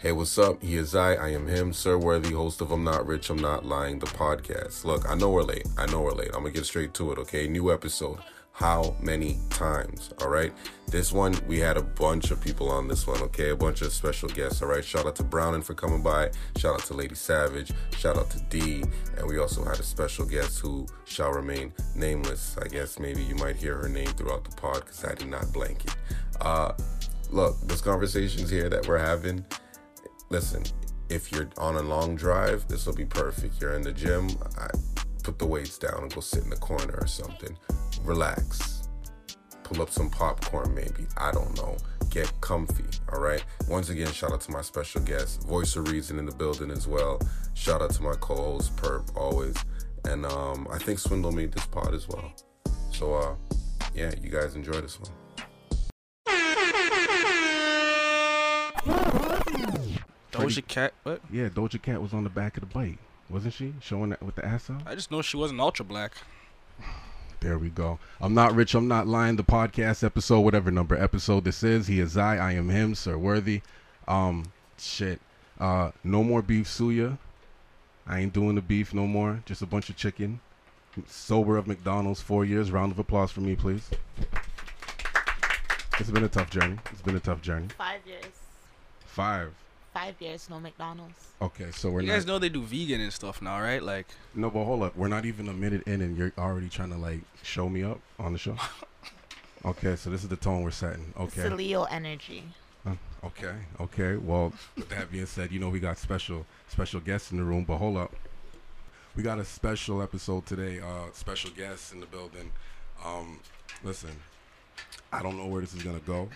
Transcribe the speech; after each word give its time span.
Hey, 0.00 0.12
what's 0.12 0.38
up? 0.38 0.62
He 0.62 0.76
is 0.76 0.94
I. 0.94 1.14
I 1.14 1.30
am 1.30 1.48
him, 1.48 1.72
Sir 1.72 1.98
Worthy, 1.98 2.30
host 2.30 2.60
of 2.60 2.70
I'm 2.70 2.84
Not 2.84 3.04
Rich, 3.04 3.30
I'm 3.30 3.38
Not 3.38 3.66
Lying, 3.66 3.98
the 3.98 4.06
podcast. 4.06 4.84
Look, 4.84 5.10
I 5.10 5.16
know 5.16 5.28
we're 5.28 5.42
late. 5.42 5.66
I 5.76 5.86
know 5.86 6.02
we're 6.02 6.12
late. 6.12 6.28
I'm 6.28 6.42
gonna 6.44 6.52
get 6.52 6.66
straight 6.66 6.94
to 6.94 7.10
it, 7.10 7.18
okay? 7.18 7.48
New 7.48 7.72
episode. 7.72 8.20
How 8.52 8.94
many 9.00 9.40
times? 9.50 10.12
All 10.20 10.28
right. 10.28 10.52
This 10.86 11.12
one, 11.12 11.34
we 11.48 11.58
had 11.58 11.76
a 11.76 11.82
bunch 11.82 12.30
of 12.30 12.40
people 12.40 12.70
on 12.70 12.86
this 12.86 13.08
one, 13.08 13.20
okay? 13.22 13.50
A 13.50 13.56
bunch 13.56 13.82
of 13.82 13.92
special 13.92 14.28
guests, 14.28 14.62
all 14.62 14.68
right? 14.68 14.84
Shout 14.84 15.04
out 15.04 15.16
to 15.16 15.24
Browning 15.24 15.62
for 15.62 15.74
coming 15.74 16.00
by. 16.00 16.30
Shout 16.56 16.74
out 16.74 16.86
to 16.86 16.94
Lady 16.94 17.16
Savage. 17.16 17.72
Shout 17.96 18.16
out 18.16 18.30
to 18.30 18.40
D. 18.50 18.84
And 19.16 19.26
we 19.26 19.38
also 19.40 19.64
had 19.64 19.80
a 19.80 19.82
special 19.82 20.24
guest 20.26 20.60
who 20.60 20.86
shall 21.06 21.32
remain 21.32 21.72
nameless. 21.96 22.56
I 22.62 22.68
guess 22.68 23.00
maybe 23.00 23.24
you 23.24 23.34
might 23.34 23.56
hear 23.56 23.74
her 23.74 23.88
name 23.88 24.06
throughout 24.10 24.44
the 24.44 24.54
pod 24.54 24.84
because 24.84 25.04
I 25.04 25.16
did 25.16 25.28
not 25.28 25.52
blank 25.52 25.86
it. 25.86 25.96
Uh, 26.40 26.72
look, 27.30 27.56
those 27.66 27.82
conversations 27.82 28.48
here 28.48 28.68
that 28.68 28.86
we're 28.86 28.98
having, 28.98 29.44
listen, 30.30 30.62
if 31.08 31.32
you're 31.32 31.48
on 31.58 31.76
a 31.76 31.82
long 31.82 32.16
drive, 32.16 32.66
this 32.68 32.86
will 32.86 32.94
be 32.94 33.04
perfect. 33.04 33.60
You're 33.60 33.74
in 33.74 33.82
the 33.82 33.92
gym, 33.92 34.28
I 34.58 34.68
put 35.22 35.38
the 35.38 35.46
weights 35.46 35.78
down 35.78 36.02
and 36.02 36.14
go 36.14 36.20
sit 36.20 36.44
in 36.44 36.50
the 36.50 36.56
corner 36.56 36.98
or 37.00 37.06
something. 37.06 37.56
Relax. 38.02 38.88
Pull 39.62 39.82
up 39.82 39.90
some 39.90 40.08
popcorn, 40.10 40.74
maybe. 40.74 41.06
I 41.16 41.30
don't 41.32 41.54
know. 41.56 41.76
Get 42.10 42.32
comfy, 42.40 42.84
all 43.12 43.20
right? 43.20 43.44
Once 43.68 43.90
again, 43.90 44.10
shout 44.12 44.32
out 44.32 44.40
to 44.42 44.50
my 44.50 44.62
special 44.62 45.02
guest, 45.02 45.46
Voice 45.46 45.76
of 45.76 45.90
Reason 45.90 46.18
in 46.18 46.24
the 46.24 46.34
building 46.34 46.70
as 46.70 46.88
well. 46.88 47.20
Shout 47.54 47.82
out 47.82 47.90
to 47.90 48.02
my 48.02 48.14
co 48.14 48.34
host, 48.34 48.74
Perp, 48.76 49.14
always. 49.14 49.56
And 50.04 50.24
um, 50.24 50.66
I 50.72 50.78
think 50.78 50.98
Swindle 50.98 51.32
made 51.32 51.52
this 51.52 51.66
pod 51.66 51.92
as 51.92 52.08
well. 52.08 52.32
So, 52.92 53.14
uh, 53.14 53.34
yeah, 53.94 54.12
you 54.22 54.30
guys 54.30 54.54
enjoy 54.54 54.80
this 54.80 54.98
one. 54.98 55.10
Doja 60.32 60.66
Cat. 60.66 60.92
What? 61.02 61.20
Yeah, 61.30 61.48
Doja 61.48 61.80
Cat 61.80 62.02
was 62.02 62.12
on 62.12 62.24
the 62.24 62.30
back 62.30 62.56
of 62.56 62.60
the 62.60 62.66
bike, 62.74 62.98
wasn't 63.30 63.54
she? 63.54 63.74
Showing 63.80 64.10
that 64.10 64.22
with 64.22 64.34
the 64.36 64.44
ass 64.44 64.70
out. 64.70 64.82
I 64.86 64.94
just 64.94 65.10
know 65.10 65.22
she 65.22 65.36
wasn't 65.36 65.60
ultra 65.60 65.84
black. 65.84 66.12
There 67.40 67.56
we 67.58 67.68
go. 67.70 67.98
I'm 68.20 68.34
not 68.34 68.54
rich. 68.54 68.74
I'm 68.74 68.88
not 68.88 69.06
lying. 69.06 69.36
The 69.36 69.44
podcast 69.44 70.02
episode, 70.02 70.40
whatever 70.40 70.70
number 70.70 71.00
episode 71.00 71.44
this 71.44 71.62
is, 71.62 71.86
he 71.86 72.00
is 72.00 72.16
I. 72.16 72.36
I 72.36 72.52
am 72.52 72.68
him. 72.68 72.94
Sir 72.94 73.16
Worthy. 73.16 73.62
Um, 74.08 74.52
shit. 74.76 75.20
Uh, 75.60 75.92
no 76.02 76.24
more 76.24 76.42
beef 76.42 76.66
suya. 76.66 77.16
I 78.06 78.20
ain't 78.20 78.32
doing 78.32 78.56
the 78.56 78.60
beef 78.62 78.92
no 78.92 79.06
more. 79.06 79.42
Just 79.46 79.62
a 79.62 79.66
bunch 79.66 79.88
of 79.88 79.96
chicken. 79.96 80.40
Sober 81.06 81.56
of 81.56 81.68
McDonald's. 81.68 82.20
Four 82.20 82.44
years. 82.44 82.72
Round 82.72 82.90
of 82.90 82.98
applause 82.98 83.30
for 83.30 83.40
me, 83.40 83.54
please. 83.54 83.88
It's 86.00 86.10
been 86.10 86.24
a 86.24 86.28
tough 86.28 86.50
journey. 86.50 86.78
It's 86.90 87.02
been 87.02 87.16
a 87.16 87.20
tough 87.20 87.40
journey. 87.40 87.68
Five 87.76 88.00
years. 88.06 88.24
Five. 89.04 89.52
Five 89.98 90.14
years, 90.20 90.48
no 90.48 90.60
McDonald's. 90.60 91.26
Okay, 91.42 91.72
so 91.72 91.90
we're 91.90 92.02
You 92.02 92.06
not. 92.06 92.12
guys 92.14 92.26
know 92.26 92.38
they 92.38 92.48
do 92.48 92.62
vegan 92.62 93.00
and 93.00 93.12
stuff 93.12 93.42
now, 93.42 93.60
right? 93.60 93.82
Like, 93.82 94.06
No, 94.32 94.48
but 94.48 94.64
hold 94.64 94.84
up. 94.84 94.96
We're 94.96 95.08
not 95.08 95.24
even 95.26 95.48
a 95.48 95.52
minute 95.52 95.82
in, 95.88 96.00
and 96.02 96.16
you're 96.16 96.30
already 96.38 96.68
trying 96.68 96.90
to 96.90 96.96
like 96.96 97.18
show 97.42 97.68
me 97.68 97.82
up 97.82 97.98
on 98.16 98.32
the 98.32 98.38
show. 98.38 98.56
okay, 99.64 99.96
so 99.96 100.08
this 100.08 100.22
is 100.22 100.28
the 100.28 100.36
tone 100.36 100.62
we're 100.62 100.70
setting. 100.70 101.06
It's 101.18 101.36
Okay. 101.36 101.48
the 101.48 101.56
Leo 101.56 101.82
energy. 101.84 102.44
Uh, 102.86 102.92
okay. 103.24 103.54
Okay. 103.80 104.14
Well, 104.14 104.52
with 104.76 104.88
that 104.90 105.10
being 105.10 105.26
said, 105.26 105.50
you 105.50 105.58
know 105.58 105.68
we 105.68 105.80
got 105.80 105.98
special 105.98 106.46
special 106.68 107.00
guests 107.00 107.32
in 107.32 107.38
the 107.38 107.44
room, 107.44 107.64
but 107.64 107.78
hold 107.78 107.96
up. 107.96 108.14
We 109.16 109.24
got 109.24 109.40
a 109.40 109.44
special 109.44 110.00
episode 110.00 110.46
today. 110.46 110.78
Uh, 110.78 111.10
special 111.12 111.50
guests 111.50 111.92
in 111.92 111.98
the 111.98 112.06
building. 112.06 112.52
Um, 113.04 113.40
listen, 113.82 114.10
I 115.12 115.24
don't 115.24 115.36
know 115.36 115.46
where 115.46 115.60
this 115.60 115.74
is 115.74 115.82
gonna 115.82 115.98
go. 115.98 116.28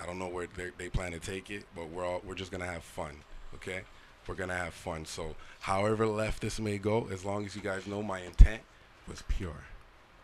I 0.00 0.06
don't 0.06 0.18
know 0.18 0.28
where 0.28 0.46
they, 0.56 0.70
they 0.76 0.88
plan 0.88 1.12
to 1.12 1.18
take 1.20 1.50
it, 1.50 1.64
but 1.74 1.88
we're 1.88 2.04
all 2.04 2.20
we're 2.24 2.34
just 2.34 2.50
gonna 2.50 2.66
have 2.66 2.82
fun. 2.82 3.16
Okay, 3.54 3.82
we're 4.26 4.34
gonna 4.34 4.56
have 4.56 4.74
fun. 4.74 5.04
So, 5.04 5.34
however 5.60 6.06
left 6.06 6.42
this 6.42 6.58
may 6.58 6.78
go, 6.78 7.08
as 7.12 7.24
long 7.24 7.46
as 7.46 7.54
you 7.54 7.62
guys 7.62 7.86
know 7.86 8.02
my 8.02 8.20
intent 8.20 8.62
was 9.08 9.22
pure. 9.28 9.64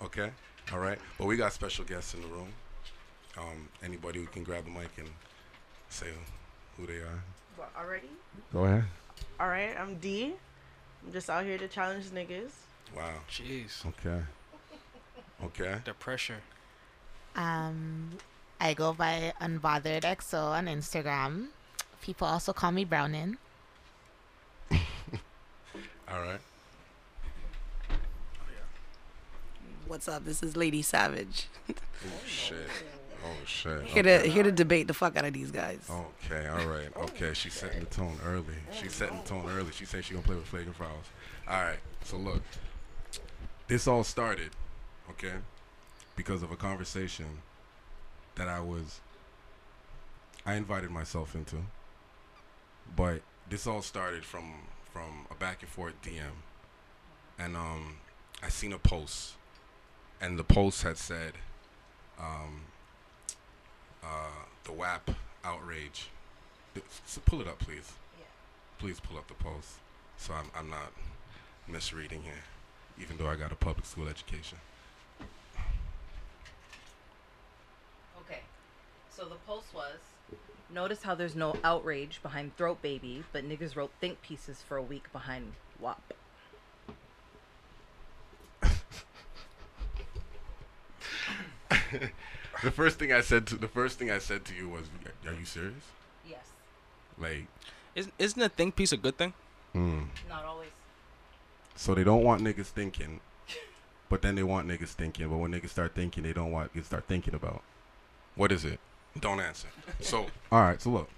Okay, 0.03 0.31
all 0.72 0.78
right. 0.81 0.99
But 1.19 1.27
we 1.27 1.37
got 1.37 1.53
special 1.53 1.84
guests 1.84 2.15
in 2.15 2.22
the 2.22 2.28
room. 2.28 2.49
Um, 3.39 3.69
anybody 3.83 4.19
who 4.19 4.27
can 4.27 4.43
grab 4.43 4.65
the 4.65 4.71
mic 4.71 4.91
and 4.99 5.09
say 5.89 6.06
who 6.77 6.87
they 6.87 6.99
are. 6.99 7.22
What, 7.56 7.71
already? 7.78 8.09
Go 8.53 8.65
ahead. 8.65 8.84
All 9.39 9.49
right, 9.49 9.78
I'm 9.78 9.97
D. 9.97 10.34
I'm 11.05 11.12
just 11.12 11.31
out 11.31 11.45
here 11.45 11.59
to 11.59 11.69
challenge 11.69 12.06
niggas. 12.06 12.50
Wow. 12.97 13.12
jeez, 13.31 13.87
Okay. 13.87 14.21
Okay. 15.45 15.77
the 15.84 15.95
pressure. 15.95 16.41
Um, 17.37 18.11
I 18.60 18.75
go 18.75 18.93
by 18.93 19.32
Unbothered 19.41 20.03
XO 20.03 20.50
on 20.50 20.66
Instagram. 20.66 21.48
People 22.03 22.26
also 22.26 22.53
call 22.53 22.72
me 22.72 22.84
Brownin. 22.84 23.38
All 24.71 26.21
right. 26.21 26.41
What's 29.87 30.09
up? 30.09 30.26
This 30.26 30.43
is 30.43 30.59
Lady 30.59 30.82
Savage. 30.82 31.48
Oh 31.69 31.75
shit. 32.26 32.69
Oh 33.25 33.44
shit. 33.44 33.82
Here 33.84 34.03
to 34.03 34.19
here 34.21 34.43
to 34.43 34.53
debate 34.53 34.87
the 34.87 34.94
fuck 34.94 35.16
out 35.16 35.25
of 35.25 35.32
these 35.32 35.50
guys. 35.50 35.91
Okay, 35.91 36.47
all 36.47 36.66
right. 36.66 36.97
Okay, 36.97 37.34
she's 37.34 37.54
setting 37.54 37.81
the 37.81 37.87
tone 37.87 38.16
early. 38.25 38.54
She's 38.72 38.94
setting 38.94 39.19
the 39.19 39.28
tone 39.28 39.47
early. 39.50 39.72
She 39.72 39.84
said 39.84 40.04
she 40.04 40.15
gonna 40.15 40.25
play 40.25 40.37
with 40.37 40.47
Flagrant 40.47 40.77
Fouls. 40.77 41.06
All 41.48 41.60
right. 41.60 41.81
So 42.04 42.16
look, 42.16 42.42
this 43.66 43.88
all 43.88 44.04
started, 44.04 44.50
okay, 45.10 45.34
because 46.15 46.42
of 46.44 46.53
a 46.53 46.56
conversation 46.56 47.27
that 48.41 48.49
I 48.49 48.61
was, 48.61 49.01
I 50.47 50.55
invited 50.55 50.91
myself 50.91 51.34
into, 51.34 51.56
but 52.97 53.21
this 53.51 53.67
all 53.67 53.83
started 53.83 54.25
from 54.25 54.62
from 54.91 55.27
a 55.31 55.34
back 55.34 55.61
and 55.61 55.69
forth 55.69 55.93
DM, 56.01 56.41
and 57.39 57.55
um, 57.55 57.97
I 58.43 58.49
seen 58.49 58.73
a 58.73 58.78
post, 58.78 59.34
and 60.23 60.39
the 60.39 60.43
post 60.43 60.84
had 60.84 60.97
said, 60.97 61.34
um, 62.19 62.62
uh, 64.03 64.47
the 64.65 64.72
WAP 64.72 65.11
outrage. 65.45 66.09
So 67.05 67.21
pull 67.27 67.43
it 67.43 67.47
up, 67.47 67.59
please. 67.59 67.93
Please 68.78 69.01
pull 69.01 69.19
up 69.19 69.28
the 69.28 69.34
post, 69.34 69.81
so 70.17 70.33
I'm 70.33 70.47
I'm 70.57 70.71
not 70.71 70.93
misreading 71.69 72.22
here, 72.22 72.45
even 72.99 73.19
though 73.19 73.28
I 73.28 73.37
got 73.37 73.53
a 73.53 73.57
public 73.57 73.84
school 73.84 74.09
education. 74.09 74.57
Okay. 78.31 78.41
So 79.10 79.25
the 79.26 79.34
post 79.47 79.75
was 79.75 79.98
Notice 80.72 81.03
how 81.03 81.15
there's 81.16 81.34
no 81.34 81.56
outrage 81.65 82.21
behind 82.22 82.56
Throat 82.56 82.81
Baby, 82.81 83.25
but 83.32 83.44
niggas 83.48 83.75
wrote 83.75 83.91
think 84.00 84.22
pieces 84.22 84.62
for 84.62 84.76
a 84.76 84.82
week 84.82 85.12
behind 85.12 85.54
WAP. 85.81 86.15
The 92.62 92.71
first 92.71 92.98
thing 92.98 93.10
I 93.10 93.22
said 93.22 93.47
to 93.48 93.56
the 93.56 93.69
first 93.69 93.98
thing 93.98 94.10
I 94.10 94.19
said 94.19 94.44
to 94.47 94.54
you 94.54 94.69
was, 94.69 94.84
"Are 95.27 95.32
you 95.32 95.47
serious?" 95.47 95.82
Yes. 96.28 96.44
Like, 97.16 97.47
Isn't 97.94 98.12
isn't 98.19 98.42
a 98.42 98.50
think 98.50 98.77
piece 98.77 98.92
a 98.92 98.98
good 98.98 99.16
thing? 99.16 99.32
mm. 99.75 100.09
Not 100.28 100.44
always. 100.44 100.69
so 101.75 101.94
they 101.94 102.04
don't 102.04 102.22
want 102.22 102.42
niggas 102.42 102.66
thinking, 102.66 103.21
but 104.10 104.21
then 104.21 104.34
they 104.34 104.42
want 104.42 104.69
niggas 104.69 104.88
thinking. 104.92 105.28
But 105.31 105.38
when 105.38 105.53
niggas 105.53 105.71
start 105.71 105.94
thinking, 105.94 106.22
they 106.22 106.34
don't 106.34 106.50
want 106.53 106.75
to 106.75 106.84
start 106.84 107.06
thinking 107.06 107.34
about. 107.34 107.62
What 108.34 108.53
is 108.53 108.65
it? 108.66 108.78
Don't 109.19 109.41
answer. 109.41 109.69
So, 110.00 110.26
all 110.53 110.60
right. 110.60 110.81
So 110.81 110.91
look, 110.91 111.09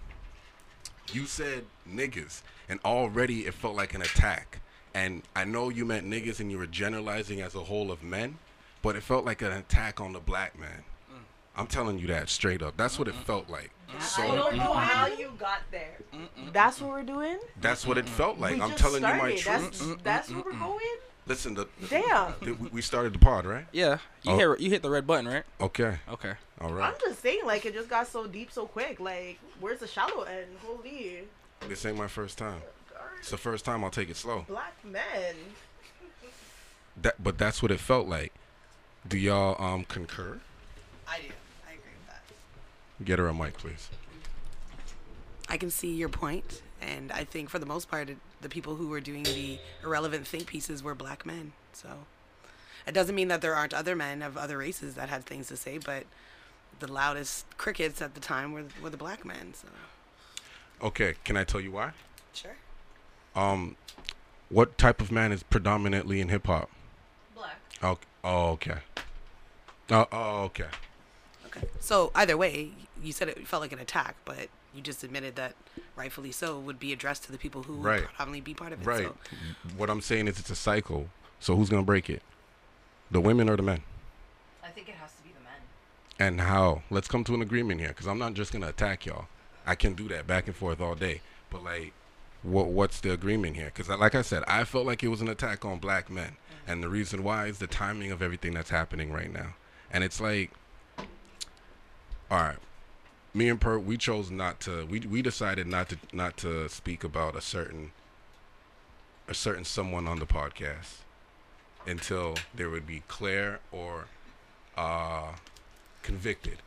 you 1.12 1.26
said 1.26 1.64
niggas, 1.88 2.42
and 2.69 2.80
already 2.84 3.41
it 3.47 3.54
felt 3.54 3.76
like 3.76 3.94
an 3.94 4.03
attack. 4.03 4.60
And 4.94 5.22
I 5.34 5.44
know 5.44 5.69
you 5.70 5.84
meant 5.84 6.06
niggas, 6.08 6.41
and 6.41 6.50
you 6.50 6.58
were 6.58 6.66
generalizing 6.66 7.41
as 7.41 7.54
a 7.54 7.60
whole 7.64 7.91
of 7.91 8.03
men, 8.03 8.38
but 8.82 8.94
it 8.97 9.03
felt 9.03 9.25
like 9.25 9.41
an 9.42 9.53
attack 9.53 10.00
on 10.00 10.12
the 10.12 10.20
black 10.20 10.58
man. 10.58 10.84
I'm 11.54 11.66
telling 11.66 11.98
you 11.98 12.06
that 12.06 12.30
straight 12.30 12.62
up. 12.62 12.78
That's 12.78 12.98
what 12.98 13.08
it 13.08 13.14
felt 13.14 13.50
like. 13.50 13.70
I 13.94 14.00
So 14.03 14.22
don't 14.34 14.56
know 14.56 14.72
how 14.72 15.06
you 15.06 15.32
got 15.38 15.60
there. 15.70 15.98
That's 16.50 16.80
what 16.80 16.91
we're 16.91 17.03
doing. 17.03 17.38
that's 17.60 17.86
what 17.86 17.98
it 17.98 18.09
felt 18.09 18.38
like. 18.38 18.54
we 18.54 18.62
I'm 18.62 18.71
just 18.71 18.83
telling 18.83 19.03
you 19.03 19.09
my 19.09 19.34
started. 19.36 19.72
truth. 19.72 20.03
That's, 20.03 20.03
that's 20.03 20.30
where 20.30 20.45
we're 20.45 20.59
going. 20.59 20.78
Listen, 21.27 21.54
the, 21.54 21.69
Damn. 21.89 22.34
the- 22.42 22.54
we- 22.54 22.69
we 22.69 22.83
started 22.83 23.13
the 23.15 23.19
pod, 23.19 23.47
right? 23.47 23.66
Yeah, 23.72 23.98
you 24.22 24.33
Oh. 24.33 24.36
hit 24.54 24.60
you 24.60 24.71
hit 24.71 24.83
the 24.83 24.91
red 24.91 25.07
button, 25.07 25.28
right? 25.28 25.45
Okay. 25.60 25.98
Okay. 26.09 26.34
All 26.60 26.72
right. 26.72 26.92
I'm 26.92 27.01
just 27.01 27.22
saying, 27.22 27.42
like 27.45 27.65
it 27.65 27.74
just 27.74 27.89
got 27.89 28.07
so 28.09 28.27
deep 28.27 28.51
so 28.51 28.66
quick. 28.66 28.98
Like, 28.98 29.39
where's 29.60 29.78
the 29.80 29.86
shallow 29.86 30.22
end? 30.24 30.47
Holy, 30.65 31.22
This 31.69 31.86
ain't 31.86 31.97
my 31.97 32.09
first 32.09 32.39
time. 32.39 32.60
It's 33.19 33.30
the 33.30 33.36
first 33.36 33.65
time 33.65 33.84
I'll 33.84 33.91
take 33.91 34.10
it 34.10 34.16
slow. 34.16 34.45
black 34.48 34.74
men. 34.84 35.36
That, 37.01 37.22
but 37.22 37.39
that's 37.39 37.63
what 37.63 37.71
it 37.71 37.78
felt 37.80 38.07
like. 38.09 38.33
Do 39.07 39.16
y'all 39.16 39.63
um 39.65 39.84
concur? 39.84 40.41
I 41.09 41.19
do. 41.19 41.28
I 41.69 41.72
agree 41.72 41.92
with 41.98 42.09
that. 42.09 43.04
Get 43.04 43.19
her 43.21 43.28
a 43.28 43.34
mic, 43.34 43.57
please. 43.59 43.89
I 45.48 45.57
can 45.57 45.71
see 45.71 45.92
your 45.95 46.09
point, 46.09 46.63
and 46.80 47.13
I 47.13 47.24
think 47.24 47.48
for 47.51 47.59
the 47.59 47.66
most 47.66 47.89
part, 47.91 48.10
it, 48.10 48.16
the 48.42 48.48
people 48.48 48.77
who 48.77 48.89
were 48.89 49.00
doing 49.00 49.22
the 49.22 49.59
irrelevant 49.83 50.27
think 50.27 50.47
pieces 50.47 50.83
were 50.83 50.94
black 50.94 51.24
men. 51.24 51.53
So 51.72 51.89
it 52.86 52.92
doesn't 52.92 53.15
mean 53.15 53.28
that 53.28 53.41
there 53.41 53.54
aren't 53.54 53.72
other 53.72 53.97
men 53.97 54.22
of 54.22 54.36
other 54.36 54.59
races 54.59 54.94
that 54.94 55.09
had 55.09 55.24
things 55.24 55.48
to 55.48 55.56
say, 55.56 55.78
but 55.78 56.04
the 56.80 56.92
loudest 56.92 57.47
crickets 57.56 58.03
at 58.03 58.15
the 58.15 58.21
time 58.21 58.53
were 58.53 58.65
were 58.83 58.91
the 58.91 58.97
black 58.97 59.24
men. 59.24 59.54
So 59.54 59.68
Okay, 60.83 61.15
can 61.24 61.36
I 61.36 61.44
tell 61.44 61.60
you 61.60 61.71
why? 61.71 61.92
Sure. 62.33 62.56
Um, 63.36 63.77
what 64.48 64.77
type 64.77 65.00
of 65.00 65.12
man 65.12 65.30
is 65.30 65.45
predominantly 65.45 66.21
in 66.21 66.28
hip 66.28 66.47
hop? 66.47 66.68
Black. 67.34 67.56
Oh, 67.83 67.98
oh, 68.24 68.48
okay. 68.50 68.78
Oh, 69.91 70.06
oh, 70.10 70.42
okay. 70.45 70.66
Okay. 71.47 71.66
So 71.78 72.10
either 72.15 72.36
way, 72.36 72.72
you 73.03 73.12
said 73.12 73.28
it 73.28 73.47
felt 73.47 73.62
like 73.62 73.72
an 73.72 73.78
attack, 73.78 74.16
but 74.24 74.48
you 74.74 74.83
just 74.83 75.04
admitted 75.04 75.36
that 75.36 75.54
rightfully 75.97 76.33
so 76.33 76.59
would 76.59 76.78
be 76.78 76.92
addressed 76.92 77.24
to 77.24 77.33
the 77.33 77.39
people 77.39 77.65
who 77.65 77.74
Right. 77.74 78.00
would 78.00 78.12
probably 78.15 78.41
be 78.41 78.54
part 78.54 78.72
of 78.72 78.80
it. 78.80 78.86
Right. 78.86 79.06
So 79.06 79.16
What 79.77 79.91
I'm 79.91 80.00
saying 80.00 80.28
is 80.28 80.39
it's 80.39 80.50
a 80.50 80.56
cycle. 80.56 81.10
So 81.41 81.56
who's 81.56 81.68
gonna 81.68 81.83
break 81.83 82.09
it? 82.09 82.22
The 83.10 83.21
women 83.21 83.48
or 83.48 83.56
the 83.56 83.62
men? 83.62 83.83
I 84.65 84.68
think 84.68 84.89
it 84.89 84.94
has 84.94 85.12
to 85.15 85.22
be 85.22 85.30
the 85.30 85.42
men. 85.44 85.60
And 86.18 86.41
how? 86.41 86.83
Let's 86.91 87.09
come 87.09 87.24
to 87.24 87.34
an 87.34 87.42
agreement 87.42 87.80
here, 87.80 87.91
because 87.91 88.06
I'm 88.06 88.18
not 88.18 88.34
just 88.34 88.53
gonna 88.53 88.68
attack 88.68 89.06
y'all. 89.06 89.27
I 89.66 89.74
can 89.74 89.94
do 89.94 90.09
that 90.09 90.27
back 90.27 90.47
and 90.47 90.56
forth 90.56 90.80
all 90.80 90.94
day, 90.94 91.21
but 91.50 91.62
like, 91.62 91.92
what 92.42 92.68
what's 92.68 93.00
the 93.00 93.12
agreement 93.12 93.56
here? 93.56 93.66
Because 93.74 93.88
like 93.88 94.15
I 94.15 94.22
said, 94.22 94.42
I 94.48 94.65
felt 94.65 94.86
like 94.86 95.03
it 95.04 95.09
was 95.09 95.21
an 95.21 95.28
attack 95.28 95.65
on 95.65 95.78
black 95.78 96.10
men, 96.10 96.33
mm-hmm. 96.33 96.71
and 96.71 96.83
the 96.83 96.88
reason 96.88 97.22
why 97.22 97.47
is 97.47 97.59
the 97.59 97.66
timing 97.68 98.10
of 98.10 98.22
everything 98.22 98.54
that's 98.54 98.71
happening 98.71 99.12
right 99.12 99.33
now. 99.33 99.54
And 99.92 100.03
it's 100.03 100.21
like, 100.21 100.50
all 102.30 102.38
right, 102.41 102.56
me 103.34 103.49
and 103.49 103.61
Per, 103.61 103.79
we 103.79 103.97
chose 103.97 104.31
not 104.31 104.61
to. 104.61 104.84
We 104.87 105.01
we 105.01 105.23
decided 105.23 105.67
not 105.67 105.89
to 105.91 105.99
not 106.13 106.37
to 106.39 106.69
speak 106.69 107.03
about 107.05 107.34
a 107.37 107.41
certain 107.41 107.93
a 109.29 109.34
certain 109.34 109.65
someone 109.65 110.07
on 110.07 110.19
the 110.19 110.27
podcast 110.27 110.97
until 111.87 112.37
there 112.55 112.69
would 112.71 112.87
be 112.87 113.03
clear 113.09 113.61
or 113.71 114.07
uh 114.77 115.33
convicted 116.03 116.59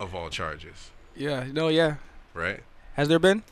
of 0.00 0.14
all 0.14 0.30
charges, 0.30 0.90
Yeah. 1.16 1.44
No. 1.52 1.68
Yeah. 1.68 1.96
right? 2.34 2.60
Has 2.94 3.08
there 3.08 3.18
been? 3.18 3.42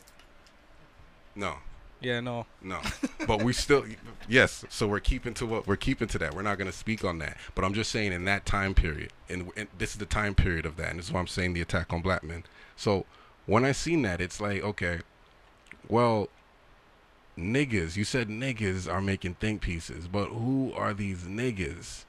No, 1.35 1.57
Yeah. 2.01 2.21
No. 2.21 2.47
no. 2.63 2.81
but 3.27 3.43
we 3.43 3.53
still 3.53 3.85
yes, 4.29 4.65
so 4.71 4.87
we're 4.87 5.01
keeping 5.01 5.35
to 5.35 5.47
what 5.47 5.67
we're 5.67 5.77
keeping 5.77 6.09
to 6.09 6.19
that. 6.19 6.35
We're 6.35 6.43
not 6.43 6.57
going 6.59 6.71
to 6.71 6.77
speak 6.77 7.05
on 7.05 7.19
that. 7.19 7.37
But 7.55 7.65
I'm 7.65 7.75
just 7.75 7.91
saying 7.91 8.13
in 8.13 8.25
that 8.27 8.47
time 8.47 8.75
period, 8.75 9.13
and, 9.29 9.51
and 9.57 9.69
this 9.77 9.91
is 9.93 9.99
the 9.99 10.07
time 10.07 10.35
period 10.35 10.65
of 10.67 10.77
that, 10.77 10.91
and 10.91 10.99
this 10.99 11.07
is 11.07 11.13
why 11.13 11.21
I'm 11.21 11.27
saying 11.27 11.53
the 11.55 11.61
attack 11.61 11.93
on 11.93 12.01
black 12.01 12.23
men. 12.23 12.45
So 12.77 13.07
when 13.47 13.65
I 13.65 13.73
seen 13.73 14.03
that, 14.03 14.21
it's 14.21 14.41
like, 14.41 14.63
okay, 14.63 15.01
well, 15.89 16.29
niggas, 17.39 17.97
you 17.97 18.05
said 18.05 18.29
niggas 18.29 18.91
are 18.91 19.01
making 19.01 19.35
think 19.35 19.61
pieces, 19.61 20.09
but 20.09 20.27
who 20.27 20.73
are 20.75 20.95
these 20.95 21.23
niggas? 21.25 22.05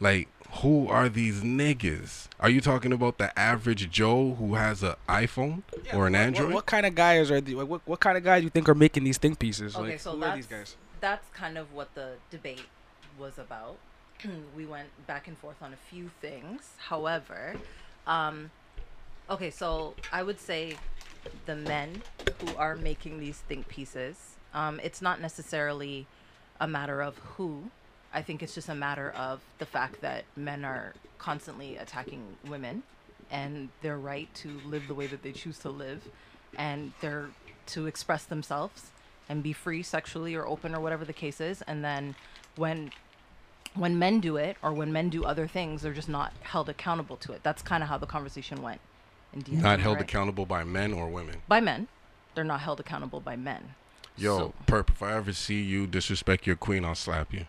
Like, 0.00 0.28
who 0.60 0.88
are 0.88 1.08
these 1.08 1.42
niggas? 1.42 2.26
Are 2.40 2.50
you 2.50 2.60
talking 2.60 2.92
about 2.92 3.18
the 3.18 3.36
average 3.38 3.88
Joe 3.90 4.34
who 4.34 4.54
has 4.54 4.82
an 4.82 4.94
iPhone 5.08 5.62
or 5.94 6.06
an 6.06 6.14
What- 6.14 6.18
Android? 6.20 6.46
What, 6.46 6.54
what 6.54 6.66
kind 6.66 6.86
of 6.86 6.94
guys 6.94 7.30
are 7.30 7.40
the, 7.40 7.54
what, 7.54 7.82
what 7.86 8.00
kind 8.00 8.18
of 8.18 8.24
guys 8.24 8.42
you 8.42 8.50
think 8.50 8.68
are 8.68 8.74
making 8.74 9.04
these 9.04 9.18
think 9.18 9.38
pieces? 9.38 9.76
Okay, 9.76 9.90
like, 9.92 10.00
so 10.00 10.12
who 10.12 10.20
that's 10.20 10.32
are 10.32 10.36
these 10.36 10.46
guys? 10.46 10.76
that's 11.00 11.28
kind 11.30 11.58
of 11.58 11.72
what 11.72 11.94
the 11.94 12.14
debate 12.30 12.66
was 13.18 13.38
about. 13.38 13.76
we 14.56 14.66
went 14.66 14.88
back 15.06 15.28
and 15.28 15.36
forth 15.38 15.60
on 15.62 15.72
a 15.72 15.76
few 15.76 16.10
things. 16.20 16.70
However, 16.78 17.54
um, 18.06 18.50
okay, 19.32 19.50
so 19.50 19.94
I 20.12 20.22
would 20.22 20.38
say 20.38 20.76
the 21.46 21.56
men 21.56 22.02
who 22.40 22.54
are 22.56 22.76
making 22.76 23.18
these 23.18 23.38
think 23.38 23.66
pieces, 23.66 24.36
um, 24.52 24.78
it's 24.82 25.00
not 25.00 25.22
necessarily 25.22 26.06
a 26.60 26.68
matter 26.68 27.00
of 27.00 27.16
who. 27.18 27.70
I 28.12 28.20
think 28.20 28.42
it's 28.42 28.54
just 28.54 28.68
a 28.68 28.74
matter 28.74 29.10
of 29.16 29.40
the 29.58 29.64
fact 29.64 30.02
that 30.02 30.24
men 30.36 30.66
are 30.66 30.92
constantly 31.16 31.78
attacking 31.78 32.22
women 32.46 32.82
and 33.30 33.70
their 33.80 33.96
right 33.96 34.28
to 34.34 34.60
live 34.66 34.86
the 34.86 34.94
way 34.94 35.06
that 35.06 35.22
they 35.22 35.32
choose 35.32 35.58
to 35.60 35.70
live 35.70 36.02
and 36.58 36.92
they're 37.00 37.30
to 37.64 37.86
express 37.86 38.24
themselves 38.24 38.90
and 39.30 39.42
be 39.42 39.54
free 39.54 39.82
sexually 39.82 40.34
or 40.34 40.46
open 40.46 40.74
or 40.74 40.80
whatever 40.80 41.06
the 41.06 41.12
case 41.12 41.40
is 41.40 41.62
and 41.62 41.82
then 41.82 42.14
when 42.56 42.90
when 43.74 43.98
men 43.98 44.20
do 44.20 44.36
it 44.36 44.56
or 44.62 44.72
when 44.72 44.92
men 44.92 45.08
do 45.08 45.24
other 45.24 45.46
things 45.46 45.80
they're 45.80 45.94
just 45.94 46.08
not 46.08 46.32
held 46.42 46.68
accountable 46.68 47.16
to 47.16 47.32
it 47.32 47.40
that's 47.42 47.62
kind 47.62 47.82
of 47.82 47.88
how 47.88 47.96
the 47.96 48.04
conversation 48.04 48.60
went 48.60 48.80
in 49.32 49.42
DMV, 49.42 49.62
Not 49.62 49.80
held 49.80 49.96
right? 49.96 50.02
accountable 50.04 50.46
by 50.46 50.64
men 50.64 50.92
or 50.92 51.08
women. 51.08 51.42
by 51.48 51.60
men 51.60 51.88
they're 52.34 52.44
not 52.44 52.60
held 52.60 52.80
accountable 52.80 53.20
by 53.20 53.36
men 53.36 53.74
Yo, 54.16 54.38
So- 54.38 54.54
Perp, 54.66 54.90
if 54.90 55.02
I 55.02 55.12
ever 55.14 55.32
see 55.32 55.62
you 55.62 55.86
disrespect 55.86 56.46
your 56.46 56.56
queen, 56.56 56.84
I'll 56.84 56.94
slap 56.94 57.32
you. 57.32 57.46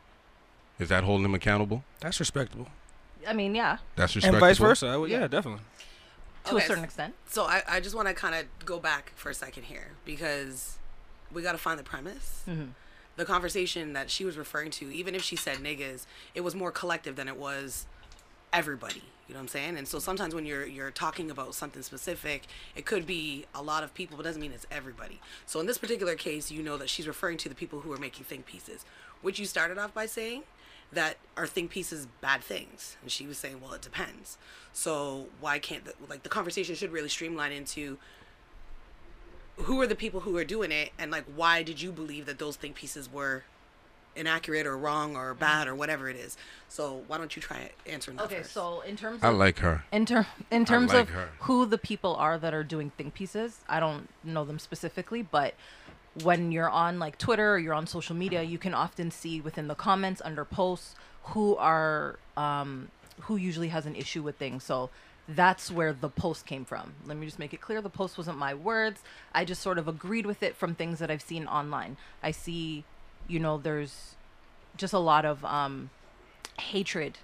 Is 0.80 0.88
that 0.90 1.04
holding 1.04 1.26
him 1.26 1.36
accountable? 1.36 1.84
That's 2.00 2.20
respectable. 2.20 2.68
i 3.28 3.34
mean 3.34 3.54
yeah 3.56 3.78
That's 3.96 4.16
And 4.16 4.38
vice 4.38 4.58
versa. 4.58 5.00
Would- 5.00 5.10
Yeah. 5.12 5.22
yeah, 5.22 5.28
definitely. 5.28 5.64
to 6.46 6.56
Okay, 6.56 6.64
a 6.64 6.68
certain 6.68 6.84
extent 6.84 7.16
So 7.28 7.44
I, 7.46 7.64
I 7.68 7.80
just 7.80 7.96
want 7.96 8.08
to 8.10 8.14
kind 8.14 8.36
of 8.36 8.46
go 8.66 8.80
back 8.80 9.12
for 9.16 9.30
a 9.30 9.34
second 9.34 9.64
here 9.64 9.92
because 10.06 10.78
we 11.32 11.42
got 11.42 11.54
to 11.54 11.58
find 11.58 11.80
the 11.80 11.84
premise. 11.84 12.44
Mhm. 12.48 12.70
The 13.16 13.26
conversation 13.26 13.94
that 13.94 14.10
she 14.10 14.26
was 14.26 14.38
referring 14.38 14.72
to, 14.72 14.92
even 14.94 15.14
if 15.16 15.22
she 15.24 15.36
said 15.36 15.58
niggas, 15.58 16.06
it 16.36 16.42
was 16.42 16.56
more 16.56 16.72
collective 16.72 17.16
than 17.16 17.28
it 17.28 17.38
was 17.38 17.86
everybody. 18.52 19.04
You 19.28 19.34
know 19.34 19.40
what 19.40 19.44
I'm 19.44 19.48
saying? 19.48 19.78
And 19.78 19.88
so 19.88 20.00
sometimes 20.00 20.36
when 20.36 20.46
you're 20.46 20.66
you're 20.66 20.92
talking 20.92 21.32
about 21.32 21.56
something 21.56 21.82
specific, 21.82 22.44
it 22.76 22.86
could 22.86 23.08
be 23.08 23.46
a 23.56 23.62
lot 23.62 23.84
of 23.84 23.94
people, 23.94 24.18
but 24.18 24.24
doesn't 24.24 24.42
mean 24.42 24.52
it's 24.52 24.68
everybody. 24.70 25.22
So 25.46 25.60
in 25.60 25.66
this 25.66 25.78
particular 25.78 26.16
case, 26.16 26.52
you 26.52 26.62
know 26.62 26.78
that 26.78 26.90
she's 26.90 27.08
referring 27.08 27.38
to 27.38 27.50
the 27.50 27.56
people 27.56 27.80
who 27.82 27.94
are 27.94 27.98
making 27.98 28.26
think 28.26 28.46
pieces, 28.46 28.86
which 29.22 29.40
you 29.40 29.46
started 29.46 29.78
off 29.78 29.94
by 29.94 30.08
saying 30.08 30.44
that 30.92 31.18
are 31.38 31.48
think 31.48 31.72
pieces 31.72 32.08
bad 32.22 32.44
things, 32.44 32.98
and 33.02 33.10
she 33.10 33.26
was 33.26 33.38
saying, 33.38 33.62
well, 33.62 33.74
it 33.74 33.82
depends. 33.82 34.38
So 34.74 35.28
why 35.40 35.58
can't 35.58 35.86
the, 35.86 35.94
like 36.10 36.24
the 36.24 36.30
conversation 36.30 36.76
should 36.76 36.92
really 36.92 37.10
streamline 37.10 37.52
into 37.52 37.98
who 39.58 39.80
are 39.82 39.88
the 39.88 39.96
people 39.96 40.22
who 40.22 40.36
are 40.38 40.44
doing 40.44 40.72
it, 40.72 40.92
and 41.00 41.12
like 41.12 41.26
why 41.36 41.64
did 41.64 41.82
you 41.82 41.92
believe 41.92 42.26
that 42.26 42.40
those 42.40 42.56
think 42.58 42.76
pieces 42.76 43.12
were 43.12 43.44
inaccurate 44.16 44.66
or 44.66 44.78
wrong 44.78 45.16
or 45.16 45.34
bad 45.34 45.68
or 45.68 45.76
whatever 45.76 46.10
it 46.10 46.16
is. 46.16 46.38
So 46.68 47.04
why 47.08 47.18
don't 47.18 47.36
you 47.36 47.42
try 47.42 47.72
answering 47.86 48.18
that 48.18 48.26
okay 48.26 48.38
first? 48.38 48.52
so 48.52 48.82
in 48.82 48.96
terms 48.96 49.18
of 49.18 49.26
I 49.26 49.30
like 49.30 49.60
her. 49.60 49.84
In, 49.92 50.06
ter- 50.06 50.28
in 50.52 50.66
terms 50.66 50.94
like 50.94 51.04
of 51.04 51.10
her. 51.10 51.30
who 51.42 51.66
the 51.66 51.78
people 51.78 52.16
are 52.16 52.38
that 52.38 52.54
are 52.54 52.64
doing 52.64 52.92
think 52.98 53.14
pieces, 53.14 53.62
I 53.68 53.80
don't 53.80 54.10
know 54.24 54.46
them 54.46 54.60
specifically, 54.60 55.22
but 55.22 55.56
when 56.22 56.52
you're 56.52 56.70
on 56.70 57.00
like 57.00 57.18
Twitter 57.18 57.54
or 57.54 57.60
you're 57.60 57.74
on 57.74 57.88
social 57.88 58.16
media, 58.16 58.44
you 58.44 58.58
can 58.58 58.74
often 58.74 59.10
see 59.12 59.42
within 59.42 59.68
the 59.68 59.76
comments 59.76 60.22
under 60.24 60.46
posts 60.46 60.96
who 61.24 61.56
are 61.56 62.20
um, 62.38 62.90
who 63.22 63.36
usually 63.36 63.70
has 63.70 63.86
an 63.86 63.96
issue 63.96 64.22
with 64.22 64.36
things. 64.38 64.64
So 64.64 64.90
that's 65.28 65.72
where 65.72 65.94
the 65.94 66.10
post 66.10 66.46
came 66.46 66.66
from. 66.66 66.94
Let 67.06 67.18
me 67.18 67.26
just 67.26 67.40
make 67.40 67.54
it 67.54 67.62
clear: 67.62 67.82
the 67.82 67.90
post 67.90 68.18
wasn't 68.18 68.38
my 68.38 68.54
words. 68.54 69.02
I 69.34 69.46
just 69.46 69.62
sort 69.62 69.78
of 69.78 69.88
agreed 69.88 70.26
with 70.26 70.44
it 70.44 70.56
from 70.56 70.76
things 70.76 71.00
that 71.00 71.10
I've 71.10 71.22
seen 71.22 71.48
online. 71.48 71.98
I 72.22 72.32
see, 72.32 72.84
you 73.28 73.40
know, 73.40 73.58
there's 73.58 74.16
just 74.78 74.94
a 74.94 75.00
lot 75.00 75.26
of 75.26 75.44
um, 75.46 75.90
hatred 76.60 77.20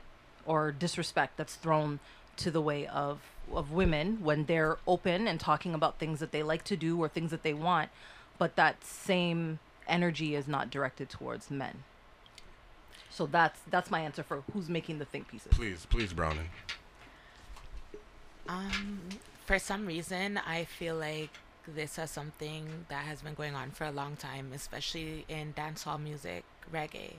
or 0.46 0.72
disrespect 0.72 1.38
that's 1.38 1.56
thrown 1.56 2.00
to 2.38 2.52
the 2.52 2.62
way 2.62 2.88
of 2.88 3.20
of 3.52 3.72
women 3.72 4.24
when 4.24 4.46
they're 4.46 4.78
open 4.88 5.28
and 5.28 5.40
talking 5.40 5.74
about 5.74 5.98
things 5.98 6.20
that 6.20 6.32
they 6.32 6.44
like 6.44 6.64
to 6.64 6.78
do 6.78 7.02
or 7.02 7.08
things 7.08 7.32
that 7.32 7.42
they 7.42 7.54
want 7.54 7.90
but 8.38 8.56
that 8.56 8.84
same 8.84 9.58
energy 9.88 10.36
is 10.36 10.48
not 10.48 10.70
directed 10.70 11.10
towards 11.10 11.50
men 11.50 11.84
so 13.10 13.26
that's 13.26 13.60
that's 13.72 13.90
my 13.90 14.02
answer 14.02 14.22
for 14.22 14.44
who's 14.54 14.70
making 14.70 15.00
the 15.00 15.06
think 15.06 15.28
pieces 15.28 15.52
Please, 15.52 15.88
please, 15.90 16.14
Browning. 16.14 16.50
Um, 18.48 19.00
for 19.46 19.60
some 19.60 19.86
reason, 19.86 20.38
I 20.38 20.64
feel 20.66 20.96
like 20.96 21.30
this 21.68 21.98
is 21.98 22.10
something 22.10 22.86
that 22.90 23.06
has 23.06 23.22
been 23.22 23.34
going 23.34 23.56
on 23.56 23.72
for 23.72 23.86
a 23.86 23.92
long 23.92 24.16
time, 24.16 24.52
especially 24.54 25.26
in 25.28 25.54
dancehall 25.54 26.02
music, 26.02 26.44
reggae. 26.72 27.16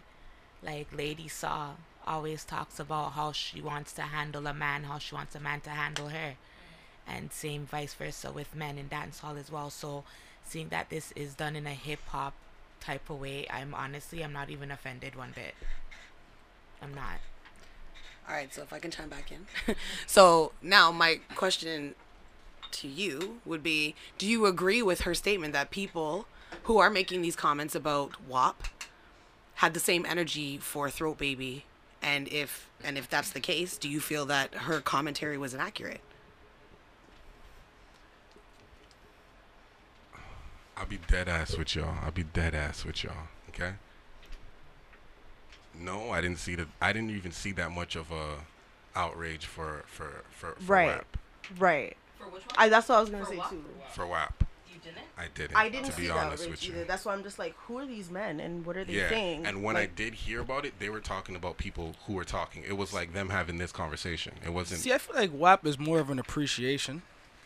Like 0.63 0.89
Lady 0.97 1.29
Saw 1.29 1.71
always 2.07 2.45
talks 2.45 2.79
about 2.79 3.13
how 3.13 3.33
she 3.33 3.61
wants 3.61 3.93
to 3.95 4.03
handle 4.03 4.47
a 4.47 4.55
man, 4.55 4.85
how 4.85 4.99
she 4.99 5.15
wants 5.15 5.35
a 5.35 5.41
man 5.41 5.61
to 5.63 5.71
handle 5.71 6.09
her, 6.09 6.35
and 7.07 7.33
same 7.33 7.67
vice 7.67 7.95
versa 7.95 8.33
with 8.33 8.55
men 8.55 8.79
in 8.79 8.89
dancehall 8.89 9.39
as 9.39 9.51
well. 9.51 9.71
So, 9.71 10.05
seeing 10.45 10.69
that 10.69 10.91
this 10.91 11.13
is 11.13 11.35
done 11.35 11.57
in 11.57 11.67
a 11.67 11.75
hip 11.75 12.01
hop 12.09 12.35
type 12.81 13.09
of 13.11 13.21
way, 13.21 13.47
I'm 13.51 13.75
honestly 13.75 14.23
I'm 14.23 14.33
not 14.33 14.51
even 14.51 14.71
offended 14.71 15.17
one 15.17 15.33
bit. 15.35 15.55
I'm 16.83 16.95
not. 16.95 17.21
All 18.29 18.35
right, 18.35 18.53
so 18.53 18.63
if 18.63 18.73
I 18.73 18.79
can 18.79 18.91
chime 18.91 19.09
back 19.09 19.33
in. 19.33 19.77
so 20.07 20.53
now 20.63 20.93
my 20.93 21.21
question 21.35 21.95
to 22.73 22.89
you 22.89 23.41
would 23.45 23.63
be 23.63 23.95
do 24.19 24.27
you 24.27 24.47
agree 24.47 24.83
with 24.83 25.03
her 25.03 25.15
statement 25.15 25.53
that 25.53 25.71
people 25.71 26.27
who 26.65 26.79
are 26.79 26.91
making 26.91 27.23
these 27.23 27.37
comments 27.37 27.75
about 27.75 28.13
WAP 28.29 28.65
had 29.57 29.75
the 29.75 29.81
same 29.81 30.07
energy 30.07 30.59
for 30.59 30.89
Throat 30.91 31.19
Baby 31.19 31.65
and 32.03 32.29
if 32.29 32.69
and 32.83 32.97
if 32.97 33.09
that's 33.09 33.31
the 33.31 33.41
case, 33.41 33.77
do 33.77 33.89
you 33.89 34.01
feel 34.01 34.25
that 34.27 34.55
her 34.55 34.81
commentary 34.81 35.37
was 35.37 35.53
inaccurate? 35.55 36.01
I'll 40.77 40.87
be 40.87 40.99
dead 41.09 41.29
ass 41.29 41.59
with 41.59 41.77
y'all. 41.77 41.97
I'll 42.03 42.11
be 42.11 42.23
dead 42.23 42.55
ass 42.55 42.87
with 42.87 43.05
y'all. 43.05 43.29
Okay. 43.51 43.73
No, 45.79 46.11
I 46.11 46.23
didn't 46.23 46.39
see 46.39 46.55
the. 46.55 46.67
I 46.81 46.93
didn't 46.93 47.11
even 47.11 47.33
see 47.33 47.53
that 47.53 47.71
much 47.71 47.97
of 47.97 48.11
a 48.11 48.37
outrage 48.97 49.45
for 49.45 49.85
for 49.87 50.25
for, 50.31 50.55
for 50.59 50.73
Right. 50.73 50.87
WAP. 50.87 51.17
Right. 51.59 51.97
For 52.21 52.27
which 52.27 52.43
one 52.47 52.55
I, 52.59 52.69
that's 52.69 52.89
what 52.89 52.99
I 52.99 53.01
was 53.01 53.11
gonna 53.11 53.25
For 53.25 53.31
say 53.33 53.39
what? 53.39 53.51
too. 53.51 53.65
For 53.93 54.07
WAP. 54.07 54.45
you 54.73 54.79
didn't? 54.83 54.99
I 55.19 55.27
didn't. 55.35 55.57
I 55.57 55.69
didn't 55.69 55.87
to 55.87 55.93
see 55.93 56.03
be 56.03 56.11
honest 56.11 56.43
outrage 56.45 56.51
with 56.51 56.65
you. 56.67 56.73
either. 56.75 56.85
That's 56.85 57.05
why 57.05 57.13
I'm 57.15 57.23
just 57.23 57.39
like, 57.39 57.55
who 57.67 57.79
are 57.79 57.87
these 57.87 58.11
men 58.11 58.39
and 58.41 58.65
what 58.65 58.77
are 58.77 58.85
they 58.85 58.93
yeah, 58.95 59.09
saying? 59.09 59.47
and 59.47 59.63
when 59.65 59.77
I 59.77 59.87
did 59.87 60.15
hear 60.15 60.41
about 60.41 60.65
it, 60.65 60.75
they 60.79 60.89
were 60.89 61.01
talking 61.01 61.35
about 61.37 61.57
people 61.59 61.97
who 62.07 62.13
were 62.15 62.25
talking. 62.25 62.63
It 62.67 62.77
was 62.77 62.93
like 62.93 63.13
them 63.13 63.31
having 63.31 63.59
this 63.59 63.73
conversation. 63.73 64.33
It 64.45 64.51
wasn't. 64.53 64.81
See, 64.81 64.93
I 64.93 64.99
feel 64.99 65.17
like 65.17 65.31
WAP 65.33 65.67
is 65.67 65.79
more 65.79 65.99
of 66.01 66.11
an 66.11 66.19
appreciation. 66.19 67.03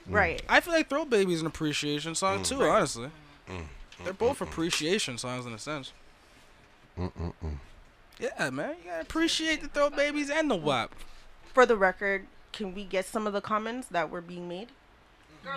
right, 0.09 0.43
I 0.49 0.61
feel 0.61 0.75
like 0.75 0.89
Throw 0.91 1.05
Baby 1.07 1.33
is 1.33 1.41
an 1.41 1.47
appreciation 1.47 2.15
song 2.15 2.41
Mm. 2.41 2.45
too. 2.47 2.63
Honestly, 2.63 3.11
Mm, 3.49 3.65
they're 4.05 4.13
both 4.13 4.41
appreciation 4.41 5.17
songs 5.19 5.47
in 5.47 5.53
a 5.55 5.59
sense. 5.59 5.93
mm, 6.99 7.11
mm, 7.13 7.33
mm. 7.45 7.55
Yeah, 8.21 8.51
man, 8.51 8.77
you 8.85 8.91
gotta 8.91 9.01
appreciate 9.03 9.61
the 9.63 9.69
Throw 9.69 9.91
Babies 9.91 10.31
and 10.31 10.51
the 10.51 10.55
WAP. 10.57 10.95
for 11.53 11.67
the 11.67 11.77
record, 11.77 12.27
can 12.57 12.75
we 12.75 12.85
get 12.85 13.05
some 13.05 13.27
of 13.27 13.33
the 13.33 13.41
comments 13.41 13.89
that 13.89 14.11
were 14.11 14.21
being 14.21 14.49
made 14.49 14.69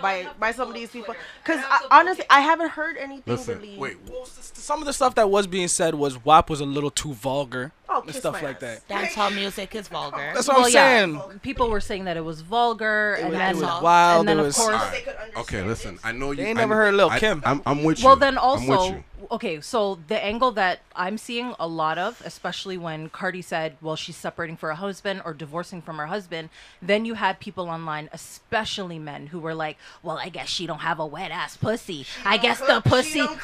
by 0.02 0.26
by 0.38 0.52
some 0.52 0.68
of 0.68 0.74
these 0.74 0.90
people? 0.90 1.14
Because 1.42 1.64
honestly, 1.90 2.24
I 2.28 2.40
haven't 2.40 2.70
heard 2.70 2.96
anything 2.96 3.22
Listen, 3.34 3.58
really. 3.60 3.76
wait. 3.78 3.96
Well, 4.08 4.22
s- 4.22 4.52
s- 4.54 4.62
some 4.62 4.80
of 4.80 4.86
the 4.86 4.92
stuff 4.92 5.14
that 5.14 5.30
was 5.30 5.46
being 5.46 5.68
said 5.68 5.94
was 5.94 6.22
WAP 6.24 6.50
was 6.50 6.60
a 6.60 6.66
little 6.66 6.90
too 6.90 7.14
vulgar 7.14 7.72
Oh, 7.90 8.02
and 8.06 8.14
stuff 8.14 8.42
like 8.42 8.62
ass. 8.62 8.80
that. 8.86 8.88
Dancehall 8.88 9.34
music 9.34 9.74
is 9.74 9.88
vulgar. 9.88 10.32
That's 10.34 10.46
what 10.46 10.58
Well, 10.58 10.66
I'm 10.66 10.72
yeah. 10.72 11.04
saying. 11.06 11.38
People 11.40 11.70
were 11.70 11.80
saying 11.80 12.04
that 12.04 12.16
it 12.18 12.24
was 12.24 12.42
vulgar, 12.42 13.14
and 13.14 13.30
was- 13.30 13.38
then 13.38 13.50
it 13.50 13.54
was 13.56 13.64
Dancehall. 13.64 13.82
wild, 13.82 14.20
and 14.20 14.28
then 14.28 14.36
it 14.36 14.40
of 14.40 14.46
was- 14.46 14.56
course. 14.56 14.74
Alright. 14.74 14.92
They 14.92 15.00
could 15.00 15.16
understand 15.16 15.36
Okay, 15.38 15.62
listen. 15.62 15.98
I 16.04 16.12
know 16.12 16.30
you. 16.32 16.36
They 16.36 16.46
ain't 16.46 16.58
I- 16.58 16.62
never 16.62 16.74
heard 16.74 16.94
Lil 16.94 17.08
I- 17.10 17.18
Kim. 17.18 17.42
I'm, 17.46 17.62
I'm 17.64 17.84
with 17.84 18.00
you. 18.00 18.04
Well, 18.06 18.16
then 18.16 18.36
I'm 18.38 18.66
with 18.68 18.78
also, 18.78 18.94
you. 18.94 19.04
okay, 19.30 19.60
so 19.62 19.98
the 20.08 20.22
angle 20.22 20.50
that 20.52 20.80
I'm 20.94 21.16
seeing 21.16 21.54
a 21.58 21.66
lot 21.66 21.96
of, 21.96 22.20
especially 22.26 22.76
when 22.76 23.08
Cardi 23.08 23.40
said, 23.40 23.76
well, 23.80 23.96
she's 23.96 24.16
separating 24.16 24.56
for 24.58 24.68
a 24.70 24.76
husband 24.76 25.22
or 25.24 25.32
divorcing 25.32 25.80
from 25.80 25.96
her 25.96 26.06
husband, 26.08 26.50
then 26.82 27.04
you 27.06 27.14
had 27.14 27.40
people 27.40 27.68
online, 27.70 28.10
especially 28.12 28.98
men, 28.98 29.28
who 29.28 29.38
were 29.38 29.54
like, 29.54 29.78
well, 30.02 30.18
I 30.18 30.28
guess 30.28 30.48
she 30.48 30.66
don't 30.66 30.80
have 30.80 30.98
a 30.98 31.06
wet 31.06 31.30
ass 31.30 31.56
pussy. 31.56 32.04
I 32.24 32.36
guess 32.36 32.60
the 32.60 32.82
pussy. 32.84 33.24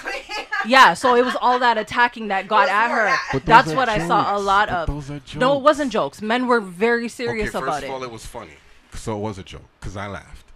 Yeah, 0.67 0.95
so 0.95 1.15
it 1.15 1.23
was 1.27 1.37
all 1.43 1.59
that 1.59 1.77
attacking 1.77 2.29
that 2.29 2.49
got 2.49 2.71
at 2.71 2.89
her. 2.91 3.09
at? 3.09 3.45
That's 3.45 3.71
are 3.73 3.77
what 3.77 3.91
I 3.91 4.07
saw 4.09 4.34
a 4.35 4.38
lot 4.38 4.69
But 4.69 4.76
of. 4.76 4.87
those 4.88 5.11
are 5.11 5.19
jokes. 5.21 5.35
No, 5.37 5.57
it 5.57 5.62
wasn't 5.62 5.93
jokes. 5.93 6.19
jokes. 6.19 6.23
Men 6.23 6.47
were 6.47 6.61
very 6.61 7.09
serious 7.09 7.50
about 7.50 7.62
it. 7.62 7.67
okay, 7.67 7.71
first 7.73 7.85
of 7.85 7.91
all, 7.91 8.03
it. 8.03 8.07
it 8.07 8.12
was 8.12 8.26
funny, 8.26 8.55
so 8.95 9.17
it 9.17 9.21
was 9.21 9.38
a 9.38 9.43
joke 9.43 9.62
because 9.81 9.97
I 9.97 10.07
laughed. 10.09 10.47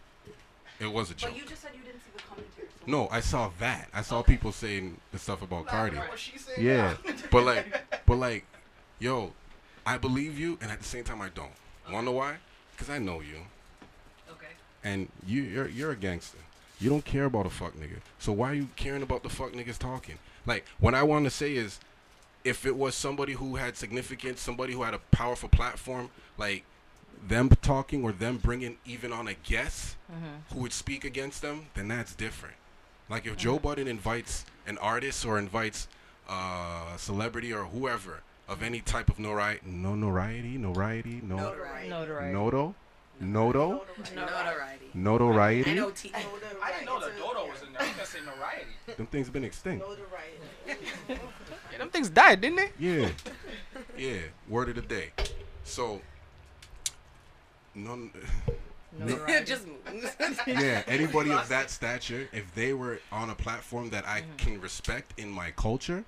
It 0.81 0.93
was 0.93 1.11
a 1.11 1.15
joke. 1.15 1.31
But 1.31 1.39
you 1.41 1.47
just 1.47 1.63
said 1.63 1.71
you 1.75 1.83
didn't 1.83 2.01
see 2.03 2.11
the 2.15 2.23
commentary. 2.23 2.69
No, 2.87 3.09
I 3.11 3.21
saw 3.21 3.51
that. 3.59 3.89
I 3.93 4.03
saw 4.03 4.23
people 4.23 4.53
saying 4.53 4.99
the 5.13 5.19
stuff 5.19 5.43
about 5.43 5.67
Cardi. 5.67 5.99
Yeah, 6.59 6.95
but 7.31 7.45
like, 7.45 8.05
but 8.07 8.17
like, 8.17 8.45
yo, 8.99 9.33
I 9.87 9.99
believe 9.99 10.39
you, 10.39 10.59
and 10.61 10.71
at 10.71 10.79
the 10.79 10.85
same 10.85 11.05
time, 11.05 11.21
I 11.21 11.29
don't. 11.31 11.51
Wanna 11.91 12.07
know 12.07 12.13
why? 12.13 12.37
Because 12.73 12.91
I 12.91 12.99
know 12.99 13.21
you, 13.21 13.39
Okay. 14.31 14.47
and 14.85 15.09
you, 15.27 15.43
you're 15.43 15.69
you're 15.69 15.91
a 15.93 15.97
gangster. 15.97 16.39
You 16.81 16.91
don't 16.91 17.05
care 17.05 17.25
about 17.25 17.45
a 17.47 17.51
fuck 17.51 17.75
nigga. 17.75 17.99
So 18.21 18.31
why 18.31 18.51
are 18.53 18.55
you 18.55 18.69
caring 18.77 19.03
about 19.03 19.25
the 19.25 19.29
fuck 19.29 19.53
niggas 19.53 19.79
talking? 19.79 20.19
Like, 20.47 20.65
what 20.79 20.95
I 20.95 21.03
want 21.03 21.25
to 21.25 21.31
say 21.31 21.55
is, 21.57 21.81
if 22.49 22.65
it 22.67 22.77
was 22.77 22.95
somebody 22.95 23.35
who 23.35 23.57
had 23.57 23.77
significance, 23.77 24.41
somebody 24.41 24.73
who 24.73 24.83
had 24.83 24.95
a 24.95 24.99
powerful 25.11 25.49
platform, 25.49 26.11
like 26.39 26.65
them 27.27 27.49
talking 27.63 28.03
or 28.05 28.13
them 28.13 28.39
bringing 28.39 28.79
even 28.87 29.13
on 29.13 29.29
a 29.29 29.35
guest 29.35 29.97
who 30.53 30.61
would 30.61 30.73
speak 30.73 31.05
against 31.05 31.43
them, 31.43 31.67
then 31.75 31.89
that's 31.89 32.15
different. 32.15 32.55
Like 33.11 33.27
if 33.27 33.37
Joe 33.37 33.59
Budden 33.59 33.87
invites 33.89 34.45
an 34.67 34.79
artist 34.79 35.25
or 35.27 35.39
invites 35.39 35.89
uh, 36.29 36.93
a 36.95 36.99
celebrity 36.99 37.53
or 37.53 37.65
whoever 37.65 38.21
of 38.49 38.63
any 38.63 38.81
type 38.81 39.09
of 39.11 39.19
notoriety, 39.19 39.61
no 39.67 39.95
notoriety, 39.95 40.57
notoriety, 40.59 41.21
no 41.23 41.37
Notoriety. 41.37 41.89
Notoriety. 41.91 42.33
noto, 42.33 42.75
noto, 43.21 43.85
Notoriety. 44.15 44.87
I 44.95 44.99
notoriety. 44.99 45.75
know. 45.75 45.91
T- 45.91 46.13
I 46.15 46.73
didn't 46.73 46.87
know 46.87 47.01
the 47.01 47.11
dodo 47.19 47.47
was 47.47 47.63
in 47.63 47.73
there. 47.73 47.83
I 47.83 47.87
was 47.89 47.93
gonna 47.97 48.07
say 48.07 48.19
notoriety. 48.25 48.97
Them 48.97 49.07
things 49.07 49.29
been 49.29 49.45
extinct. 49.45 49.85
Yeah, 51.79 51.85
them 51.85 51.91
things 51.91 52.09
died, 52.09 52.41
didn't 52.41 52.57
they? 52.57 52.71
Yeah, 52.79 53.09
yeah. 53.99 54.19
Word 54.49 54.69
of 54.71 54.75
the 54.75 54.83
day. 54.83 55.13
So, 55.65 56.01
none. 57.75 58.11
Notoriety. 58.99 59.45
just 59.47 59.67
move. 59.67 60.17
yeah, 60.47 60.83
anybody 60.89 61.31
of 61.31 61.49
that 61.49 61.71
stature, 61.71 62.29
if 62.33 62.53
they 62.55 62.73
were 62.73 63.01
on 63.13 63.31
a 63.31 63.35
platform 63.35 63.91
that 63.91 64.07
I 64.07 64.25
can 64.39 64.61
respect 64.61 65.19
in 65.19 65.31
my 65.31 65.53
culture, 65.53 66.05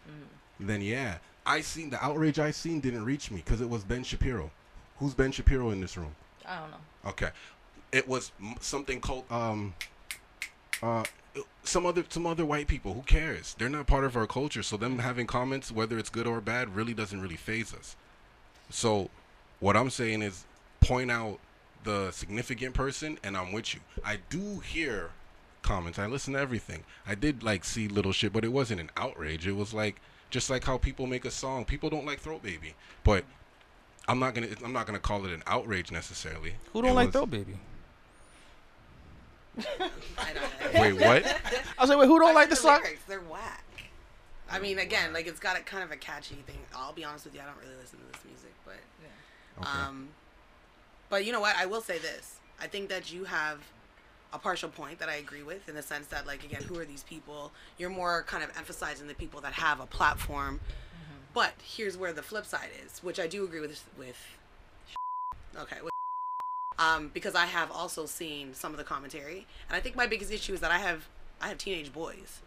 then 0.59 0.83
yeah, 0.83 1.19
I 1.47 1.61
seen 1.61 1.91
the 1.91 2.05
outrage 2.05 2.39
I 2.39 2.51
seen 2.51 2.81
didn't 2.81 3.05
reach 3.05 3.31
me 3.31 3.43
because 3.45 3.61
it 3.61 3.69
was 3.69 3.85
Ben 3.85 4.03
Shapiro. 4.03 4.51
Who's 4.99 5.15
Ben 5.15 5.31
Shapiro 5.33 5.71
in 5.71 5.81
this 5.81 5.97
room? 5.97 6.15
I 6.47 6.59
don't 6.59 6.71
know. 6.71 7.11
Okay, 7.11 7.31
it 7.93 8.09
was 8.09 8.33
m- 8.43 8.57
something 8.61 9.01
called 9.01 9.25
um, 9.31 9.75
uh, 10.83 11.05
some 11.65 11.87
other 11.87 12.05
some 12.09 12.27
other 12.27 12.45
white 12.45 12.67
people. 12.67 12.95
Who 12.95 13.03
cares? 13.03 13.55
They're 13.59 13.69
not 13.69 13.87
part 13.87 14.05
of 14.05 14.17
our 14.17 14.27
culture, 14.27 14.63
so 14.63 14.77
them 14.77 14.99
having 14.99 15.27
comments, 15.27 15.71
whether 15.71 15.99
it's 15.99 16.11
good 16.11 16.27
or 16.27 16.41
bad, 16.41 16.75
really 16.75 16.95
doesn't 16.95 17.21
really 17.21 17.37
phase 17.37 17.73
us. 17.75 17.97
So, 18.71 19.11
what 19.61 19.77
I'm 19.77 19.91
saying 19.91 20.23
is, 20.23 20.45
point 20.81 21.11
out 21.11 21.39
the 21.85 22.11
significant 22.11 22.75
person, 22.75 23.19
and 23.25 23.37
I'm 23.37 23.53
with 23.53 23.75
you. 23.75 23.81
I 24.05 24.19
do 24.29 24.61
hear 24.61 25.11
comments. 25.63 25.99
I 25.99 26.07
listen 26.07 26.35
to 26.35 26.41
everything. 26.41 26.85
I 27.07 27.15
did 27.15 27.43
like 27.43 27.65
see 27.65 27.89
little 27.89 28.13
shit, 28.13 28.33
but 28.33 28.45
it 28.45 28.53
wasn't 28.53 28.81
an 28.81 28.91
outrage. 28.97 29.47
It 29.47 29.57
was 29.57 29.73
like 29.75 30.01
just 30.31 30.51
like 30.51 30.65
how 30.65 30.79
people 30.79 31.07
make 31.07 31.25
a 31.25 31.31
song. 31.31 31.65
People 31.65 31.91
don't 31.91 32.07
like 32.07 32.21
Throat 32.21 32.43
Baby, 32.43 32.75
but 33.05 33.25
I'm 34.09 34.19
not 34.19 34.35
gonna 34.35 34.49
I'm 34.65 34.73
not 34.73 34.87
gonna 34.87 34.99
call 34.99 35.25
it 35.27 35.33
an 35.33 35.43
outrage 35.47 35.91
necessarily. 35.93 36.55
Who 36.73 36.83
don't 36.83 36.93
It 36.93 36.95
like 36.95 37.07
was- 37.09 37.13
Throw 37.15 37.27
Baby? 37.27 37.57
I 39.81 40.33
don't 40.33 40.75
know. 40.75 40.81
Wait, 40.81 40.93
what? 40.95 41.27
I 41.79 41.81
was 41.83 41.91
like, 41.91 41.99
wait, 41.99 42.07
who 42.07 42.19
don't 42.19 42.35
like 42.35 42.51
the 42.51 42.57
song? 42.57 42.81
lyrics, 42.83 43.03
They're 43.09 43.21
whack. 43.21 43.65
I 44.51 44.59
mean, 44.59 44.79
again, 44.79 45.13
like 45.13 45.27
it's 45.27 45.41
got 45.41 45.57
a 45.57 45.61
kind 45.61 45.85
of 45.85 45.91
a 45.93 45.97
catchy 45.97 46.37
thing. 46.47 46.59
I'll 46.75 46.93
be 46.93 47.05
honest 47.05 47.25
with 47.25 47.35
you, 47.35 47.41
I 47.41 47.45
don't 47.45 47.59
really 47.59 47.77
listen 47.81 47.99
to 48.01 48.05
this 48.13 48.25
music, 48.25 48.53
but 48.65 48.77
Okay. 49.61 49.69
um, 49.69 50.09
but 51.09 51.25
you 51.25 51.33
know 51.33 51.41
what? 51.41 51.57
I 51.57 51.67
will 51.67 51.81
say 51.81 51.99
this. 51.99 52.37
I 52.61 52.67
think 52.67 52.89
that 52.89 53.13
you 53.13 53.25
have 53.25 53.59
a 54.33 54.39
partial 54.39 54.69
point 54.69 54.99
that 55.01 55.09
I 55.09 55.17
agree 55.17 55.43
with 55.43 55.69
in 55.69 55.75
the 55.75 55.83
sense 55.83 56.07
that, 56.09 56.27
like, 56.27 56.45
again, 56.45 56.63
who 56.63 56.79
are 56.79 56.85
these 56.85 57.03
people? 57.03 57.53
You're 57.79 57.91
more 57.91 58.23
kind 58.25 58.45
of 58.45 58.51
emphasizing 58.57 59.09
the 59.09 59.15
people 59.15 59.41
that 59.41 59.55
have 59.55 59.81
a 59.81 59.87
platform. 59.87 60.61
But 61.35 61.53
here's 61.63 61.97
where 61.97 62.13
the 62.13 62.23
flip 62.23 62.45
side 62.47 62.71
is, 62.85 63.03
which 63.03 63.21
I 63.21 63.27
do 63.27 63.45
agree 63.45 63.61
with. 63.61 63.85
With 63.99 64.17
okay, 65.59 65.77
with 65.83 65.91
um, 66.81 67.11
because 67.13 67.35
I 67.35 67.45
have 67.45 67.71
also 67.71 68.07
seen 68.07 68.55
some 68.55 68.73
of 68.73 68.79
the 68.79 68.85
commentary, 68.85 69.47
and 69.69 69.77
I 69.77 69.81
think 69.81 69.95
my 69.95 70.07
biggest 70.07 70.33
issue 70.33 70.55
is 70.55 70.61
that 70.61 70.71
I 70.71 70.79
have 70.79 71.07
I 71.41 71.49
have 71.49 71.59
teenage 71.59 71.93
boys, 71.93 72.41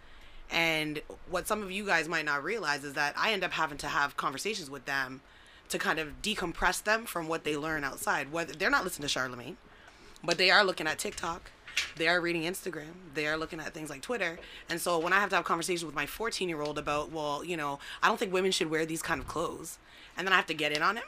and 0.51 1.01
what 1.29 1.47
some 1.47 1.61
of 1.61 1.71
you 1.71 1.85
guys 1.85 2.09
might 2.09 2.25
not 2.25 2.43
realize 2.43 2.83
is 2.83 2.93
that 2.93 3.13
I 3.15 3.31
end 3.31 3.43
up 3.43 3.51
having 3.51 3.77
to 3.77 3.87
have 3.87 4.17
conversations 4.17 4.69
with 4.69 4.85
them 4.85 5.21
to 5.69 5.77
kind 5.77 5.99
of 5.99 6.21
decompress 6.21 6.83
them 6.83 7.05
from 7.05 7.27
what 7.27 7.43
they 7.43 7.55
learn 7.55 7.83
outside. 7.83 8.31
Whether 8.31 8.53
they're 8.53 8.71
not 8.71 8.83
listening 8.83 9.03
to 9.03 9.09
Charlemagne, 9.09 9.57
but 10.23 10.37
they 10.39 10.49
are 10.49 10.63
looking 10.63 10.87
at 10.87 10.97
TikTok, 10.97 11.51
they 11.95 12.07
are 12.07 12.19
reading 12.19 12.43
Instagram, 12.43 12.93
they 13.13 13.27
are 13.27 13.37
looking 13.37 13.59
at 13.59 13.73
things 13.73 13.91
like 13.91 14.01
Twitter. 14.01 14.39
And 14.67 14.81
so 14.81 14.97
when 14.97 15.13
I 15.13 15.19
have 15.19 15.29
to 15.29 15.35
have 15.35 15.45
conversations 15.45 15.85
with 15.85 15.95
my 15.95 16.07
14 16.07 16.49
year 16.49 16.61
old 16.61 16.79
about, 16.79 17.11
well, 17.11 17.43
you 17.43 17.55
know, 17.55 17.77
I 18.01 18.07
don't 18.07 18.17
think 18.19 18.33
women 18.33 18.51
should 18.51 18.71
wear 18.71 18.85
these 18.85 19.03
kind 19.03 19.21
of 19.21 19.27
clothes, 19.27 19.77
and 20.17 20.25
then 20.25 20.33
I 20.33 20.37
have 20.37 20.47
to 20.47 20.53
get 20.55 20.71
in 20.71 20.81
on 20.81 20.97
him, 20.97 21.03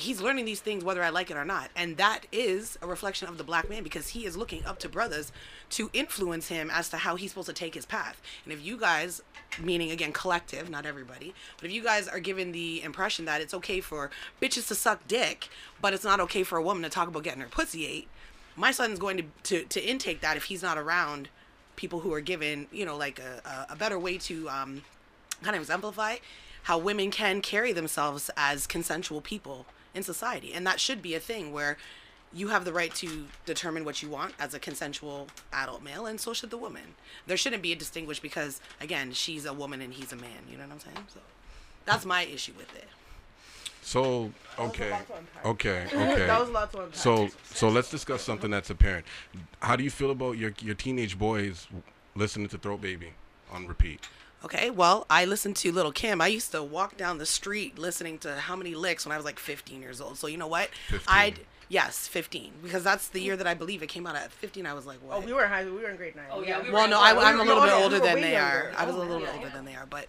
he's 0.00 0.20
learning 0.20 0.44
these 0.44 0.60
things 0.60 0.84
whether 0.84 1.02
I 1.02 1.10
like 1.10 1.30
it 1.30 1.36
or 1.36 1.44
not. 1.44 1.70
And 1.76 1.96
that 1.96 2.26
is 2.32 2.78
a 2.82 2.86
reflection 2.86 3.28
of 3.28 3.38
the 3.38 3.44
black 3.44 3.68
man 3.68 3.82
because 3.82 4.08
he 4.08 4.24
is 4.24 4.36
looking 4.36 4.64
up 4.64 4.78
to 4.80 4.88
brothers 4.88 5.32
to 5.70 5.90
influence 5.92 6.48
him 6.48 6.70
as 6.70 6.88
to 6.90 6.98
how 6.98 7.16
he's 7.16 7.30
supposed 7.30 7.48
to 7.48 7.52
take 7.52 7.74
his 7.74 7.86
path. 7.86 8.20
And 8.44 8.52
if 8.52 8.64
you 8.64 8.76
guys, 8.76 9.22
meaning 9.60 9.90
again 9.90 10.12
collective, 10.12 10.70
not 10.70 10.86
everybody, 10.86 11.34
but 11.56 11.66
if 11.66 11.72
you 11.72 11.82
guys 11.82 12.08
are 12.08 12.20
given 12.20 12.52
the 12.52 12.82
impression 12.82 13.24
that 13.26 13.40
it's 13.40 13.54
okay 13.54 13.80
for 13.80 14.10
bitches 14.40 14.68
to 14.68 14.74
suck 14.74 15.06
dick, 15.06 15.48
but 15.80 15.92
it's 15.92 16.04
not 16.04 16.20
okay 16.20 16.42
for 16.42 16.58
a 16.58 16.62
woman 16.62 16.82
to 16.82 16.88
talk 16.88 17.08
about 17.08 17.22
getting 17.22 17.40
her 17.40 17.48
pussy 17.48 17.86
ate, 17.86 18.08
my 18.56 18.70
son's 18.72 18.98
going 18.98 19.16
to, 19.16 19.24
to, 19.42 19.64
to 19.64 19.80
intake 19.80 20.20
that 20.20 20.36
if 20.36 20.44
he's 20.44 20.62
not 20.62 20.78
around 20.78 21.28
people 21.76 22.00
who 22.00 22.12
are 22.12 22.20
given, 22.20 22.66
you 22.72 22.84
know, 22.84 22.96
like 22.96 23.18
a, 23.18 23.40
a, 23.48 23.72
a 23.72 23.76
better 23.76 23.98
way 23.98 24.18
to 24.18 24.48
um, 24.48 24.82
kind 25.42 25.56
of 25.56 25.62
exemplify 25.62 26.16
how 26.64 26.76
women 26.76 27.10
can 27.10 27.40
carry 27.40 27.72
themselves 27.72 28.30
as 28.36 28.66
consensual 28.66 29.20
people 29.20 29.66
in 29.94 30.02
society. 30.02 30.52
And 30.52 30.66
that 30.66 30.80
should 30.80 31.02
be 31.02 31.14
a 31.14 31.20
thing 31.20 31.52
where 31.52 31.76
you 32.32 32.48
have 32.48 32.64
the 32.64 32.72
right 32.72 32.94
to 32.94 33.26
determine 33.44 33.84
what 33.84 34.02
you 34.02 34.08
want 34.08 34.34
as 34.38 34.54
a 34.54 34.58
consensual 34.58 35.26
adult 35.52 35.82
male, 35.82 36.06
and 36.06 36.20
so 36.20 36.32
should 36.32 36.50
the 36.50 36.56
woman. 36.56 36.94
There 37.26 37.36
shouldn't 37.36 37.62
be 37.62 37.72
a 37.72 37.76
distinguish 37.76 38.20
because, 38.20 38.60
again, 38.80 39.12
she's 39.12 39.44
a 39.46 39.52
woman 39.52 39.80
and 39.80 39.92
he's 39.92 40.12
a 40.12 40.16
man. 40.16 40.46
You 40.48 40.56
know 40.56 40.64
what 40.64 40.72
I'm 40.74 40.80
saying? 40.80 41.06
So 41.12 41.20
that's 41.84 42.04
my 42.04 42.22
issue 42.22 42.52
with 42.56 42.74
it. 42.76 42.88
So 43.82 44.30
okay, 44.58 44.96
okay, 45.44 45.86
okay. 45.86 46.26
that 46.26 46.38
was 46.38 46.50
a 46.50 46.52
lot 46.52 46.70
to 46.72 46.82
unpack. 46.82 46.94
So 46.94 47.28
so 47.44 47.68
let's 47.70 47.90
discuss 47.90 48.22
something 48.22 48.50
that's 48.50 48.68
apparent. 48.68 49.06
How 49.60 49.74
do 49.74 49.82
you 49.82 49.90
feel 49.90 50.10
about 50.10 50.36
your 50.36 50.52
your 50.60 50.74
teenage 50.74 51.18
boys 51.18 51.66
listening 52.14 52.48
to 52.48 52.58
Throat 52.58 52.82
Baby 52.82 53.14
on 53.50 53.66
repeat? 53.66 54.06
Okay, 54.44 54.70
well, 54.70 55.06
I 55.10 55.26
listened 55.26 55.56
to 55.56 55.70
Little 55.72 55.92
Kim. 55.92 56.20
I 56.20 56.28
used 56.28 56.50
to 56.52 56.62
walk 56.62 56.96
down 56.96 57.18
the 57.18 57.26
street 57.26 57.78
listening 57.78 58.18
to 58.18 58.36
how 58.36 58.56
many 58.56 58.74
licks 58.74 59.04
when 59.04 59.12
I 59.12 59.16
was 59.16 59.24
like 59.24 59.38
15 59.38 59.82
years 59.82 60.00
old. 60.00 60.16
So 60.16 60.26
you 60.28 60.38
know 60.38 60.46
what? 60.46 60.70
15. 60.88 61.00
I 61.08 61.34
yes, 61.68 62.08
15 62.08 62.52
because 62.62 62.82
that's 62.82 63.08
the 63.08 63.20
year 63.20 63.36
that 63.36 63.46
I 63.46 63.52
believe 63.54 63.82
it 63.82 63.88
came 63.88 64.06
out 64.06 64.16
at 64.16 64.32
15. 64.32 64.64
I 64.66 64.72
was 64.72 64.86
like, 64.86 64.98
oh, 65.04 65.08
what? 65.08 65.16
Oh, 65.22 65.26
we 65.26 65.32
were 65.34 65.44
in 65.44 65.50
high. 65.50 65.64
We 65.64 65.72
were 65.72 65.90
in 65.90 65.96
grade 65.96 66.16
nine. 66.16 66.24
Oh, 66.32 66.42
yeah, 66.42 66.62
we 66.62 66.70
well, 66.70 66.84
were- 66.84 66.88
no, 66.88 67.00
I, 67.00 67.10
I'm 67.10 67.38
oh, 67.38 67.44
were- 67.44 67.44
a 67.44 67.44
little 67.44 67.62
oh, 67.62 67.64
bit 67.64 67.68
yeah, 67.70 67.76
we 67.78 67.82
older 67.84 67.98
than 68.00 68.20
they 68.22 68.32
younger. 68.32 68.68
are. 68.68 68.72
I 68.76 68.86
was 68.86 68.94
a 68.94 68.98
Oh, 68.98 69.02
little 69.02 69.20
yeah, 69.20 69.26
bit 69.26 69.34
older 69.36 69.48
yeah. 69.48 69.54
than 69.54 69.64
they 69.66 69.74
are, 69.74 69.86
but 69.86 70.06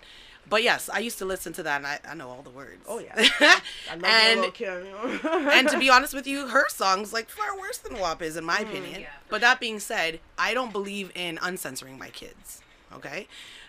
but 0.50 0.64
yes, 0.64 0.90
I 0.90 1.00
used 1.00 1.18
to 1.20 1.26
listen 1.26 1.54
to 1.54 1.64
that, 1.64 1.78
and 1.78 1.88
I, 1.88 2.00
I 2.10 2.14
know 2.16 2.28
all 2.30 2.42
the 2.42 2.50
words. 2.50 2.84
Oh 2.88 3.00
yeah. 3.00 3.14
I 3.40 3.96
love 3.96 4.04
and 4.06 4.40
Little 4.42 4.52
Kim. 4.52 4.86
you 4.86 4.92
know? 5.24 5.50
and 5.52 5.68
to 5.70 5.78
be 5.78 5.90
honest 5.96 6.14
with 6.14 6.26
you, 6.26 6.48
her 6.48 6.68
songs 6.70 7.14
like 7.14 7.30
far 7.30 7.58
worse 7.60 7.78
than 7.78 8.00
WAP 8.00 8.22
is 8.24 8.38
in 8.38 8.44
my 8.46 8.58
mm, 8.58 8.70
opinion. 8.70 9.02
yeah, 9.02 9.08
for 9.26 9.32
but 9.32 9.42
that 9.42 9.60
being 9.60 9.80
said, 9.80 10.20
I 10.38 10.54
don't 10.54 10.72
believe 10.72 11.12
in 11.16 11.38
uncensoring 11.42 12.00
my 12.00 12.10
kids. 12.10 12.62
Okay. 12.94 13.28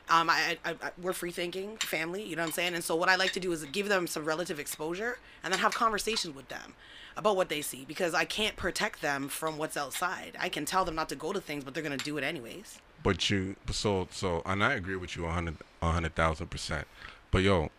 Um, 0.09 0.29
I, 0.29 0.59
I, 0.65 0.71
I, 0.71 0.91
we're 1.01 1.13
free 1.13 1.31
thinking 1.31 1.77
family, 1.79 2.23
you 2.23 2.37
know 2.37 2.43
what 2.43 2.49
I'm 2.49 2.53
saying? 2.53 2.75
And 2.75 2.85
so 2.85 2.97
what 2.97 3.09
I 3.09 3.17
like 3.17 3.33
to 3.33 3.41
do 3.41 3.53
is 3.53 3.65
give 3.67 3.89
them 3.89 4.07
some 4.07 4.25
relative 4.25 4.59
exposure 4.59 5.19
and 5.43 5.53
then 5.53 5.61
have 5.61 5.75
conversations 5.75 6.35
with 6.35 6.49
them 6.49 6.75
about 7.17 7.37
what 7.37 7.49
they 7.49 7.63
see 7.63 7.85
because 7.87 8.15
I 8.15 8.25
can't 8.25 8.57
protect 8.57 9.01
them 9.01 9.29
from 9.29 9.59
what's 9.59 9.77
outside. 9.77 10.37
I 10.39 10.49
can 10.49 10.65
tell 10.65 10.85
them 10.85 10.95
not 10.95 11.09
to 11.11 11.17
go 11.17 11.33
to 11.33 11.41
things, 11.41 11.65
but 11.65 11.75
they're 11.75 11.83
gonna 11.83 11.97
do 11.97 12.19
it 12.19 12.25
anyways. 12.25 12.79
But 13.03 13.31
you, 13.31 13.57
so 13.71 14.09
so, 14.11 14.43
and 14.47 14.63
I 14.63 14.75
agree 14.75 14.97
with 14.97 15.17
you 15.17 15.27
a 15.27 15.31
hundred, 15.31 15.57
a 15.81 15.91
hundred 15.93 16.15
thousand 16.15 16.49
percent. 16.49 16.87
But 17.31 17.43
yo, 17.43 17.71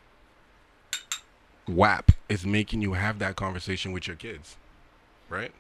WAP 1.68 2.12
is 2.30 2.46
making 2.46 2.82
you 2.82 2.94
have 2.94 3.20
that 3.20 3.36
conversation 3.36 3.92
with 3.92 4.08
your 4.08 4.16
kids, 4.16 4.58
right? 5.30 5.52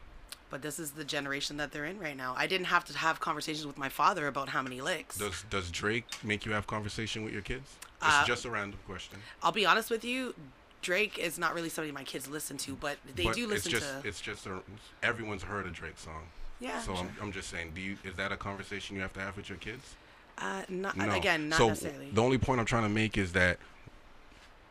But 0.53 0.61
this 0.61 0.77
is 0.77 0.91
the 0.91 1.03
generation 1.03 1.57
that 1.57 1.71
they're 1.71 1.85
in 1.85 1.97
right 1.97 2.15
now. 2.15 2.35
I 2.37 2.45
didn't 2.45 2.67
have 2.67 2.85
to 2.85 2.95
have 2.95 3.19
conversations 3.19 3.65
with 3.65 3.75
my 3.75 3.89
father 3.89 4.27
about 4.27 4.49
how 4.49 4.61
many 4.61 4.81
licks. 4.81 5.17
Does 5.17 5.43
does 5.49 5.71
Drake 5.71 6.05
make 6.23 6.45
you 6.45 6.51
have 6.51 6.67
conversation 6.67 7.23
with 7.23 7.33
your 7.33 7.41
kids? 7.41 7.75
It's 7.81 8.01
Uh, 8.03 8.23
just 8.27 8.45
a 8.45 8.51
random 8.51 8.79
question. 8.85 9.17
I'll 9.41 9.51
be 9.51 9.65
honest 9.65 9.89
with 9.89 10.05
you, 10.05 10.35
Drake 10.83 11.17
is 11.17 11.39
not 11.39 11.55
really 11.55 11.69
somebody 11.69 11.91
my 11.91 12.03
kids 12.03 12.27
listen 12.27 12.57
to, 12.57 12.75
but 12.75 12.97
they 13.15 13.23
but 13.23 13.33
do 13.35 13.47
listen 13.47 13.71
it's 13.71 13.79
just, 13.81 14.01
to. 14.03 14.07
It's 14.07 14.21
just 14.21 14.45
a, 14.45 14.61
everyone's 15.01 15.41
heard 15.41 15.65
a 15.65 15.71
Drake 15.71 15.97
song. 15.97 16.21
Yeah, 16.59 16.79
So 16.81 16.93
sure. 16.93 17.03
I'm, 17.03 17.09
I'm 17.19 17.31
just 17.31 17.49
saying, 17.49 17.71
do 17.73 17.81
you 17.81 17.97
is 18.03 18.13
that 18.17 18.31
a 18.31 18.37
conversation 18.37 18.95
you 18.95 19.01
have 19.01 19.13
to 19.13 19.21
have 19.21 19.35
with 19.35 19.49
your 19.49 19.57
kids? 19.57 19.95
Uh, 20.37 20.61
not 20.69 20.95
No. 20.95 21.09
again, 21.15 21.49
not 21.49 21.57
so 21.57 21.69
necessarily. 21.69 22.11
the 22.13 22.21
only 22.21 22.37
point 22.37 22.59
I'm 22.59 22.67
trying 22.67 22.83
to 22.83 22.89
make 22.89 23.17
is 23.17 23.31
that, 23.31 23.57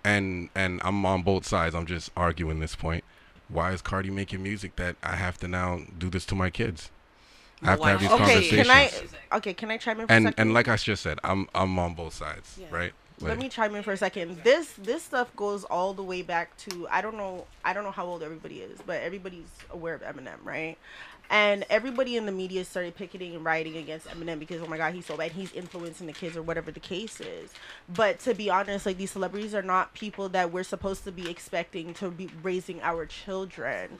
and 0.04 0.48
and 0.54 0.80
I'm 0.84 1.04
on 1.04 1.22
both 1.24 1.44
sides. 1.44 1.74
I'm 1.74 1.86
just 1.86 2.12
arguing 2.16 2.60
this 2.60 2.76
point. 2.76 3.02
Why 3.52 3.72
is 3.72 3.82
Cardi 3.82 4.10
making 4.10 4.42
music 4.42 4.76
that 4.76 4.96
I 5.02 5.16
have 5.16 5.38
to 5.38 5.48
now 5.48 5.80
do 5.98 6.08
this 6.08 6.24
to 6.26 6.34
my 6.34 6.48
kids? 6.50 6.90
I 7.62 7.66
have 7.70 7.80
to 7.80 7.86
have 7.86 8.00
these 8.00 8.10
okay, 8.10 8.18
conversations. 8.18 8.66
can 8.66 8.70
I? 9.30 9.36
Okay, 9.36 9.54
can 9.54 9.70
I 9.70 9.76
chime 9.76 10.00
in 10.00 10.06
for 10.06 10.12
a 10.12 10.16
and 10.16 10.24
second? 10.26 10.40
and 10.40 10.54
like 10.54 10.68
I 10.68 10.76
just 10.76 11.02
said, 11.02 11.18
I'm 11.22 11.48
I'm 11.54 11.78
on 11.78 11.94
both 11.94 12.14
sides, 12.14 12.58
Yeah. 12.60 12.66
right? 12.70 12.92
Let 13.28 13.38
me 13.38 13.48
chime 13.48 13.74
in 13.74 13.82
for 13.82 13.92
a 13.92 13.96
second. 13.96 14.38
This 14.44 14.72
this 14.74 15.02
stuff 15.02 15.34
goes 15.36 15.64
all 15.64 15.94
the 15.94 16.02
way 16.02 16.22
back 16.22 16.56
to 16.58 16.86
I 16.90 17.00
don't 17.00 17.16
know 17.16 17.46
I 17.64 17.72
don't 17.72 17.84
know 17.84 17.90
how 17.90 18.06
old 18.06 18.22
everybody 18.22 18.60
is, 18.60 18.78
but 18.84 19.00
everybody's 19.02 19.46
aware 19.70 19.94
of 19.94 20.02
Eminem, 20.02 20.38
right? 20.44 20.76
And 21.30 21.64
everybody 21.70 22.16
in 22.16 22.26
the 22.26 22.32
media 22.32 22.64
started 22.64 22.94
picketing 22.94 23.34
and 23.34 23.44
rioting 23.44 23.76
against 23.78 24.06
Eminem 24.08 24.38
because 24.38 24.60
oh 24.60 24.66
my 24.66 24.76
god, 24.76 24.94
he's 24.94 25.06
so 25.06 25.16
bad, 25.16 25.32
he's 25.32 25.52
influencing 25.52 26.06
the 26.06 26.12
kids 26.12 26.36
or 26.36 26.42
whatever 26.42 26.70
the 26.70 26.80
case 26.80 27.20
is. 27.20 27.50
But 27.88 28.18
to 28.20 28.34
be 28.34 28.50
honest, 28.50 28.84
like 28.86 28.98
these 28.98 29.12
celebrities 29.12 29.54
are 29.54 29.62
not 29.62 29.94
people 29.94 30.28
that 30.30 30.52
we're 30.52 30.64
supposed 30.64 31.04
to 31.04 31.12
be 31.12 31.30
expecting 31.30 31.94
to 31.94 32.10
be 32.10 32.28
raising 32.42 32.82
our 32.82 33.06
children. 33.06 33.98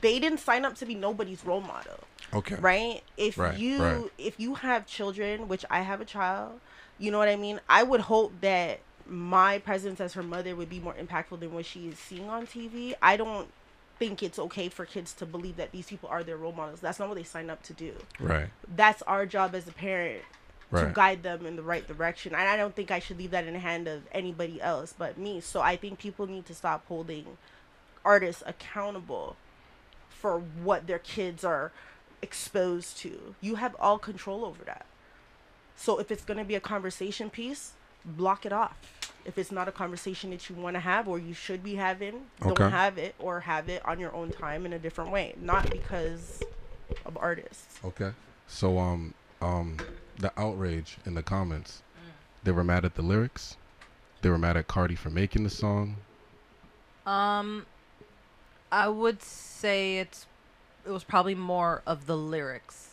They 0.00 0.18
didn't 0.18 0.38
sign 0.38 0.64
up 0.64 0.74
to 0.76 0.86
be 0.86 0.94
nobody's 0.94 1.44
role 1.44 1.60
model 1.60 2.00
okay, 2.32 2.56
right 2.56 3.02
if 3.16 3.38
Right, 3.38 3.58
you 3.58 3.82
right. 3.82 4.10
if 4.18 4.38
you 4.40 4.54
have 4.54 4.86
children 4.86 5.48
which 5.48 5.64
i 5.70 5.80
have 5.80 6.00
a 6.00 6.04
child 6.04 6.60
you 7.00 7.10
know 7.10 7.18
what 7.18 7.28
i 7.28 7.36
mean? 7.36 7.60
I 7.68 7.82
would 7.82 8.02
hope 8.02 8.32
that 8.42 8.80
my 9.06 9.58
presence 9.58 10.00
as 10.00 10.12
her 10.12 10.22
mother 10.22 10.54
would 10.54 10.70
be 10.70 10.78
more 10.78 10.94
impactful 10.94 11.40
than 11.40 11.52
what 11.52 11.66
she 11.66 11.88
is 11.88 11.98
seeing 11.98 12.30
on 12.30 12.46
tv 12.46 12.94
i 13.02 13.16
don't 13.16 13.48
think 14.00 14.22
it's 14.22 14.38
okay 14.38 14.68
for 14.68 14.86
kids 14.86 15.12
to 15.12 15.26
believe 15.26 15.56
that 15.56 15.72
these 15.72 15.86
people 15.86 16.08
are 16.08 16.24
their 16.24 16.38
role 16.38 16.52
models. 16.52 16.80
That's 16.80 16.98
not 16.98 17.08
what 17.08 17.16
they 17.16 17.22
sign 17.22 17.50
up 17.50 17.62
to 17.64 17.74
do. 17.74 17.92
Right, 18.18 18.48
that's 18.74 19.02
our 19.02 19.26
job 19.26 19.54
as 19.54 19.68
a 19.68 19.72
parent 19.72 20.22
to 20.74 20.90
guide 20.94 21.22
them 21.22 21.44
in 21.44 21.56
the 21.56 21.62
right 21.62 21.86
direction. 21.86 22.32
And 22.34 22.48
i 22.48 22.56
don't 22.56 22.74
think 22.74 22.90
i 22.90 22.98
should 22.98 23.18
leave 23.18 23.32
that 23.32 23.44
in 23.44 23.54
the 23.54 23.58
hand 23.58 23.88
of 23.88 24.02
anybody 24.12 24.60
else 24.60 24.94
but 24.96 25.18
me. 25.18 25.40
So 25.40 25.60
i 25.60 25.76
think 25.76 25.98
people 25.98 26.26
need 26.26 26.46
to 26.46 26.54
stop 26.54 26.86
holding 26.86 27.36
artists 28.04 28.42
accountable 28.46 29.36
for 30.08 30.38
what 30.38 30.86
their 30.86 30.98
kids 30.98 31.44
are 31.44 31.72
exposed 32.22 32.96
to. 32.98 33.34
You 33.40 33.56
have 33.56 33.76
all 33.78 33.98
control 33.98 34.44
over 34.44 34.64
that 34.64 34.86
so 35.80 35.98
if 35.98 36.10
it's 36.10 36.24
going 36.24 36.38
to 36.38 36.44
be 36.44 36.54
a 36.54 36.60
conversation 36.60 37.30
piece 37.30 37.72
block 38.04 38.44
it 38.46 38.52
off 38.52 38.76
if 39.24 39.36
it's 39.38 39.52
not 39.52 39.68
a 39.68 39.72
conversation 39.72 40.30
that 40.30 40.48
you 40.48 40.54
want 40.56 40.74
to 40.74 40.80
have 40.80 41.08
or 41.08 41.18
you 41.18 41.34
should 41.34 41.62
be 41.62 41.74
having 41.74 42.14
Okay. 42.42 42.54
don't 42.54 42.70
have 42.70 42.98
it 42.98 43.14
or 43.18 43.40
have 43.40 43.68
it 43.68 43.84
on 43.84 43.98
your 43.98 44.14
own 44.14 44.30
time 44.30 44.64
in 44.66 44.72
a 44.72 44.78
different 44.78 45.10
way 45.10 45.34
not 45.40 45.70
because 45.70 46.42
of 47.06 47.16
artists 47.16 47.80
Okay. 47.84 48.10
So 48.46 48.78
um 48.78 49.14
um 49.40 49.78
the 50.18 50.32
outrage 50.36 50.98
in 51.06 51.14
the 51.14 51.22
comments, 51.22 51.82
they 52.44 52.52
were 52.52 52.64
mad 52.64 52.84
at 52.84 52.94
the 52.94 53.02
lyrics. 53.02 53.56
They 54.20 54.28
were 54.28 54.36
mad 54.36 54.56
at 54.56 54.68
Cardi 54.68 54.94
for 54.94 55.08
making 55.08 55.44
the 55.44 55.50
song. 55.50 55.96
Um, 57.06 57.64
I 58.70 58.88
would 58.88 59.22
say 59.22 59.98
it's 59.98 60.26
it 60.86 60.90
was 60.90 61.04
probably 61.04 61.34
more 61.34 61.82
of 61.86 62.06
the 62.06 62.16
lyrics. 62.16 62.89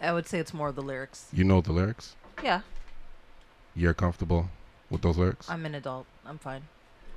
I 0.00 0.12
would 0.12 0.26
say 0.26 0.38
it's 0.38 0.52
more 0.54 0.68
of 0.68 0.76
the 0.76 0.82
lyrics. 0.82 1.26
You 1.32 1.44
know 1.44 1.60
the 1.60 1.72
lyrics. 1.72 2.16
Yeah, 2.42 2.60
You're 3.74 3.94
comfortable 3.94 4.48
with 4.90 5.02
those 5.02 5.16
lyrics. 5.16 5.48
I'm 5.48 5.64
an 5.66 5.74
adult. 5.74 6.06
I'm 6.24 6.38
fine. 6.38 6.62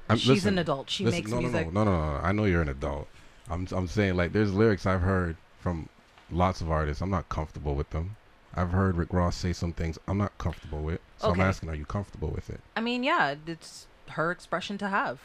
I'm- 0.09 0.17
She's 0.17 0.29
listen, 0.29 0.53
an 0.55 0.59
adult. 0.59 0.89
She 0.89 1.03
listen, 1.05 1.17
makes 1.19 1.31
no, 1.31 1.39
music. 1.41 1.73
No, 1.73 1.83
no, 1.83 1.91
no, 1.91 1.99
no, 2.05 2.17
no. 2.19 2.23
I 2.23 2.31
know 2.31 2.45
you're 2.45 2.61
an 2.61 2.69
adult. 2.69 3.07
I'm 3.49 3.67
I'm 3.71 3.87
saying 3.87 4.15
like 4.15 4.31
there's 4.31 4.53
lyrics 4.53 4.85
I've 4.85 5.01
heard 5.01 5.35
from 5.59 5.89
lots 6.31 6.61
of 6.61 6.71
artists. 6.71 7.01
I'm 7.01 7.09
not 7.09 7.27
comfortable 7.29 7.75
with 7.75 7.89
them. 7.89 8.15
I've 8.55 8.71
heard 8.71 8.95
Rick 8.95 9.11
Ross 9.13 9.35
say 9.35 9.53
some 9.53 9.73
things 9.73 9.99
I'm 10.07 10.17
not 10.17 10.35
comfortable 10.37 10.81
with. 10.81 10.99
So 11.17 11.29
Okay. 11.29 11.41
I'm 11.41 11.47
asking, 11.47 11.69
are 11.69 11.75
you 11.75 11.85
comfortable 11.85 12.29
with 12.29 12.49
it? 12.49 12.59
I 12.75 12.81
mean, 12.81 13.03
yeah, 13.03 13.35
it's 13.45 13.87
her 14.09 14.31
expression 14.31 14.77
to 14.79 14.87
have. 14.87 15.19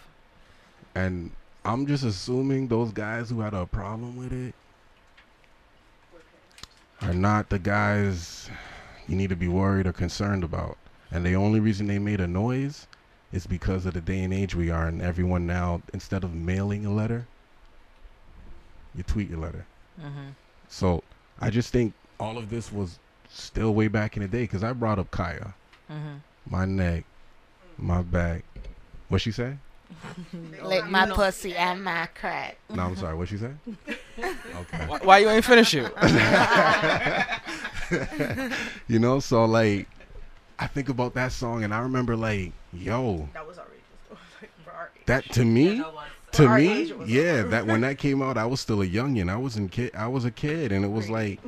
And 0.95 1.31
I'm 1.65 1.87
just 1.87 2.05
assuming 2.05 2.69
those 2.69 2.93
guys 2.93 3.31
who 3.31 3.41
had 3.41 3.55
a 3.55 3.65
problem 3.67 4.17
with 4.17 4.33
it 4.33 4.55
are 7.05 7.15
not 7.15 7.49
the 7.51 7.59
guys 7.59 8.49
you 9.07 9.17
need 9.17 9.31
to 9.31 9.37
be 9.37 9.49
worried 9.49 9.87
or 9.87 9.93
concerned 9.93 10.45
about. 10.45 10.77
And 11.11 11.25
the 11.25 11.35
only 11.37 11.61
reason 11.61 11.87
they 11.87 11.99
made 11.99 12.21
a 12.21 12.27
noise 12.27 12.87
is 13.33 13.47
because 13.47 13.85
of 13.87 13.95
the 13.95 14.01
day 14.01 14.23
and 14.23 14.33
age 14.33 14.55
we 14.55 14.71
are, 14.71 14.87
and 14.87 15.03
everyone 15.03 15.47
now, 15.47 15.83
instead 15.93 16.25
of 16.25 16.35
mailing 16.35 16.87
a 16.87 16.93
letter, 16.93 17.27
you 18.95 19.03
tweet 19.03 19.29
your 19.29 19.39
letter. 19.41 19.67
Mm-hmm. 20.01 20.31
So 20.69 21.03
I 21.41 21.51
just 21.51 21.71
think 21.73 21.93
all 22.19 22.39
of 22.39 22.49
this 22.49 22.73
was 22.73 22.99
still 23.29 23.75
way 23.75 23.89
back 23.89 24.17
in 24.17 24.23
the 24.23 24.29
day 24.29 24.43
because 24.43 24.65
I 24.65 24.73
brought 24.73 24.99
up 24.99 25.11
Khia, 25.11 25.55
Mm-hmm. 25.91 26.15
my 26.51 26.65
neck, 26.65 27.05
my 27.77 28.01
back. 28.01 28.43
What 29.09 29.21
she 29.21 29.33
say? 29.33 29.59
Lick 30.63 30.87
my 30.89 31.11
pussy 31.11 31.55
and 31.55 31.85
my 31.85 32.07
crack. 32.15 32.57
No, 32.71 32.85
I'm 32.85 32.97
sorry. 32.97 33.15
What 33.15 33.29
she 33.29 33.37
say? 33.37 33.51
Okay. 34.57 34.87
Why, 34.87 34.99
why 34.99 35.19
you 35.19 35.29
ain't 35.29 35.45
finish 35.45 35.75
it? 35.75 35.93
you 38.89 38.99
know, 38.99 39.21
so 39.21 39.45
like, 39.45 39.89
I 40.59 40.67
think 40.67 40.89
about 40.89 41.15
that 41.15 41.33
song 41.33 41.65
and 41.65 41.75
I 41.75 41.81
remember 41.81 42.17
like, 42.17 42.53
yo, 42.73 43.29
that 43.35 43.47
was 43.47 43.59
outrageous 43.59 43.83
like, 44.41 44.51
for 44.65 44.71
our 44.71 44.91
age. 44.97 45.07
that 45.07 45.25
to 45.33 45.45
me, 45.45 45.83
to 46.33 46.49
me, 46.49 46.73
age, 46.73 46.91
it 46.91 46.99
was 46.99 47.11
yeah, 47.11 47.43
that 47.43 47.67
when 47.67 47.81
that 47.83 47.99
came 47.99 48.23
out, 48.23 48.37
I 48.37 48.47
was 48.47 48.61
still 48.61 48.83
a 48.83 48.87
youngin. 48.87 49.31
I 49.31 49.37
was 49.37 49.57
in 49.57 49.69
kid, 49.69 49.95
I 49.95 50.07
was 50.09 50.25
a 50.25 50.31
kid, 50.31 50.73
and 50.73 50.85
it 50.85 50.91
was 50.91 51.11
like, 51.11 51.41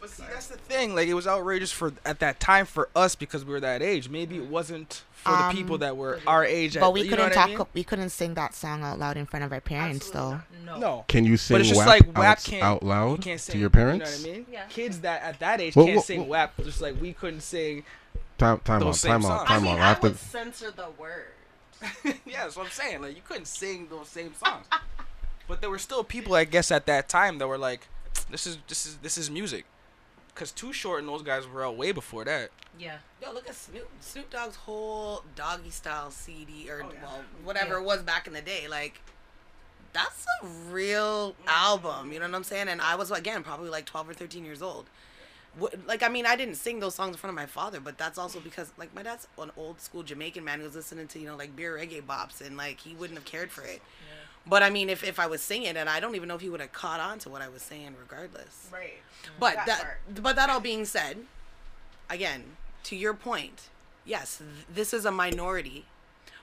But 0.00 0.10
see, 0.10 0.22
that's 0.30 0.48
the 0.48 0.56
thing. 0.56 0.94
Like, 0.94 1.08
it 1.08 1.14
was 1.14 1.26
outrageous 1.26 1.72
for 1.72 1.92
at 2.04 2.18
that 2.20 2.40
time 2.40 2.66
for 2.66 2.88
us 2.94 3.14
because 3.14 3.44
we 3.44 3.52
were 3.52 3.60
that 3.60 3.80
age. 3.82 4.08
Maybe 4.08 4.36
it 4.36 4.46
wasn't 4.46 5.02
for 5.14 5.30
the 5.32 5.48
people 5.52 5.74
Um, 5.76 5.80
that 5.80 5.96
were 5.96 6.20
our 6.26 6.44
age. 6.44 6.74
But 6.74 6.88
at, 6.88 6.92
we 6.92 7.02
you 7.02 7.08
couldn't 7.08 7.24
what 7.30 7.32
I 7.32 7.34
talk. 7.34 7.48
mean? 7.58 7.66
We 7.74 7.84
couldn't 7.84 8.10
sing 8.10 8.34
that 8.34 8.54
song 8.54 8.82
out 8.82 8.98
loud 8.98 9.16
in 9.16 9.24
front 9.24 9.44
of 9.44 9.52
our 9.52 9.60
parents, 9.60 10.10
though. 10.10 10.40
No. 10.66 10.78
No. 10.78 11.04
can 11.08 11.24
you 11.24 11.36
sing 11.36 11.54
But 11.54 11.60
it's 11.62 11.70
just 11.70 11.78
WAP, 11.78 11.88
like 11.88 12.16
WAP 12.16 12.26
out, 12.38 12.44
can't 12.44 12.62
out 12.62 12.82
You 12.82 12.88
loud 12.88 13.22
can't 13.22 13.40
sing 13.40 13.52
to 13.54 13.58
your 13.58 13.70
parents. 13.70 14.20
You 14.20 14.26
know 14.26 14.30
what 14.32 14.34
I 14.34 14.38
mean? 14.40 14.46
Yeah. 14.52 14.64
Kids 14.68 15.00
that 15.00 15.22
at 15.22 15.38
that 15.40 15.60
age 15.60 15.74
Well, 15.76 15.86
can't 15.86 15.96
well, 15.96 16.04
sing 16.04 16.20
well- 16.20 16.28
WAP. 16.28 16.56
Just 16.64 16.80
like 16.82 17.00
we 17.00 17.12
couldn't 17.14 17.40
sing. 17.40 17.84
Time, 18.36 18.58
time 18.60 18.82
out, 18.82 18.84
Those 18.86 19.00
same 19.00 19.22
time 19.22 19.30
out, 19.30 19.46
time 19.46 19.60
I 19.60 19.64
mean, 19.64 19.72
out. 19.74 19.78
I 19.80 19.88
have 19.88 20.00
to- 20.00 20.08
would 20.08 20.18
censor 20.18 20.70
the 20.70 20.88
word. 20.98 21.26
yeah, 22.04 22.44
that's 22.44 22.56
what 22.56 22.66
I'm 22.66 22.72
saying. 22.72 23.00
Like 23.02 23.14
you 23.16 23.22
couldn't 23.26 23.46
sing 23.46 23.86
those 23.88 24.08
same 24.08 24.34
songs. 24.34 24.66
but 25.48 25.60
there 25.60 25.70
were 25.70 25.78
still 25.78 26.02
people, 26.04 26.34
I 26.34 26.44
guess, 26.44 26.70
at 26.70 26.86
that 26.86 27.08
time 27.08 27.38
that 27.38 27.46
were 27.48 27.58
like, 27.58 27.86
"This 28.30 28.46
is 28.46 28.58
this 28.68 28.86
is 28.86 28.96
this 29.02 29.16
is 29.18 29.30
music." 29.30 29.64
Cause 30.34 30.50
Too 30.50 30.72
Short 30.72 31.00
and 31.00 31.08
those 31.08 31.22
guys 31.22 31.46
were 31.46 31.64
out 31.64 31.76
way 31.76 31.92
before 31.92 32.24
that. 32.24 32.50
Yeah. 32.78 32.96
Yo, 33.22 33.32
look 33.32 33.48
at 33.48 33.54
Snoop 33.54 33.88
Snoop 34.00 34.30
Dogg's 34.30 34.56
whole 34.56 35.22
doggy 35.36 35.70
style 35.70 36.10
CD 36.10 36.68
or 36.70 36.82
Oh, 36.82 36.90
yeah. 36.92 37.02
well 37.02 37.20
whatever 37.44 37.74
Yeah. 37.74 37.80
it 37.80 37.84
was 37.84 38.02
back 38.02 38.26
in 38.26 38.32
the 38.32 38.40
day. 38.42 38.66
Like 38.68 39.00
that's 39.92 40.26
a 40.42 40.46
real 40.46 41.32
mm. 41.32 41.34
album. 41.46 42.12
You 42.12 42.18
know 42.18 42.26
what 42.26 42.34
I'm 42.34 42.44
saying? 42.44 42.68
And 42.68 42.80
I 42.80 42.96
was 42.96 43.10
again 43.10 43.42
probably 43.44 43.70
like 43.70 43.86
12 43.86 44.10
or 44.10 44.14
13 44.14 44.44
years 44.44 44.60
old. 44.60 44.86
like 45.86 46.02
I 46.02 46.08
mean, 46.08 46.26
I 46.26 46.34
didn't 46.34 46.56
sing 46.56 46.80
those 46.80 46.96
songs 46.96 47.12
in 47.14 47.18
front 47.18 47.30
of 47.30 47.36
my 47.36 47.46
father, 47.46 47.78
but 47.78 47.96
that's 47.96 48.18
also 48.18 48.40
because 48.40 48.72
like 48.76 48.92
my 48.92 49.04
dad's 49.04 49.28
an 49.38 49.52
old 49.56 49.80
school 49.80 50.02
Jamaican 50.02 50.42
man 50.42 50.58
who's 50.58 50.74
listening 50.74 51.06
to 51.06 51.20
you 51.20 51.28
know 51.28 51.36
like 51.36 51.54
beer 51.54 51.76
reggae 51.78 52.02
bops, 52.02 52.40
and 52.44 52.56
like 52.56 52.80
he 52.80 52.94
wouldn't 52.94 53.16
have 53.16 53.24
cared 53.24 53.52
for 53.52 53.62
it. 53.62 53.80
But 54.46 54.62
I 54.62 54.70
mean, 54.70 54.90
if 54.90 55.02
if 55.02 55.18
I 55.18 55.26
was 55.26 55.42
singing, 55.42 55.76
and 55.76 55.88
I 55.88 56.00
don't 56.00 56.14
even 56.14 56.28
know 56.28 56.34
if 56.34 56.40
he 56.42 56.50
would 56.50 56.60
have 56.60 56.72
caught 56.72 57.00
on 57.00 57.18
to 57.20 57.28
what 57.30 57.40
I 57.42 57.48
was 57.48 57.62
saying, 57.62 57.94
regardless. 57.98 58.68
Right. 58.72 58.98
But 59.40 59.54
That 59.56 59.66
that, 59.66 60.22
but 60.22 60.36
that 60.36 60.50
all 60.50 60.60
being 60.60 60.84
said, 60.84 61.18
again, 62.10 62.56
to 62.84 62.96
your 62.96 63.14
point, 63.14 63.70
yes, 64.04 64.38
th- 64.38 64.66
this 64.72 64.92
is 64.92 65.06
a 65.06 65.10
minority, 65.10 65.86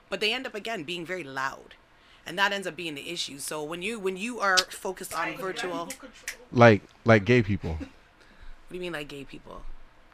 but 0.10 0.20
they 0.20 0.34
end 0.34 0.48
up 0.48 0.56
again 0.56 0.84
being 0.84 1.06
very 1.06 1.24
loud, 1.24 1.76
and 2.26 2.40
that 2.40 2.52
ends 2.52 2.66
up 2.66 2.76
being 2.76 2.96
the 2.96 3.10
issue. 3.12 3.38
So 3.38 3.62
when 3.64 3.84
you 3.84 4.00
when 4.00 4.18
you 4.18 4.40
are 4.40 4.58
focused 4.58 5.14
on 5.14 5.38
virtual, 5.38 5.90
Like 6.52 6.82
like 7.06 7.24
gay 7.24 7.44
people. 7.44 7.74
What 7.76 7.90
do 8.70 8.76
you 8.76 8.82
mean 8.82 8.94
like 8.94 9.10
gay 9.10 9.26
people? 9.26 9.62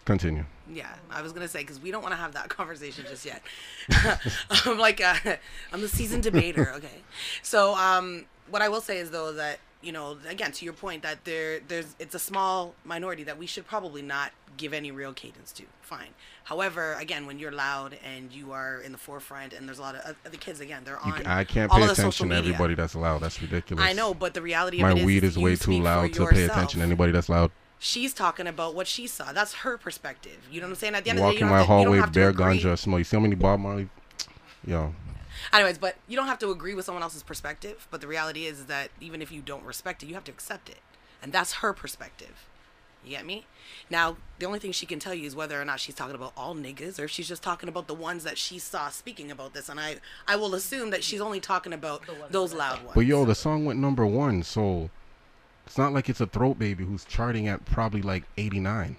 Continue. 0.07 0.45
Yeah, 0.71 0.93
I 1.11 1.21
was 1.21 1.33
gonna 1.33 1.49
say 1.49 1.59
because 1.59 1.81
we 1.81 1.91
don't 1.91 2.01
want 2.01 2.13
to 2.13 2.17
have 2.17 2.33
that 2.33 2.47
conversation 2.47 3.03
just 3.09 3.25
yet. 3.25 3.41
I'm 4.65 4.79
like, 4.79 5.01
uh, 5.01 5.35
I'm 5.73 5.81
the 5.81 5.89
seasoned 5.89 6.23
debater. 6.23 6.71
Okay, 6.77 7.01
so 7.41 7.75
um, 7.75 8.25
what 8.49 8.61
I 8.61 8.69
will 8.69 8.79
say 8.79 8.99
is 8.99 9.11
though 9.11 9.33
that 9.33 9.59
you 9.81 9.91
know, 9.91 10.17
again, 10.27 10.51
to 10.53 10.65
your 10.65 10.73
point 10.73 11.03
that 11.03 11.23
there, 11.23 11.59
there's, 11.67 11.95
it's 11.99 12.15
a 12.15 12.19
small 12.19 12.73
minority 12.83 13.23
that 13.23 13.37
we 13.37 13.45
should 13.45 13.67
probably 13.67 14.01
not 14.01 14.31
give 14.57 14.73
any 14.73 14.91
real 14.91 15.13
cadence 15.13 15.51
to. 15.51 15.63
Fine. 15.81 16.09
However, 16.45 16.93
again, 16.93 17.25
when 17.25 17.37
you're 17.37 17.51
loud 17.51 17.97
and 18.03 18.31
you 18.31 18.53
are 18.53 18.81
in 18.81 18.91
the 18.91 18.97
forefront, 18.97 19.53
and 19.53 19.67
there's 19.67 19.77
a 19.79 19.81
lot 19.81 19.95
of 19.95 20.01
oth- 20.09 20.25
other 20.25 20.37
kids, 20.37 20.61
again, 20.61 20.83
they're 20.83 20.99
on. 20.99 21.17
You. 21.19 21.23
I 21.25 21.43
can't 21.43 21.71
pay 21.71 21.85
the 21.85 21.91
attention 21.91 22.29
to 22.29 22.35
everybody 22.35 22.73
that's 22.75 22.95
loud. 22.95 23.21
That's 23.21 23.41
ridiculous. 23.41 23.83
I 23.83 23.93
know, 23.93 24.13
but 24.13 24.33
the 24.33 24.41
reality 24.41 24.81
My 24.81 24.91
of 24.91 24.97
it 24.97 25.01
is, 25.01 25.05
weed 25.05 25.23
is 25.23 25.31
is 25.31 25.37
way 25.37 25.55
too 25.55 25.79
loud 25.79 26.13
to 26.13 26.25
pay 26.27 26.45
attention 26.45 26.79
to 26.79 26.85
anybody 26.85 27.11
that's 27.11 27.29
loud. 27.29 27.51
She's 27.79 28.13
talking 28.13 28.47
about 28.47 28.73
what 28.73 28.87
she 28.87 29.05
saw. 29.07 29.31
That's 29.33 29.53
her 29.55 29.77
perspective. 29.77 30.47
You 30.51 30.61
know 30.61 30.67
what 30.67 30.71
I'm 30.71 30.75
saying? 30.77 30.95
At 30.95 31.03
the 31.03 31.11
end 31.11 31.19
of 31.19 31.25
the 31.25 31.31
day, 31.31 31.35
you 31.35 31.39
don't 31.41 31.49
my 31.49 31.57
have 31.59 31.67
to, 31.67 31.73
you 31.73 31.77
don't 31.77 31.85
hallway, 31.85 31.97
have 31.99 32.11
to 32.11 32.19
bare 32.19 32.29
agree. 32.29 32.59
ganja 32.59 32.77
smell. 32.77 32.97
You 32.97 33.03
see 33.03 33.15
how 33.17 33.21
many 33.21 33.35
Bob 33.35 33.59
Marley? 33.59 33.89
Yo, 34.65 34.93
Anyways, 35.53 35.77
but 35.77 35.95
you 36.07 36.15
don't 36.17 36.27
have 36.27 36.39
to 36.39 36.49
agree 36.51 36.73
with 36.73 36.85
someone 36.85 37.03
else's 37.03 37.23
perspective. 37.23 37.87
But 37.91 38.01
the 38.01 38.07
reality 38.07 38.45
is 38.45 38.65
that 38.65 38.89
even 38.99 39.21
if 39.21 39.31
you 39.31 39.41
don't 39.41 39.63
respect 39.63 40.03
it, 40.03 40.07
you 40.07 40.13
have 40.15 40.23
to 40.25 40.31
accept 40.31 40.69
it, 40.69 40.79
and 41.21 41.31
that's 41.31 41.53
her 41.53 41.73
perspective. 41.73 42.47
You 43.05 43.11
get 43.11 43.25
me? 43.25 43.45
Now, 43.89 44.17
the 44.39 44.45
only 44.45 44.59
thing 44.59 44.73
she 44.73 44.85
can 44.85 44.99
tell 44.99 45.13
you 45.13 45.25
is 45.25 45.35
whether 45.35 45.61
or 45.61 45.63
not 45.63 45.79
she's 45.79 45.95
talking 45.95 46.15
about 46.15 46.33
all 46.35 46.55
niggas, 46.55 46.99
or 46.99 47.05
if 47.05 47.11
she's 47.11 47.27
just 47.27 47.43
talking 47.43 47.69
about 47.69 47.87
the 47.87 47.93
ones 47.93 48.23
that 48.25 48.37
she 48.37 48.59
saw 48.59 48.89
speaking 48.89 49.31
about 49.31 49.53
this. 49.53 49.69
And 49.69 49.79
I, 49.79 49.97
I 50.27 50.35
will 50.35 50.53
assume 50.55 50.89
that 50.89 51.03
she's 51.03 51.21
only 51.21 51.39
talking 51.39 51.71
about 51.71 52.01
those 52.31 52.53
loud 52.53 52.79
ones. 52.79 52.91
but 52.95 53.05
yo, 53.05 53.23
the 53.23 53.35
song 53.35 53.63
went 53.63 53.79
number 53.79 54.05
one, 54.05 54.43
so 54.43 54.89
it's 55.67 55.77
not 55.77 55.91
like 55.93 56.07
it's 56.07 56.21
a 56.21 56.27
throat 56.27 56.57
baby 56.57 56.85
who's 56.85 57.03
charting 57.03 57.49
at 57.49 57.65
probably 57.65 58.01
like 58.01 58.23
89. 58.37 58.95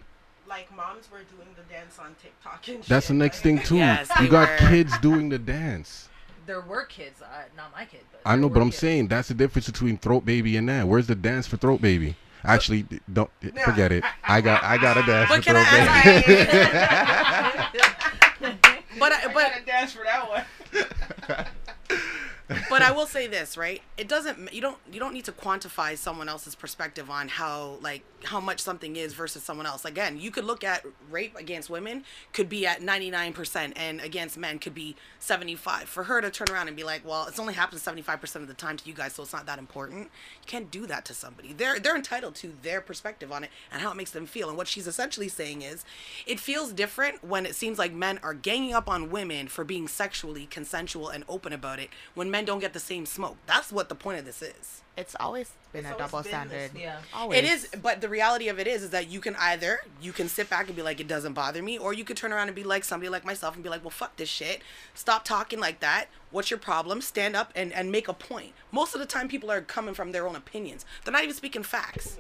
Like 0.47 0.71
moms 0.77 1.11
were 1.11 1.21
doing 1.35 1.49
the 1.57 1.63
dance 1.73 1.99
on 1.99 2.15
TikTok 2.23 2.69
and 2.69 2.85
shit. 2.85 2.89
That's 2.89 3.09
the 3.09 3.15
next 3.15 3.39
like- 3.39 3.43
thing 3.43 3.59
too. 3.61 3.77
Yes, 3.77 4.11
you 4.21 4.29
got 4.29 4.51
were. 4.61 4.69
kids 4.69 4.99
doing 4.99 5.31
the 5.31 5.39
dance. 5.39 6.09
There 6.47 6.61
were 6.63 6.85
kids, 6.87 7.21
uh, 7.21 7.27
not 7.59 7.73
my 7.77 7.85
kid. 7.85 8.01
But 8.11 8.23
I 8.25 8.35
know, 8.35 8.49
but 8.49 8.63
I'm 8.63 8.71
kids. 8.71 8.79
saying 8.81 9.09
that's 9.09 9.29
the 9.29 9.35
difference 9.35 9.67
between 9.67 9.99
throat 9.99 10.25
baby 10.25 10.57
and 10.57 10.67
that. 10.71 10.89
Where's 10.89 11.07
the 11.07 11.15
dance 11.15 11.47
for 11.47 11.59
throat 11.59 11.83
baby? 11.83 12.17
Actually, 12.43 12.87
don't 13.13 13.29
forget 13.65 13.93
it. 13.93 14.03
I 14.25 14.41
got 14.41 14.65
I 14.65 14.79
got 14.79 14.97
a 14.97 15.03
dance 15.03 15.29
But 15.29 15.45
for 15.45 15.53
can 15.53 15.57
throat 15.57 16.15
baby. 16.17 16.37
but 18.99 19.13
I, 19.13 19.25
I 19.25 19.27
but 19.27 19.35
gotta 19.35 19.63
dance 19.67 19.93
for 19.93 20.05
that 20.05 20.27
one. 20.27 20.43
But 22.69 22.83
I 22.83 22.91
will 22.97 23.07
say 23.07 23.27
this, 23.27 23.57
right? 23.57 23.83
It 23.97 24.09
doesn't 24.09 24.53
you 24.53 24.61
don't 24.61 24.79
you 24.91 25.01
don't 25.01 25.13
need 25.13 25.25
to 25.27 25.33
quantify 25.33 25.97
someone 25.97 26.29
else's 26.29 26.55
perspective 26.55 27.11
on 27.11 27.29
how 27.29 27.79
like 27.83 28.03
how 28.25 28.41
much 28.41 28.61
something 28.61 28.97
is 28.97 29.15
versus 29.15 29.43
someone 29.43 29.67
else. 29.67 29.85
Again, 29.85 30.19
you 30.19 30.31
could 30.31 30.45
look 30.45 30.65
at 30.65 30.85
rape 31.11 31.37
against 31.37 31.71
women 31.71 32.05
could 32.33 32.49
be 32.49 32.67
at 32.67 32.81
99% 32.81 33.73
and 33.77 34.01
against 34.01 34.37
men 34.37 34.59
could 34.59 34.75
be 34.75 34.97
75. 35.21 35.89
For 35.89 36.05
her 36.05 36.21
to 36.21 36.31
turn 36.31 36.49
around 36.51 36.69
and 36.69 36.77
be 36.77 36.85
like, 36.85 37.05
"Well, 37.05 37.27
it's 37.27 37.39
only 37.39 37.55
happened 37.55 37.81
75% 37.81 38.43
of 38.43 38.49
the 38.49 38.55
time 38.55 38.77
to 38.77 38.89
you 38.89 38.95
guys, 38.95 39.15
so 39.15 39.23
it's 39.23 39.33
not 39.33 39.47
that 39.47 39.59
important." 39.59 40.05
You 40.43 40.47
can't 40.47 40.71
do 40.71 40.87
that 40.87 41.05
to 41.07 41.15
somebody. 41.15 41.53
They're 41.53 41.79
they're 41.79 41.97
entitled 41.97 42.35
to 42.37 42.55
their 42.63 42.81
perspective 42.81 43.31
on 43.31 43.45
it 43.45 43.51
and 43.71 43.83
how 43.83 43.91
it 43.91 43.97
makes 43.97 44.11
them 44.11 44.27
feel. 44.27 44.49
And 44.49 44.57
what 44.57 44.69
she's 44.69 44.87
essentially 44.87 45.29
saying 45.29 45.63
is, 45.63 45.85
it 46.27 46.41
feels 46.41 46.73
different 46.73 47.23
when 47.25 47.47
it 47.47 47.55
seems 47.55 47.79
like 47.79 47.93
men 47.93 48.19
are 48.23 48.35
ganging 48.35 48.75
up 48.75 48.89
on 48.89 49.11
women 49.11 49.49
for 49.49 49.65
being 49.65 49.89
sexually 49.89 50.47
consensual 50.47 51.09
and 51.09 51.25
open 51.29 51.53
about 51.53 51.79
it 51.79 51.91
when 52.15 52.31
men 52.31 52.45
don't 52.45 52.58
get 52.61 52.73
the 52.73 52.81
same 52.81 53.07
smoke. 53.07 53.37
That's 53.47 53.71
what 53.73 53.89
the 53.89 53.95
point 53.95 54.19
of 54.19 54.25
this 54.25 54.43
is. 54.43 54.83
It's 54.97 55.15
always 55.21 55.53
been 55.73 55.85
It's 55.85 55.91
a 55.91 55.93
always 55.93 56.11
double 56.11 56.23
been 56.23 56.31
standard. 56.31 56.73
this. 56.73 56.83
Yeah. 56.83 56.97
Always. 57.15 57.39
It 57.39 57.45
is, 57.45 57.69
but 57.81 58.01
the 58.01 58.09
reality 58.09 58.49
of 58.49 58.59
it 58.59 58.67
is, 58.67 58.83
is 58.83 58.91
that 58.91 59.09
you 59.09 59.21
can 59.21 59.37
either 59.37 59.81
you 60.03 60.13
can 60.13 60.29
sit 60.29 60.51
back 60.51 60.67
and 60.67 60.75
be 60.75 60.83
like, 60.83 60.99
it 60.99 61.07
doesn't 61.07 61.35
bother 61.35 61.63
me, 61.63 61.79
or 61.79 61.93
you 61.93 62.05
could 62.05 62.17
turn 62.17 62.33
around 62.33 62.49
and 62.49 62.57
be 62.57 62.65
like 62.65 62.83
somebody 62.85 63.09
like 63.09 63.25
myself 63.25 63.55
and 63.55 63.63
be 63.63 63.71
like, 63.71 63.83
well, 63.85 63.91
fuck 63.91 64.17
this 64.17 64.29
shit. 64.29 64.63
Stop 64.95 65.25
talking 65.25 65.61
like 65.61 65.79
that. 65.81 66.07
What's 66.33 66.51
your 66.51 66.59
problem? 66.59 67.01
Stand 67.01 67.37
up 67.37 67.53
and 67.55 67.73
and 67.73 67.93
make 67.93 68.09
a 68.09 68.13
point. 68.13 68.53
Most 68.73 68.95
of 68.95 69.01
the 69.01 69.07
time, 69.07 69.29
people 69.29 69.51
are 69.53 69.61
coming 69.61 69.95
from 69.95 70.11
their 70.13 70.27
own 70.27 70.35
opinions. 70.35 70.85
They're 71.05 71.13
not 71.13 71.23
even 71.23 71.35
speaking 71.35 71.63
facts. 71.63 72.19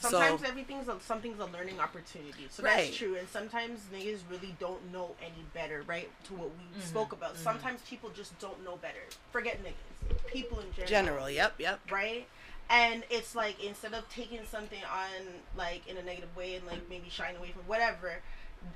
Sometimes 0.00 0.40
So- 0.42 0.46
everything's 0.46 0.88
a, 0.88 0.98
something's 1.00 1.40
a 1.40 1.46
learning 1.46 1.80
opportunity. 1.80 2.46
So 2.50 2.62
Right. 2.62 2.84
that's 2.86 2.96
true. 2.96 3.16
And 3.16 3.28
sometimes 3.28 3.80
niggas 3.92 4.20
really 4.30 4.54
don't 4.60 4.92
know 4.92 5.16
any 5.20 5.44
better, 5.54 5.82
right? 5.82 6.08
To 6.26 6.34
what 6.34 6.50
we 6.50 6.64
Mm-hmm. 6.64 6.80
spoke 6.88 7.12
about. 7.12 7.36
Sometimes 7.36 7.80
people 7.82 8.10
just 8.10 8.38
don't 8.38 8.62
know 8.64 8.76
better. 8.76 9.02
Forget 9.32 9.60
niggas. 9.62 10.26
People 10.28 10.60
in 10.60 10.72
general. 10.72 10.88
General, 10.88 11.30
yep, 11.30 11.54
yep. 11.58 11.80
Right? 11.90 12.26
And 12.70 13.02
it's 13.10 13.34
like 13.34 13.62
instead 13.64 13.94
of 13.94 14.08
taking 14.10 14.44
something 14.46 14.82
on 14.84 15.26
like 15.56 15.86
in 15.88 15.96
a 15.96 16.02
negative 16.02 16.34
way 16.36 16.54
and 16.54 16.66
like 16.66 16.88
maybe 16.88 17.08
shying 17.10 17.36
away 17.36 17.50
from 17.50 17.62
whatever, 17.66 18.20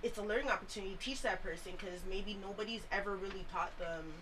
it's 0.03 0.19
a 0.19 0.23
learning 0.23 0.51
opportunity 0.51 0.95
to 0.95 0.99
teach 0.99 1.23
that 1.23 1.43
person 1.43 1.73
because 1.79 2.01
maybe 2.09 2.37
nobody's 2.41 2.83
ever 2.91 3.15
really 3.17 3.45
taught 3.53 3.77
them. 3.79 4.13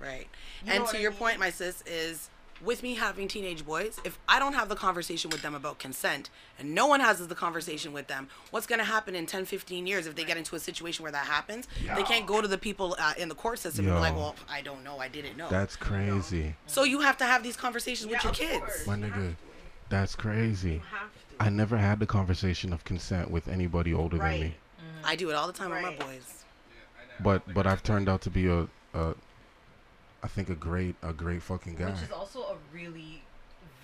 Right. 0.00 0.26
You 0.64 0.72
and 0.72 0.86
to 0.88 0.96
I 0.96 1.00
your 1.00 1.10
mean? 1.12 1.18
point, 1.18 1.38
my 1.38 1.50
sis, 1.50 1.82
is 1.86 2.28
with 2.64 2.82
me 2.82 2.94
having 2.94 3.28
teenage 3.28 3.64
boys, 3.64 4.00
if 4.04 4.18
I 4.28 4.38
don't 4.38 4.54
have 4.54 4.68
the 4.68 4.74
conversation 4.74 5.30
with 5.30 5.42
them 5.42 5.54
about 5.54 5.78
consent 5.78 6.30
and 6.58 6.74
no 6.74 6.86
one 6.86 7.00
has 7.00 7.24
the 7.26 7.34
conversation 7.34 7.92
with 7.92 8.06
them, 8.08 8.28
what's 8.50 8.66
going 8.66 8.78
to 8.80 8.84
happen 8.84 9.14
in 9.14 9.26
10, 9.26 9.44
15 9.44 9.86
years 9.86 10.06
if 10.06 10.14
they 10.16 10.24
get 10.24 10.36
into 10.36 10.56
a 10.56 10.58
situation 10.58 11.02
where 11.02 11.12
that 11.12 11.26
happens? 11.26 11.68
They 11.96 12.02
can't 12.02 12.26
go 12.26 12.40
to 12.40 12.48
the 12.48 12.58
people 12.58 12.96
uh, 12.98 13.14
in 13.18 13.28
the 13.28 13.34
court 13.34 13.58
system 13.58 13.86
and 13.86 13.94
be 13.96 14.00
like, 14.00 14.16
well, 14.16 14.34
I 14.50 14.60
don't 14.62 14.82
know, 14.84 14.98
I 14.98 15.08
didn't 15.08 15.36
know. 15.36 15.48
That's 15.48 15.76
crazy, 15.76 16.54
so 16.66 16.82
you 16.84 17.00
have 17.00 17.16
to 17.18 17.24
have 17.24 17.42
these 17.42 17.56
conversations 17.56 18.10
with 18.10 18.22
your 18.24 18.32
kids. 18.32 18.58
course. 18.58 18.86
my 18.86 18.96
nigga. 18.96 19.34
That's 19.90 20.14
crazy. 20.14 20.72
You 20.72 20.80
have 20.90 21.10
to. 21.38 21.44
I 21.44 21.48
never 21.48 21.78
had 21.78 21.98
the 22.00 22.06
conversation 22.06 22.72
of 22.72 22.84
consent 22.84 23.30
with 23.30 23.48
anybody 23.48 23.94
older 23.94 24.18
Right. 24.18 24.32
than 24.32 24.40
me. 24.48 24.54
I 25.04 25.16
do 25.16 25.30
it 25.30 25.34
all 25.34 25.46
the 25.46 25.52
time 25.52 25.70
with 25.70 25.80
my 25.82 25.94
boys. 25.94 26.44
But 27.20 27.42
but 27.54 27.66
I've 27.66 27.82
turned 27.82 28.08
out 28.08 28.20
to 28.22 28.30
be 28.30 28.48
a, 28.48 28.66
a 28.94 29.14
I 30.22 30.28
think 30.28 30.48
a 30.48 30.54
great 30.54 30.96
a 31.02 31.12
great 31.12 31.42
fucking 31.42 31.76
guy. 31.76 31.90
Which 31.90 32.02
is 32.02 32.12
also 32.12 32.40
a 32.42 32.56
really 32.74 33.22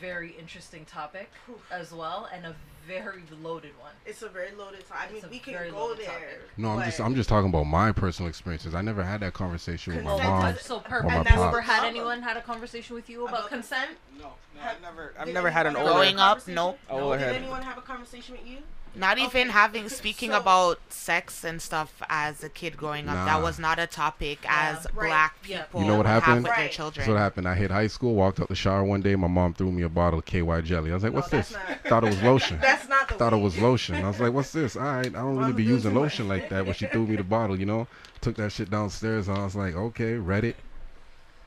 very 0.01 0.35
interesting 0.39 0.85
topic 0.85 1.31
as 1.71 1.93
well, 1.93 2.29
and 2.35 2.45
a 2.45 2.55
very 2.87 3.23
loaded 3.43 3.71
one. 3.81 3.93
It's 4.05 4.21
a 4.23 4.29
very 4.29 4.51
loaded 4.55 4.87
time. 4.89 5.09
I 5.09 5.13
mean, 5.13 5.23
we 5.31 5.39
can 5.39 5.71
go 5.71 5.95
there. 5.95 6.07
topic. 6.07 6.41
No, 6.57 6.71
I'm 6.73 6.85
just 6.85 7.01
I'm 7.01 7.15
just 7.15 7.29
talking 7.29 7.49
about 7.49 7.65
my 7.65 7.93
personal 7.93 8.29
experiences. 8.29 8.75
I 8.75 8.83
never 8.83 9.05
had 9.05 9.21
that 9.21 9.33
conversation 9.33 9.95
with 9.95 10.05
my 10.05 10.11
Consent 10.11 10.29
mom. 10.31 10.53
does- 10.55 10.63
So 10.63 10.77
Or 10.77 10.81
my 10.81 10.89
perfect. 10.89 11.29
Have 11.29 11.39
you 11.39 11.45
pops. 11.51 11.67
had 11.67 11.85
anyone 11.85 12.23
had 12.23 12.37
a 12.37 12.43
conversation 12.43 12.95
with 12.97 13.09
you 13.09 13.23
about 13.27 13.39
About 13.39 13.49
consent? 13.51 13.91
No, 14.19 14.25
no, 14.57 14.61
I've 14.63 14.83
never, 14.83 15.15
I've 15.19 15.27
Did 15.27 15.35
never 15.35 15.51
had 15.51 15.67
an 15.67 15.77
anyone 15.77 15.93
older. 15.93 16.05
have 16.05 16.15
Growing 16.15 16.19
up, 16.21 16.29
conversation? 16.31 16.55
nope. 16.57 16.79
Oh, 16.91 16.97
No, 16.99 17.03
go 17.11 17.19
Did 17.19 17.37
anyone 17.37 17.63
have 17.63 17.79
a 17.79 17.83
conversation 17.83 18.35
with 18.37 18.47
you? 18.47 18.59
Not 18.97 19.17
Okay. 19.19 19.27
even 19.27 19.49
having 19.51 19.89
speaking 19.89 20.31
So- 20.31 20.37
about 20.39 20.79
sex 20.89 21.43
and 21.45 21.61
stuff 21.61 21.93
as 22.09 22.45
a 22.45 22.49
kid 22.49 22.77
growing 22.77 23.09
up. 23.09 23.17
Nah. 23.17 23.25
That 23.25 23.43
was 23.43 23.59
not 23.59 23.79
a 23.79 23.87
topic 23.87 24.39
as 24.49 24.87
Right. 24.95 25.09
black 25.09 25.35
Yeah. 25.47 25.63
people 25.63 25.81
You 25.83 25.87
know 25.89 25.97
what 25.97 26.07
happened? 26.07 26.45
with 26.45 26.45
their 26.45 26.53
Right. 26.55 26.71
children. 26.73 27.03
That's 27.05 27.09
what 27.13 27.19
happened. 27.19 27.49
I 27.49 27.55
hit 27.57 27.71
high 27.71 27.89
school, 27.89 28.15
walked 28.15 28.39
out 28.41 28.49
the 28.49 28.55
shower 28.55 28.85
one 28.85 29.01
day. 29.03 29.17
My 29.17 29.27
mom 29.27 29.53
threw 29.55 29.73
me 29.73 29.83
a 29.83 29.89
bottle 29.89 30.21
of 30.21 30.25
KY 30.25 30.61
jelly. 30.61 30.91
I 30.91 30.95
was 30.95 31.03
like, 31.03 31.13
"What's 31.13 31.29
that's 31.29 31.49
this?" 31.51 31.59
not- 31.69 31.85
Thought 31.89 32.05
it 32.05 32.11
was 32.11 32.23
lotion. 32.23 32.59
That's 32.63 32.89
not 32.89 33.09
the 33.09 33.15
Thought 33.15 33.33
it 33.33 33.37
was 33.41 33.59
lotion. 33.59 33.97
I 34.05 34.09
was 34.09 34.21
like, 34.21 34.33
"What's 34.33 34.53
this?" 34.53 34.77
All 34.77 34.83
right, 34.83 35.07
I 35.07 35.09
don't 35.09 35.37
really 35.37 35.53
be 35.53 35.65
using 35.65 35.95
lotion 35.95 36.29
like 36.29 36.49
that. 36.51 36.65
When 36.65 36.75
she 36.75 36.87
threw 36.87 37.07
me 37.07 37.17
the 37.17 37.25
bottle, 37.25 37.59
you 37.59 37.67
know. 37.67 37.87
Took 38.21 38.37
that 38.37 38.53
shit 38.53 38.71
downstairs, 38.71 39.29
and 39.29 39.37
I 39.37 39.45
was 39.45 39.55
like, 39.55 39.75
"Okay, 39.75 40.15
read 40.15 40.45
it." 40.45 40.57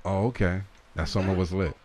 Oh, 0.06 0.28
okay. 0.28 0.62
That 0.96 1.08
summer 1.10 1.34
was 1.34 1.52
lit. 1.52 1.76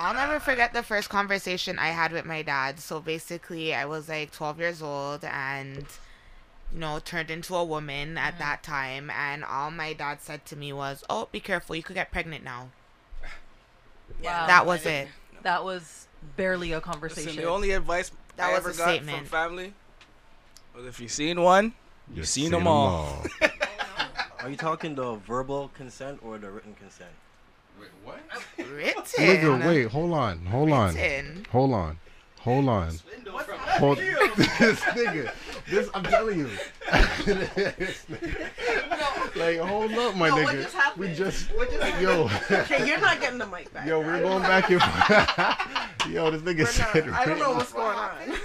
I'll 0.00 0.14
never 0.14 0.40
forget 0.40 0.72
the 0.72 0.82
first 0.82 1.10
conversation 1.10 1.78
I 1.78 1.88
had 1.88 2.10
with 2.10 2.24
my 2.24 2.40
dad. 2.40 2.80
So 2.80 3.00
basically, 3.00 3.74
I 3.74 3.84
was 3.84 4.08
like 4.08 4.30
12 4.32 4.58
years 4.58 4.80
old 4.80 5.24
and, 5.24 5.84
you 6.72 6.80
know, 6.80 7.00
turned 7.04 7.30
into 7.30 7.54
a 7.54 7.62
woman 7.62 8.16
at 8.16 8.36
mm. 8.36 8.38
that 8.38 8.62
time. 8.62 9.10
And 9.10 9.44
all 9.44 9.70
my 9.70 9.92
dad 9.92 10.22
said 10.22 10.46
to 10.46 10.56
me 10.56 10.72
was, 10.72 11.04
Oh, 11.10 11.28
be 11.30 11.38
careful. 11.38 11.76
You 11.76 11.82
could 11.82 11.96
get 11.96 12.10
pregnant 12.10 12.42
now. 12.42 12.70
Wow. 14.24 14.46
that 14.46 14.64
was 14.64 14.86
it. 14.86 15.08
That 15.42 15.64
was 15.64 16.08
barely 16.34 16.72
a 16.72 16.80
conversation. 16.80 17.26
Listen, 17.26 17.42
the 17.42 17.50
only 17.50 17.72
advice 17.72 18.10
That 18.36 18.48
I 18.48 18.52
was 18.54 18.60
ever 18.60 18.70
a 18.70 18.74
got 18.74 18.88
statement. 18.88 19.18
from 19.18 19.26
family 19.26 19.74
was 20.74 20.86
if 20.86 20.98
you've 20.98 21.12
seen 21.12 21.42
one, 21.42 21.74
you've 22.14 22.26
seen 22.26 22.44
seen 22.44 22.52
them 22.52 22.66
all. 22.66 23.22
Are 24.40 24.48
you 24.48 24.56
talking 24.56 24.94
the 24.94 25.16
verbal 25.16 25.70
consent 25.74 26.20
or 26.22 26.38
the 26.38 26.50
written 26.50 26.74
consent? 26.74 27.10
Written. 28.58 29.02
Nigga, 29.02 29.66
wait, 29.66 29.86
hold 29.88 30.12
on, 30.12 30.44
hold 30.46 30.70
on, 30.70 30.94
Written. 30.94 31.46
hold 31.50 31.72
on, 31.72 31.98
hold 32.40 32.68
on. 32.68 32.92
What's 33.32 33.50
hold 33.78 33.98
this 34.36 34.80
nigga. 34.80 35.32
This 35.68 35.88
I'm 35.94 36.02
telling 36.04 36.38
you. 36.40 36.50
This 37.24 38.04
nigga. 38.10 39.36
like 39.36 39.58
hold 39.58 39.92
up, 39.92 40.16
my 40.16 40.28
No, 40.28 40.42
what 40.42 40.54
just 40.54 40.74
happened? 40.74 41.00
we 41.08 41.14
just 41.14 41.50
What 41.54 41.70
just 41.70 41.82
happened? 41.82 42.02
yo. 42.02 42.30
Okay, 42.62 42.86
you're 42.88 43.00
not 43.00 43.20
getting 43.20 43.38
the 43.38 43.46
mic 43.46 43.72
back. 43.72 43.86
Yo, 43.86 44.00
we're 44.00 44.20
going 44.20 44.42
back 44.42 44.70
and 44.70 44.80
Yo, 46.08 46.30
this 46.30 46.42
nigga 46.42 46.58
We're 46.60 46.66
said 46.66 47.06
not- 47.06 47.20
I 47.20 47.24
don't 47.24 47.38
know 47.38 47.52
what's 47.52 47.72
going 47.72 47.96
on. 47.96 48.12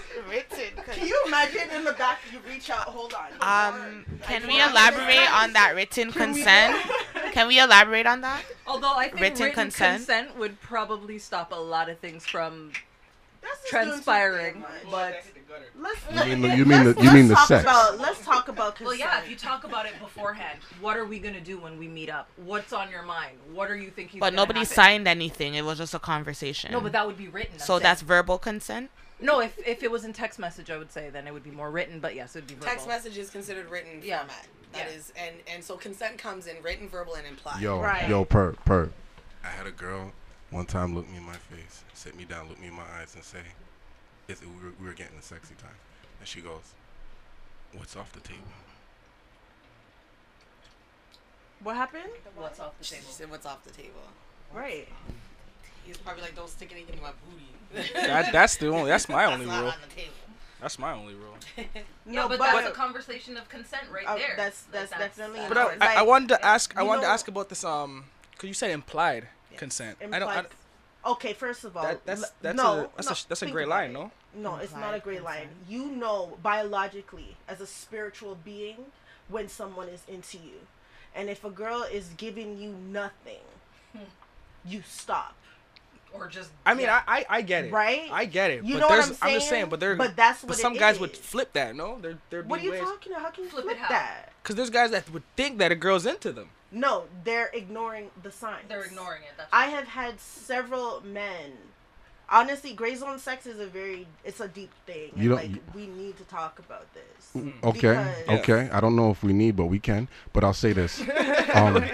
Can 0.94 1.08
you 1.08 1.24
imagine 1.28 1.70
in 1.74 1.84
the 1.84 1.94
back 1.94 2.20
you 2.32 2.40
reach 2.48 2.70
out? 2.70 2.80
Hold 2.88 3.14
on. 3.14 3.74
Um, 3.74 4.06
can 4.24 4.46
we 4.48 4.62
elaborate 4.62 5.32
on 5.32 5.54
that 5.54 5.74
written 5.76 6.12
consent? 6.12 6.76
Can 7.32 7.48
we 7.48 7.60
elaborate 7.60 8.06
on 8.06 8.22
that? 8.22 8.44
Although 8.68 8.94
I 8.94 9.10
think 9.10 9.22
Written 9.22 9.46
written, 9.46 9.64
consent? 9.64 9.98
consent? 10.08 10.38
would 10.38 10.60
probably 10.62 11.20
stop 11.20 11.52
a 11.52 11.60
lot 11.60 11.90
of 11.90 12.00
things 12.00 12.26
from 12.26 12.72
transpiring, 13.68 14.64
but 14.92 15.24
Let's, 15.78 16.00
You 16.12 16.36
mean 16.36 16.42
the- 16.42 16.58
you 16.58 16.66
mean 16.66 16.84
the- 16.84 17.02
you 17.02 17.12
mean 17.12 17.28
the 17.28 17.34
let's 17.36 17.40
talk 17.42 17.48
sex. 17.48 17.64
About, 17.64 17.98
let's 18.00 18.26
talk 18.26 18.48
about 18.50 18.80
well, 18.82 18.94
yeah. 18.94 19.20
If 19.22 19.30
you 19.30 19.36
talk 19.38 19.64
about 19.64 19.86
it 19.86 19.94
beforehand, 20.02 20.60
what 20.82 20.98
are 20.98 21.06
we 21.06 21.18
gonna 21.20 21.40
do 21.40 21.58
when 21.58 21.78
we 21.78 21.88
meet 21.88 22.10
up? 22.10 22.28
What's 22.36 22.74
on 22.74 22.90
your 22.92 23.04
mind? 23.04 23.38
What 23.54 23.70
are 23.72 23.76
you 23.78 23.90
thinking? 23.90 24.20
But 24.20 24.34
nobody 24.34 24.66
signed 24.66 25.08
anything. 25.08 25.54
It 25.56 25.64
was 25.64 25.78
just 25.78 25.94
a 25.94 26.00
conversation. 26.00 26.72
No, 26.74 26.82
but 26.82 26.92
that 26.92 27.06
would 27.08 27.18
be 27.18 27.28
written. 27.30 27.58
so 27.60 27.76
I'm 27.76 27.82
that's 27.84 28.02
saying. 28.02 28.08
verbal 28.08 28.38
consent. 28.38 28.90
no. 29.22 29.40
If 29.40 29.58
if 29.66 29.82
it 29.84 29.90
was 29.92 30.04
in 30.04 30.12
text 30.12 30.40
message, 30.40 30.70
I 30.70 30.78
would 30.78 30.92
say 30.92 31.10
then 31.10 31.26
it 31.26 31.34
would 31.34 31.44
be 31.44 31.52
more 31.52 31.72
written. 31.72 32.00
But 32.02 32.16
yes, 32.16 32.36
it 32.36 32.40
would 32.40 32.48
be 32.48 32.56
verbal. 32.56 32.68
Text 32.68 32.88
message 32.88 33.18
is 33.18 33.30
considered 33.30 33.70
written 33.70 34.02
Yeah. 34.04 34.20
format. 34.20 34.48
That 34.74 34.88
Yeah. 34.90 34.96
is, 34.98 35.14
and 35.16 35.36
and 35.48 35.64
so 35.64 35.78
consent 35.78 36.18
comes 36.18 36.48
in 36.48 36.62
written, 36.62 36.90
verbal, 36.90 37.16
and 37.16 37.26
implied. 37.28 37.62
Yo, 37.62 37.80
Right. 37.80 38.10
yo, 38.10 38.26
per 38.26 38.54
per. 38.66 38.90
I 39.44 39.48
had 39.50 39.68
a 39.68 39.72
girl 39.72 40.12
one 40.52 40.66
time 40.66 40.96
look 40.96 41.10
me 41.10 41.18
in 41.18 41.24
my 41.24 41.34
face, 41.36 41.84
sit 41.94 42.16
me 42.16 42.24
down, 42.26 42.48
look 42.50 42.60
me 42.60 42.68
in 42.68 42.74
my 42.74 42.84
eyes, 43.00 43.16
and 43.16 43.24
say, 43.24 43.40
"Is 44.28 44.42
we 44.42 44.48
were, 44.48 44.74
we 44.80 44.88
were 44.88 44.94
getting 44.94 45.18
a 45.18 45.22
sexy 45.22 45.56
time," 45.56 45.76
and 46.20 46.28
she 46.28 46.42
goes, 46.42 46.74
"What's 47.74 47.96
off 47.96 48.12
the 48.14 48.22
table?" 48.22 48.42
What 51.64 51.76
happened? 51.76 52.04
What's 52.36 52.60
off 52.60 52.78
the 52.78 52.84
She 52.84 52.96
table? 52.96 53.08
said, 53.10 53.30
"What's 53.32 53.46
off 53.46 53.64
the 53.64 53.72
table?" 53.72 54.02
Right. 54.54 54.88
He's 55.86 55.98
probably 55.98 56.24
like, 56.24 56.36
"Don't 56.36 56.50
stick 56.50 56.72
anything 56.72 56.96
in 56.98 57.02
my 57.02 57.12
booty." 57.12 57.92
That, 57.94 58.32
that's 58.32 58.58
the 58.58 58.68
only. 58.68 58.90
That's 58.90 59.10
my 59.10 59.26
only 59.32 59.46
not 59.46 59.62
rule. 59.62 59.70
on 59.72 59.78
the 59.88 59.96
table. 59.96 60.14
That's 60.62 60.80
my 60.80 60.94
only 60.94 61.14
rule. 61.16 61.36
No, 62.06 62.22
No, 62.24 62.30
but, 62.30 62.38
but, 62.40 62.52
that's 62.54 62.70
a 62.70 62.72
conversation 62.72 63.36
of 63.36 63.50
consent 63.50 63.84
right 63.92 64.06
uh, 64.08 64.16
there. 64.16 64.34
that's 64.38 64.64
Like, 64.72 64.90
that's 64.90 65.18
definitely. 65.18 65.42
But 65.48 65.58
I, 65.58 65.62
important. 65.62 65.84
I, 65.84 65.96
I 65.96 66.02
wanted 66.04 66.30
to 66.30 66.46
ask. 66.46 66.78
I 66.78 66.82
you 66.82 66.88
wanted 66.88 67.02
to 67.02 67.08
ask 67.08 67.28
about 67.28 67.50
this. 67.50 67.64
Um, 67.64 68.06
cause 68.38 68.48
you 68.48 68.54
said 68.54 68.70
implied 68.72 69.28
Yes. 69.56 69.60
consent. 69.60 69.98
I 70.02 70.20
don't. 70.20 70.30
I, 70.30 70.38
implied- 70.38 70.46
Okay, 71.06 71.34
first 71.34 71.64
of 71.64 71.78
all, 71.78 71.84
that, 71.84 72.04
that's 72.06 72.32
that's 72.42 72.58
no, 72.58 72.86
a 72.86 72.90
that's 72.96 73.08
no, 73.08 73.14
a 73.14 73.28
that's 73.30 73.42
a 73.44 73.46
think 73.46 73.52
great 73.52 73.68
about 73.68 73.76
line, 73.76 73.90
it. 73.92 73.94
no? 73.94 74.12
No, 74.34 74.56
it's 74.58 74.74
not 74.74 74.94
a 74.94 74.96
Implied 74.96 75.04
great 75.04 75.24
line. 75.24 75.48
You 75.70 75.92
know 75.92 76.38
biologically, 76.42 77.38
as 77.48 77.62
a 77.62 77.68
spiritual 77.68 78.38
being, 78.44 78.78
when 79.30 79.48
someone 79.48 79.88
is 79.88 80.02
into 80.08 80.38
you. 80.38 80.68
And 81.14 81.30
if 81.30 81.44
a 81.46 81.50
girl 81.52 81.84
is 81.84 82.10
giving 82.18 82.58
you 82.58 82.72
nothing, 82.92 83.40
hmm. 83.94 84.04
you 84.66 84.82
stop. 84.86 85.36
or 86.12 86.28
just. 86.28 86.50
I 86.66 86.74
mean, 86.74 86.88
yeah. 86.88 87.02
I, 87.08 87.20
I 87.20 87.26
I 87.38 87.42
get 87.42 87.66
it. 87.66 87.72
Right? 87.72 88.10
I 88.12 88.26
get 88.26 88.52
it. 88.52 88.64
You 88.64 88.76
but 88.76 88.80
know 88.80 88.88
what 88.88 89.06
I'm 89.06 89.18
I'm 89.22 89.34
just 89.36 89.48
saying, 89.48 89.66
saying? 89.66 89.70
but 89.70 89.80
there. 89.80 89.96
But 89.96 90.16
that's 90.16 90.42
But 90.42 90.50
what 90.50 90.58
some 90.58 90.76
it 90.76 90.80
guys 90.80 91.00
would 91.00 91.16
flip 91.16 91.54
that, 91.54 91.76
no? 91.76 92.00
There 92.02 92.18
there 92.30 92.44
What 92.44 92.60
are 92.60 92.64
you 92.64 92.72
ways. 92.72 92.82
talking 92.82 93.12
about? 93.12 93.22
How 93.26 93.30
can 93.32 93.44
you 93.46 93.50
Flip 93.50 93.64
flip, 93.66 93.78
it 93.78 93.82
how? 93.82 93.90
that? 93.90 94.34
Cause 94.44 94.56
there's 94.56 94.70
guys 94.70 94.92
that 94.92 95.10
would 95.12 95.24
think 95.36 95.58
that 95.60 95.72
a 95.72 95.76
girl's 95.76 96.06
into 96.06 96.32
them. 96.32 96.50
No, 96.72 97.04
they're 97.24 97.50
ignoring 97.54 98.10
the 98.24 98.32
signs. 98.32 98.66
they're 98.68 98.84
ignoring 98.84 99.22
it. 99.24 99.30
That's 99.38 99.50
I 99.54 99.68
have 99.68 99.88
had 99.88 100.20
several 100.20 101.02
men. 101.06 101.52
Honestly, 102.28 102.74
gray 102.74 102.96
zone 102.96 103.20
sex 103.20 103.46
is 103.46 103.60
a 103.60 103.68
very 103.68 104.08
it's 104.24 104.40
a 104.40 104.48
deep 104.48 104.72
thing. 104.88 105.12
You 105.16 105.30
don't- 105.30 105.38
like 105.38 105.52
you- 105.52 105.62
we 105.76 105.86
need 105.88 106.18
to 106.18 106.24
talk 106.24 106.58
about 106.60 106.88
this. 106.94 107.32
Mm. 107.36 107.54
Mm. 107.54 107.64
Okay, 107.70 107.80
Because- 108.26 108.40
okay. 108.40 108.70
I 108.72 108.80
don't 108.80 108.96
know 108.96 109.12
if 109.12 109.24
we 109.24 109.32
need, 109.32 109.56
but 109.56 109.66
we 109.68 109.80
can. 109.80 110.08
But 110.34 110.44
I'll 110.44 110.54
say 110.54 110.74
this: 110.74 111.00
um, 111.54 111.86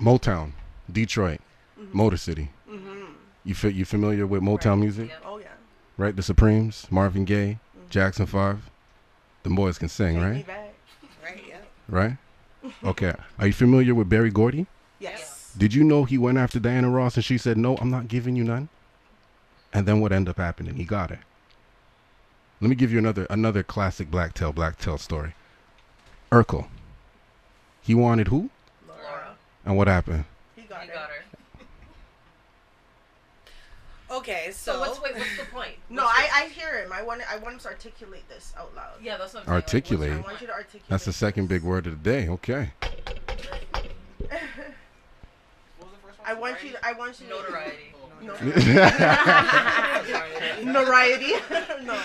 Motown, 0.00 0.52
Detroit, 0.90 1.40
mm-hmm. 1.80 1.96
Motor 1.96 2.16
City. 2.16 2.50
Mm-hmm. 2.68 3.12
You 3.44 3.54
fi- 3.54 3.68
you 3.72 3.84
familiar 3.84 4.26
with 4.26 4.42
Motown 4.42 4.80
music, 4.80 5.08
Yep. 5.10 5.22
Oh 5.24 5.38
yeah. 5.38 5.46
right? 5.96 6.14
The 6.14 6.22
Supremes, 6.22 6.86
Marvin 6.90 7.24
Gaye, 7.24 7.58
mm-hmm. 7.76 7.88
Jackson 7.90 8.26
Five. 8.26 8.68
The 9.44 9.50
boys 9.50 9.78
can 9.78 9.88
sing, 9.88 10.14
Take 10.16 10.22
me 10.24 10.28
right? 10.30 10.46
back. 10.46 10.74
Right? 11.22 11.44
Yeah. 11.48 11.56
Right? 11.88 12.16
Okay. 12.84 13.12
Are 13.38 13.46
you 13.46 13.52
familiar 13.52 13.94
with 13.94 14.08
Berry 14.08 14.30
Gordy? 14.30 14.66
Yes. 14.98 15.52
Did 15.56 15.74
you 15.74 15.84
know 15.84 16.04
he 16.04 16.18
went 16.18 16.38
after 16.38 16.58
Diana 16.58 16.90
Ross 16.90 17.16
and 17.16 17.24
she 17.24 17.38
said, 17.38 17.56
"No, 17.56 17.76
I'm 17.76 17.90
not 17.90 18.08
giving 18.08 18.36
you 18.36 18.44
none." 18.44 18.68
And 19.72 19.86
then 19.86 20.00
what 20.00 20.12
ended 20.12 20.30
up 20.30 20.38
happening? 20.38 20.74
He 20.74 20.84
got 20.84 21.10
her. 21.10 21.20
Let 22.60 22.68
me 22.68 22.76
give 22.76 22.92
you 22.92 22.98
another 22.98 23.26
another 23.28 23.62
classic 23.62 24.10
black 24.10 24.34
tail 24.34 24.52
black 24.52 24.78
tail 24.78 24.98
story. 24.98 25.34
Urkel. 26.30 26.68
He 27.82 27.94
wanted 27.94 28.28
who? 28.28 28.50
Laura. 28.88 29.36
And 29.64 29.76
what 29.76 29.88
happened? 29.88 30.24
He 30.56 30.62
got 30.62 30.84
it. 30.84 30.92
got 30.92 31.08
her. 31.08 31.15
Okay, 34.28 34.50
so, 34.50 34.72
So 34.72 34.80
what's 34.80 35.00
wait? 35.00 35.14
What's 35.14 35.36
the 35.38 35.44
point? 35.44 35.74
No, 35.88 36.02
I, 36.04 36.28
I 36.34 36.46
hear 36.48 36.82
him. 36.82 36.92
I 36.92 37.00
want 37.02 37.22
I 37.30 37.36
want 37.38 37.54
him 37.54 37.60
to 37.60 37.68
articulate 37.68 38.28
this 38.28 38.52
out 38.58 38.74
loud. 38.74 38.94
Yeah, 39.00 39.16
that's 39.18 39.34
what 39.34 39.42
I'm 39.42 39.46
saying. 39.46 39.54
Like, 39.54 39.64
Articulate. 39.64 40.08
your 40.10 40.18
I 40.18 40.22
want 40.22 40.40
you 40.40 40.46
to 40.48 40.52
articulate. 40.52 40.88
That's 40.88 41.04
the 41.04 41.12
second 41.12 41.46
big 41.48 41.62
word 41.62 41.86
of 41.86 42.02
the 42.02 42.10
day. 42.10 42.28
Okay. 42.28 42.72
I 46.24 46.34
want 46.34 46.60
you. 46.64 46.72
To, 46.72 46.84
I 46.84 46.92
want 46.94 47.20
you. 47.20 47.28
Notoriety. 47.28 47.92
To, 48.20 48.24
no. 50.64 50.72
Notoriety. 50.72 51.32
no. 51.84 52.00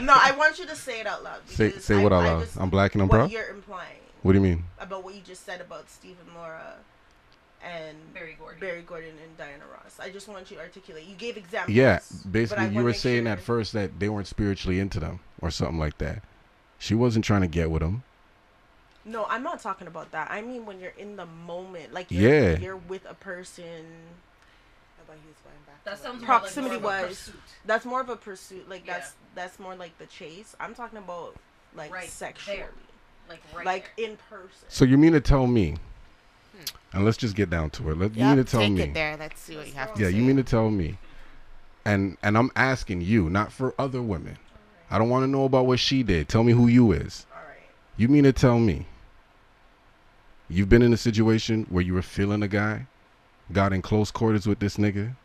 No, 0.00 0.14
I 0.16 0.32
want 0.36 0.58
you 0.58 0.66
to 0.66 0.74
say 0.74 0.98
it 1.00 1.06
out 1.06 1.22
loud. 1.22 1.48
say 1.48 1.68
because 1.68 1.84
say 1.84 2.00
I- 2.00 2.02
what 2.02 2.12
out 2.12 2.24
I 2.24 2.32
loud. 2.32 2.44
just- 2.44 2.56
I'm 2.58 2.70
black 2.70 2.94
and 2.94 3.02
I'm 3.02 3.08
what 3.08 3.18
proud. 3.18 3.30
you're 3.30 3.50
implying 3.50 3.98
What 4.22 4.32
do 4.32 4.38
you 4.38 4.42
mean? 4.44 4.64
about 4.80 5.04
what 5.04 5.14
you 5.14 5.20
just 5.20 5.44
said 5.46 5.60
about 5.60 5.88
Steve 5.90 6.16
and 6.26 6.34
Laura 6.36 6.74
and 7.64 7.96
Berry 8.14 8.36
Gordy. 8.38 8.58
Barry 8.60 8.82
Gordon 8.82 9.10
and 9.22 9.36
Diana 9.38 9.64
Ross. 9.72 9.98
I 10.00 10.10
just 10.10 10.28
want 10.28 10.50
you 10.50 10.56
to 10.56 10.62
articulate. 10.62 11.04
You 11.06 11.14
gave 11.14 11.36
examples. 11.36 11.76
Yeah, 11.76 12.00
basically 12.30 12.68
you 12.68 12.82
were 12.82 12.92
saying 12.92 13.24
sure- 13.24 13.32
at 13.32 13.40
first 13.40 13.72
that 13.74 13.98
they 14.00 14.08
weren't 14.08 14.26
spiritually 14.26 14.78
into 14.80 14.98
them 15.00 15.20
or 15.40 15.50
something 15.50 15.78
like 15.78 15.98
that. 15.98 16.22
She 16.78 16.94
wasn't 16.94 17.24
trying 17.24 17.42
to 17.42 17.46
get 17.46 17.70
with 17.70 17.82
him. 17.82 18.02
No, 19.04 19.24
I'm 19.28 19.42
not 19.42 19.60
talking 19.60 19.86
about 19.86 20.12
that. 20.12 20.30
I 20.30 20.42
mean 20.42 20.64
when 20.66 20.80
you're 20.80 20.92
in 20.96 21.16
the 21.16 21.26
moment, 21.26 21.92
like 21.92 22.10
you're, 22.10 22.50
Yeah. 22.52 22.58
you're 22.58 22.76
with 22.76 23.04
a 23.08 23.14
person. 23.14 23.84
How 24.96 25.04
about 25.04 25.16
he 25.22 25.28
was 25.28 25.36
going 25.44 25.56
back 25.66 25.82
That 25.84 25.98
sounds 25.98 26.24
Proximity 26.24 26.74
like 26.76 26.82
more 26.82 26.92
of 26.96 27.02
a 27.02 27.06
wise. 27.06 27.30
That's 27.64 27.84
more 27.84 28.00
of 28.00 28.08
a 28.08 28.16
pursuit. 28.16 28.68
Like 28.68 28.86
Yeah. 28.86 28.94
that's 28.98 29.14
that's 29.34 29.58
more 29.58 29.74
like 29.74 29.96
the 29.98 30.06
chase. 30.06 30.54
I'm 30.60 30.74
talking 30.74 30.98
about 30.98 31.34
like 31.74 31.92
Right 31.92 32.08
sexually, 32.08 32.58
there. 32.58 32.70
Like 33.28 33.40
right 33.54 33.66
like 33.66 33.90
there. 33.96 34.10
in 34.10 34.16
person. 34.28 34.66
So 34.68 34.84
you 34.84 34.98
mean 34.98 35.12
to 35.12 35.20
tell 35.20 35.46
me? 35.46 35.76
Hmm. 36.52 36.96
And 36.96 37.04
let's 37.04 37.16
just 37.16 37.34
get 37.34 37.48
down 37.50 37.70
to 37.70 37.90
it. 37.90 37.98
Let 37.98 38.14
you 38.14 38.24
mean 38.24 38.36
to 38.36 38.44
tell 38.44 38.60
take 38.60 38.72
me? 38.72 38.82
it 38.82 38.94
there. 38.94 39.16
Let's 39.16 39.40
see 39.40 39.56
what 39.56 39.66
you 39.66 39.72
have 39.74 39.94
to 39.94 40.00
Yeah, 40.02 40.08
say. 40.10 40.16
you 40.16 40.22
mean 40.22 40.36
to 40.36 40.42
tell 40.42 40.70
me? 40.70 40.98
And 41.84 42.16
and 42.22 42.36
I'm 42.38 42.50
asking 42.54 43.00
you, 43.00 43.28
not 43.30 43.50
for 43.52 43.74
other 43.78 44.02
women. 44.02 44.36
I 44.90 44.98
don't 44.98 45.08
want 45.08 45.22
to 45.22 45.26
know 45.26 45.44
about 45.44 45.66
what 45.66 45.80
she 45.80 46.02
did. 46.02 46.28
Tell 46.28 46.44
me 46.44 46.52
who 46.52 46.66
you 46.68 46.92
is. 46.92 47.26
All 47.32 47.38
right. 47.48 47.56
You 47.96 48.08
mean 48.08 48.24
to 48.24 48.32
tell 48.32 48.58
me 48.58 48.86
you've 50.48 50.68
been 50.68 50.82
in 50.82 50.92
a 50.92 50.96
situation 50.98 51.66
where 51.70 51.82
you 51.82 51.94
were 51.94 52.02
feeling 52.02 52.42
a 52.42 52.48
guy, 52.48 52.86
got 53.52 53.72
in 53.72 53.80
close 53.82 54.10
quarters 54.10 54.46
with 54.46 54.58
this 54.58 54.76
nigga, 54.76 55.16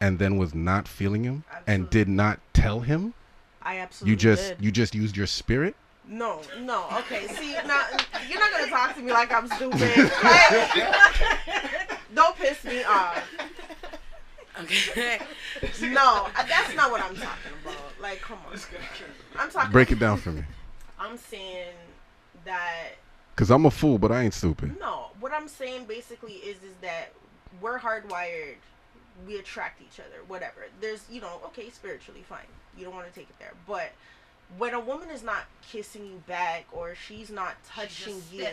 and 0.00 0.18
then 0.18 0.36
was 0.38 0.54
not 0.54 0.88
feeling 0.88 1.22
him 1.24 1.44
and 1.66 1.88
did 1.88 2.08
not 2.08 2.40
tell 2.52 2.80
him? 2.80 3.14
I 3.62 3.78
absolutely 3.78 4.10
You 4.10 4.16
just 4.16 4.48
did. 4.56 4.64
you 4.64 4.72
just 4.72 4.94
used 4.94 5.16
your 5.16 5.28
spirit? 5.28 5.76
No, 6.12 6.42
no. 6.60 6.84
Okay, 6.98 7.26
see, 7.28 7.54
now 7.66 7.82
you're 8.28 8.38
not 8.38 8.52
gonna 8.52 8.70
talk 8.70 8.94
to 8.96 9.00
me 9.02 9.12
like 9.12 9.32
I'm 9.32 9.48
stupid. 9.48 9.80
right? 10.22 11.88
Don't 12.14 12.36
piss 12.36 12.62
me 12.64 12.84
off. 12.84 13.28
Okay. 14.62 15.18
No, 15.80 16.26
uh, 16.36 16.42
that's 16.48 16.74
not 16.74 16.90
what 16.90 17.00
I'm 17.02 17.14
talking 17.14 17.52
about. 17.62 17.76
Like, 18.00 18.20
come 18.20 18.38
on. 18.50 18.58
I'm 19.38 19.50
talking. 19.50 19.70
Break 19.70 19.90
it 19.92 19.98
down 19.98 20.16
for 20.16 20.30
me. 20.32 20.42
I'm 20.98 21.16
saying 21.16 21.74
that 22.44 22.90
Cause 23.36 23.50
I'm 23.50 23.64
a 23.66 23.70
fool, 23.70 23.98
but 23.98 24.10
I 24.12 24.22
ain't 24.22 24.34
stupid. 24.34 24.78
no. 24.78 25.06
What 25.20 25.32
I'm 25.32 25.48
saying 25.48 25.84
basically 25.86 26.34
is 26.34 26.56
is 26.56 26.74
that 26.82 27.12
we're 27.60 27.78
hardwired. 27.78 28.56
We 29.26 29.38
attract 29.38 29.80
each 29.82 30.00
other. 30.00 30.22
Whatever. 30.26 30.66
There's, 30.80 31.04
you 31.10 31.20
know, 31.20 31.40
okay, 31.46 31.70
spiritually 31.70 32.24
fine. 32.28 32.40
You 32.76 32.84
don't 32.84 32.94
want 32.94 33.06
to 33.06 33.14
take 33.14 33.28
it 33.28 33.38
there, 33.38 33.52
but 33.66 33.92
when 34.58 34.74
a 34.74 34.80
woman 34.80 35.10
is 35.10 35.22
not 35.22 35.44
kissing 35.70 36.06
you 36.06 36.22
back 36.26 36.66
or 36.72 36.94
she's 36.94 37.30
not 37.30 37.54
touching 37.66 38.16
just 38.16 38.32
you 38.32 38.44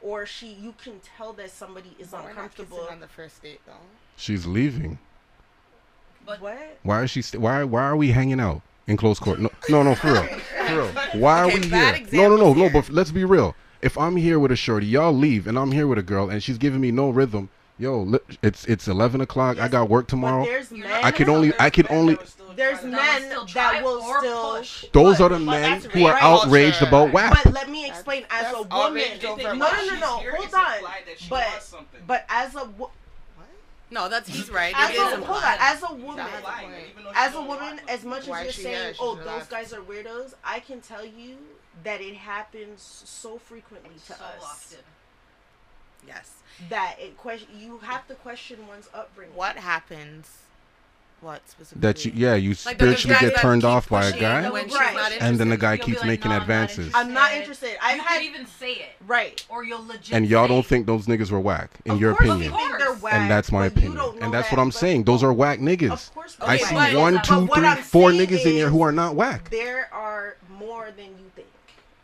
or 0.00 0.26
she 0.26 0.48
you 0.48 0.74
can 0.82 1.00
tell 1.16 1.32
that 1.34 1.50
somebody 1.50 1.94
is 1.98 2.08
But 2.08 2.22
we're 2.24 2.28
not 2.28 2.30
uncomfortable 2.30 2.86
on 2.90 3.00
the 3.00 3.08
first 3.08 3.42
date 3.42 3.60
though. 3.66 3.72
She's 4.16 4.46
leaving. 4.46 4.98
But 6.24 6.40
what 6.40 6.78
Why 6.82 7.02
is 7.04 7.10
she? 7.10 7.22
St- 7.22 7.40
why? 7.40 7.64
Why 7.64 7.82
are 7.82 7.96
we 7.96 8.12
hanging 8.12 8.40
out 8.40 8.62
in 8.86 8.96
close 8.96 9.18
court? 9.18 9.38
No, 9.38 9.50
no, 9.70 9.82
no, 9.82 9.94
for 9.94 10.12
real, 10.12 10.22
for 10.66 10.74
real. 10.76 10.88
Why 11.14 11.44
Okay, 11.44 11.52
are 11.56 11.60
we 11.60 11.66
here? 11.66 11.70
No, 12.12 12.28
no, 12.28 12.36
no, 12.36 12.50
examples 12.50 12.56
no. 12.56 12.70
But 12.70 12.90
let's 12.90 13.10
be 13.10 13.24
real. 13.24 13.54
If 13.80 13.96
I'm 13.96 14.16
here 14.16 14.38
with 14.38 14.50
a 14.52 14.56
shorty, 14.56 14.86
y'all 14.86 15.12
leave, 15.12 15.46
and 15.46 15.58
I'm 15.58 15.72
here 15.72 15.86
with 15.86 15.98
a 15.98 16.02
girl, 16.02 16.28
and 16.28 16.42
she's 16.42 16.58
giving 16.58 16.80
me 16.80 16.90
no 16.90 17.10
rhythm, 17.10 17.48
Yo, 17.78 18.18
it's 18.42 18.64
it's 18.64 18.88
eleven 18.88 19.20
o'clock. 19.20 19.58
I 19.60 19.68
got 19.68 19.88
work 19.88 20.08
tomorrow. 20.08 20.44
there's 20.44 20.70
men. 20.72 20.90
I 21.04 21.12
can 21.12 21.28
only 21.28 21.52
I 21.60 21.70
can 21.70 21.86
only 21.90 22.18
There's 22.56 22.82
will 22.82 22.90
men 22.90 23.22
still 23.22 23.44
that 23.54 23.84
will 23.84 24.02
still. 24.18 24.56
push. 24.56 24.84
those 24.92 25.20
are 25.20 25.28
the 25.28 25.38
men 25.38 25.80
who 25.82 26.04
are 26.06 26.16
outraged 26.20 26.78
Culture. 26.78 26.88
about 26.88 27.12
WAP. 27.12 27.44
But 27.44 27.52
let 27.54 27.70
me 27.70 27.86
explain. 27.86 28.24
As 28.30 28.52
a 28.52 28.62
woman, 28.62 29.02
no, 29.22 29.36
no, 29.36 29.52
no, 29.54 29.54
no. 29.54 30.06
Hold 30.06 30.54
on. 30.54 30.74
implied 30.74 31.02
that 31.06 31.18
she 31.18 31.28
But 31.30 31.72
but 32.08 32.24
as 32.28 32.56
a 32.56 32.68
No, 33.92 34.08
that's 34.08 34.28
he's 34.28 34.50
right. 34.60 34.74
as 34.76 34.90
It 34.90 34.98
a 34.98 35.02
is 35.20 35.24
hold 35.24 35.42
on, 35.44 35.56
as 35.60 35.82
a 35.84 35.94
woman, 35.94 36.16
That's 36.16 36.36
the 36.36 36.42
Lying, 36.42 36.70
point. 36.70 36.82
even 36.90 37.04
though 37.04 37.12
she 37.12 37.16
as 37.16 37.34
a 37.34 37.40
woman, 37.40 37.56
want 37.58 37.80
as 37.88 38.04
much 38.04 38.20
as 38.22 38.26
you're 38.28 38.52
saying, 38.52 38.74
here? 38.74 38.94
Oh, 39.00 39.14
those 39.14 39.46
guys 39.46 39.72
are 39.72 39.80
weirdos, 39.80 40.34
I 40.44 40.58
can 40.60 40.80
tell 40.80 41.04
you 41.06 41.36
that 41.84 42.00
it 42.00 42.16
happens 42.16 42.82
so 43.06 43.38
frequently 43.38 43.94
to 43.94 44.00
So 44.00 44.14
us 44.14 44.42
often. 44.42 44.78
Yes. 46.06 46.32
that 46.70 46.96
it 46.98 47.16
question. 47.16 47.48
You 47.58 47.78
have 47.78 48.06
to 48.08 48.14
question 48.14 48.66
one's 48.66 48.88
upbringing. 48.94 49.34
What 49.36 49.56
happens? 49.56 50.28
What 51.20 51.42
specifically? 51.48 51.80
that 51.80 52.04
you 52.04 52.12
yeah 52.14 52.36
you 52.36 52.50
Like, 52.64 52.78
there's 52.78 53.00
spiritually 53.00 53.14
guys 53.14 53.20
get 53.22 53.34
that 53.34 53.40
turned 53.42 53.62
keep 53.62 53.68
off 53.70 53.88
by 53.88 54.02
a 54.02 54.12
pushing 54.12 54.20
guy. 54.20 54.50
when 54.50 54.68
she's 54.68 54.74
Right. 54.78 54.94
not 54.94 55.10
And 55.12 55.36
then 55.36 55.48
the 55.48 55.54
interested. 55.54 55.60
guy 55.60 55.72
You'll 55.72 55.78
be 55.78 55.84
keeps 55.86 55.98
like, 55.98 56.06
making 56.06 56.28
"No, 56.30 56.34
I'm 56.34 56.38
not 56.38 56.42
advances. 56.42 56.92
I'm 56.94 57.12
not 57.12 57.32
interested." 57.32 57.66
interested. 57.70 57.84
I've 57.84 57.96
you 57.96 58.02
had 58.02 58.16
could 58.18 58.26
even 58.26 58.46
say 58.46 58.72
it, 58.74 58.90
right. 59.04 59.44
or 59.48 59.64
you'll 59.64 59.84
legit. 59.84 60.12
And 60.14 60.26
y'all 60.28 60.44
say 60.44 60.48
don't 60.48 60.58
it. 60.64 60.66
think 60.68 60.86
those 60.86 61.06
niggas 61.06 61.32
were 61.32 61.40
whack, 61.40 61.70
in 61.84 61.90
Of 61.92 62.00
your 62.00 62.14
course 62.14 62.30
opinion. 62.30 62.52
we 62.52 62.58
think 62.58 62.78
they're 62.78 62.94
whack, 62.94 63.14
And 63.14 63.28
that's 63.28 63.50
my 63.50 63.68
but 63.68 63.72
you 63.82 63.88
opinion. 63.88 63.96
don't 63.96 64.18
know 64.20 64.24
And 64.26 64.32
that's 64.34 64.48
that, 64.50 64.56
what 64.56 64.62
I'm 64.62 64.68
but- 64.68 64.78
saying. 64.78 65.04
Those 65.04 65.24
are 65.24 65.32
whack 65.32 65.58
niggas. 65.58 65.90
Of 65.92 66.14
course, 66.14 66.36
I 66.40 66.54
Okay, 66.54 66.64
see 66.64 66.74
but- 66.76 66.94
one, 66.94 67.14
but 67.16 67.24
two, 67.24 67.44
what 67.46 67.58
three, 67.58 67.66
I'm 67.66 67.82
four 67.82 68.10
saying 68.12 68.20
niggas 68.28 68.46
in 68.46 68.52
here 68.52 68.66
is 68.66 68.72
who 68.72 68.82
are 68.82 68.92
not 68.92 69.16
whack. 69.16 69.50
There 69.50 69.88
are 69.92 70.36
more 70.56 70.92
than 70.96 71.06
you 71.06 71.30
think, 71.34 71.48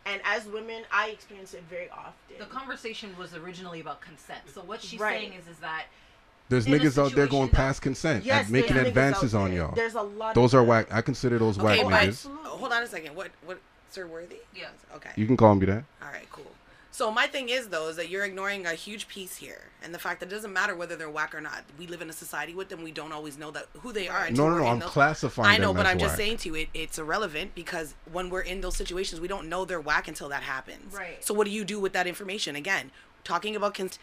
and 0.05 0.21
as 0.23 0.45
women, 0.45 0.83
I 0.91 1.09
experience 1.09 1.53
it 1.53 1.63
very 1.69 1.89
often. 1.89 2.37
The 2.39 2.45
conversation 2.45 3.15
was 3.17 3.33
originally 3.33 3.79
about 3.79 4.01
consent. 4.01 4.41
So 4.53 4.61
what 4.61 4.81
she's 4.81 4.99
Right. 4.99 5.19
saying 5.19 5.33
is, 5.33 5.47
is 5.47 5.57
that 5.59 5.85
There's 6.49 6.67
niggas 6.67 7.03
out 7.03 7.13
there 7.13 7.25
going 7.27 7.49
past 7.49 7.81
consent 7.81 8.23
yes, 8.23 8.43
and 8.43 8.51
making 8.51 8.77
advances 8.77 9.33
on 9.33 9.51
y'all. 9.51 9.73
There's 9.73 9.95
a 9.95 10.01
lot. 10.01 10.35
Those 10.35 10.53
of 10.53 10.59
are 10.59 10.61
them. 10.61 10.69
whack. 10.69 10.87
I 10.93 11.01
consider 11.01 11.39
those 11.39 11.57
Okay, 11.57 11.83
whack 11.83 12.05
but 12.07 12.09
niggas. 12.09 12.35
hold 12.45 12.71
on 12.71 12.83
a 12.83 12.87
second. 12.87 13.15
What 13.15 13.31
what 13.45 13.59
Sir 13.89 14.05
Worthy? 14.07 14.37
Yes. 14.55 14.71
Okay. 14.95 15.09
You 15.15 15.25
can 15.25 15.37
call 15.37 15.55
me 15.55 15.65
that. 15.65 15.83
All 16.03 16.09
right, 16.09 16.27
cool. 16.31 16.45
So 16.95 17.11
my 17.11 17.27
thing 17.27 17.49
is 17.49 17.67
though 17.67 17.89
is 17.89 17.97
that 17.97 18.07
you're 18.07 18.23
ignoring 18.23 18.65
a 18.65 18.73
huge 18.73 19.09
piece 19.09 19.35
here, 19.35 19.63
and 19.83 19.93
the 19.93 19.99
fact 19.99 20.21
that 20.21 20.27
it 20.27 20.35
doesn't 20.35 20.53
matter 20.53 20.77
whether 20.77 20.95
they're 20.95 21.09
whack 21.09 21.35
or 21.35 21.41
not. 21.41 21.65
We 21.77 21.87
live 21.87 22.01
in 22.01 22.09
a 22.09 22.13
society 22.13 22.55
with 22.55 22.69
them. 22.69 22.83
We 22.83 22.93
don't 22.93 23.11
always 23.11 23.37
know 23.37 23.51
that 23.51 23.65
who 23.81 23.91
they 23.91 24.07
are. 24.07 24.23
until 24.23 24.45
No, 24.45 24.49
no, 24.51 24.55
we're 24.55 24.61
no. 24.61 24.65
in 24.67 24.71
I'm 24.75 24.79
those- 24.79 24.89
classifying 24.91 25.49
I 25.53 25.57
know, 25.57 25.73
them 25.73 25.75
but 25.75 25.85
as 25.87 25.91
I'm 25.91 25.99
just 25.99 26.15
saying 26.15 26.37
to 26.37 26.47
you, 26.49 26.55
it, 26.55 26.69
it's 26.73 26.97
irrelevant 26.97 27.53
because 27.53 27.95
when 28.09 28.29
we're 28.29 28.39
in 28.43 28.61
those 28.61 28.77
situations, 28.77 29.19
we 29.19 29.27
don't 29.27 29.49
know 29.49 29.65
they're 29.65 29.81
whack 29.81 30.07
until 30.07 30.29
that 30.29 30.43
happens. 30.43 30.93
Right. 30.95 31.21
So 31.21 31.33
what 31.33 31.43
do 31.43 31.51
you 31.51 31.65
do 31.65 31.81
with 31.81 31.91
that 31.91 32.07
information? 32.07 32.55
Again, 32.55 32.91
talking 33.25 33.57
about 33.57 33.73
cons- 33.73 33.99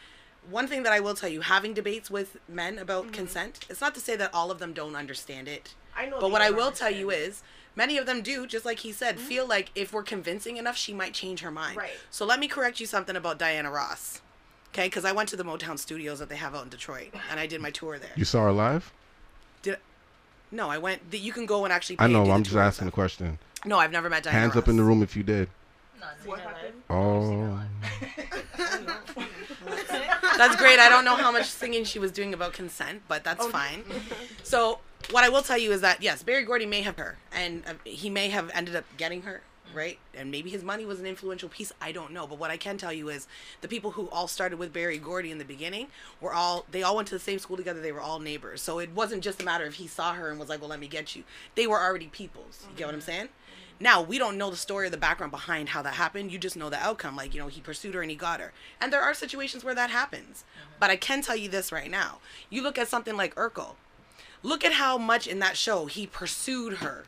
one 0.50 0.66
thing 0.66 0.83
that 0.83 0.92
I 0.92 1.00
will 1.00 1.14
tell 1.14 1.31
you, 1.31 1.40
having 1.40 1.72
debates 1.72 2.11
with 2.11 2.37
men 2.46 2.78
about 2.78 3.05
Mm-hmm. 3.05 3.12
consent, 3.14 3.64
it's 3.70 3.81
not 3.81 3.94
to 3.94 4.00
say 4.00 4.16
that 4.16 4.35
all 4.35 4.50
of 4.50 4.59
them 4.59 4.74
don't 4.74 4.96
understand 4.96 5.48
it. 5.48 5.74
I 5.96 6.05
know. 6.11 6.20
But 6.20 6.31
what 6.31 6.42
I 6.42 6.48
don't 6.48 6.57
will 6.59 6.72
tell 6.72 6.90
you 6.90 7.11
is, 7.11 7.42
many 7.76 7.98
of 7.98 8.06
them 8.06 8.22
do, 8.22 8.46
just 8.46 8.64
like 8.64 8.80
he 8.80 8.92
said, 8.92 9.16
mm-hmm. 9.16 9.26
feel 9.26 9.46
like 9.46 9.70
if 9.74 9.92
we're 9.92 10.02
convincing 10.02 10.56
enough, 10.56 10.76
she 10.76 10.92
might 10.92 11.14
change 11.14 11.40
her 11.40 11.50
mind. 11.50 11.76
Right. 11.76 11.90
So 12.11 12.24
let 12.24 12.40
me 12.40 12.48
correct 12.48 12.80
you 12.80 12.87
something 12.87 13.16
about 13.16 13.38
Diana 13.38 13.70
Ross. 13.70 14.20
Okay, 14.72 14.87
because 14.87 15.04
I 15.04 15.12
went 15.12 15.28
to 15.30 15.37
the 15.37 15.44
Motown 15.44 15.78
studios 15.78 16.18
that 16.18 16.30
they 16.30 16.37
have 16.37 16.54
out 16.54 16.64
in 16.64 16.70
Detroit, 16.70 17.11
and 17.30 17.38
I 17.38 17.46
did 17.46 17.61
my 17.61 17.70
tour 17.70 17.98
there. 17.98 18.12
You 18.16 18.24
saw 18.24 18.44
her 18.44 18.52
live? 18.52 18.90
Did 19.61 19.76
no, 20.50 20.70
I 20.70 20.78
went. 20.78 21.11
The, 21.11 21.18
you 21.18 21.32
can 21.32 21.46
go 21.46 21.64
and 21.64 21.72
actually. 21.72 21.96
Pay 21.96 22.04
I 22.04 22.06
and 22.06 22.14
know. 22.14 22.24
do 22.24 22.30
I'm 22.30 22.42
just 22.42 22.56
asking 22.56 22.88
a 22.88 22.90
question. 22.90 23.38
No, 23.66 23.78
I've 23.78 23.92
never 23.92 24.08
met 24.08 24.22
Diana. 24.22 24.38
Hands 24.38 24.56
up 24.56 24.68
in 24.68 24.76
the 24.76 24.82
room 24.82 25.02
if 25.02 25.14
you 25.14 25.22
did. 25.22 25.48
What 26.24 26.40
happened? 26.40 26.74
Oh. 26.90 27.61
That's 30.37 30.56
great. 30.56 30.78
I 30.78 30.88
don't 30.88 31.04
know 31.04 31.16
how 31.16 31.30
much 31.30 31.46
singing 31.46 31.85
she 31.85 31.98
was 31.98 32.11
doing 32.11 32.35
about 32.35 32.52
consent, 32.52 33.02
but 33.08 33.22
that's 33.22 33.46
fine. 33.46 33.85
So 34.42 34.80
what 35.11 35.25
I 35.25 35.29
will 35.29 35.43
tell 35.43 35.59
you 35.59 35.73
is 35.73 35.81
that 35.81 36.03
yes, 36.03 36.23
Berry 36.23 36.45
Gordy 36.45 36.67
may 36.67 36.83
have 36.83 36.97
her, 36.97 37.19
and 37.33 37.62
uh, 37.67 37.75
he 37.85 38.11
may 38.11 38.29
have 38.29 38.51
ended 38.55 38.77
up 38.77 38.85
getting 38.97 39.23
her, 39.23 39.43
right? 39.75 39.99
And 40.15 40.31
maybe 40.31 40.51
his 40.51 40.62
money 40.62 40.85
was 40.85 41.01
an 41.01 41.07
influential 41.07 41.49
piece. 41.49 41.73
I 41.81 41.93
don't 41.93 42.12
know, 42.12 42.27
but 42.27 42.38
what 42.38 42.51
I 42.51 42.57
can 42.57 42.79
tell 42.79 42.93
you 42.93 43.09
is 43.09 43.27
the 43.61 43.69
people 43.69 43.93
who 43.93 44.09
all 44.11 44.29
started 44.29 44.59
with 44.59 44.73
Berry 44.73 44.99
Gordy 44.99 45.31
in 45.31 45.38
the 45.38 45.45
beginning 45.45 45.88
were 46.21 46.33
all 46.33 46.67
they 46.71 46.83
all 46.83 46.97
went 46.97 47.09
to 47.09 47.15
the 47.15 47.21
same 47.21 47.38
school 47.38 47.57
together. 47.57 47.81
They 47.81 47.93
were 47.93 48.01
all 48.01 48.19
neighbors, 48.19 48.62
so 48.62 48.79
it 48.79 48.91
wasn't 48.93 49.23
just 49.25 49.43
a 49.43 49.45
matter 49.45 49.65
of 49.65 49.75
he 49.75 49.87
saw 49.87 50.15
her 50.15 50.31
and 50.31 50.38
was 50.38 50.49
like, 50.49 50.61
"Well, 50.61 50.71
let 50.71 50.81
me 50.81 50.88
get 50.88 51.17
you." 51.17 51.25
They 51.55 51.67
were 51.67 51.81
already 51.81 52.09
peoples. 52.09 52.67
You 52.71 52.77
get 52.77 52.87
what 52.87 52.95
I'm 52.95 53.01
saying? 53.01 53.29
Now 53.81 54.01
we 54.01 54.19
don't 54.19 54.38
know 54.38 54.51
the 54.51 54.57
story 54.57 54.87
or 54.87 54.91
the 54.91 54.97
background 54.97 55.33
behind 55.33 55.71
how 55.71 55.83
that 55.83 55.95
happened. 55.95 56.31
You 56.31 56.38
just 56.38 56.57
know 56.57 56.71
the 56.71 56.79
outcome. 56.79 57.17
Like 57.17 57.35
you 57.35 57.41
know, 57.41 57.49
he 57.49 57.61
pursued 57.61 57.95
her 57.95 58.03
and 58.03 58.11
he 58.11 58.17
got 58.17 58.41
her. 58.41 58.53
And 58.81 58.93
there 58.93 59.03
are 59.03 59.15
situations 59.15 59.65
where 59.65 59.75
that 59.75 59.91
happens. 59.91 60.45
But 60.79 60.91
I 60.91 60.97
can 60.97 61.23
tell 61.23 61.37
you 61.37 61.49
this 61.49 61.73
right 61.73 61.91
now. 61.91 62.19
You 62.49 62.62
look 62.62 62.79
at 62.79 62.88
something 62.88 63.17
like 63.17 63.35
Urkel. 63.35 63.75
Look 64.42 64.64
at 64.64 64.72
how 64.72 64.98
much 64.98 65.26
in 65.26 65.38
that 65.40 65.57
show 65.57 65.87
he 65.87 66.07
pursued 66.07 66.78
her. 66.78 67.05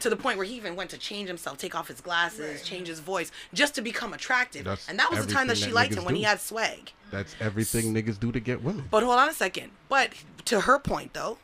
To 0.00 0.08
the 0.08 0.16
point 0.16 0.36
where 0.38 0.46
he 0.46 0.54
even 0.54 0.76
went 0.76 0.90
to 0.90 0.98
change 0.98 1.26
himself, 1.26 1.58
take 1.58 1.74
off 1.74 1.88
his 1.88 2.00
glasses, 2.00 2.62
change 2.62 2.86
his 2.86 3.00
voice, 3.00 3.32
just 3.52 3.74
to 3.74 3.82
become 3.82 4.14
attractive. 4.14 4.64
That's 4.64 4.88
and 4.88 4.96
that 5.00 5.10
was 5.10 5.26
the 5.26 5.32
time 5.32 5.48
that 5.48 5.58
she 5.58 5.66
that 5.66 5.74
liked 5.74 5.92
niggas 5.92 5.98
him 5.98 6.04
when 6.04 6.14
he 6.14 6.22
had 6.22 6.40
swag. 6.40 6.92
That's 7.10 7.34
everything 7.40 7.92
niggas 7.92 8.20
do 8.20 8.30
to 8.30 8.38
get 8.38 8.62
women. 8.62 8.84
But 8.92 9.02
hold 9.02 9.18
on 9.18 9.28
a 9.28 9.34
second. 9.34 9.72
But 9.88 10.12
to 10.44 10.60
her 10.60 10.78
point 10.78 11.14
though, 11.14 11.38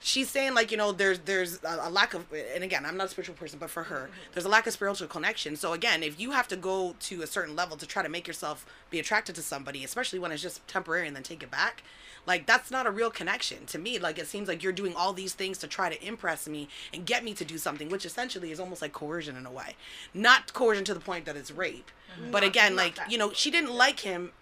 she's 0.00 0.30
saying 0.30 0.54
like 0.54 0.70
you 0.70 0.76
know 0.76 0.90
there's 0.90 1.20
there's 1.20 1.62
a, 1.62 1.78
a 1.82 1.90
lack 1.90 2.14
of 2.14 2.26
and 2.54 2.64
again 2.64 2.84
I'm 2.84 2.96
not 2.96 3.06
a 3.06 3.10
spiritual 3.10 3.36
person, 3.36 3.58
but 3.58 3.70
for 3.70 3.84
her 3.84 4.10
there's 4.32 4.44
a 4.44 4.48
lack 4.48 4.66
of 4.66 4.72
spiritual 4.72 5.06
connection. 5.06 5.54
So 5.54 5.72
again, 5.72 6.02
if 6.02 6.18
you 6.18 6.32
have 6.32 6.48
to 6.48 6.56
go 6.56 6.96
to 7.00 7.22
a 7.22 7.26
certain 7.26 7.54
level 7.54 7.76
to 7.76 7.86
try 7.86 8.02
to 8.02 8.08
make 8.08 8.26
yourself 8.26 8.66
be 8.88 8.98
attracted 8.98 9.34
to 9.36 9.42
somebody, 9.42 9.84
especially 9.84 10.18
when 10.18 10.32
it's 10.32 10.42
just 10.42 10.66
temporary 10.66 11.06
and 11.06 11.14
then 11.14 11.22
take 11.22 11.42
it 11.42 11.50
back. 11.50 11.82
Like 12.26 12.46
that's 12.46 12.70
not 12.70 12.86
a 12.86 12.90
real 12.90 13.10
connection 13.10 13.64
to 13.66 13.78
me. 13.78 13.98
Like 13.98 14.18
it 14.18 14.26
seems 14.26 14.46
like 14.46 14.62
you're 14.62 14.72
doing 14.72 14.94
all 14.94 15.12
these 15.12 15.32
things 15.32 15.56
to 15.58 15.66
try 15.66 15.88
to 15.88 16.06
impress 16.06 16.46
me 16.46 16.68
and 16.92 17.06
get 17.06 17.24
me 17.24 17.32
to 17.34 17.44
do 17.44 17.56
something, 17.56 17.88
which 17.88 18.04
essentially 18.04 18.50
is 18.50 18.60
almost 18.60 18.82
like 18.82 18.92
coercion 18.92 19.36
in 19.36 19.46
a 19.46 19.50
way. 19.50 19.74
Not 20.12 20.52
coercion 20.52 20.84
to 20.84 20.94
the 20.94 21.00
point 21.00 21.24
that 21.24 21.36
it's 21.36 21.50
rape, 21.50 21.90
but 22.30 22.44
again, 22.44 22.76
like 22.76 22.96
that. 22.96 23.10
you 23.10 23.16
know, 23.16 23.32
she 23.32 23.50
didn't 23.50 23.72
like 23.72 24.00
him 24.00 24.32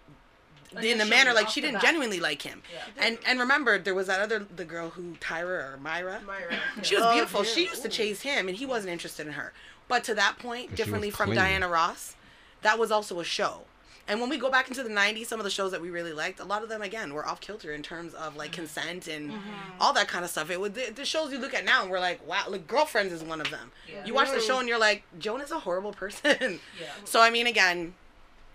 in 0.81 1.01
a 1.01 1.05
manner 1.05 1.33
like 1.33 1.49
she 1.49 1.61
didn't 1.61 1.75
bat. 1.75 1.83
genuinely 1.83 2.19
like 2.19 2.41
him. 2.41 2.61
Yeah. 2.73 3.05
And 3.05 3.17
and 3.25 3.39
remember 3.39 3.77
there 3.79 3.95
was 3.95 4.07
that 4.07 4.19
other 4.21 4.39
the 4.55 4.65
girl 4.65 4.89
who 4.91 5.13
Tyra 5.19 5.73
or 5.73 5.77
Myra. 5.81 6.21
Myra. 6.25 6.59
She 6.83 6.95
was 6.95 7.03
Oh, 7.05 7.11
beautiful. 7.13 7.43
yeah. 7.43 7.51
She 7.51 7.63
used 7.65 7.81
to 7.83 7.89
chase 7.89 8.21
him 8.21 8.47
and 8.47 8.57
he 8.57 8.65
wasn't 8.65 8.91
interested 8.93 9.25
in 9.27 9.33
her. 9.33 9.53
But 9.87 10.03
to 10.05 10.13
that 10.15 10.37
point, 10.39 10.69
she 10.71 10.75
differently 10.75 11.09
from. 11.09 11.33
Diana 11.33 11.67
Ross, 11.67 12.15
that 12.61 12.77
was 12.77 12.91
also 12.91 13.19
a 13.19 13.23
show. 13.23 13.61
And 14.07 14.19
when 14.19 14.29
we 14.31 14.37
go 14.39 14.49
back 14.49 14.67
into 14.69 14.81
the 14.81 14.89
90s, 14.89 15.27
some 15.27 15.39
of 15.39 15.43
the 15.43 15.51
shows 15.51 15.69
that 15.69 15.81
we 15.81 15.91
really 15.91 16.13
liked, 16.13 16.39
a 16.39 16.43
lot 16.43 16.63
of 16.63 16.69
them 16.69 16.81
again 16.81 17.13
were 17.13 17.23
off 17.27 17.39
kilter 17.41 17.73
in 17.73 17.83
terms 17.83 18.15
of 18.15 18.35
like 18.35 18.51
consent 18.51 19.07
and 19.07 19.31
all 19.79 19.93
that 19.93 20.07
kind 20.07 20.25
of 20.25 20.31
stuff. 20.31 20.49
It 20.49 20.59
would 20.59 20.73
the, 20.73 20.91
the 20.95 21.05
shows 21.05 21.31
you 21.31 21.37
look 21.37 21.53
at 21.53 21.63
now 21.63 21.83
and 21.83 21.91
we're 21.91 21.99
like, 21.99 22.27
wow, 22.27 22.43
like 22.47 22.67
Girlfriends 22.67 23.13
is 23.13 23.21
one 23.23 23.39
of 23.39 23.51
them. 23.51 23.71
Yeah. 23.87 24.03
You 24.05 24.15
watch 24.15 24.31
the 24.31 24.39
show 24.41 24.57
and 24.59 24.67
you're 24.67 24.79
like, 24.79 25.03
Joan 25.19 25.41
is 25.41 25.51
a 25.51 25.59
horrible 25.59 25.91
person. 25.93 26.59
Yeah. 26.79 26.87
So 27.05 27.21
I 27.21 27.29
mean, 27.29 27.45
again, 27.45 27.93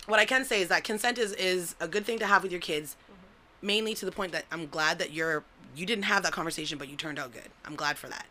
what 0.07 0.21
I 0.21 0.25
can 0.25 0.45
say 0.45 0.63
is 0.63 0.69
that 0.69 0.85
consent 0.85 1.19
is 1.19 1.33
is 1.33 1.75
a 1.81 1.89
good 1.89 2.05
thing 2.05 2.19
to 2.19 2.27
have 2.27 2.43
with 2.43 2.53
your 2.53 2.61
kids, 2.61 2.97
mainly 3.63 3.95
to 3.95 4.05
the 4.05 4.13
point 4.13 4.33
that 4.33 4.45
I'm 4.51 4.67
glad 4.67 4.99
that 4.99 5.13
you're 5.13 5.45
you 5.77 5.87
didn't 5.87 6.05
have 6.05 6.23
that 6.23 6.33
conversation, 6.33 6.79
but 6.79 6.89
you 6.89 6.97
turned 6.97 7.19
out 7.19 7.33
good. 7.33 7.51
I'm 7.65 7.75
glad 7.75 7.99
for 7.99 8.09
that. 8.09 8.27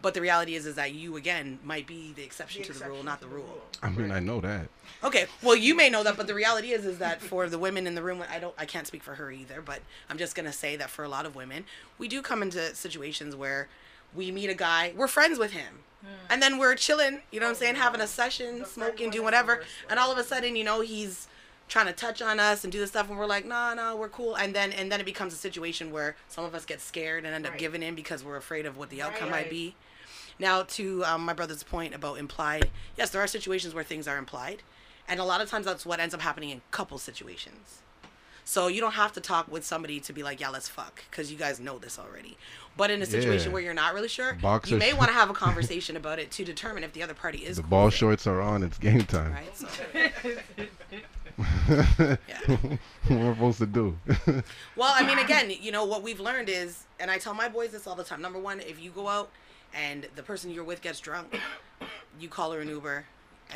But 0.00 0.14
the 0.14 0.20
reality 0.20 0.54
is, 0.54 0.64
is 0.64 0.76
that 0.76 0.94
you 0.94 1.16
again 1.16 1.58
might 1.64 1.86
be 1.86 2.12
the 2.12 2.22
exception 2.22 2.62
to 2.62 2.72
the 2.72 2.84
rule, 2.84 3.00
exception 3.00 3.06
not 3.06 3.20
the 3.20 3.26
rule. 3.26 3.62
I 3.82 3.90
mean, 3.90 4.12
I 4.12 4.20
know 4.20 4.40
that. 4.40 4.68
Okay, 5.02 5.26
well 5.42 5.56
you 5.56 5.74
may 5.76 5.90
know 5.90 6.02
that, 6.04 6.16
but 6.16 6.26
the 6.26 6.34
reality 6.34 6.70
is, 6.70 6.86
is 6.86 6.98
that 6.98 7.20
for 7.20 7.48
the 7.48 7.58
women 7.58 7.86
in 7.86 7.94
the 7.94 8.02
room, 8.02 8.22
I 8.30 8.38
don't, 8.38 8.54
I 8.56 8.64
can't 8.64 8.86
speak 8.86 9.02
for 9.02 9.16
her 9.16 9.30
either, 9.30 9.60
but 9.60 9.80
I'm 10.08 10.18
just 10.18 10.34
gonna 10.34 10.52
say 10.52 10.76
that 10.76 10.90
for 10.90 11.04
a 11.04 11.08
lot 11.08 11.26
of 11.26 11.34
women, 11.34 11.64
we 11.98 12.06
do 12.08 12.22
come 12.22 12.42
into 12.42 12.74
situations 12.74 13.34
where 13.34 13.68
we 14.14 14.30
meet 14.30 14.50
a 14.50 14.54
guy, 14.54 14.92
we're 14.96 15.08
friends 15.08 15.38
with 15.38 15.52
him, 15.52 15.80
and 16.30 16.42
then 16.42 16.58
we're 16.58 16.74
chilling, 16.74 17.20
you 17.30 17.40
know 17.40 17.46
what 17.46 17.50
I'm 17.50 17.56
saying, 17.56 17.74
having 17.76 18.00
a 18.00 18.06
session, 18.06 18.64
smoking, 18.64 19.10
doing 19.10 19.24
whatever, 19.24 19.62
and 19.90 19.98
all 19.98 20.12
of 20.12 20.18
a 20.18 20.24
sudden, 20.24 20.56
you 20.56 20.64
know, 20.64 20.80
he's 20.80 21.26
trying 21.68 21.86
to 21.86 21.92
touch 21.92 22.22
on 22.22 22.40
us 22.40 22.64
and 22.64 22.72
do 22.72 22.78
this 22.78 22.90
stuff, 22.90 23.08
and 23.10 23.18
we're 23.18 23.26
like, 23.26 23.44
nah, 23.44 23.74
nah, 23.74 23.94
we're 23.94 24.08
cool, 24.08 24.34
and 24.36 24.54
then 24.54 24.72
and 24.72 24.90
then 24.90 25.00
it 25.00 25.04
becomes 25.04 25.32
a 25.34 25.36
situation 25.36 25.90
where 25.90 26.16
some 26.28 26.44
of 26.44 26.54
us 26.54 26.64
get 26.64 26.80
scared 26.80 27.24
and 27.24 27.34
end 27.34 27.46
up 27.46 27.52
Right. 27.52 27.60
giving 27.60 27.82
in 27.82 27.94
because 27.94 28.24
we're 28.24 28.36
afraid 28.36 28.64
of 28.66 28.76
what 28.76 28.90
the 28.90 29.02
outcome 29.02 29.30
Right. 29.30 29.42
might 29.42 29.50
be. 29.50 29.74
Now, 30.38 30.62
to 30.62 31.04
um, 31.04 31.24
my 31.24 31.32
brother's 31.32 31.62
point 31.62 31.94
about 31.94 32.18
implied, 32.18 32.70
yes, 32.96 33.10
there 33.10 33.20
are 33.22 33.26
situations 33.26 33.74
where 33.74 33.84
things 33.84 34.06
are 34.08 34.16
implied, 34.16 34.62
and 35.08 35.18
a 35.20 35.24
lot 35.24 35.40
of 35.40 35.50
times 35.50 35.66
that's 35.66 35.84
what 35.84 36.00
ends 36.00 36.14
up 36.14 36.20
happening 36.20 36.50
in 36.50 36.62
couple 36.70 36.98
situations. 36.98 37.80
So 38.48 38.66
you 38.68 38.80
don't 38.80 38.92
have 38.94 39.12
to 39.12 39.20
talk 39.20 39.46
with 39.52 39.62
somebody 39.66 40.00
to 40.00 40.10
be 40.14 40.22
like, 40.22 40.40
yeah, 40.40 40.48
let's 40.48 40.70
fuck, 40.70 41.04
because 41.10 41.30
you 41.30 41.36
guys 41.36 41.60
know 41.60 41.78
this 41.78 41.98
already. 41.98 42.38
But 42.78 42.90
in 42.90 43.02
a 43.02 43.04
situation 43.06 43.48
Yeah. 43.48 43.52
where 43.52 43.62
you're 43.62 43.74
not 43.74 43.92
really 43.92 44.08
sure, 44.08 44.38
Boxer 44.40 44.70
you 44.72 44.78
may 44.78 44.94
want 44.94 45.08
to 45.08 45.12
have 45.12 45.28
a 45.28 45.34
conversation 45.46 45.98
about 45.98 46.18
it 46.18 46.30
to 46.30 46.44
determine 46.46 46.82
if 46.82 46.94
the 46.94 47.02
other 47.02 47.12
party 47.12 47.44
is 47.44 47.56
The 47.58 47.62
cool 47.62 47.68
ball 47.68 47.84
with 47.84 47.94
it, 47.94 47.96
shorts 47.98 48.26
are 48.26 48.40
on. 48.40 48.62
It's 48.62 48.78
game 48.78 49.02
time. 49.04 49.34
right? 49.34 49.54
So, 49.54 49.66
what 51.36 52.18
we're 53.10 53.34
supposed 53.34 53.58
to 53.58 53.66
do? 53.66 53.98
Well, 54.76 54.94
I 54.96 55.04
mean, 55.06 55.18
again, 55.18 55.52
you 55.60 55.70
know 55.70 55.84
what 55.84 56.02
we've 56.02 56.18
learned 56.20 56.48
is, 56.48 56.84
and 56.98 57.10
I 57.10 57.18
tell 57.18 57.34
my 57.34 57.48
boys 57.50 57.72
this 57.72 57.86
all 57.86 57.96
the 57.96 58.04
time. 58.04 58.22
Number 58.22 58.38
one, 58.38 58.60
if 58.60 58.80
you 58.82 58.90
go 58.90 59.08
out 59.08 59.28
and 59.74 60.06
the 60.16 60.22
person 60.22 60.50
you're 60.50 60.64
with 60.64 60.80
gets 60.80 61.00
drunk, 61.00 61.38
you 62.18 62.28
call 62.30 62.52
her 62.52 62.60
an 62.60 62.68
Uber, 62.70 63.04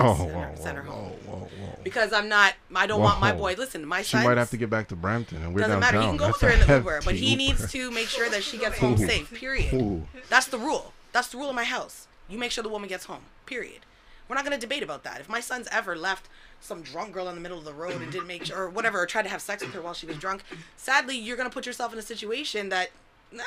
Oh, 0.01 0.17
send, 0.17 0.33
whoa, 0.33 0.41
her, 0.41 0.83
whoa, 0.83 0.93
home. 0.93 1.13
whoa. 1.27 1.79
Because 1.85 2.13
I'm 2.13 2.29
not. 2.29 2.55
I 2.75 2.87
don't 2.87 3.01
want 3.01 3.21
my 3.21 3.33
boy. 3.33 3.55
Listen, 3.59 3.85
my 3.87 4.03
She 4.03 4.13
son. 4.13 4.25
might 4.25 4.39
have 4.39 4.51
to 4.51 4.57
get 4.57 4.71
back 4.71 4.89
to 4.89 4.97
Brampton, 4.97 5.43
and 5.43 5.55
we're 5.55 5.61
Doesn't 5.61 5.81
downtown. 5.81 5.95
matter. 5.95 6.01
He 6.01 6.09
can 6.09 6.17
go 6.17 6.27
That's 6.27 6.41
with 6.43 6.51
her 6.53 6.61
in 6.61 6.67
the 6.67 6.75
Uber, 6.77 7.01
but 7.05 7.15
he 7.15 7.37
needs 7.37 7.71
to 7.73 7.91
make 7.91 8.09
sure 8.09 8.29
that 8.31 8.43
she 8.43 8.57
gets 8.59 8.79
home 8.79 8.97
safe. 8.97 9.33
Period. 9.35 9.75
Ooh. 9.75 10.07
That's 10.31 10.47
the 10.47 10.59
rule. 10.59 10.93
That's 11.13 11.29
the 11.29 11.37
rule 11.37 11.51
of 11.51 11.55
my 11.55 11.65
house. 11.65 12.07
You 12.29 12.39
make 12.39 12.53
sure 12.53 12.63
the 12.63 12.71
woman 12.71 12.89
gets 12.89 13.05
home. 13.05 13.23
Period. 13.45 13.81
We're 14.29 14.37
not 14.37 14.45
gonna 14.45 14.57
debate 14.57 14.83
about 14.83 15.03
that. 15.05 15.21
If 15.21 15.29
my 15.29 15.41
son's 15.41 15.69
ever 15.71 15.95
left 15.95 16.27
some 16.61 16.81
drunk 16.81 17.13
girl 17.13 17.29
in 17.29 17.35
the 17.35 17.41
middle 17.41 17.59
of 17.59 17.65
the 17.65 17.75
road 17.75 18.01
and 18.01 18.11
didn't 18.11 18.29
make 18.29 18.47
sure 18.47 18.57
or 18.63 18.71
whatever, 18.71 18.99
or 19.03 19.05
tried 19.07 19.23
to 19.25 19.29
have 19.29 19.43
sex 19.43 19.63
with 19.63 19.75
her 19.75 19.83
while 19.83 19.93
she 19.95 20.07
was 20.07 20.17
drunk, 20.17 20.43
sadly, 20.77 21.19
you're 21.19 21.37
gonna 21.37 21.51
put 21.51 21.67
yourself 21.67 21.93
in 21.93 21.99
a 21.99 22.03
situation 22.03 22.71
that, 22.71 22.93
nah, 23.31 23.43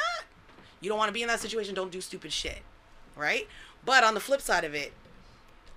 you 0.80 0.90
don't 0.90 0.98
want 1.00 1.10
to 1.10 1.14
be 1.14 1.24
in 1.24 1.28
that 1.30 1.40
situation. 1.40 1.74
Don't 1.74 1.92
do 1.92 2.02
stupid 2.02 2.32
shit, 2.32 2.60
right? 3.16 3.48
But 3.84 4.04
on 4.04 4.14
the 4.14 4.20
flip 4.20 4.42
side 4.42 4.64
of 4.64 4.76
it, 4.76 4.94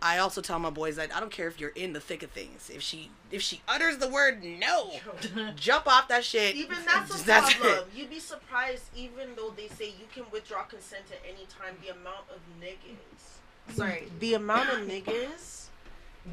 I 0.01 0.19
also 0.19 0.41
tell 0.41 0.59
my 0.59 0.71
boys 0.71 0.97
that 0.97 1.15
I 1.15 1.19
don't 1.19 1.33
care 1.33 1.49
if 1.49 1.59
you're 1.59 1.71
in 1.71 1.93
the 1.93 2.01
thick 2.01 2.23
of 2.23 2.31
things. 2.31 2.71
If 2.73 2.83
she 2.83 3.11
if 3.33 3.43
she 3.43 3.61
utters 3.67 3.99
the 3.99 4.09
word 4.09 4.45
no, 4.45 4.93
jump 5.57 5.87
off 5.87 6.09
that 6.09 6.25
shit. 6.25 6.55
Even 6.55 6.77
that's 6.87 7.21
a 7.21 7.27
That's 7.27 7.55
it. 7.61 7.87
You'd 7.95 8.11
be 8.11 8.21
surprised, 8.21 8.85
even 8.95 9.31
though 9.37 9.53
they 9.57 9.69
say 9.69 9.87
you 9.87 10.07
can 10.15 10.25
withdraw 10.31 10.63
consent 10.63 11.05
at 11.11 11.21
any 11.27 11.47
time, 11.47 11.77
the 11.83 11.93
amount 11.93 12.27
of 12.31 12.39
niggas. 12.63 13.77
Sorry, 13.77 14.09
the 14.21 14.35
amount 14.35 14.71
of 14.71 14.79
niggas 14.89 15.67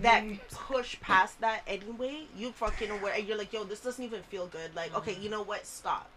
that 0.01 0.24
mm. 0.24 0.39
push 0.51 0.99
past 1.01 1.41
that 1.41 1.61
anyway. 1.66 2.26
You 2.38 2.51
fucking 2.51 2.91
aware, 2.91 3.13
and 3.13 3.28
you're 3.28 3.38
like, 3.38 3.51
yo, 3.51 3.63
this 3.63 3.80
doesn't 3.80 4.03
even 4.03 4.22
feel 4.24 4.45
good. 4.47 4.76
Like, 4.76 4.95
okay, 4.95 5.16
mm. 5.16 5.24
you 5.24 5.30
know 5.30 5.41
what? 5.41 5.66
Stop. 5.66 6.09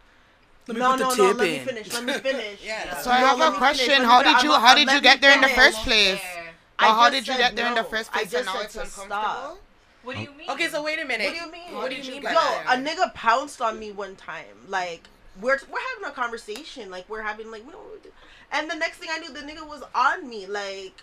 Let 0.67 0.75
me 0.75 0.81
no, 0.81 0.91
put 0.91 0.99
the 0.99 1.05
no, 1.05 1.11
no. 1.11 1.29
tip 1.29 1.39
Let 1.39 1.49
me 1.49 1.59
finish. 1.61 1.93
Let 1.95 2.05
me 2.05 2.13
finish. 2.31 2.61
Yeah. 2.63 2.99
So 2.99 3.11
I 3.11 3.21
have 3.21 3.41
a 3.41 3.57
question. 3.57 3.87
finish. 3.87 4.07
How 4.07 4.23
did 4.23 4.43
you 4.43 4.53
how 4.53 4.75
did 4.75 4.91
you 4.91 5.01
get 5.01 5.23
there 5.23 5.35
in 5.35 5.41
the 5.41 5.49
finish. 5.49 5.65
first 5.65 5.79
place? 5.79 6.21
I 6.21 6.48
Or 6.81 6.87
how 6.87 7.11
did 7.11 7.27
you 7.27 7.37
get 7.37 7.57
there 7.57 7.67
in 7.67 7.75
the 7.75 7.83
no. 7.83 7.89
first 7.89 8.11
I 8.13 8.19
place 8.19 8.31
just 8.31 8.37
and 8.37 8.47
now 8.47 8.53
said 8.55 8.65
it's 8.65 8.75
to 8.75 8.81
uncomfortable? 8.81 9.07
stop. 9.07 9.59
What 10.05 10.17
do 10.17 10.23
you 10.23 10.29
oh. 10.33 10.39
mean? 10.39 10.51
Okay, 10.51 10.69
so 10.69 10.83
wait 10.83 11.01
a 11.01 11.05
minute. 11.05 11.27
What 11.27 11.35
do 11.35 11.41
you 11.45 11.53
mean? 11.53 11.75
What 11.75 11.91
do 11.91 11.97
you 11.97 12.11
mean 12.11 12.23
by 12.23 12.31
Yo, 12.31 12.37
that? 12.37 12.67
a 12.69 12.83
nigga 12.83 13.13
pounced 13.15 13.61
on 13.61 13.79
me 13.79 13.93
one 13.93 14.17
time. 14.17 14.45
Like 14.69 15.09
we're 15.41 15.59
we're 15.71 15.81
having 15.97 16.09
a 16.09 16.13
conversation. 16.13 16.91
Like 16.91 17.09
we're 17.09 17.23
having 17.23 17.51
like 17.51 17.67
we 17.67 17.73
don't 17.73 17.85
really 17.85 18.01
do- 18.03 18.13
and 18.53 18.71
the 18.71 18.77
next 18.77 18.99
thing 18.99 19.11
I 19.13 19.19
knew, 19.19 19.33
the 19.33 19.41
nigga 19.41 19.67
was 19.69 19.83
on 19.95 20.29
me. 20.29 20.47
Like, 20.47 21.03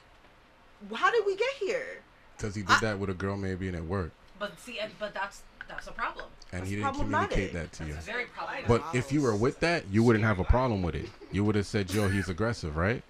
how 0.94 1.12
did 1.12 1.26
we 1.28 1.36
get 1.36 1.54
here? 1.60 2.02
Because 2.36 2.56
he 2.56 2.64
did 2.64 2.80
that 2.82 2.98
with 2.98 3.10
a 3.10 3.14
girl 3.14 3.38
maybe 3.38 3.68
and 3.68 3.78
it 3.78 3.84
worked. 3.84 4.14
But 4.40 4.60
see, 4.60 4.80
and- 4.80 4.92
but 5.00 5.14
that's 5.14 5.42
that's 5.68 5.88
a 5.88 5.92
problem. 5.92 6.26
And 6.52 6.62
That's 6.62 6.70
he 6.70 6.76
didn't 6.78 6.94
communicate 6.96 7.54
that 7.54 7.72
to 7.74 7.86
you. 7.86 7.94
That's 7.94 8.06
very 8.06 8.26
problematic. 8.26 8.68
But 8.68 8.84
if 8.94 9.12
you 9.12 9.22
were 9.22 9.36
with 9.36 9.60
that, 9.62 9.84
you 9.92 10.04
wouldn't 10.04 10.24
have 10.24 10.40
a 10.40 10.44
problem 10.44 10.84
with 10.84 10.96
it. 10.96 11.10
You 11.32 11.44
would 11.44 11.56
have 11.56 11.66
said, 11.66 11.88
Joe, 11.88 12.08
he's 12.08 12.30
aggressive, 12.30 12.78
right? 12.78 13.02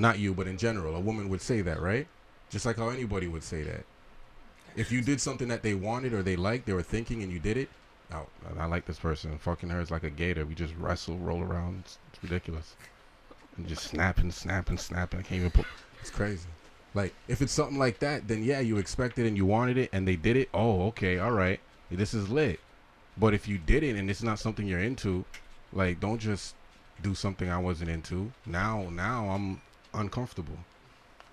Not 0.00 0.18
you, 0.18 0.32
but 0.32 0.46
in 0.46 0.56
general. 0.56 0.96
A 0.96 1.00
woman 1.00 1.28
would 1.28 1.42
say 1.42 1.60
that, 1.60 1.78
right? 1.78 2.06
Just 2.48 2.64
like 2.64 2.78
how 2.78 2.88
anybody 2.88 3.28
would 3.28 3.42
say 3.42 3.62
that. 3.62 3.84
If 4.74 4.90
you 4.90 5.02
did 5.02 5.20
something 5.20 5.48
that 5.48 5.62
they 5.62 5.74
wanted 5.74 6.14
or 6.14 6.22
they 6.22 6.36
liked, 6.36 6.64
they 6.64 6.72
were 6.72 6.82
thinking, 6.82 7.22
and 7.22 7.30
you 7.30 7.38
did 7.38 7.58
it, 7.58 7.68
oh, 8.14 8.26
I 8.58 8.64
like 8.64 8.86
this 8.86 8.98
person. 8.98 9.36
Fucking 9.36 9.68
her 9.68 9.78
is 9.78 9.90
like 9.90 10.04
a 10.04 10.10
gator. 10.10 10.46
We 10.46 10.54
just 10.54 10.74
wrestle, 10.78 11.18
roll 11.18 11.42
around. 11.42 11.80
It's, 11.84 11.98
it's 12.12 12.22
ridiculous. 12.22 12.76
And 13.58 13.68
just 13.68 13.84
snapping, 13.84 14.30
snapping, 14.30 14.78
snapping. 14.78 15.20
I 15.20 15.22
can't 15.22 15.40
even 15.40 15.50
put. 15.50 15.66
It's 16.00 16.10
crazy. 16.10 16.48
Like, 16.94 17.12
if 17.28 17.42
it's 17.42 17.52
something 17.52 17.78
like 17.78 17.98
that, 17.98 18.26
then 18.26 18.42
yeah, 18.42 18.60
you 18.60 18.78
expected 18.78 19.26
and 19.26 19.36
you 19.36 19.44
wanted 19.44 19.76
it, 19.76 19.90
and 19.92 20.08
they 20.08 20.16
did 20.16 20.38
it. 20.38 20.48
Oh, 20.54 20.86
okay, 20.86 21.18
all 21.18 21.32
right. 21.32 21.60
This 21.90 22.14
is 22.14 22.30
lit. 22.30 22.58
But 23.18 23.34
if 23.34 23.46
you 23.46 23.58
did 23.58 23.82
it 23.82 23.96
and 23.96 24.08
it's 24.08 24.22
not 24.22 24.38
something 24.38 24.66
you're 24.66 24.80
into, 24.80 25.26
like 25.74 26.00
don't 26.00 26.18
just 26.18 26.54
do 27.02 27.14
something 27.14 27.50
I 27.50 27.58
wasn't 27.58 27.90
into. 27.90 28.32
Now 28.46 28.88
now 28.90 29.28
I'm 29.28 29.60
uncomfortable. 29.94 30.58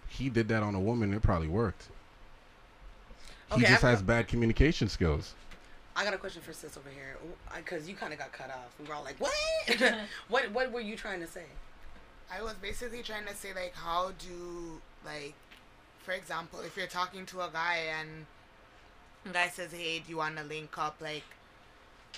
He 0.07 0.29
did 0.29 0.47
that 0.49 0.63
on 0.63 0.75
a 0.75 0.79
woman, 0.79 1.13
it 1.13 1.21
probably 1.21 1.47
worked. 1.47 1.89
He 3.53 3.61
just 3.61 3.83
I've 3.83 3.91
has 3.91 3.99
got- 3.99 4.07
bad 4.07 4.27
communication 4.27 4.89
skills. 4.89 5.33
I 5.95 6.03
got 6.03 6.13
a 6.13 6.17
question 6.17 6.43
for 6.43 6.53
sis 6.53 6.77
over 6.77 6.89
here, 6.89 7.17
because 7.55 7.89
you 7.89 7.95
kind 7.95 8.13
of 8.13 8.19
got 8.19 8.31
cut 8.31 8.49
off. 8.51 8.71
We 8.79 8.87
were 8.87 8.93
all 8.93 9.03
like, 9.03 9.15
"What? 9.19 9.33
what? 10.29 10.51
What 10.51 10.71
were 10.71 10.79
you 10.79 10.95
trying 10.95 11.21
to 11.21 11.27
say?" 11.27 11.45
I 12.31 12.41
was 12.43 12.53
basically 12.55 13.01
trying 13.03 13.25
to 13.25 13.33
say 13.35 13.53
like 13.53 13.73
how 13.73 14.11
do 14.19 14.81
like 15.05 15.33
for 16.03 16.11
example 16.11 16.59
if 16.59 16.75
you're 16.75 16.85
talking 16.87 17.25
to 17.27 17.41
a 17.41 17.49
guy 17.51 17.79
and 17.99 18.25
a 19.25 19.29
guy 19.29 19.47
says 19.47 19.71
hey 19.71 19.99
do 19.99 20.09
you 20.09 20.17
want 20.17 20.37
to 20.37 20.43
link 20.43 20.77
up 20.77 20.97
like 20.99 21.23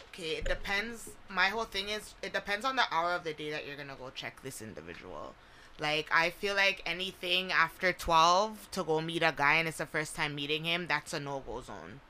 okay 0.09 0.31
it 0.37 0.45
depends 0.45 1.11
my 1.29 1.49
whole 1.49 1.65
thing 1.65 1.89
is 1.89 2.15
it 2.23 2.33
depends 2.33 2.65
on 2.65 2.75
the 2.75 2.83
hour 2.91 3.13
of 3.13 3.23
the 3.23 3.33
day 3.33 3.51
that 3.51 3.67
you're 3.67 3.75
gonna 3.75 3.95
go 3.99 4.09
check 4.15 4.41
this 4.41 4.61
individual 4.61 5.35
like 5.79 6.07
i 6.11 6.29
feel 6.29 6.55
like 6.55 6.81
anything 6.85 7.51
after 7.51 7.93
12 7.93 8.69
to 8.71 8.83
go 8.83 9.01
meet 9.01 9.23
a 9.23 9.33
guy 9.35 9.55
and 9.55 9.67
it's 9.67 9.77
the 9.77 9.85
first 9.85 10.15
time 10.15 10.35
meeting 10.35 10.65
him 10.65 10.87
that's 10.87 11.13
a 11.13 11.19
no-go 11.19 11.61
zone. 11.61 12.01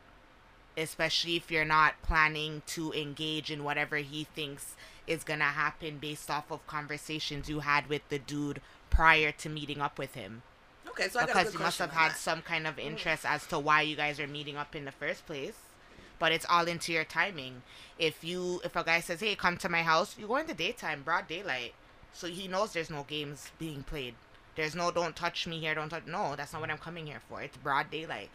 Especially 0.77 1.35
if 1.35 1.51
you're 1.51 1.65
not 1.65 2.01
planning 2.01 2.61
to 2.67 2.93
engage 2.93 3.51
in 3.51 3.63
whatever 3.63 3.97
he 3.97 4.23
thinks 4.23 4.75
is 5.07 5.23
gonna 5.23 5.43
happen 5.43 5.97
based 5.97 6.29
off 6.29 6.49
of 6.51 6.65
conversations 6.67 7.49
you 7.49 7.59
had 7.59 7.87
with 7.87 8.07
the 8.09 8.19
dude 8.19 8.61
prior 8.89 9.31
to 9.31 9.49
meeting 9.49 9.81
up 9.81 9.99
with 9.99 10.13
him. 10.13 10.41
Okay, 10.87 11.09
so 11.09 11.19
I 11.19 11.25
got 11.25 11.35
a 11.35 11.39
because 11.39 11.53
you 11.53 11.59
must 11.59 11.79
have 11.79 11.91
had 11.91 12.11
that. 12.11 12.17
some 12.17 12.41
kind 12.41 12.65
of 12.65 12.77
mm. 12.77 12.85
interest 12.85 13.25
as 13.25 13.45
to 13.47 13.59
why 13.59 13.81
you 13.81 13.95
guys 13.95 14.19
are 14.19 14.27
meeting 14.27 14.55
up 14.55 14.75
in 14.75 14.85
the 14.85 14.91
first 14.91 15.25
place. 15.25 15.55
But 16.17 16.31
it's 16.31 16.45
all 16.49 16.67
into 16.67 16.91
your 16.91 17.05
timing. 17.05 17.61
If 17.97 18.23
you 18.23 18.61
if 18.63 18.75
a 18.75 18.83
guy 18.83 19.01
says 19.01 19.19
hey 19.19 19.35
come 19.35 19.57
to 19.57 19.69
my 19.69 19.83
house 19.83 20.15
you 20.17 20.27
go 20.27 20.37
in 20.37 20.47
the 20.47 20.53
daytime 20.53 21.01
broad 21.03 21.27
daylight 21.27 21.73
so 22.19 22.27
he 22.27 22.47
knows 22.47 22.73
there's 22.73 22.89
no 22.89 23.05
games 23.07 23.49
being 23.57 23.81
played 23.83 24.13
there's 24.55 24.75
no 24.75 24.91
don't 24.91 25.15
touch 25.15 25.47
me 25.47 25.57
here 25.59 25.73
don't 25.73 25.89
touch 25.89 26.03
no 26.05 26.35
that's 26.35 26.51
not 26.51 26.59
what 26.61 26.69
i'm 26.69 26.77
coming 26.77 27.07
here 27.07 27.21
for 27.29 27.41
it's 27.41 27.55
broad 27.57 27.89
daylight 27.89 28.29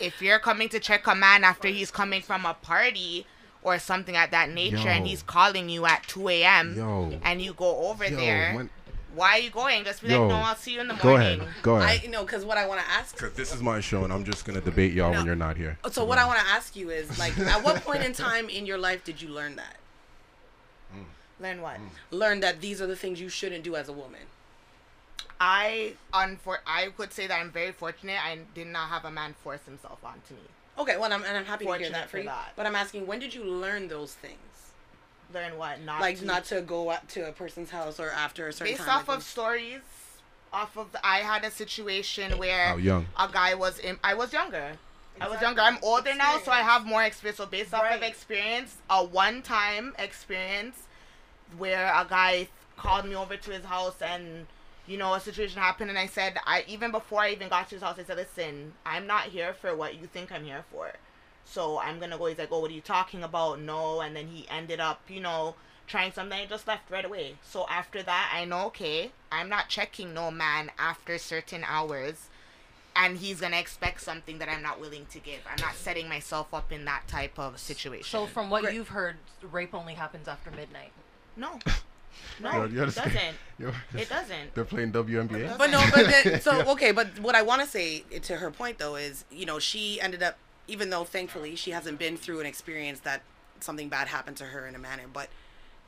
if 0.00 0.20
you're 0.20 0.38
coming 0.38 0.68
to 0.68 0.78
check 0.78 1.06
a 1.06 1.14
man 1.14 1.44
after 1.44 1.68
he's 1.68 1.90
coming 1.90 2.20
from 2.20 2.44
a 2.44 2.52
party 2.54 3.26
or 3.62 3.78
something 3.78 4.16
at 4.16 4.30
that 4.32 4.50
nature 4.50 4.88
and 4.88 5.06
he's 5.06 5.22
calling 5.22 5.68
you 5.68 5.86
at 5.86 6.02
2 6.08 6.28
a.m 6.28 6.74
Yo. 6.76 7.18
and 7.22 7.40
you 7.40 7.54
go 7.54 7.88
over 7.88 8.04
Yo, 8.04 8.16
there 8.16 8.54
when- 8.54 8.70
why 9.14 9.38
are 9.38 9.38
you 9.38 9.50
going 9.50 9.84
just 9.84 10.02
be 10.02 10.08
Yo, 10.08 10.22
like 10.26 10.28
no 10.28 10.34
i'll 10.36 10.56
see 10.56 10.74
you 10.74 10.80
in 10.80 10.88
the 10.88 10.94
morning. 10.94 11.38
Go 11.38 11.44
ahead. 11.46 11.62
Go 11.62 11.76
ahead. 11.76 12.00
I 12.04 12.06
know, 12.08 12.24
because 12.24 12.44
what 12.44 12.58
I 12.58 12.66
want 12.66 12.80
to 12.80 12.90
ask. 12.90 13.14
Because 13.14 13.32
this 13.34 13.54
is 13.54 13.62
my 13.62 13.78
show 13.78 14.02
and 14.02 14.12
I'm 14.12 14.24
just 14.24 14.44
gonna 14.44 14.60
debate 14.60 14.92
y'all 14.92 15.12
No. 15.12 15.18
when 15.18 15.26
you're 15.26 15.36
not 15.36 15.56
here. 15.56 15.78
So 15.92 16.04
what 16.04 16.18
I 16.18 16.26
want 16.26 16.40
to 16.40 16.46
ask 16.46 16.74
you 16.74 16.90
is, 16.90 17.16
like, 17.16 17.38
at 17.38 17.62
what 17.62 17.76
point 17.84 18.02
in 18.02 18.12
time 18.12 18.48
in 18.48 18.66
your 18.66 18.76
life 18.76 19.04
did 19.04 19.22
you 19.22 19.28
learn 19.28 19.54
that? 19.54 19.76
Learn 21.44 21.60
what 21.62 21.76
mm. 21.76 21.88
Learn 22.10 22.40
that 22.40 22.60
these 22.60 22.80
are 22.82 22.86
the 22.86 22.96
things 22.96 23.20
you 23.20 23.28
shouldn't 23.28 23.64
do 23.64 23.76
as 23.76 23.88
a 23.88 23.92
woman. 23.92 24.20
I 25.40 25.94
unfor- 26.12 26.64
I 26.66 26.88
could 26.96 27.12
say 27.12 27.26
that 27.26 27.38
I'm 27.40 27.50
very 27.50 27.72
fortunate. 27.72 28.18
I 28.24 28.38
did 28.54 28.68
not 28.68 28.88
have 28.88 29.04
a 29.04 29.10
man 29.10 29.34
force 29.42 29.64
himself 29.66 29.98
onto 30.04 30.34
me. 30.34 30.48
Okay, 30.78 30.96
well, 30.96 31.12
I'm, 31.12 31.22
and 31.24 31.36
I'm 31.36 31.44
happy 31.44 31.66
to 31.66 31.74
hear 31.74 31.90
that 31.90 32.04
for 32.04 32.12
for 32.12 32.18
you. 32.18 32.24
that. 32.24 32.52
But 32.56 32.66
I'm 32.66 32.74
asking, 32.74 33.06
when 33.06 33.18
did 33.18 33.34
you 33.34 33.44
learn 33.44 33.88
those 33.88 34.14
things? 34.14 34.38
Learn 35.32 35.56
what? 35.58 35.80
Not 35.82 36.00
like, 36.00 36.18
to, 36.20 36.24
not 36.24 36.44
to 36.46 36.62
go 36.62 36.90
out 36.90 37.08
to 37.10 37.28
a 37.28 37.32
person's 37.32 37.70
house 37.70 37.98
or 38.00 38.10
after 38.10 38.48
a 38.48 38.52
certain 38.52 38.74
based 38.74 38.86
time. 38.86 38.98
off 39.00 39.08
of 39.08 39.22
stories. 39.22 39.80
Off 40.52 40.76
of 40.76 40.92
the, 40.92 41.04
I 41.04 41.18
had 41.18 41.44
a 41.44 41.50
situation 41.50 42.38
where 42.38 42.68
How 42.68 42.76
young? 42.76 43.06
a 43.18 43.28
guy 43.28 43.54
was 43.54 43.80
in. 43.80 43.98
I 44.04 44.14
was 44.14 44.32
younger. 44.32 44.72
I 45.20 45.28
was 45.28 45.40
younger. 45.40 45.60
I'm 45.60 45.78
older 45.82 46.14
now, 46.14 46.38
so 46.38 46.50
I 46.52 46.60
have 46.60 46.86
more 46.86 47.02
experience. 47.02 47.38
So 47.38 47.46
based 47.46 47.74
off 47.74 47.84
of 47.90 48.02
experience, 48.02 48.76
a 48.90 49.04
one-time 49.04 49.94
experience 49.98 50.76
where 51.58 51.86
a 51.86 52.06
guy 52.08 52.48
called 52.76 53.06
me 53.06 53.14
over 53.14 53.36
to 53.36 53.50
his 53.50 53.64
house 53.64 54.00
and 54.02 54.46
you 54.86 54.98
know 54.98 55.14
a 55.14 55.20
situation 55.20 55.60
happened, 55.60 55.90
and 55.90 55.98
I 55.98 56.06
said, 56.06 56.38
I 56.44 56.64
even 56.68 56.90
before 56.90 57.20
I 57.20 57.30
even 57.30 57.48
got 57.48 57.68
to 57.68 57.76
his 57.76 57.82
house, 57.82 57.98
I 57.98 58.04
said, 58.04 58.16
listen, 58.16 58.72
I'm 58.84 59.06
not 59.06 59.24
here 59.24 59.54
for 59.54 59.74
what 59.74 60.00
you 60.00 60.06
think 60.06 60.30
I'm 60.32 60.44
here 60.44 60.64
for. 60.70 60.92
So 61.44 61.78
I'm 61.78 61.98
gonna 61.98 62.18
go. 62.18 62.26
He's 62.26 62.38
like, 62.38 62.48
oh, 62.50 62.60
what 62.60 62.70
are 62.70 62.74
you 62.74 62.80
talking 62.80 63.22
about? 63.22 63.60
No, 63.60 64.00
and 64.00 64.16
then 64.16 64.28
he 64.28 64.46
ended 64.48 64.80
up, 64.80 65.02
you 65.08 65.20
know, 65.20 65.54
trying 65.86 66.12
something. 66.12 66.38
I 66.38 66.46
just 66.46 66.66
left 66.66 66.90
right 66.90 67.04
away. 67.04 67.36
So 67.42 67.66
after 67.68 68.02
that, 68.02 68.32
I 68.34 68.44
know, 68.44 68.66
okay, 68.66 69.12
I'm 69.30 69.48
not 69.48 69.68
checking 69.68 70.14
no 70.14 70.30
man 70.30 70.70
after 70.78 71.18
certain 71.18 71.64
hours 71.64 72.28
and 72.96 73.18
he's 73.18 73.40
gonna 73.40 73.58
expect 73.58 74.00
something 74.00 74.38
that 74.38 74.48
I'm 74.48 74.62
not 74.62 74.80
willing 74.80 75.06
to 75.06 75.18
give. 75.18 75.40
I'm 75.50 75.60
not 75.60 75.74
setting 75.74 76.08
myself 76.08 76.52
up 76.54 76.72
in 76.72 76.84
that 76.84 77.06
type 77.08 77.38
of 77.38 77.58
situation. 77.58 78.04
So 78.04 78.26
from 78.26 78.50
what 78.50 78.62
Great. 78.62 78.74
you've 78.74 78.88
heard, 78.88 79.16
rape 79.50 79.74
only 79.74 79.94
happens 79.94 80.28
after 80.28 80.50
midnight. 80.50 80.92
No, 81.36 81.58
no, 82.40 82.50
Yo, 82.52 82.64
you 82.66 82.78
it 82.78 82.80
understand? 82.82 83.12
doesn't. 83.12 83.36
Yo, 83.58 83.72
It 84.00 84.08
doesn't. 84.08 84.54
They're 84.54 84.64
playing 84.64 84.92
WNBA. 84.92 85.56
But 85.58 85.70
no, 85.70 85.84
but 85.94 86.06
then, 86.06 86.40
so 86.40 86.62
okay, 86.72 86.92
but 86.92 87.18
what 87.20 87.34
I 87.34 87.42
want 87.42 87.62
to 87.62 87.68
say 87.68 88.04
to 88.22 88.36
her 88.36 88.50
point 88.50 88.78
though 88.78 88.96
is, 88.96 89.24
you 89.30 89.46
know, 89.46 89.58
she 89.58 90.00
ended 90.00 90.22
up, 90.22 90.36
even 90.66 90.90
though 90.90 91.04
thankfully 91.04 91.54
she 91.56 91.70
hasn't 91.70 91.98
been 91.98 92.16
through 92.16 92.40
an 92.40 92.46
experience 92.46 93.00
that 93.00 93.22
something 93.60 93.88
bad 93.88 94.08
happened 94.08 94.36
to 94.38 94.44
her 94.44 94.66
in 94.66 94.74
a 94.74 94.78
manner, 94.78 95.04
but 95.12 95.28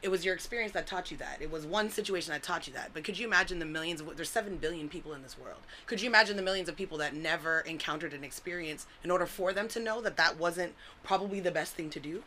it 0.06 0.08
was 0.08 0.24
your 0.24 0.34
experience 0.36 0.70
that 0.70 0.86
taught 0.86 1.10
you 1.10 1.16
that. 1.16 1.38
It 1.40 1.50
was 1.50 1.66
one 1.66 1.90
situation 1.90 2.32
that 2.32 2.40
taught 2.44 2.68
you 2.68 2.72
that. 2.74 2.90
But 2.94 3.02
could 3.02 3.18
you 3.18 3.26
imagine 3.26 3.58
the 3.58 3.64
millions 3.66 4.00
of 4.00 4.14
there's 4.14 4.30
7 4.30 4.56
billion 4.58 4.88
people 4.88 5.12
in 5.14 5.22
this 5.24 5.36
world. 5.36 5.58
Could 5.86 6.00
you 6.00 6.08
imagine 6.08 6.36
the 6.36 6.42
millions 6.42 6.68
of 6.68 6.76
people 6.76 6.96
that 6.98 7.12
never 7.12 7.58
encountered 7.62 8.12
an 8.14 8.22
experience 8.22 8.86
in 9.02 9.10
order 9.10 9.26
for 9.26 9.52
them 9.52 9.66
to 9.66 9.80
know 9.80 10.00
that 10.02 10.16
that 10.16 10.38
wasn't 10.38 10.74
probably 11.02 11.40
the 11.40 11.50
best 11.50 11.74
thing 11.74 11.90
to 11.90 11.98
do? 11.98 12.22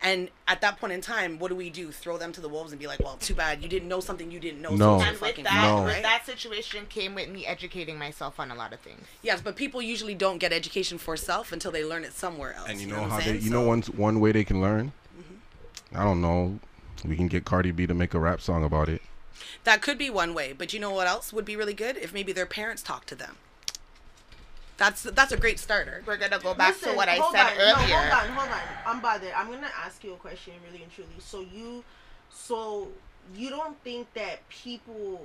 And 0.00 0.28
at 0.46 0.60
that 0.60 0.78
point 0.78 0.92
in 0.92 1.00
time, 1.00 1.40
what 1.40 1.48
do 1.48 1.56
we 1.56 1.70
do? 1.70 1.90
Throw 1.90 2.18
them 2.18 2.30
to 2.34 2.40
the 2.40 2.48
wolves 2.48 2.70
and 2.70 2.78
be 2.80 2.86
like, 2.86 3.00
"Well, 3.00 3.16
too 3.16 3.34
bad. 3.34 3.62
You 3.64 3.68
didn't 3.68 3.88
know 3.88 3.98
something 3.98 4.30
you 4.30 4.38
didn't 4.38 4.62
know." 4.62 4.70
No. 4.76 4.98
so 5.00 5.04
And 5.04 5.10
with 5.10 5.20
fucking 5.20 5.44
that, 5.44 5.64
No. 5.64 5.82
with 5.82 6.02
that 6.02 6.24
situation 6.26 6.86
came 6.86 7.16
with 7.16 7.28
me 7.28 7.46
educating 7.46 7.98
myself 7.98 8.38
on 8.38 8.52
a 8.52 8.54
lot 8.54 8.72
of 8.72 8.78
things. 8.78 9.04
Yes, 9.22 9.40
but 9.40 9.56
people 9.56 9.82
usually 9.82 10.14
don't 10.14 10.38
get 10.38 10.52
education 10.52 10.98
for 10.98 11.16
self 11.16 11.50
until 11.50 11.72
they 11.72 11.84
learn 11.84 12.04
it 12.04 12.12
somewhere 12.12 12.54
else. 12.54 12.68
And 12.70 12.80
you 12.80 12.86
know, 12.86 13.02
what 13.02 13.10
how 13.10 13.16
they, 13.18 13.24
saying? 13.24 13.42
you 13.42 13.50
know, 13.50 13.62
So- 13.62 13.66
one 13.68 13.82
one 13.82 14.20
way 14.20 14.30
they 14.30 14.44
can 14.44 14.60
learn. 14.60 14.92
Mm-hmm. 15.18 15.98
I 15.98 16.04
don't 16.04 16.20
know. 16.20 16.60
We 17.04 17.16
can 17.16 17.28
get 17.28 17.44
Cardi 17.44 17.70
B 17.70 17.86
to 17.86 17.94
make 17.94 18.14
a 18.14 18.18
rap 18.18 18.40
song 18.40 18.64
about 18.64 18.88
it. 18.88 19.02
That 19.64 19.82
could 19.82 19.98
be 19.98 20.10
one 20.10 20.34
way, 20.34 20.52
but 20.52 20.72
you 20.72 20.80
know 20.80 20.90
what 20.90 21.06
else 21.06 21.32
would 21.32 21.44
be 21.44 21.56
really 21.56 21.74
good 21.74 21.96
if 21.96 22.12
maybe 22.12 22.32
their 22.32 22.46
parents 22.46 22.82
talk 22.82 23.04
to 23.06 23.14
them. 23.14 23.36
That's 24.76 25.02
that's 25.02 25.32
a 25.32 25.36
great 25.36 25.60
starter. 25.60 26.02
We're 26.04 26.16
gonna 26.16 26.40
go 26.40 26.54
back 26.54 26.74
Listen, 26.74 26.90
to 26.90 26.96
what 26.96 27.08
I 27.08 27.16
said 27.16 27.46
on, 27.46 27.52
earlier. 27.58 27.88
No, 27.88 27.94
hold 27.94 28.12
on, 28.12 28.28
hold 28.36 28.50
on. 28.50 28.60
I'm 28.86 29.00
bothered. 29.00 29.32
I'm 29.36 29.50
gonna 29.50 29.70
ask 29.84 30.02
you 30.02 30.14
a 30.14 30.16
question, 30.16 30.54
really 30.66 30.82
and 30.82 30.92
truly. 30.92 31.10
So 31.20 31.40
you, 31.40 31.84
so 32.30 32.88
you 33.36 33.50
don't 33.50 33.80
think 33.84 34.12
that 34.14 34.48
people, 34.48 35.20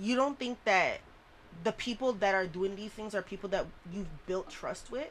you 0.00 0.14
don't 0.14 0.38
think 0.38 0.62
that 0.64 1.00
the 1.64 1.72
people 1.72 2.12
that 2.14 2.34
are 2.34 2.46
doing 2.46 2.76
these 2.76 2.92
things 2.92 3.14
are 3.14 3.22
people 3.22 3.48
that 3.50 3.66
you've 3.92 4.26
built 4.26 4.48
trust 4.48 4.90
with? 4.92 5.10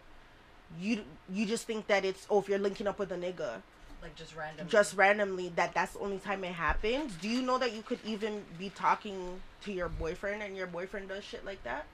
You 0.79 1.03
you 1.29 1.45
just 1.45 1.67
think 1.67 1.87
that 1.87 2.05
it's 2.05 2.25
oh 2.29 2.39
if 2.39 2.47
you're 2.47 2.57
linking 2.57 2.87
up 2.87 2.99
with 2.99 3.11
a 3.11 3.17
nigga 3.17 3.61
Like 4.01 4.15
just 4.15 4.35
random. 4.35 4.67
just 4.67 4.95
randomly 4.97 5.49
that 5.55 5.73
that's 5.75 5.93
the 5.93 5.99
only 5.99 6.17
time 6.17 6.43
it 6.43 6.53
happens. 6.53 7.13
Do 7.21 7.29
you 7.29 7.41
know 7.41 7.57
that 7.59 7.73
you 7.73 7.83
could 7.83 7.99
even 8.03 8.43
be 8.57 8.69
talking 8.71 9.41
to 9.63 9.71
your 9.71 9.89
boyfriend 9.89 10.41
and 10.41 10.57
your 10.57 10.67
boyfriend 10.67 11.09
does 11.09 11.23
shit 11.23 11.45
like 11.45 11.63
that? 11.63 11.85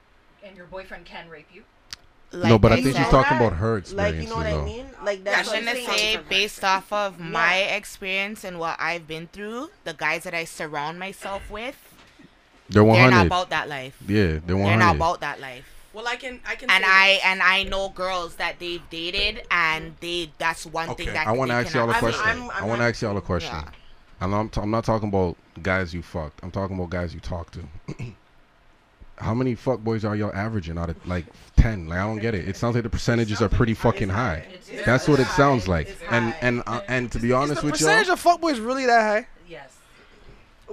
and 0.44 0.56
your 0.56 0.66
boyfriend 0.66 1.04
can 1.04 1.28
rape 1.28 1.48
you. 1.52 1.64
no, 2.32 2.58
but 2.60 2.70
I 2.70 2.76
think 2.80 2.96
she's 2.96 3.08
talking 3.08 3.38
that? 3.38 3.46
about 3.46 3.58
her 3.58 3.82
Like 3.92 4.14
you 4.14 4.28
know 4.28 4.36
what 4.36 4.46
I 4.46 4.64
mean? 4.64 4.86
Like 5.04 5.18
I'm 5.18 5.24
that's 5.24 5.48
what 5.48 5.56
I'm 5.58 5.64
gonna 5.64 5.84
say 5.84 6.16
based 6.28 6.62
off 6.64 6.92
of 6.92 7.18
my 7.18 7.58
Yeah. 7.58 7.74
experience 7.76 8.44
and 8.44 8.58
what 8.60 8.76
I've 8.80 9.06
been 9.08 9.26
through, 9.28 9.70
the 9.84 9.94
guys 9.94 10.22
that 10.24 10.34
I 10.34 10.44
surround 10.44 10.98
myself 11.00 11.50
with, 11.50 11.76
They're 12.68 12.84
they're 12.84 13.10
not 13.10 13.26
about 13.26 13.50
that 13.50 13.68
life. 13.68 13.96
yeah, 14.06 14.38
they're 14.46 14.56
100. 14.56 14.68
They're 14.68 14.78
not 14.78 14.96
about 14.96 15.20
that 15.20 15.40
life. 15.40 15.64
Well, 15.94 16.06
I 16.06 16.16
can 16.16 16.40
I 16.46 16.54
can 16.54 16.70
And 16.70 16.84
say 16.84 16.90
I 16.90 17.08
this. 17.14 17.22
and 17.24 17.42
I 17.42 17.62
know 17.64 17.88
girls 17.88 18.36
that 18.36 18.58
they've 18.58 18.82
dated 18.90 19.42
and 19.50 19.94
they 20.00 20.30
that's 20.38 20.66
one 20.66 20.94
thing 20.94 21.06
that 21.08 21.26
I 21.26 21.32
want 21.32 21.50
to 21.50 21.54
ask 21.56 21.74
y'all 21.74 21.88
a 21.90 21.94
cannot- 21.94 21.94
I'm- 21.94 22.12
question. 22.12 22.28
I'm- 22.28 22.50
i 22.50 22.58
I'm 22.60 22.68
want 22.68 22.80
to 22.80 22.84
ask 22.86 23.02
y'all 23.02 23.16
a 23.16 23.20
question. 23.22 23.54
Yeah. 23.54 23.70
I'm 24.20 24.30
not, 24.32 24.58
I'm 24.58 24.70
not 24.70 24.84
talking 24.84 25.08
about 25.08 25.36
guys 25.62 25.94
you 25.94 26.02
fucked. 26.02 26.40
I'm 26.42 26.50
talking 26.50 26.76
about 26.76 26.90
guys 26.90 27.14
you 27.14 27.20
talk 27.20 27.50
to. 27.52 27.60
How 29.18 29.34
many 29.34 29.54
fuck 29.56 29.80
boys 29.80 30.04
are 30.04 30.14
y'all 30.14 30.32
averaging 30.32 30.78
out 30.78 30.90
of 30.90 31.06
like 31.06 31.24
10? 31.56 31.88
Like 31.88 31.98
I 31.98 32.02
don't 32.02 32.18
get 32.20 32.34
it. 32.34 32.48
It 32.48 32.56
sounds 32.56 32.74
like 32.76 32.84
the 32.84 32.90
percentages 32.90 33.42
are 33.42 33.48
pretty 33.48 33.74
fucking 33.74 34.08
high. 34.08 34.44
That's 34.86 35.08
what 35.08 35.18
it 35.18 35.26
sounds 35.28 35.66
like. 35.66 35.96
And 36.10 36.34
and 36.40 36.62
uh, 36.66 36.82
and 36.86 37.10
to 37.12 37.18
be 37.18 37.32
honest 37.32 37.62
the 37.62 37.66
with 37.70 37.80
y'all, 37.80 37.88
percentage 37.88 38.08
of 38.10 38.22
fuckboys 38.22 38.64
really 38.64 38.86
that 38.86 39.00
high? 39.00 39.26
Yes. 39.48 39.76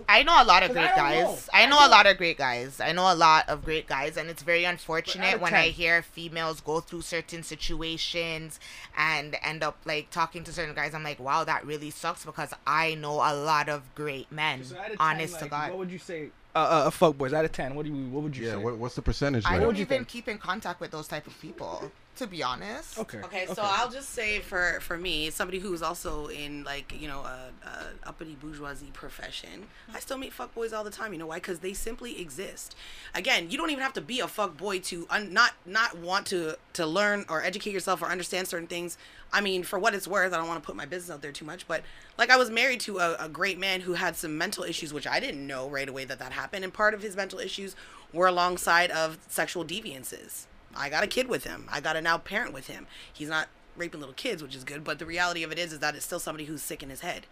I 0.08 0.24
know 0.24 0.42
a 0.42 0.46
lot 0.46 0.64
of 0.64 0.72
great 0.72 0.86
I 0.92 0.96
don't 0.96 1.10
know. 1.10 1.26
guys. 1.32 1.50
I 1.54 1.64
I 1.64 1.66
know 1.68 1.86
a 1.86 1.90
lot 1.90 2.06
of 2.06 2.18
great 2.18 2.38
guys. 2.38 2.80
I 2.80 2.92
know 2.92 3.12
a 3.12 3.16
lot 3.16 3.50
of 3.50 3.64
great 3.66 3.88
guys, 3.88 4.18
and 4.18 4.30
it's 4.30 4.44
very 4.44 4.64
unfortunate 4.64 5.36
of 5.36 5.42
when 5.42 5.54
I 5.54 5.70
hear 5.70 6.02
females 6.02 6.62
go 6.62 6.80
through 6.80 7.02
certain 7.02 7.44
situations 7.44 8.60
and 8.98 9.36
end 9.42 9.64
up 9.64 9.78
like 9.86 10.10
talking 10.12 10.44
to 10.44 10.54
certain 10.54 10.76
guys. 10.76 10.94
I'm 10.94 11.04
like, 11.04 11.20
wow, 11.20 11.44
that 11.44 11.66
really 11.66 11.90
sucks 11.90 12.26
because 12.26 12.54
I 12.68 12.96
know 12.96 13.16
a 13.16 13.34
lot 13.36 13.70
of 13.70 13.94
great 13.96 14.32
men. 14.32 14.64
honest 15.00 15.40
to 15.40 15.48
God. 15.48 15.70
What 15.72 15.80
would 15.80 15.92
you 15.92 16.00
say? 16.00 16.30
Uh, 16.56 16.86
uh, 16.88 16.90
fuckboys 16.90 17.34
out 17.34 17.44
of 17.44 17.52
ten. 17.52 17.76
What 17.76 17.86
do 17.86 17.92
you? 17.92 18.10
What 18.10 18.24
would 18.24 18.38
you 18.38 18.46
yeah. 18.46 18.52
say? 18.54 18.58
What, 18.58 18.78
what's 18.78 18.96
the 18.96 19.02
percentage? 19.02 19.44
I 19.46 19.52
Like? 19.52 19.60
don't 19.60 19.68
would 19.68 19.78
you 19.78 19.82
even 19.82 19.98
think? 20.00 20.08
keep 20.08 20.28
in 20.30 20.38
contact 20.38 20.80
with 20.80 20.92
those 20.92 21.08
type 21.08 21.28
of 21.28 21.38
people, 21.42 21.92
to 22.16 22.28
be 22.28 22.42
honest. 22.42 22.98
Okay. 22.98 23.20
Okay, 23.20 23.46
so 23.48 23.62
I'll 23.62 23.90
just 23.90 24.10
say 24.10 24.40
for 24.40 24.80
for 24.82 24.98
me, 24.98 25.30
somebody 25.30 25.60
who's 25.60 25.82
also 25.82 26.28
in 26.28 26.64
like 26.64 26.94
you 27.00 27.08
know 27.08 27.20
a, 27.22 27.50
a 27.68 28.08
uppity 28.08 28.36
bourgeoisie 28.40 28.92
profession, 28.94 29.68
I 29.94 30.00
still 30.00 30.18
meet 30.18 30.34
fuckboys 30.36 30.76
all 30.76 30.84
the 30.84 30.92
time. 30.92 31.14
You 31.14 31.20
know 31.20 31.28
why? 31.28 31.36
Because 31.38 31.60
they 31.60 31.74
simply 31.74 32.20
exist. 32.20 32.76
Again, 33.14 33.50
you 33.50 33.58
don't 33.58 33.70
even 33.70 33.84
have 33.84 33.94
to 33.94 34.02
be 34.02 34.20
a 34.20 34.26
fuckboy 34.28 34.84
to 34.86 35.06
un- 35.10 35.34
not 35.34 35.54
not 35.66 35.98
want 35.98 36.26
to 36.28 36.58
to 36.74 36.86
learn 36.86 37.26
or 37.30 37.44
educate 37.44 37.72
yourself 37.72 38.02
or 38.02 38.06
understand 38.06 38.48
certain 38.48 38.68
things. 38.68 38.98
I 39.34 39.42
mean, 39.42 39.64
for 39.64 39.78
what 39.78 39.94
it's 39.94 40.08
worth, 40.08 40.32
I 40.34 40.38
don't 40.38 40.48
want 40.48 40.62
to 40.62 40.66
put 40.66 40.76
my 40.76 40.86
business 40.86 41.14
out 41.14 41.22
there 41.22 41.34
too 41.34 41.46
much, 41.46 41.68
but 41.68 41.84
like 42.18 42.30
I 42.30 42.38
was 42.38 42.50
married 42.50 42.80
to 42.82 43.00
a, 43.00 43.16
a 43.20 43.30
great 43.30 43.60
man 43.60 43.82
who 43.82 43.94
had 43.94 44.16
some 44.16 44.38
mental 44.38 44.64
issues, 44.64 44.94
which 44.94 45.08
I 45.08 45.20
didn't 45.20 45.46
know 45.46 45.68
right 45.68 45.90
away 45.90 46.06
that 46.06 46.20
that 46.20 46.32
happened, 46.32 46.64
and 46.64 46.74
part 46.74 46.94
of 46.94 47.02
his 47.02 47.16
mental 47.16 47.40
issues 47.40 47.76
were 48.14 48.28
alongside 48.28 48.92
of 48.92 49.18
sexual 49.28 49.66
deviances. 49.66 50.48
I 50.76 50.90
got 50.90 51.04
a 51.04 51.08
kid 51.08 51.28
with 51.28 51.44
him. 51.44 51.68
I 51.72 51.80
got 51.80 51.96
a 51.96 52.02
now 52.02 52.18
parent 52.18 52.54
with 52.54 52.68
him. 52.68 52.88
He's 53.12 53.30
not 53.30 53.48
raping 53.76 54.00
little 54.00 54.16
kids, 54.16 54.42
which 54.42 54.56
is 54.56 54.64
good. 54.64 54.84
But 54.84 55.00
the 55.00 55.06
reality 55.06 55.44
of 55.44 55.52
it 55.52 55.60
is, 55.60 55.74
is 55.74 55.80
that 55.80 55.96
it's 55.96 56.06
still 56.06 56.20
somebody 56.20 56.46
who's 56.46 56.62
sick 56.62 56.84
in 56.84 56.90
his 56.90 57.02
head. 57.02 57.26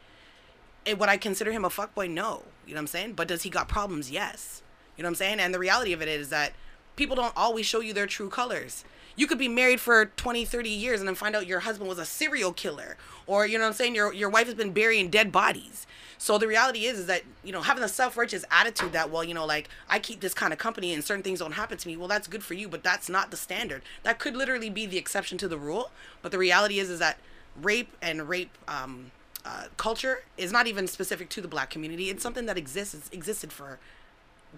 And 0.86 1.00
would 1.00 1.10
I 1.10 1.18
consider 1.18 1.52
him 1.52 1.64
a 1.66 1.70
fuckboy? 1.70 2.10
No. 2.10 2.44
You 2.66 2.74
know 2.74 2.78
what 2.78 2.82
I'm 2.82 2.88
saying? 2.88 3.14
But 3.14 3.28
does 3.28 3.44
he 3.44 3.50
got 3.50 3.68
problems? 3.68 4.12
Yes. 4.12 4.62
You 4.98 5.04
know 5.04 5.08
what 5.08 5.12
I'm 5.12 5.16
saying? 5.16 5.40
And 5.40 5.54
the 5.54 5.60
reality 5.60 5.94
of 5.94 6.02
it 6.02 6.08
is 6.08 6.30
that 6.30 6.54
people 6.96 7.16
don't 7.16 7.36
always 7.36 7.66
show 7.66 7.80
you 7.80 7.94
their 7.94 8.08
true 8.08 8.30
colors. 8.30 8.84
You 9.16 9.28
could 9.28 9.38
be 9.38 9.48
married 9.48 9.80
for 9.80 10.06
20, 10.06 10.46
30 10.46 10.70
years 10.70 11.00
and 11.00 11.08
then 11.08 11.16
find 11.16 11.36
out 11.36 11.48
your 11.48 11.62
husband 11.62 11.88
was 11.88 12.00
a 12.00 12.06
serial 12.06 12.54
killer. 12.54 12.98
Or, 13.28 13.46
you 13.46 13.58
know 13.58 13.64
what 13.64 13.70
I'm 13.70 13.74
saying? 13.74 13.96
Your, 13.96 14.14
your 14.14 14.30
wife 14.30 14.48
has 14.48 14.56
been 14.56 14.72
burying 14.72 15.10
dead 15.10 15.32
bodies. 15.32 15.86
So 16.18 16.38
the 16.38 16.48
reality 16.48 16.86
is, 16.86 17.00
is 17.00 17.06
that, 17.08 17.24
you 17.44 17.52
know, 17.52 17.62
having 17.62 17.84
a 17.84 17.88
self-righteous 17.88 18.46
attitude 18.50 18.94
that, 18.94 19.10
well, 19.12 19.24
you 19.24 19.34
know, 19.34 19.46
like, 19.46 19.70
I 19.90 20.00
keep 20.00 20.22
this 20.22 20.34
kind 20.34 20.54
of 20.54 20.60
company 20.60 20.94
and 20.94 21.04
certain 21.04 21.24
things 21.24 21.40
don't 21.40 21.54
happen 21.54 21.78
to 21.78 21.88
me. 21.88 21.98
Well, 21.98 22.08
that's 22.08 22.28
good 22.28 22.44
for 22.44 22.54
you, 22.54 22.68
but 22.68 22.84
that's 22.84 23.10
not 23.10 23.30
the 23.30 23.38
standard. 23.38 23.82
That 24.04 24.20
could 24.20 24.36
literally 24.36 24.70
be 24.70 24.86
the 24.86 24.98
exception 24.98 25.38
to 25.40 25.48
the 25.48 25.58
rule. 25.58 25.92
But 26.22 26.32
the 26.32 26.38
reality 26.38 26.80
is, 26.80 26.90
is 26.90 27.00
that 27.00 27.18
rape 27.62 27.96
and 28.02 28.28
rape 28.28 28.58
um, 28.68 29.12
uh, 29.46 29.66
culture 29.78 30.24
is 30.38 30.52
not 30.52 30.68
even 30.68 30.88
specific 30.88 31.30
to 31.30 31.42
the 31.42 31.48
black 31.48 31.70
community. 31.70 32.10
It's 32.10 32.24
something 32.24 32.46
that 32.46 32.58
exists. 32.58 32.94
It's 32.94 33.10
existed 33.10 33.52
for 33.52 33.80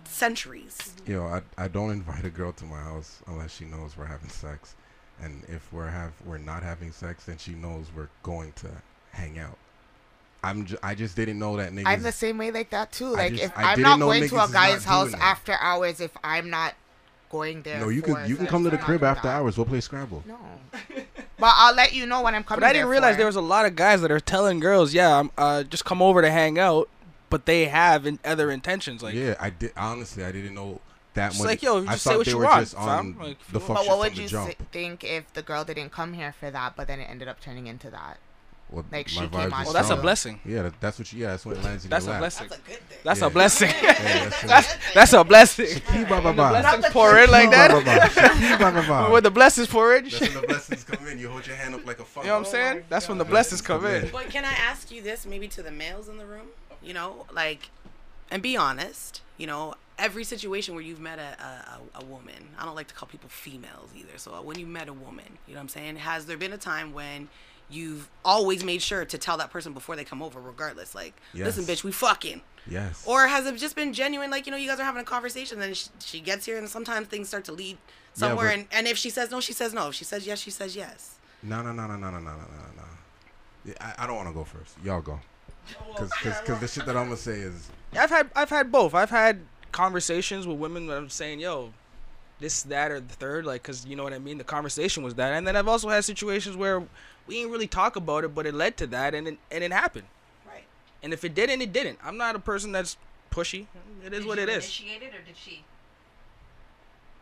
centuries. 0.04 0.94
Yo, 1.06 1.24
I, 1.26 1.42
I 1.58 1.68
don't 1.68 1.92
invite 1.92 2.26
a 2.26 2.30
girl 2.30 2.52
to 2.54 2.66
my 2.66 2.80
house 2.80 3.20
unless 3.28 3.56
she 3.56 3.66
knows 3.66 3.98
we're 3.98 4.06
having 4.06 4.30
sex, 4.30 4.76
and 5.22 5.44
if 5.48 5.72
we're 5.74 5.88
have 5.88 6.12
we're 6.26 6.38
not 6.38 6.64
having 6.64 6.92
sex, 6.92 7.26
then 7.26 7.38
she 7.38 7.52
knows 7.52 7.86
we're 7.96 8.10
going 8.24 8.52
to 8.58 8.68
hang 9.12 9.40
out. 9.40 9.58
I'm 10.44 10.66
j- 10.66 10.78
I 10.84 10.94
just 10.96 11.16
didn't 11.16 11.40
know 11.40 11.58
that 11.58 11.72
niggas. 11.74 11.84
I'm 11.88 12.04
the 12.04 12.12
same 12.12 12.38
way 12.38 12.52
like 12.52 12.70
that 12.70 12.92
too. 12.92 13.08
I 13.16 13.18
Like 13.18 13.32
just- 13.32 13.44
if 13.46 13.58
I 13.58 13.72
I'm 13.72 13.78
didn't 13.78 14.00
going 14.00 14.30
to 14.30 14.44
a 14.44 14.50
guy's 14.52 14.84
house 14.84 15.14
after 15.16 15.54
hours 15.60 16.00
if 16.00 16.12
I'm 16.24 16.50
not 16.50 16.76
going 17.32 17.64
there. 17.64 17.80
no, 17.80 17.90
you 17.90 18.02
for 18.02 18.14
can 18.16 18.30
you 18.30 18.36
can 18.36 18.46
come 18.48 18.64
to 18.64 18.70
the 18.70 18.78
crib 18.78 19.04
after 19.04 19.28
that. 19.28 19.36
hours. 19.38 19.58
We'll 19.58 19.66
play 19.66 19.82
Scrabble. 19.82 20.24
No. 20.28 20.38
but 21.40 21.52
I'll 21.56 21.74
let 21.76 21.94
you 21.94 22.06
know 22.06 22.22
when 22.22 22.36
I'm 22.36 22.44
coming. 22.44 22.62
But 22.62 22.68
I 22.68 22.74
didn't 22.74 22.86
there 22.86 22.92
realize 22.92 23.16
for. 23.16 23.18
there 23.20 23.26
was 23.26 23.36
a 23.36 23.42
lot 23.42 23.66
of 23.66 23.76
guys 23.76 24.02
that 24.02 24.12
are 24.12 24.20
telling 24.20 24.60
girls, 24.60 24.94
"Yeah, 24.94 25.20
I'm 25.20 25.32
uh, 25.38 25.64
just 25.64 25.84
come 25.84 26.02
over 26.02 26.22
to 26.22 26.30
hang 26.30 26.60
out," 26.60 26.88
but 27.30 27.46
they 27.46 27.66
have 27.66 28.06
in 28.06 28.20
other 28.26 28.52
intentions. 28.52 29.02
Like, 29.04 29.14
yeah, 29.16 29.36
I 29.40 29.50
did. 29.50 29.72
Honestly, 29.78 30.24
I 30.24 30.32
didn't 30.32 30.54
know 30.56 30.82
that 31.14 31.34
much. 31.38 31.46
like, 31.48 31.64
yo, 31.64 31.82
I 31.84 31.92
just 31.94 32.04
say 32.04 32.10
thought 32.12 32.18
what 32.18 32.26
they 32.26 32.32
you 32.32 32.38
were 32.38 32.44
want, 32.46 32.62
just 32.64 32.76
on 32.76 33.18
Like, 33.18 33.38
the 33.48 33.60
but 33.60 33.62
fuck 33.64 33.78
But 33.78 33.88
what 33.88 34.00
would 34.00 34.18
you 34.18 34.28
jump. 34.28 34.54
think 34.72 35.04
if 35.04 35.32
the 35.34 35.42
girl 35.42 35.64
didn't 35.64 35.92
come 35.92 36.14
here 36.14 36.34
for 36.38 36.52
that, 36.52 36.76
but 36.76 36.88
then 36.88 37.00
it 37.00 37.10
ended 37.10 37.28
up 37.28 37.40
turning 37.40 37.68
into 37.68 37.90
that? 37.90 38.18
Well, 38.70 38.84
like, 38.92 39.06
my 39.06 39.12
she 39.12 39.20
came 39.20 39.30
vibes 39.30 39.54
on 39.54 39.64
well, 39.66 39.74
that's 39.74 39.92
a 39.92 39.96
blessing. 39.96 40.40
Yeah, 40.44 40.64
that, 40.64 40.82
that's 40.82 40.98
what. 40.98 41.14
You, 41.14 41.22
yeah, 41.22 41.28
that's 41.30 41.46
when 41.46 41.56
it 41.56 41.64
lands 41.64 41.84
in 41.84 41.90
That's 41.92 42.06
your 42.06 42.14
a 42.14 42.20
lap. 42.20 42.22
blessing. 42.22 42.48
That's 42.50 42.60
a 42.62 42.68
good 42.68 42.80
thing. 42.80 42.98
That's 43.04 43.20
Yeah. 43.22 43.26
a 43.28 43.30
blessing. 43.30 43.70
Yeah, 43.70 43.94
that's, 43.94 44.42
that's 44.48 44.94
that's 44.96 45.14
a 45.14 45.24
blessing. 45.24 45.66
Shaki 45.68 46.10
ba 46.10 46.20
ba 46.20 46.34
ba. 46.34 46.50
Blessings 46.50 46.86
pour 46.92 47.20
in 47.20 47.30
like 47.30 47.52
that. 47.52 47.70
Shaki 47.70 48.58
ba 48.58 48.72
ba 48.72 48.88
ba. 48.88 49.12
When 49.12 49.22
the 49.22 49.30
blessings 49.30 49.68
pour 49.68 49.96
in, 49.96 50.06
That's 50.06 50.20
when 50.20 50.34
the 50.34 50.42
blessings 50.48 50.84
come 50.84 51.08
in. 51.08 51.20
You 51.20 51.30
hold 51.30 51.46
your 51.46 51.56
hand 51.58 51.76
up 51.76 51.86
like 51.86 52.00
a 52.00 52.06
funnel. 52.06 52.26
You 52.26 52.32
know 52.34 52.40
what 52.40 52.48
I'm 52.48 52.52
saying? 52.52 52.78
Oh 52.80 52.86
that's 52.90 53.08
when 53.08 53.20
the 53.20 53.24
blessings 53.26 53.62
come 53.62 53.86
in. 53.86 54.10
But 54.12 54.30
can 54.32 54.44
I 54.44 54.54
ask 54.54 54.90
you 54.90 55.04
this, 55.04 55.28
maybe 55.28 55.48
to 55.50 55.62
the 55.62 55.72
males 55.72 56.10
in 56.10 56.18
the 56.18 56.26
room? 56.26 56.48
You 56.86 56.94
know, 56.94 57.26
like, 57.34 57.70
and 58.32 58.42
be 58.44 58.56
honest. 58.56 59.22
You 59.38 59.48
know, 59.48 59.74
every 60.00 60.24
situation 60.24 60.76
where 60.76 60.84
you've 60.84 61.00
met 61.02 61.20
a, 61.20 61.22
a, 61.44 62.00
a- 62.02 62.06
woman, 62.06 62.50
I 62.58 62.64
don't 62.66 62.76
like 62.76 62.88
to 62.88 62.94
call 62.94 63.08
people 63.10 63.28
females 63.30 63.90
either. 63.98 64.18
So 64.18 64.42
when 64.42 64.58
you 64.58 64.66
met 64.66 64.88
a 64.88 64.94
woman, 64.94 65.26
you 65.48 65.54
know 65.54 65.60
what 65.60 65.64
I'm 65.64 65.70
saying? 65.70 65.98
Has 65.98 66.26
there 66.26 66.38
been 66.38 66.54
a 66.54 66.58
time 66.58 66.94
when 66.94 67.28
you've 67.70 68.08
always 68.24 68.64
made 68.64 68.82
sure 68.82 69.04
to 69.04 69.18
tell 69.18 69.36
that 69.38 69.52
person 69.52 69.74
before 69.74 69.96
they 69.98 70.06
come 70.06 70.22
over, 70.22 70.40
regardless? 70.40 70.96
Like, 70.96 71.14
listen, 71.46 71.66
bitch, 71.66 71.84
we 71.84 71.92
fucking. 71.92 72.42
Yes. 72.70 73.04
Or 73.06 73.28
has 73.28 73.46
it 73.46 73.58
just 73.58 73.76
been 73.76 73.92
genuine? 73.92 74.32
Like, 74.32 74.46
you 74.46 74.52
know, 74.52 74.58
you 74.58 74.70
guys 74.70 74.80
are 74.80 74.84
having 74.86 75.02
a 75.02 75.06
conversation, 75.06 75.60
then 75.60 75.74
she, 75.74 75.90
she 76.00 76.20
gets 76.22 76.46
here, 76.46 76.58
and 76.58 76.70
sometimes 76.70 77.08
things 77.08 77.28
start 77.28 77.44
to 77.46 77.52
lead 77.52 77.78
somewhere. 78.14 78.48
but- 78.48 78.54
and, 78.54 78.68
and 78.72 78.88
if 78.88 78.98
she 78.98 79.10
says 79.10 79.32
no, 79.32 79.42
she 79.42 79.52
says 79.54 79.74
no. 79.74 79.90
If 79.90 79.96
she 79.96 80.06
says 80.06 80.26
yes, 80.26 80.40
she 80.40 80.52
says 80.52 80.76
yes. 80.78 81.18
No, 81.44 81.62
no, 81.62 81.74
no, 81.74 81.88
no, 81.88 81.96
no, 81.98 82.10
no, 82.10 82.20
no, 82.20 82.20
no, 82.20 82.32
no, 82.32 82.38
no. 82.78 82.84
Yeah, 83.66 83.74
I, 83.82 84.04
I 84.04 84.08
don't 84.08 84.16
want 84.16 84.30
to 84.30 84.34
go 84.34 84.46
first. 84.46 84.76
Y'all 84.84 85.02
go. 85.02 85.20
Cause, 85.96 86.12
cause, 86.22 86.42
'cause 86.42 86.60
the 86.60 86.68
shit 86.68 86.86
that 86.86 86.96
I'm 86.98 87.06
gonna 87.06 87.18
say 87.18 87.40
is 87.40 87.70
I've 87.98 88.10
had 88.10 88.30
I've 88.36 88.50
had 88.50 88.72
both. 88.72 88.94
I've 88.94 89.10
had 89.10 89.42
conversations 89.72 90.46
with 90.48 90.58
women 90.58 90.88
that 90.88 90.98
I'm 90.98 91.10
saying, 91.10 91.40
yo, 91.40 91.74
this, 92.40 92.64
that, 92.64 92.92
or 92.92 93.00
the 93.00 93.14
third, 93.14 93.46
like, 93.46 93.64
cause 93.64 93.86
you 93.86 93.96
know 93.96 94.04
what 94.04 94.14
I 94.14 94.20
mean. 94.20 94.38
The 94.38 94.44
conversation 94.44 95.04
was 95.04 95.16
that, 95.16 95.34
and 95.34 95.48
then 95.48 95.56
I've 95.56 95.68
also 95.68 95.90
had 95.90 96.04
situations 96.04 96.56
where 96.58 96.80
we 97.28 97.36
didn't 97.36 97.52
really 97.52 97.68
talk 97.68 97.96
about 97.96 98.24
it, 98.24 98.36
but 98.36 98.46
it 98.46 98.54
led 98.54 98.78
to 98.78 98.88
that, 98.88 99.14
and 99.16 99.28
it, 99.28 99.38
and 99.52 99.64
it 99.64 99.72
happened. 99.72 100.08
Right. 100.46 100.66
And 101.02 101.14
if 101.14 101.24
it 101.24 101.34
didn't, 101.34 101.62
it 101.62 101.72
didn't. 101.74 102.00
I'm 102.04 102.18
not 102.18 102.36
a 102.36 102.40
person 102.40 102.72
that's 102.72 102.98
pushy. 103.32 103.68
It 104.06 104.14
is 104.14 104.20
Did 104.20 104.28
what 104.28 104.38
you 104.38 104.44
it 104.44 104.50
is. 104.50 104.56
Initiated 104.66 105.10
or 105.16 105.22
did 105.26 105.36
she? 105.38 105.64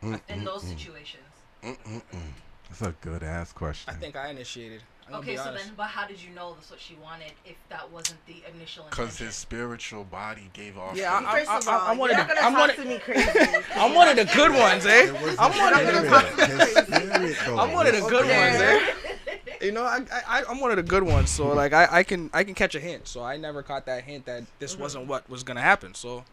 Mm, 0.03 0.19
In 0.27 0.43
those 0.43 0.63
mm, 0.63 0.77
situations. 0.77 1.23
mm, 1.63 1.77
mm, 1.77 2.01
mm. 2.11 2.21
That's 2.69 2.81
a 2.81 2.95
good 3.01 3.23
ass 3.23 3.53
question. 3.53 3.93
I 3.93 3.97
think 3.97 4.15
I 4.15 4.29
initiated. 4.29 4.81
I'm 5.09 5.15
Okay, 5.15 5.35
so 5.35 5.43
honest. 5.43 5.65
then, 5.65 5.73
but 5.75 5.87
how 5.87 6.07
did 6.07 6.21
you 6.21 6.29
know 6.33 6.53
that's 6.55 6.71
what 6.71 6.79
she 6.79 6.95
wanted 7.03 7.33
if 7.45 7.55
that 7.69 7.91
wasn't 7.91 8.25
the 8.25 8.37
initial 8.55 8.85
Because 8.89 9.17
his 9.17 9.35
spiritual 9.35 10.05
body 10.05 10.49
gave 10.53 10.77
off. 10.77 10.95
Yeah, 10.95 11.19
the- 11.19 11.27
I- 11.27 11.43
First 11.45 11.67
of 11.67 11.73
all, 11.73 11.81
I'm 11.89 11.97
one 11.97 12.09
of 12.11 12.15
you're 12.17 12.25
the- 12.25 12.33
not 12.33 12.35
gonna 12.35 12.47
I'm 12.47 12.53
talk 12.53 12.59
one 12.61 12.69
of- 12.69 12.75
to 12.77 12.85
me 12.85 12.99
crazy. 12.99 13.63
I'm 13.75 13.93
one 13.95 14.07
of 14.07 14.15
the 14.15 14.25
good 14.33 14.51
ones, 14.51 14.85
eh? 14.85 15.07
I'm 15.37 15.57
one 15.57 15.73
of 15.73 15.85
the 15.85 17.27
His 17.27 17.37
spirit. 17.37 17.57
I'm 17.59 17.71
one 17.73 17.87
of 17.87 17.93
the 17.93 18.01
good 18.01 18.25
spirit. 18.25 18.51
ones, 18.51 18.61
eh? 18.61 19.65
You 19.65 19.71
know, 19.71 19.83
I, 19.83 20.01
I 20.27 20.43
I'm 20.49 20.59
one 20.59 20.71
of 20.71 20.77
the 20.77 20.83
good 20.83 21.03
ones. 21.03 21.29
So 21.29 21.47
like 21.53 21.73
I, 21.73 21.87
I 21.91 22.03
can 22.03 22.29
I 22.33 22.43
can 22.43 22.53
catch 22.53 22.75
a 22.75 22.79
hint. 22.79 23.07
So 23.07 23.23
I 23.23 23.37
never 23.37 23.61
caught 23.63 23.85
that 23.85 24.03
hint 24.03 24.25
that 24.25 24.43
this 24.59 24.77
wasn't 24.77 25.07
what 25.07 25.29
was 25.29 25.43
gonna 25.43 25.61
happen. 25.61 25.93
So 25.93 26.23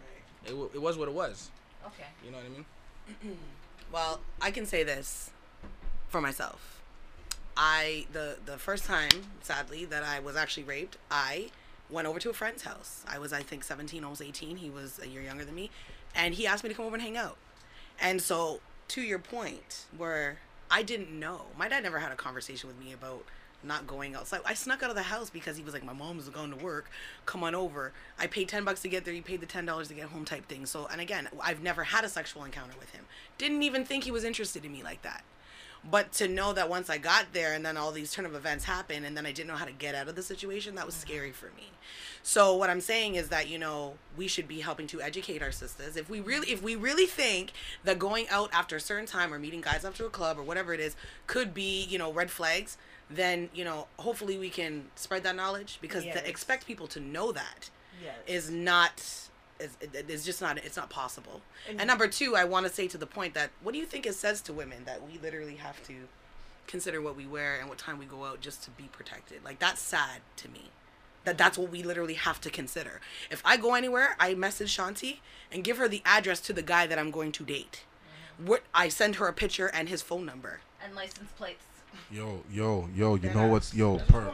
it, 0.45 0.51
w- 0.51 0.71
it 0.75 0.81
was 0.81 0.97
what 0.97 1.07
it 1.09 1.15
was. 1.15 1.51
okay. 1.87 2.07
You 2.25 2.31
know 2.31 2.39
what 2.39 2.47
I 2.47 2.49
mean? 2.51 3.39
Well, 3.93 4.21
I 4.41 4.53
can 4.53 4.67
say 4.67 4.85
this 4.85 5.31
for 6.09 6.21
myself. 6.21 6.80
I 7.57 8.07
the 8.13 8.37
the 8.45 8.59
first 8.59 8.85
time, 8.85 9.11
sadly, 9.43 9.85
that 9.87 10.03
I 10.03 10.21
was 10.21 10.37
actually 10.37 10.65
raped, 10.65 10.97
I 11.11 11.51
went 11.89 12.07
over 12.07 12.19
to 12.21 12.31
a 12.31 12.33
friend's 12.33 12.63
house. 12.63 13.05
I 13.09 13.19
was 13.19 13.33
I 13.33 13.43
think 13.43 13.65
17, 13.65 14.05
almost 14.05 14.23
18. 14.23 14.57
He 14.57 14.71
was 14.71 15.01
a 15.03 15.09
year 15.09 15.23
younger 15.23 15.45
than 15.45 15.55
me, 15.55 15.71
and 16.15 16.35
he 16.35 16.47
asked 16.47 16.63
me 16.63 16.71
to 16.71 16.75
come 16.75 16.87
over 16.87 16.97
and 16.97 17.03
hang 17.03 17.17
out. 17.17 17.37
And 18.01 18.23
so, 18.23 18.61
to 18.89 19.03
your 19.03 19.19
point, 19.19 19.87
where 19.97 20.39
I 20.71 20.83
didn't 20.83 21.11
know, 21.11 21.47
my 21.59 21.69
dad 21.69 21.83
never 21.83 21.99
had 21.99 22.13
a 22.13 22.17
conversation 22.17 22.69
with 22.69 22.79
me 22.79 22.93
about 22.93 23.25
not 23.63 23.87
going 23.87 24.15
outside. 24.15 24.41
I 24.47 24.55
snuck 24.55 24.83
out 24.83 24.91
of 24.91 24.97
the 24.97 25.03
house 25.03 25.31
because 25.31 25.57
he 25.57 25.63
was 25.63 25.75
like, 25.75 25.85
my 25.85 25.93
mom's 25.93 26.29
going 26.29 26.51
to 26.51 26.65
work. 26.65 26.91
Come 27.27 27.45
on 27.45 27.55
over. 27.55 27.93
I 28.19 28.27
paid 28.27 28.49
10 28.49 28.65
bucks 28.65 28.81
to 28.83 28.89
get 28.89 29.05
there. 29.05 29.13
He 29.13 29.21
paid 29.21 29.41
the 29.41 29.47
$10 29.47 29.89
to 29.89 29.95
get 29.95 30.07
home 30.07 30.25
type 30.25 30.47
thing. 30.49 30.67
So, 30.67 30.89
and 30.91 31.01
again, 31.01 31.29
I've 31.43 31.63
never 31.63 31.85
had 31.85 32.05
a 32.05 32.09
sexual 32.09 32.45
encounter 32.45 32.75
with 32.79 32.91
him. 32.93 33.05
Didn't 33.37 33.63
even 33.63 33.85
think 33.85 34.05
he 34.05 34.11
was 34.11 34.25
interested 34.25 34.65
in 34.65 34.73
me 34.73 34.83
like 34.83 35.03
that. 35.03 35.25
But 35.89 36.13
to 36.15 36.29
know 36.29 36.53
that 36.53 36.69
once 36.69 36.91
I 36.91 36.99
got 36.99 37.33
there 37.33 37.55
and 37.55 37.65
then 37.65 37.77
all 37.77 37.91
these 37.91 38.13
turn 38.13 38.27
of 38.27 38.35
events 38.35 38.65
happened 38.65 39.07
and 39.07 39.17
then 39.17 39.25
I 39.25 39.33
didn't 39.33 39.49
know 39.49 39.57
how 39.57 39.65
to 39.65 39.73
get 39.73 39.95
out 39.95 40.09
of 40.09 40.15
the 40.15 40.23
situation, 40.23 40.75
that 40.75 40.85
was 40.85 40.95
mm-hmm. 40.95 41.09
scary 41.09 41.33
for 41.33 41.47
me. 41.57 41.71
So 42.23 42.55
what 42.55 42.69
I'm 42.69 42.83
saying 42.83 43.15
is 43.15 43.31
that, 43.31 43.49
you 43.49 43.59
know, 43.59 43.95
we 44.17 44.29
should 44.29 44.47
be 44.47 44.61
helping 44.61 44.87
to 44.89 45.01
educate 45.01 45.43
our 45.43 45.53
sisters. 45.53 45.97
If 45.97 46.11
we 46.11 46.21
really 46.21 46.51
if 46.51 46.63
we 46.63 46.77
really 46.77 47.07
think 47.07 47.53
that 47.85 47.99
going 47.99 48.29
out 48.29 48.51
after 48.53 48.77
a 48.77 48.81
certain 48.81 49.07
time 49.07 49.33
or 49.33 49.39
meeting 49.39 49.63
guys 49.63 49.85
after 49.85 50.05
a 50.05 50.11
club 50.11 50.39
or 50.39 50.43
whatever 50.43 50.75
it 50.75 50.81
is 50.81 50.97
could 51.27 51.55
be, 51.55 51.85
you 51.85 51.99
know, 51.99 52.13
red 52.13 52.31
flags, 52.31 52.77
then, 53.09 53.49
you 53.55 53.65
know, 53.65 53.87
hopefully 53.99 54.37
we 54.37 54.51
can 54.51 54.85
spread 54.97 55.23
that 55.23 55.35
knowledge 55.35 55.79
because 55.81 56.05
Yes. 56.05 56.17
to 56.21 56.29
expect 56.29 56.67
people 56.67 56.87
to 56.89 57.01
know 57.01 57.33
that 57.33 57.71
Yes. 58.03 58.17
is 58.27 58.51
not 58.51 59.03
is 59.61 59.77
it- 59.81 60.07
it's 60.09 60.25
just 60.25 60.41
not 60.41 60.59
it's 60.59 60.77
not 60.77 60.91
possible. 60.91 61.43
And- 61.69 61.81
And 61.81 61.89
number 61.89 62.09
two, 62.09 62.35
I 62.37 62.45
want 62.45 62.67
to 62.67 62.73
say 62.73 62.89
to 62.89 62.99
the 62.99 63.07
point 63.07 63.35
that 63.35 63.51
what 63.63 63.73
do 63.73 63.79
you 63.79 63.87
think 63.87 64.07
it 64.07 64.15
says 64.15 64.41
to 64.43 64.53
women 64.53 64.85
that 64.85 65.03
we 65.07 65.19
literally 65.19 65.57
have 65.57 65.83
to 65.87 66.09
consider 66.67 67.01
what 67.01 67.17
we 67.17 67.27
wear 67.27 67.59
and 67.59 67.69
what 67.69 67.79
time 67.79 67.99
we 67.99 68.07
go 68.07 68.25
out 68.25 68.41
just 68.41 68.63
to 68.65 68.71
be 68.71 68.85
protected? 68.85 69.45
Like 69.45 69.59
that's 69.59 69.81
sad 69.81 70.21
to 70.37 70.49
me. 70.49 70.71
That 71.25 71.37
that's 71.37 71.59
what 71.59 71.71
we 71.71 71.83
literally 71.83 72.15
have 72.15 72.41
to 72.41 72.51
consider. 72.51 73.01
If 73.31 73.43
I 73.45 73.57
go 73.59 73.75
anywhere, 73.75 74.17
I 74.19 74.35
message 74.35 74.75
Shanti 74.77 75.19
and 75.53 75.63
give 75.63 75.77
her 75.77 75.87
the 75.89 76.03
address 76.05 76.41
to 76.43 76.53
the 76.55 76.63
guy 76.63 76.87
that 76.87 76.99
I'm 76.99 77.11
going 77.11 77.33
to 77.33 77.45
date. 77.45 77.83
Mm-hmm. 78.39 78.47
What 78.47 78.63
I 78.73 78.89
send 78.89 79.17
her 79.17 79.27
a 79.29 79.33
picture 79.35 79.67
and 79.69 79.89
his 79.91 80.01
phone 80.01 80.25
number. 80.25 80.61
And 80.83 80.95
license 80.95 81.31
plates. 81.33 81.65
Yo, 82.11 82.43
yo, 82.51 82.89
yo, 82.93 83.15
you 83.15 83.33
know 83.33 83.47
what's 83.47 83.73
yo 83.73 83.99
per, 83.99 84.33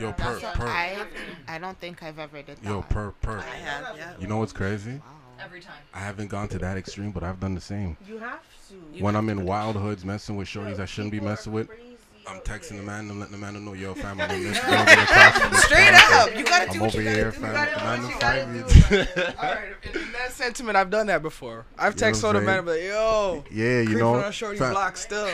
yo 0.00 0.12
per 0.12 0.38
That's 0.38 0.56
per, 0.56 0.66
I 0.66 1.06
I 1.46 1.58
don't 1.58 1.78
think 1.78 2.02
I've 2.02 2.18
ever 2.18 2.40
did 2.40 2.56
that. 2.56 2.64
yo 2.64 2.80
per 2.80 3.10
per. 3.20 3.38
I 3.38 3.42
have, 3.42 3.96
yeah. 3.98 4.12
You 4.18 4.26
know 4.26 4.38
what's 4.38 4.54
crazy? 4.54 4.92
Wow. 4.92 5.00
Every 5.38 5.60
time. 5.60 5.74
I 5.92 5.98
haven't 5.98 6.28
gone 6.28 6.48
to 6.48 6.58
that 6.58 6.78
extreme, 6.78 7.10
but 7.10 7.22
I've 7.22 7.38
done 7.38 7.54
the 7.54 7.60
same. 7.60 7.98
You 8.08 8.16
have 8.18 8.40
to. 8.68 8.74
You 8.96 9.04
When 9.04 9.14
have 9.14 9.22
I'm 9.22 9.26
to 9.26 9.32
in 9.42 9.44
wild 9.46 9.76
hoods 9.76 10.06
messing 10.06 10.36
with 10.36 10.48
shorties 10.48 10.78
I 10.80 10.86
shouldn't 10.86 11.12
be 11.12 11.20
messing 11.20 11.52
with, 11.52 11.68
crazy 11.68 11.97
I'm 12.28 12.40
texting 12.40 12.68
the 12.68 12.74
here. 12.74 12.82
man 12.82 13.10
and 13.10 13.18
letting 13.20 13.32
the 13.32 13.38
man 13.38 13.64
know, 13.64 13.72
yo, 13.74 13.94
fam, 13.94 14.20
I'm 14.20 14.30
in 14.30 14.42
this 14.44 14.58
building 14.60 14.80
across 14.80 15.38
from 15.38 15.54
Straight 15.54 15.92
bar. 15.92 16.20
up, 16.20 16.36
you 16.36 16.44
gotta 16.44 16.66
do 16.66 16.74
I'm 16.74 16.80
what 16.80 16.94
over 16.94 17.02
you 17.02 17.08
here, 17.08 17.30
gotta 17.32 17.36
do. 17.36 17.40
fam. 17.40 17.52
gotta 17.54 17.70
The 17.70 17.78
do 17.78 17.84
man 17.84 18.02
what 18.02 18.08
to 18.08 18.08
you 18.08 18.20
fight 18.20 18.88
gotta 18.90 19.26
me. 19.26 19.32
All 19.38 19.54
right, 19.54 19.96
in 20.06 20.12
that 20.12 20.32
sentiment, 20.32 20.76
I've 20.76 20.90
done 20.90 21.06
that 21.08 21.22
before. 21.22 21.64
I've 21.78 21.94
You 21.94 22.00
know 22.00 22.06
texted 22.08 22.22
what 22.22 22.24
all 22.24 22.32
the 22.34 22.38
I'm 22.40 22.44
men, 22.44 22.64
but 22.64 22.82
yo, 22.82 23.44
Yeah, 23.50 23.64
you 23.80 23.84
creeping 23.86 23.98
know. 24.02 24.14
on 24.22 24.32
Shorty's 24.32 24.58
fam, 24.60 24.72
block 24.72 24.96
still. 24.96 25.26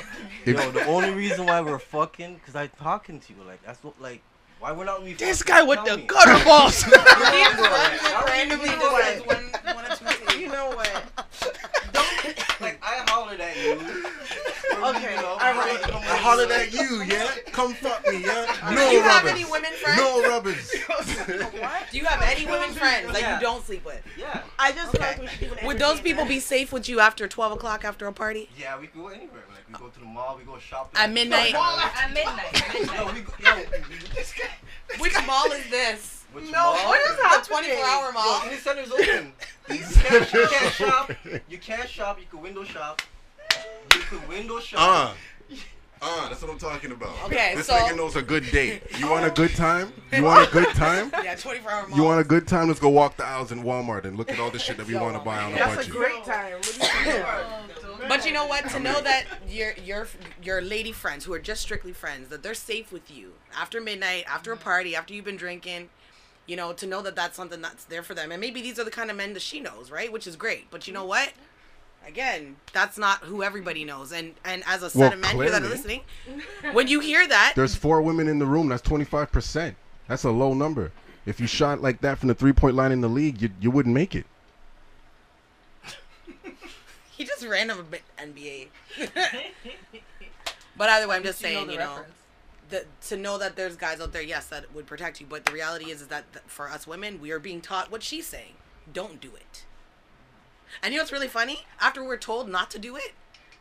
if- 0.44 0.46
Yo, 0.46 0.70
the 0.70 0.86
only 0.86 1.10
reason 1.10 1.46
why 1.46 1.60
we're 1.60 1.78
fucking, 1.78 2.40
cause 2.46 2.54
I'm 2.56 2.70
talking 2.78 3.20
to 3.20 3.32
you. 3.32 3.42
Like 3.46 3.62
that's 3.64 3.82
what, 3.82 4.00
like, 4.00 4.22
why 4.60 4.72
we're 4.72 4.84
not 4.84 5.02
we 5.02 5.12
This 5.14 5.42
fucking? 5.42 5.54
guy 5.54 5.62
with 5.62 5.84
Tell 5.84 5.96
the 5.96 6.02
me. 6.02 6.06
gutter 6.06 6.44
balls. 6.44 6.84
randomly 8.26 8.70
You 8.70 8.76
know 8.76 8.96
just 8.98 9.04
says 9.04 9.20
what? 9.26 9.26
one, 9.26 9.74
one 9.74 9.84
or. 9.84 10.38
You 10.38 10.48
know 10.48 10.68
what? 10.70 10.90
Like 12.60 12.78
I 12.82 13.04
hollered 13.08 13.40
at 13.40 13.56
you. 13.56 13.80
Okay, 14.74 15.16
all 15.16 15.36
right. 15.38 15.80
I 15.92 16.16
hollered 16.16 16.50
at 16.50 16.72
you, 16.72 17.02
yeah? 17.02 17.28
Come 17.52 17.74
fuck 17.74 18.06
me, 18.08 18.22
yeah? 18.24 18.46
Do 18.68 18.74
No 18.74 18.90
you 18.90 19.00
have 19.02 19.24
rubbers. 19.24 19.30
any 19.40 19.44
women 19.50 19.72
friends? 19.72 19.98
No 20.00 20.22
rubbers. 20.28 20.70
Do 21.90 21.98
you 21.98 22.04
have 22.04 22.22
any 22.22 22.44
women 22.46 22.70
friends 22.72 23.12
that 23.12 23.20
Yeah. 23.20 23.34
you 23.36 23.40
don't 23.40 23.64
sleep 23.64 23.84
with? 23.84 24.02
Yeah. 24.18 24.42
I 24.58 24.72
just 24.72 24.90
feel 24.92 25.00
Okay. 25.02 25.10
like 25.12 25.20
we 25.20 25.26
should 25.28 25.40
do 25.50 25.54
an 25.54 25.66
Would 25.66 25.78
those 25.78 25.90
entertainment. 25.92 26.04
people 26.04 26.24
be 26.26 26.40
safe 26.40 26.72
with 26.72 26.88
you 26.88 27.00
after 27.00 27.28
12 27.28 27.52
o'clock 27.52 27.84
after 27.84 28.06
a 28.06 28.12
party? 28.12 28.48
Yeah, 28.58 28.78
we 28.78 28.88
could 28.88 29.00
go 29.02 29.08
anywhere. 29.08 29.44
Like 29.50 29.68
we 29.68 29.74
go 29.84 29.88
to 29.90 29.98
the 30.00 30.06
mall, 30.06 30.36
we 30.38 30.44
go 30.44 30.58
shopping. 30.58 30.98
At 31.00 31.12
midnight? 31.12 31.54
At 31.54 32.12
midnight. 32.12 32.62
Yo, 32.74 32.80
midnight. 32.80 33.14
we 33.14 33.20
go, 33.20 33.32
yo, 33.40 33.64
this 34.14 34.32
guy. 34.36 34.98
Which 34.98 35.14
mall 35.26 35.50
is 35.52 35.68
this? 35.70 36.23
Which 36.34 36.44
No, 36.50 36.52
mall? 36.52 36.88
what 36.88 37.00
is 37.00 37.16
The 37.16 37.48
24 37.48 37.84
hour 37.84 38.12
mall? 38.12 38.44
Yo, 38.44 38.50
City 38.50 38.56
Center's 38.56 38.90
open. 38.92 39.32
You 39.70 39.78
can't, 39.78 40.32
you 40.34 40.46
can't 40.46 40.74
shop. 40.74 41.10
You 41.48 41.58
can't 41.58 41.88
shop. 41.88 42.18
You 42.20 42.26
can 42.30 42.42
window 42.42 42.64
shop. 42.64 43.00
You 43.94 44.00
can 44.00 44.28
window 44.28 44.60
shop. 44.60 44.78
Uh. 44.80 45.54
Uh, 46.02 46.28
that's 46.28 46.42
what 46.42 46.50
I'm 46.50 46.58
talking 46.58 46.92
about. 46.92 47.14
Okay, 47.24 47.54
this 47.56 47.68
so- 47.68 47.72
nigga 47.74 47.96
knows 47.96 48.14
a 48.16 48.20
good 48.20 48.44
date. 48.50 48.82
You 48.98 49.08
want 49.10 49.24
a 49.24 49.30
good 49.30 49.54
time? 49.56 49.90
You 50.12 50.24
want 50.24 50.46
a 50.46 50.52
good 50.52 50.68
time? 50.74 51.10
Yeah, 51.24 51.34
24 51.34 51.70
hour 51.70 51.88
mall. 51.88 51.96
You 51.96 52.04
want 52.04 52.20
a 52.20 52.24
good 52.24 52.46
time? 52.46 52.68
Let's 52.68 52.78
go 52.80 52.90
walk 52.90 53.16
the 53.16 53.24
aisles 53.24 53.52
in 53.52 53.62
Walmart 53.62 54.04
and 54.04 54.18
look 54.18 54.30
at 54.30 54.38
all 54.38 54.50
the 54.50 54.58
shit 54.58 54.76
that 54.76 54.86
we 54.86 54.94
want 54.96 55.16
to 55.16 55.20
buy 55.22 55.38
on 55.42 55.54
a 55.54 55.56
budget. 55.56 55.74
That's 55.76 55.88
a 55.88 55.90
budget. 55.90 55.92
great 55.94 56.24
time. 56.24 56.52
What 56.52 56.62
do 56.62 56.72
you 56.82 57.12
think? 57.12 58.08
But 58.08 58.26
you 58.26 58.32
know 58.32 58.46
what? 58.46 58.68
To 58.68 58.80
know 58.80 59.00
that 59.00 59.24
your 59.48 59.72
your 59.82 60.06
your 60.42 60.60
lady 60.60 60.92
friends 60.92 61.24
who 61.24 61.32
are 61.32 61.38
just 61.38 61.62
strictly 61.62 61.94
friends 61.94 62.28
that 62.28 62.42
they're 62.42 62.52
safe 62.52 62.92
with 62.92 63.10
you 63.10 63.32
after 63.56 63.80
midnight, 63.80 64.24
after 64.28 64.52
a 64.52 64.58
party, 64.58 64.94
after 64.94 65.14
you've 65.14 65.24
been 65.24 65.38
drinking, 65.38 65.88
you 66.46 66.56
know, 66.56 66.72
to 66.74 66.86
know 66.86 67.02
that 67.02 67.16
that's 67.16 67.36
something 67.36 67.60
that's 67.62 67.84
there 67.84 68.02
for 68.02 68.14
them, 68.14 68.30
and 68.32 68.40
maybe 68.40 68.60
these 68.62 68.78
are 68.78 68.84
the 68.84 68.90
kind 68.90 69.10
of 69.10 69.16
men 69.16 69.32
that 69.34 69.42
she 69.42 69.60
knows, 69.60 69.90
right? 69.90 70.12
Which 70.12 70.26
is 70.26 70.36
great. 70.36 70.70
But 70.70 70.86
you 70.86 70.92
know 70.92 71.04
what? 71.04 71.32
Again, 72.06 72.56
that's 72.74 72.98
not 72.98 73.20
who 73.24 73.42
everybody 73.42 73.84
knows, 73.84 74.12
and 74.12 74.34
and 74.44 74.62
as 74.66 74.82
a 74.82 74.90
set 74.90 74.98
Well, 74.98 75.12
of 75.14 75.18
men 75.20 75.36
here 75.36 75.50
that 75.50 75.62
are 75.62 75.66
clearly. 75.66 75.76
listening, 75.76 76.00
when 76.74 76.86
you 76.88 77.00
hear 77.00 77.26
that, 77.26 77.54
There's 77.56 77.74
four 77.74 78.02
women 78.02 78.28
in 78.28 78.38
the 78.38 78.46
room. 78.46 78.68
That's 78.68 78.82
25%. 78.82 79.74
That's 80.06 80.24
a 80.24 80.30
low 80.30 80.52
number. 80.52 80.92
If 81.24 81.40
you 81.40 81.46
shot 81.46 81.80
like 81.80 82.02
that 82.02 82.18
from 82.18 82.28
the 82.28 82.34
three 82.34 82.52
point 82.52 82.76
line 82.76 82.92
in 82.92 83.00
the 83.00 83.08
league, 83.08 83.40
you, 83.40 83.48
you 83.58 83.70
wouldn't 83.70 83.94
make 83.94 84.14
it. 84.14 84.26
he 87.10 87.24
just 87.24 87.46
random 87.46 87.78
a 87.80 87.82
bit 87.82 88.02
NBA. 88.18 88.68
but 90.76 90.88
either 90.90 91.08
way, 91.08 91.16
I'm 91.16 91.22
just 91.22 91.40
You 91.40 91.48
saying, 91.48 91.66
the 91.68 91.72
you 91.72 91.78
know. 91.78 92.00
Reference. 92.74 93.00
the, 93.00 93.16
to 93.16 93.20
know 93.22 93.38
that 93.38 93.56
there's 93.56 93.76
guys 93.76 94.00
out 94.00 94.12
there, 94.12 94.22
yes, 94.22 94.46
that 94.46 94.74
would 94.74 94.86
protect 94.86 95.20
you. 95.20 95.26
But 95.28 95.44
the 95.44 95.52
reality 95.52 95.90
is, 95.90 96.02
is 96.02 96.08
that 96.08 96.32
th- 96.32 96.44
for 96.46 96.68
us 96.68 96.86
women, 96.86 97.20
we 97.20 97.30
are 97.30 97.38
being 97.38 97.60
taught 97.60 97.90
what 97.90 98.02
she's 98.02 98.26
saying. 98.26 98.54
Don't 98.92 99.20
do 99.20 99.34
it. 99.34 99.64
And 100.82 100.92
you 100.92 100.98
know 100.98 101.02
what's 101.02 101.12
really 101.12 101.28
funny? 101.28 101.64
After 101.80 102.02
we're 102.02 102.16
told 102.16 102.48
not 102.48 102.70
to 102.72 102.78
do 102.78 102.96
it, 102.96 103.12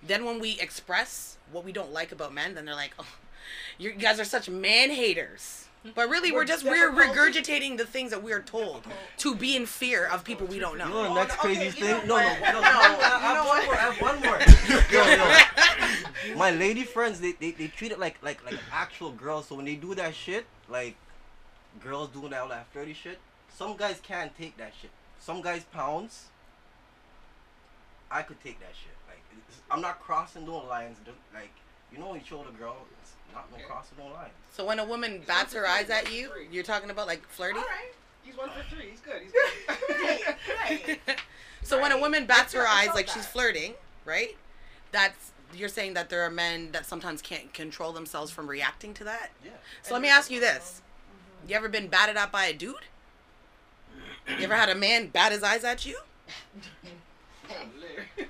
then 0.06 0.26
when 0.26 0.40
we 0.40 0.60
express 0.60 1.38
what 1.52 1.64
we 1.64 1.72
don't 1.72 1.92
like 1.94 2.12
about 2.12 2.34
men, 2.34 2.56
then 2.56 2.66
they're 2.66 2.76
like, 2.76 2.94
"Oh, 3.00 3.06
you 3.78 3.92
guys 3.92 4.20
are 4.20 4.26
such 4.26 4.50
man 4.50 4.90
haters." 4.90 5.68
But 5.96 6.10
really, 6.10 6.32
we're, 6.32 6.40
We're 6.40 6.46
just 6.46 6.64
we're 6.64 6.92
regurgitating 6.92 7.78
the 7.78 7.86
things 7.86 8.12
that 8.12 8.24
we 8.24 8.32
are 8.32 8.42
told 8.42 8.84
to 9.18 9.36
be 9.36 9.56
in 9.58 9.66
fear 9.66 10.06
of 10.08 10.24
people 10.24 10.48
we 10.48 10.58
don't 10.58 10.74
You 10.74 10.78
know 10.80 10.90
know. 10.90 11.04
the 11.10 11.14
next 11.16 11.36
oh, 11.36 11.50
Okay, 11.50 11.56
craziest 11.56 11.78
you 11.78 11.86
know 11.86 12.00
thing? 12.00 12.08
No, 12.08 12.18
no, 12.20 12.24
what? 12.26 12.40
no, 12.42 12.52
no, 12.54 12.62
No, 12.62 12.68
I 12.70 13.20
have 13.20 13.22
you 13.22 13.34
know 13.36 13.48
one 13.50 13.58
what? 13.58 13.66
more. 13.66 13.76
I 13.76 13.78
have 13.80 14.02
one 14.02 14.22
more. 14.22 14.40
Yo, 14.92 15.16
yo. 15.16 15.43
My 16.36 16.52
lady 16.52 16.84
friends, 16.84 17.20
they, 17.20 17.34
they, 17.34 17.52
they 17.52 17.68
treat 17.68 17.92
it 17.92 18.00
like 18.00 18.18
like 18.22 18.44
like 18.46 18.60
actual 18.72 19.12
girls. 19.12 19.48
So 19.48 19.56
when 19.56 19.66
they 19.66 19.76
do 19.76 19.96
that 19.96 20.16
shit, 20.16 20.46
like 20.70 20.96
girls 21.82 22.10
doing 22.10 22.32
that 22.32 22.42
all 22.42 22.50
that 22.50 22.68
flirty 22.72 22.94
shit, 22.94 23.20
some 23.54 23.76
guys 23.78 24.00
can't 24.02 24.36
take 24.38 24.58
that 24.58 24.74
shit. 24.80 24.92
Some 25.20 25.42
guys 25.42 25.64
pounds. 25.66 26.26
I 28.12 28.22
could 28.22 28.42
take 28.44 28.60
that 28.60 28.74
shit. 28.74 28.94
Like 29.08 29.24
I'm 29.72 29.82
not 29.82 30.00
crossing 30.00 30.46
no 30.46 30.58
lines. 30.58 30.98
Like 31.34 31.52
you 31.92 32.00
know, 32.00 32.10
when 32.10 32.20
you 32.20 32.26
show 32.26 32.44
the 32.44 32.58
girl, 32.58 32.78
it's 33.02 33.14
not 33.34 33.52
no 33.52 33.64
crossing 33.66 33.98
no 33.98 34.06
lines. 34.14 34.34
So 34.52 34.66
when 34.66 34.80
a 34.80 34.86
woman 34.86 35.22
bats 35.26 35.54
her 35.54 35.68
eyes 35.68 35.90
at 35.90 36.12
you, 36.14 36.30
you're 36.52 36.64
talking 36.64 36.90
about 36.90 37.08
like 37.08 37.26
flirty. 37.28 37.60
All 37.60 37.66
right, 37.66 37.94
he's 38.24 38.38
one 38.38 38.50
for 38.50 38.64
three. 38.76 38.90
He's 38.92 39.00
good. 39.00 39.22
He's 39.22 39.32
good. 39.32 40.36
Right, 40.60 41.00
right. 41.08 41.20
So 41.64 41.82
when 41.82 41.92
a 41.92 42.00
woman 42.00 42.26
bats 42.26 42.54
her 42.54 42.68
eyes 42.68 42.90
like 42.94 43.08
that. 43.08 43.14
she's 43.14 43.26
flirting, 43.26 43.74
right? 44.06 44.36
That's 44.92 45.32
you're 45.56 45.70
saying 45.70 45.94
that 45.94 46.10
there 46.10 46.24
are 46.24 46.30
men 46.30 46.72
that 46.72 46.86
sometimes 46.86 47.22
can't 47.22 47.54
control 47.54 47.92
themselves 47.92 48.32
from 48.32 48.48
reacting 48.48 48.94
to 48.96 49.04
that. 49.04 49.32
Yeah. 49.44 49.52
So 49.82 49.94
let 49.94 50.02
me 50.02 50.10
ask 50.10 50.32
you 50.32 50.40
this: 50.40 50.82
You 51.48 51.56
ever 51.56 51.70
been 51.70 51.88
batted 51.88 52.18
at 52.18 52.32
by 52.32 52.46
a 52.46 52.54
dude? 52.54 52.76
You 54.28 54.46
ever 54.46 54.56
had 54.56 54.70
a 54.70 54.76
man 54.76 55.08
bat 55.08 55.32
his 55.32 55.44
eyes 55.44 55.64
at 55.64 55.86
you? 55.86 55.98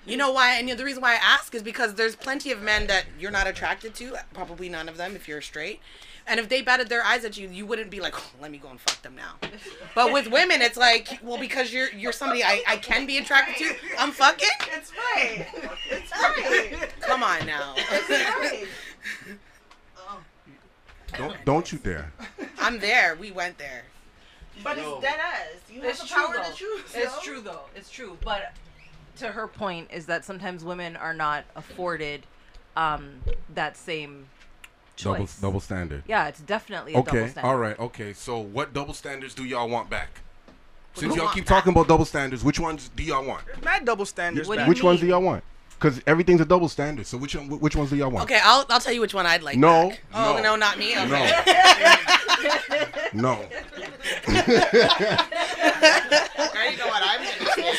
You 0.05 0.17
know 0.17 0.31
why? 0.31 0.55
And 0.55 0.67
the 0.69 0.83
reason 0.83 1.01
why 1.01 1.13
I 1.13 1.19
ask 1.21 1.55
is 1.55 1.63
because 1.63 1.95
there's 1.95 2.15
plenty 2.15 2.51
of 2.51 2.61
men 2.61 2.87
that 2.87 3.05
you're 3.19 3.31
not 3.31 3.47
attracted 3.47 3.93
to. 3.95 4.15
Probably 4.33 4.67
none 4.67 4.89
of 4.89 4.97
them 4.97 5.15
if 5.15 5.27
you're 5.27 5.41
straight. 5.41 5.79
And 6.25 6.39
if 6.39 6.47
they 6.47 6.61
batted 6.61 6.87
their 6.87 7.03
eyes 7.03 7.25
at 7.25 7.37
you, 7.37 7.49
you 7.49 7.65
wouldn't 7.65 7.89
be 7.89 7.99
like, 7.99 8.13
oh, 8.17 8.31
"Let 8.41 8.49
me 8.51 8.57
go 8.57 8.69
and 8.69 8.79
fuck 8.79 9.01
them 9.01 9.15
now." 9.15 9.35
But 9.93 10.13
with 10.13 10.27
women, 10.27 10.61
it's 10.61 10.77
like, 10.77 11.19
well, 11.21 11.37
because 11.37 11.73
you're 11.73 11.91
you're 11.91 12.13
somebody 12.13 12.43
I, 12.43 12.63
I 12.67 12.77
can 12.77 13.05
be 13.05 13.17
attracted 13.17 13.57
to. 13.57 13.75
I'm 13.99 14.11
fucking. 14.11 14.47
It's 14.73 14.91
right. 14.95 15.45
It's 15.91 16.11
right. 16.11 16.89
Come 17.01 17.23
on 17.23 17.45
now. 17.45 17.73
It's 17.77 18.09
right. 18.09 18.65
Don't 21.17 21.35
don't 21.45 21.71
you 21.71 21.77
dare. 21.77 22.11
I'm 22.59 22.79
there. 22.79 23.15
We 23.15 23.31
went 23.31 23.57
there. 23.57 23.83
But 24.63 24.77
Yo. 24.77 24.93
it's 24.93 25.01
dead 25.01 25.19
ass. 25.19 25.47
You 25.69 25.81
have 25.81 25.89
It's 25.91 26.01
the 26.01 26.07
true 26.07 26.25
power 26.25 26.35
though. 26.35 26.49
to 26.51 26.55
choose. 26.55 26.81
It's 26.93 27.15
yo. 27.15 27.21
true 27.33 27.41
though. 27.41 27.61
It's 27.75 27.89
true. 27.89 28.17
But 28.23 28.53
to 29.17 29.27
her 29.27 29.47
point 29.47 29.89
is 29.91 30.05
that 30.07 30.25
sometimes 30.25 30.63
women 30.63 30.95
are 30.95 31.13
not 31.13 31.43
afforded 31.55 32.25
um, 32.75 33.21
that 33.53 33.77
same 33.77 34.09
Double 34.09 34.27
choice. 34.95 35.39
double 35.39 35.59
standard. 35.59 36.03
Yeah, 36.07 36.27
it's 36.27 36.39
definitely 36.41 36.93
a 36.93 36.97
double 36.97 37.09
Okay, 37.09 37.29
standard. 37.29 37.49
all 37.49 37.57
right, 37.57 37.79
okay. 37.79 38.13
So 38.13 38.39
what 38.39 38.73
double 38.73 38.93
standards 38.93 39.33
do 39.33 39.43
y'all 39.43 39.69
want 39.69 39.89
back? 39.89 40.21
Since 40.95 41.15
y'all 41.15 41.25
want 41.25 41.35
keep 41.35 41.45
talking 41.45 41.71
about 41.71 41.87
double 41.87 42.05
standards, 42.05 42.43
which 42.43 42.59
ones 42.59 42.89
do 42.95 43.03
y'all 43.03 43.25
want? 43.25 43.43
Mad 43.63 43.85
double 43.85 44.05
standards. 44.05 44.47
Do 44.47 44.55
back. 44.55 44.65
you 44.65 44.69
Which 44.69 44.83
ones 44.83 44.99
do 44.99 45.07
y'all 45.07 45.21
want? 45.21 45.43
Because 45.79 46.01
everything's 46.07 46.39
a 46.39 46.45
double 46.45 46.69
standard. 46.69 47.05
So 47.07 47.17
which 47.17 47.35
one, 47.35 47.49
which 47.59 47.75
ones 47.75 47.89
do 47.89 47.97
y'all 47.97 48.11
want? 48.11 48.23
Okay, 48.25 48.39
I'll 48.41 48.65
I'll 48.69 48.79
tell 48.79 48.93
you 48.93 49.01
which 49.01 49.13
one 49.13 49.25
I'd 49.25 49.43
like. 49.43 49.57
No, 49.57 49.89
back. 49.89 50.01
Oh 50.13 50.35
no, 50.37 50.43
no, 50.43 50.55
not 50.55 50.77
me. 50.77 50.95
Okay. 50.97 51.31
No. 53.13 53.33
no. 53.33 53.45
I 54.27 55.27
already 56.55 56.77
know 56.77 56.87
what 56.87 57.01
I'm 57.03 57.19
gonna 57.23 57.55
say. 57.55 57.73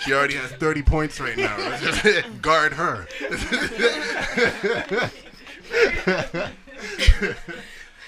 She 0.00 0.12
already 0.12 0.34
has 0.36 0.50
30 0.52 0.82
points 0.82 1.18
right 1.20 1.36
now. 1.36 1.56
Guard 2.40 2.72
her. 2.74 3.06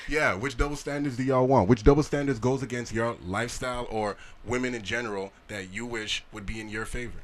yeah, 0.08 0.34
which 0.34 0.56
double 0.56 0.76
standards 0.76 1.16
do 1.16 1.22
y'all 1.22 1.46
want? 1.46 1.68
Which 1.68 1.82
double 1.84 2.02
standards 2.02 2.38
goes 2.38 2.62
against 2.62 2.92
your 2.92 3.16
lifestyle 3.24 3.86
or 3.90 4.16
women 4.44 4.74
in 4.74 4.82
general 4.82 5.32
that 5.48 5.72
you 5.72 5.86
wish 5.86 6.24
would 6.32 6.46
be 6.46 6.60
in 6.60 6.68
your 6.68 6.84
favor? 6.84 7.18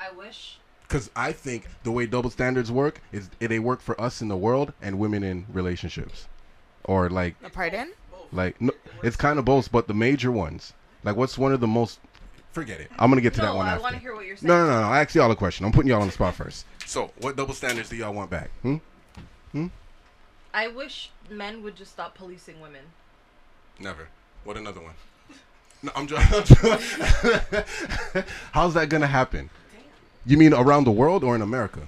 I 0.00 0.10
wish. 0.16 0.58
Because 0.88 1.10
I 1.16 1.32
think 1.32 1.66
the 1.84 1.90
way 1.92 2.06
double 2.06 2.30
standards 2.30 2.70
work 2.70 3.00
is 3.12 3.30
they 3.38 3.58
work 3.58 3.80
for 3.80 3.98
us 4.00 4.20
in 4.20 4.28
the 4.28 4.36
world 4.36 4.72
and 4.82 4.98
women 4.98 5.22
in 5.22 5.46
relationships, 5.52 6.26
or 6.84 7.08
like 7.08 7.34
Pardon? 7.52 7.92
like 8.32 8.60
no, 8.60 8.72
it's 9.02 9.16
kind 9.16 9.38
of 9.38 9.44
both, 9.44 9.72
but 9.72 9.86
the 9.88 9.94
major 9.94 10.30
ones. 10.30 10.72
Like 11.02 11.16
what's 11.16 11.38
one 11.38 11.52
of 11.52 11.60
the 11.60 11.66
most? 11.66 11.98
Forget 12.52 12.80
it. 12.80 12.90
I'm 12.98 13.10
gonna 13.10 13.22
get 13.22 13.32
to 13.34 13.40
that 13.40 13.46
No, 13.46 13.56
one 13.56 13.66
I 13.66 13.70
after. 13.72 13.82
want 13.84 13.94
to 13.94 14.00
hear 14.00 14.14
what 14.14 14.26
you're 14.26 14.36
saying. 14.36 14.48
No, 14.48 14.66
no, 14.66 14.70
no, 14.70 14.80
no. 14.82 14.88
I 14.88 15.00
asked 15.00 15.14
y'all 15.14 15.30
a 15.30 15.36
question. 15.36 15.64
I'm 15.64 15.72
putting 15.72 15.88
y'all 15.90 16.02
on 16.02 16.08
the 16.08 16.12
spot 16.12 16.34
first. 16.34 16.66
So, 16.84 17.10
what 17.20 17.36
double 17.36 17.54
standards 17.54 17.88
do 17.88 17.96
y'all 17.96 18.12
want 18.12 18.28
back? 18.28 18.50
Hmm? 18.60 18.76
Hmm? 19.52 19.66
I 20.54 20.68
wish 20.68 21.10
men 21.30 21.62
would 21.62 21.76
just 21.76 21.92
stop 21.92 22.14
policing 22.14 22.60
women. 22.60 22.82
Never. 23.78 24.08
What 24.44 24.56
another 24.56 24.80
one? 24.80 24.94
No, 25.82 25.90
I'm 25.96 26.06
just. 26.06 26.22
How's 28.52 28.74
that 28.74 28.88
gonna 28.88 29.06
happen? 29.06 29.50
You 30.24 30.36
mean 30.36 30.52
around 30.54 30.84
the 30.84 30.92
world 30.92 31.24
or 31.24 31.34
in 31.34 31.42
America? 31.42 31.80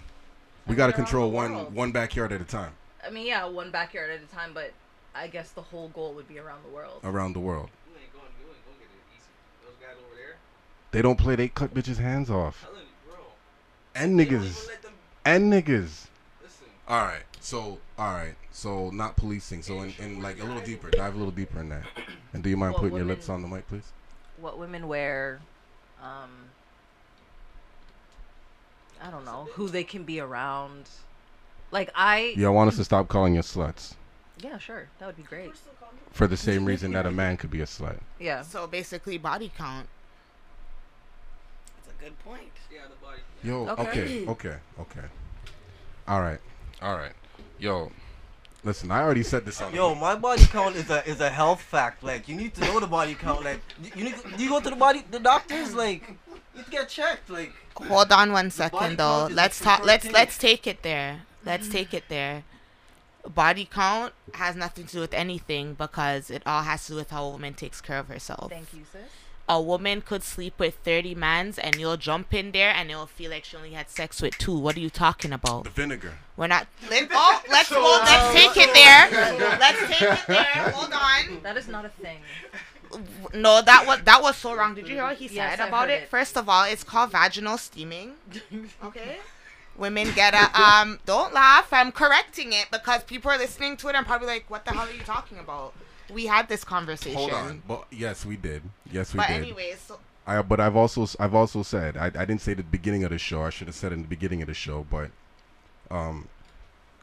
We 0.66 0.74
got 0.74 0.86
to 0.88 0.92
control 0.92 1.30
one 1.30 1.54
world. 1.54 1.74
one 1.74 1.92
backyard 1.92 2.32
at 2.32 2.40
a 2.40 2.44
time. 2.44 2.72
I 3.06 3.10
mean, 3.10 3.26
yeah, 3.26 3.44
one 3.44 3.70
backyard 3.70 4.10
at 4.10 4.20
a 4.22 4.34
time, 4.34 4.50
but 4.54 4.72
I 5.14 5.28
guess 5.28 5.50
the 5.50 5.60
whole 5.62 5.88
goal 5.88 6.14
would 6.14 6.26
be 6.26 6.38
around 6.38 6.64
the 6.64 6.70
world. 6.74 7.00
Around 7.04 7.34
the 7.34 7.40
world. 7.40 7.68
Going, 7.86 8.00
you 8.40 8.46
ain't 8.48 8.64
gonna 8.64 8.78
get 8.78 8.86
it 8.86 9.16
easy. 9.16 9.28
Those 9.64 9.76
guys 9.80 9.96
over 10.04 10.16
there, 10.16 10.36
They 10.90 11.02
don't 11.02 11.18
play. 11.18 11.36
They 11.36 11.48
cut 11.48 11.72
bitches' 11.74 11.98
hands 11.98 12.30
off. 12.30 12.66
you. 12.72 12.78
And 13.94 14.18
niggas. 14.18 14.26
even 14.26 14.66
let 14.66 14.82
them 14.82 14.92
And 15.24 15.52
niggas. 15.52 16.06
listen. 16.42 16.66
All 16.88 17.02
right. 17.02 17.22
So, 17.44 17.78
all 17.98 18.12
right. 18.14 18.34
So, 18.52 18.90
not 18.90 19.16
policing. 19.16 19.62
So, 19.62 19.82
in, 19.82 19.92
in 19.98 20.22
like 20.22 20.40
a 20.40 20.44
little 20.44 20.62
deeper, 20.62 20.90
dive 20.90 21.14
a 21.14 21.18
little 21.18 21.32
deeper 21.32 21.60
in 21.60 21.68
that. 21.68 21.84
And 22.32 22.42
do 22.42 22.50
you 22.50 22.56
mind 22.56 22.72
Well, 22.72 22.82
putting 22.82 22.96
your 22.96 23.06
lips 23.06 23.28
on 23.28 23.42
the 23.42 23.48
mic, 23.48 23.68
please? 23.68 23.92
What 24.40 24.58
women 24.58 24.88
wear, 24.88 25.40
um, 26.02 26.30
I 29.02 29.10
don't 29.10 29.24
know 29.24 29.48
who 29.52 29.68
they 29.68 29.84
can 29.84 30.04
be 30.04 30.20
around. 30.20 30.88
Like 31.70 31.90
I, 31.94 32.34
Y'all 32.36 32.54
want 32.54 32.68
us 32.68 32.76
to 32.76 32.84
stop 32.84 33.08
calling 33.08 33.34
you 33.34 33.40
sluts 33.42 33.94
yeah, 34.44 34.58
sure, 34.58 34.88
that 34.98 35.06
would 35.06 35.16
be 35.16 35.22
great. 35.22 35.52
for 36.10 36.26
the 36.26 36.36
same 36.36 36.64
reason 36.64 36.92
that 36.92 37.06
a 37.06 37.10
man 37.10 37.36
could 37.36 37.50
be 37.50 37.60
a 37.60 37.66
slut. 37.66 37.98
Yeah, 38.18 38.42
So 38.42 38.66
basically, 38.66 39.16
body 39.16 39.50
count. 39.56 39.86
That's 41.76 41.96
a 41.98 42.02
good 42.04 42.18
point. 42.20 42.50
Yeah, 42.72 42.82
the 42.88 43.04
body. 43.04 43.20
Yo, 43.42 43.68
Okay. 43.68 44.26
okay, 44.26 44.26
okay, 44.28 44.56
okay. 44.80 45.06
All 46.08 46.20
right, 46.20 46.40
all 46.82 46.96
right. 46.96 47.12
Yo, 47.64 47.90
listen, 48.62 48.90
I 48.90 49.00
already 49.00 49.22
said 49.22 49.46
this 49.46 49.58
on. 49.62 49.70
the- 49.72 49.78
Yo, 49.78 49.94
my 49.94 50.14
body 50.16 50.44
count 50.44 50.76
is 50.76 50.90
a 50.90 51.00
is 51.08 51.20
a 51.20 51.30
health 51.30 51.62
fact. 51.62 52.02
Like 52.02 52.28
you 52.28 52.34
need 52.36 52.52
to 52.56 52.60
know 52.60 52.78
the 52.78 52.86
body 52.86 53.14
count. 53.14 53.42
Like 53.42 53.60
you- 53.82 53.92
you 53.96 54.04
need 54.04 54.16
do 54.36 54.42
you 54.44 54.50
go 54.50 54.60
to 54.60 54.68
the 54.68 54.76
body 54.76 55.02
the 55.10 55.18
doctors 55.18 55.72
like 55.74 56.02
you 56.54 56.62
get 56.70 56.90
checked. 56.90 57.30
Like 57.30 57.52
Hold 57.76 58.12
on 58.12 58.32
one 58.32 58.50
second 58.50 58.98
though. 58.98 59.28
Let's 59.30 59.58
talk. 59.60 59.82
Let's 59.82 60.04
preferred 60.04 60.18
let's 60.20 60.36
take 60.36 60.66
it 60.66 60.82
there. 60.82 61.22
Let's 61.44 61.68
take 61.70 61.94
it 61.94 62.04
there. 62.10 62.44
Body 63.26 63.64
count 63.64 64.12
has 64.34 64.54
nothing 64.54 64.84
to 64.88 64.92
do 64.96 65.00
with 65.00 65.14
anything 65.14 65.72
because 65.72 66.30
it 66.30 66.42
all 66.44 66.64
has 66.64 66.84
to 66.86 66.92
do 66.92 66.96
with 66.96 67.10
how 67.10 67.24
a 67.24 67.30
woman 67.30 67.54
takes 67.54 67.80
care 67.80 67.98
of 67.98 68.08
herself. 68.08 68.50
thank 68.52 68.74
you, 68.74 68.84
sis. 68.92 69.00
A 69.46 69.60
woman 69.60 70.00
could 70.00 70.22
sleep 70.22 70.58
with 70.58 70.76
30 70.84 71.14
mans 71.14 71.58
and 71.58 71.74
you'll 71.76 71.98
jump 71.98 72.32
in 72.32 72.52
there 72.52 72.70
and 72.70 72.90
it'll 72.90 73.06
feel 73.06 73.30
like 73.30 73.44
she 73.44 73.56
only 73.58 73.72
had 73.72 73.90
sex 73.90 74.22
with 74.22 74.38
two. 74.38 74.56
What 74.58 74.74
are 74.76 74.80
you 74.80 74.88
talking 74.88 75.32
about? 75.34 75.64
the 75.64 75.70
vinegar. 75.70 76.14
We're 76.36 76.46
not. 76.46 76.66
Let, 76.90 77.08
oh, 77.12 77.42
let's 77.50 77.68
go. 77.68 78.00
Let's 78.04 78.34
take 78.34 78.56
it 78.56 78.72
there. 78.72 79.10
Let's 79.60 79.80
take 79.98 80.02
it 80.02 80.18
there. 80.26 80.70
Hold 80.72 80.92
on. 80.94 81.42
That 81.42 81.56
is 81.58 81.68
not 81.68 81.84
a 81.84 81.90
thing. 81.90 82.20
No, 83.34 83.60
that 83.60 83.86
was 83.86 84.00
that 84.04 84.22
was 84.22 84.36
so 84.36 84.54
wrong. 84.54 84.74
Did 84.74 84.88
you 84.88 84.94
hear 84.94 85.04
what 85.04 85.16
he 85.16 85.26
said 85.28 85.34
Yes, 85.58 85.68
about 85.68 85.90
it? 85.90 86.04
it. 86.04 86.08
First 86.08 86.36
of 86.38 86.48
all, 86.48 86.64
it's 86.64 86.84
called 86.84 87.10
vaginal 87.10 87.58
steaming. 87.58 88.12
Okay. 88.84 89.18
Women 89.76 90.12
get 90.14 90.34
a 90.34 90.44
um. 90.62 91.00
Don't 91.04 91.34
laugh. 91.34 91.72
I'm 91.72 91.90
correcting 91.90 92.52
it 92.52 92.66
because 92.70 93.02
people 93.02 93.30
are 93.32 93.38
listening 93.38 93.76
to 93.78 93.88
it 93.88 93.96
and 93.96 94.06
probably 94.06 94.28
like, 94.28 94.48
"What 94.48 94.64
the 94.64 94.70
hell 94.70 94.86
are 94.86 94.92
you 94.92 95.02
talking 95.02 95.36
about?" 95.38 95.74
We 96.12 96.26
had 96.26 96.48
this 96.48 96.64
conversation. 96.64 97.16
Hold 97.18 97.32
on. 97.32 97.62
But 97.66 97.86
yes, 97.90 98.24
we 98.24 98.36
did. 98.36 98.62
Yes, 98.90 99.12
we 99.14 99.18
But 99.18 99.28
did. 99.28 99.40
But 99.40 99.42
anyways, 99.46 99.80
so 99.80 99.98
I, 100.26 100.42
but 100.42 100.60
I've 100.60 100.76
also 100.76 101.06
I've 101.20 101.34
also 101.34 101.62
said 101.62 101.96
I, 101.96 102.06
I 102.06 102.24
didn't 102.24 102.40
say 102.40 102.54
the 102.54 102.62
beginning 102.62 103.04
of 103.04 103.10
the 103.10 103.18
show. 103.18 103.42
I 103.42 103.50
should 103.50 103.66
have 103.68 103.76
said 103.76 103.92
in 103.92 104.02
the 104.02 104.08
beginning 104.08 104.42
of 104.42 104.48
the 104.48 104.54
show, 104.54 104.86
but 104.90 105.10
um, 105.90 106.28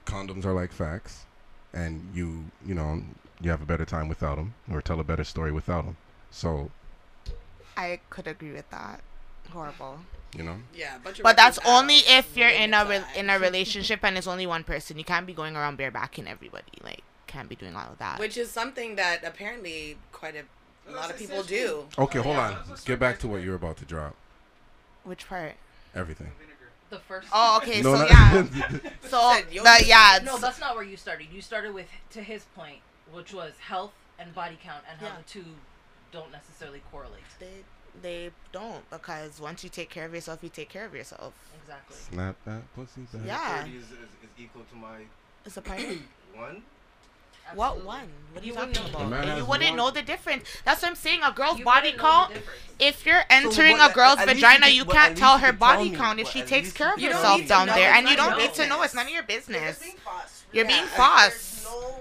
condoms 0.06 0.46
are 0.46 0.54
like 0.54 0.72
facts, 0.72 1.26
and 1.74 2.10
you 2.14 2.46
you 2.66 2.74
know 2.76 3.02
you 3.42 3.50
have 3.52 3.62
a 3.62 3.66
better 3.66 3.86
time 3.86 4.08
without 4.08 4.36
them, 4.38 4.54
or 4.72 4.82
tell 4.82 5.00
a 5.00 5.04
better 5.04 5.24
story 5.24 5.52
without 5.52 5.86
them. 5.86 5.98
So 6.30 6.72
I 7.78 8.00
could 8.10 8.28
agree 8.28 8.52
with 8.52 8.70
that. 8.72 9.02
Horrible. 9.52 10.00
you 10.36 10.44
know, 10.44 10.58
Yeah, 10.74 10.98
but 11.04 11.20
but 11.22 11.36
that's 11.36 11.60
only 11.66 11.98
if 12.08 12.38
you're 12.38 12.48
in 12.50 12.74
a 12.74 12.86
re- 12.86 13.04
in 13.16 13.30
a 13.30 13.38
relationship 13.38 14.00
and 14.04 14.18
it's 14.18 14.28
only 14.28 14.48
one 14.48 14.64
person. 14.64 14.98
You 14.98 15.04
can't 15.04 15.26
be 15.28 15.34
going 15.34 15.56
around 15.58 15.78
barebacking 15.78 16.26
everybody. 16.28 16.72
Like, 16.84 17.04
can't 17.32 17.48
be 17.50 17.56
doing 17.56 17.76
all 17.76 17.92
of 17.92 17.98
that. 18.00 18.20
Which 18.20 18.38
is 18.38 18.52
something 18.52 18.96
that 18.98 19.24
apparently 19.24 19.98
quite 20.12 20.36
a, 20.36 20.44
a 20.90 20.94
lot 20.94 21.10
of 21.10 21.18
people 21.18 21.44
do. 21.44 21.86
okay, 21.98 22.20
oh, 22.20 22.24
hold 22.24 22.36
on. 22.38 22.58
Get 22.86 23.00
back 23.00 23.20
to 23.20 23.28
what 23.28 23.42
you're 23.42 23.56
about 23.56 23.78
to 23.78 23.86
drop. 23.86 24.16
Which 25.04 25.28
part? 25.28 25.54
Everything. 25.96 26.32
The 26.90 27.00
first. 27.00 27.30
Oh, 27.32 27.58
okay. 27.62 27.82
No, 27.82 27.96
so 27.96 28.00
not- 28.02 28.10
yeah. 28.10 28.44
So 29.04 29.34
Said 29.34 29.46
the 29.50 29.86
yeah. 29.86 30.20
No, 30.24 30.38
that's 30.38 30.60
not 30.60 30.76
where 30.76 30.84
you 30.84 30.98
started. 30.98 31.28
You 31.32 31.42
started 31.42 31.74
with 31.74 31.88
to 32.12 32.22
his 32.22 32.44
point, 32.54 32.80
which 33.14 33.34
was 33.34 33.54
health 33.60 33.94
and 34.20 34.36
body 34.36 34.58
count, 34.62 34.84
and 34.90 35.00
how 35.00 35.08
Yeah. 35.08 35.18
the 35.18 35.24
two 35.24 35.46
don't 36.12 36.32
necessarily 36.34 36.82
correlate. 36.92 37.24
they 37.40 37.64
they 38.02 38.32
don't 38.52 38.90
because 38.90 39.40
once 39.40 39.64
you 39.64 39.70
take 39.70 39.90
care 39.90 40.06
of 40.06 40.14
yourself, 40.14 40.40
you 40.44 40.50
take 40.50 40.68
care 40.70 40.86
of 40.86 40.94
yourself. 40.94 41.34
Exactly. 41.62 41.96
Snap 41.96 42.36
that 42.46 42.62
pussy 42.76 43.02
back. 43.14 43.22
Yeah. 43.26 43.64
30 43.64 43.78
is, 43.78 43.84
is, 43.86 43.92
is 43.92 43.98
equal 44.38 44.64
to 44.70 44.76
my 44.76 45.00
It's 45.46 45.56
a 45.58 45.62
part. 45.62 45.80
one. 46.34 46.64
What 47.56 47.84
one? 47.86 48.08
What 48.34 48.44
are 48.44 48.46
you 48.46 48.54
You 48.54 48.58
talking 48.60 48.78
about? 48.90 49.10
difference. 49.10 49.38
You 49.38 49.46
wouldn't 49.46 49.70
one. 49.72 49.78
know 49.78 49.92
the 49.92 50.02
difference. 50.02 50.44
That's 50.64 50.82
what 50.82 50.90
I'm 50.90 50.96
saying. 50.96 51.22
A 51.24 51.32
girl's 51.32 51.60
You 51.60 51.66
body 51.66 51.92
wouldn't 51.92 52.02
know 52.04 52.26
the 52.28 52.34
count. 52.34 52.46
If 52.80 53.06
you're 53.06 53.22
So, 53.22 53.26
entering 53.30 53.78
but 53.78 53.92
a 53.92 53.94
girl's 53.94 54.20
at 54.20 54.28
least 54.28 54.48
you 54.52 54.58
vagina, 54.58 54.68
you 54.68 54.86
but 54.86 54.94
can't 54.96 55.18
tell 55.18 55.38
her 55.40 55.48
you 55.48 55.54
tell 55.54 55.60
body 55.60 55.90
me, 55.90 55.96
count 55.96 56.20
if 56.20 56.28
she 56.30 56.42
takes 56.42 56.72
care 56.72 56.94
of 56.94 57.02
herself 57.02 57.46
down 57.48 57.68
know. 57.68 57.74
there, 57.76 57.94
and 57.94 58.08
you 58.08 58.16
don't 58.16 58.38
need 58.38 58.54
to 58.56 58.68
know. 58.68 58.82
It's 58.84 58.94
none 58.94 59.06
of 59.08 59.12
your 59.12 59.24
business. 59.24 59.84
You're 60.54 60.66
Yeah, 60.66 60.68
being 60.68 60.84
it's- 60.84 60.98
false. 60.98 61.48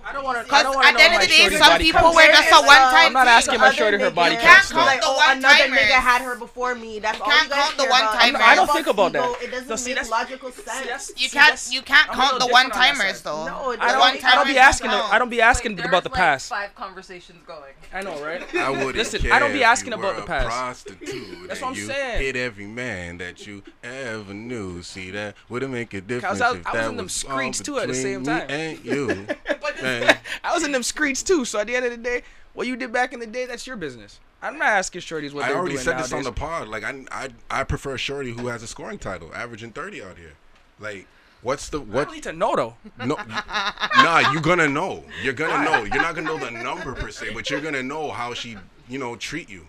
I 0.03 0.13
don't 0.15 0.25
want 0.25 0.37
to. 0.39 0.41
I 0.41 0.45
Because 0.45 0.63
don't 0.65 0.75
want 0.75 0.85
to 0.87 0.89
at 0.89 0.93
know 0.95 0.99
the 0.99 1.05
end 1.05 1.15
of 1.15 1.21
the 1.21 1.27
day, 1.29 1.57
some 1.59 1.79
people 1.79 2.01
count. 2.01 2.15
were 2.17 2.27
just 2.27 2.51
a 2.51 2.67
one 2.67 2.77
time 2.91 3.07
I'm 3.09 3.13
not 3.13 3.29
asking 3.29 3.61
my 3.61 3.71
shorty 3.71 3.99
her 3.99 4.11
body 4.11 4.35
You 4.35 4.41
count 4.41 4.53
can't 4.55 4.65
still. 4.65 4.79
like, 4.79 5.01
the 5.03 5.07
oh, 5.07 5.23
another 5.31 5.65
nigga 5.69 6.01
had 6.01 6.23
her 6.23 6.35
before 6.37 6.75
me. 6.75 6.99
That's 6.99 7.21
all 7.21 7.27
can't 7.29 7.49
you 7.49 7.55
count 7.55 7.77
the 7.77 7.85
one-timers. 7.85 8.43
I 8.43 8.55
don't 8.57 8.71
think 8.73 8.87
about 8.89 9.11
Ego, 9.15 9.21
that. 9.35 9.43
It 9.43 9.51
doesn't 9.53 9.69
No, 9.69 9.77
see, 9.77 9.91
make 9.91 9.95
that's- 9.97 10.11
logical 10.11 10.51
See, 10.51 10.63
sense. 10.63 10.81
that's- 10.81 11.11
You 11.17 11.29
can't 11.31 11.33
that's- 11.45 11.73
you 11.73 11.83
can't 11.83 12.11
count 12.11 12.41
the 12.41 12.47
one 12.47 12.67
different 12.71 12.75
on 12.75 12.99
that 12.99 13.05
timers 13.05 13.21
though. 13.23 13.45
No, 13.47 13.53
I 13.53 13.53
The 13.53 13.77
don't, 13.77 13.79
doesn't. 14.15 14.25
I 14.25 14.35
don't 14.35 14.47
be 14.49 14.59
asking. 14.59 14.91
don't 14.91 15.13
I 15.13 15.19
don't 15.19 15.29
be 15.31 15.41
asking 15.43 15.77
Wait, 15.77 15.85
about 15.85 16.03
the 16.03 16.09
there's, 16.09 16.19
like, 16.19 16.27
past. 16.29 16.49
Five 16.49 16.75
conversations 16.75 17.39
going. 17.47 17.61
I 17.93 18.01
know, 18.03 18.25
right? 18.25 18.43
I 18.57 18.71
wouldn't 18.71 18.97
Listen, 18.97 19.21
care 19.21 19.33
I 19.35 19.39
don't 19.39 19.53
be 19.53 19.63
asking 19.63 19.93
you 19.93 19.99
about 19.99 20.17
the 20.17 20.23
a 20.23 20.27
past. 20.27 20.47
prostitute 20.49 21.47
That's 21.49 21.61
what 21.61 21.69
I'm 21.69 21.75
you 21.75 21.87
saying. 21.87 22.23
Hit 22.23 22.37
every 22.37 22.67
man 22.67 23.19
that 23.19 23.47
you 23.47 23.63
ever 23.85 24.33
knew. 24.35 24.83
See 24.83 25.11
that 25.13 25.37
would 25.51 25.63
it 25.63 25.69
make 25.69 25.93
a 25.95 26.01
difference 26.01 26.41
I 26.41 26.51
was- 26.53 26.61
if 26.61 26.67
I 26.67 26.73
was 26.79 26.87
in 26.89 26.97
them 26.97 27.05
was 27.07 27.13
screens 27.15 27.61
too 27.61 27.79
at 27.79 27.87
the 27.89 27.95
same 27.95 28.21
between 28.23 28.37
me 28.39 28.40
time. 28.41 28.51
And 28.51 28.85
you, 28.85 29.07
man. 29.83 30.19
I 30.45 30.55
was 30.55 30.65
in 30.65 30.73
them 30.73 30.83
streets 30.83 31.23
too. 31.23 31.45
So 31.45 31.59
at 31.59 31.67
the 31.67 31.77
end 31.77 31.85
of 31.85 31.91
the 31.91 31.97
day, 31.97 32.23
what 32.55 32.67
you 32.67 32.77
did 32.77 32.93
back 32.93 33.13
in 33.13 33.21
the 33.21 33.27
day, 33.27 33.47
that's 33.47 33.67
your 33.67 33.77
business. 33.77 34.21
I'm 34.43 34.59
not 34.59 34.69
asking 34.69 35.03
shorties 35.03 35.33
what 35.33 35.45
I 35.45 35.53
already 35.53 35.77
said 35.77 35.93
nowadays. 35.93 36.11
this 36.11 36.13
on 36.15 36.23
the 36.23 36.33
pod. 36.33 36.69
Like 36.69 36.85
I, 36.85 37.05
I, 37.11 37.29
I 37.51 37.65
prefer 37.65 37.95
a 37.95 37.99
shorty 37.99 38.33
who 38.33 38.47
has 38.47 38.63
a 38.63 38.67
scoring 38.67 38.99
title, 38.99 39.31
averaging 39.35 39.73
thirty 39.73 40.03
out 40.03 40.17
here. 40.17 40.33
Like, 40.79 41.07
what's 41.43 41.69
the 41.69 41.81
what? 41.81 42.03
I 42.03 42.05
don't 42.05 42.15
need 42.15 42.23
to 42.25 42.33
know 42.33 42.57
though. 42.57 42.75
No, 43.07 43.17
nah, 43.17 44.33
you're 44.33 44.41
gonna 44.41 44.69
know. 44.69 45.05
You're 45.23 45.35
gonna 45.35 45.65
know. 45.65 45.85
You're 45.85 46.03
not 46.03 46.15
gonna 46.15 46.27
know 46.27 46.39
the 46.39 46.51
number 46.51 46.95
per 46.95 47.11
se, 47.11 47.35
but 47.35 47.51
you're 47.51 47.61
gonna 47.61 47.83
know 47.83 48.11
how 48.11 48.33
she, 48.33 48.57
you 48.89 48.99
know, 48.99 49.17
treat 49.17 49.51
you. 49.51 49.67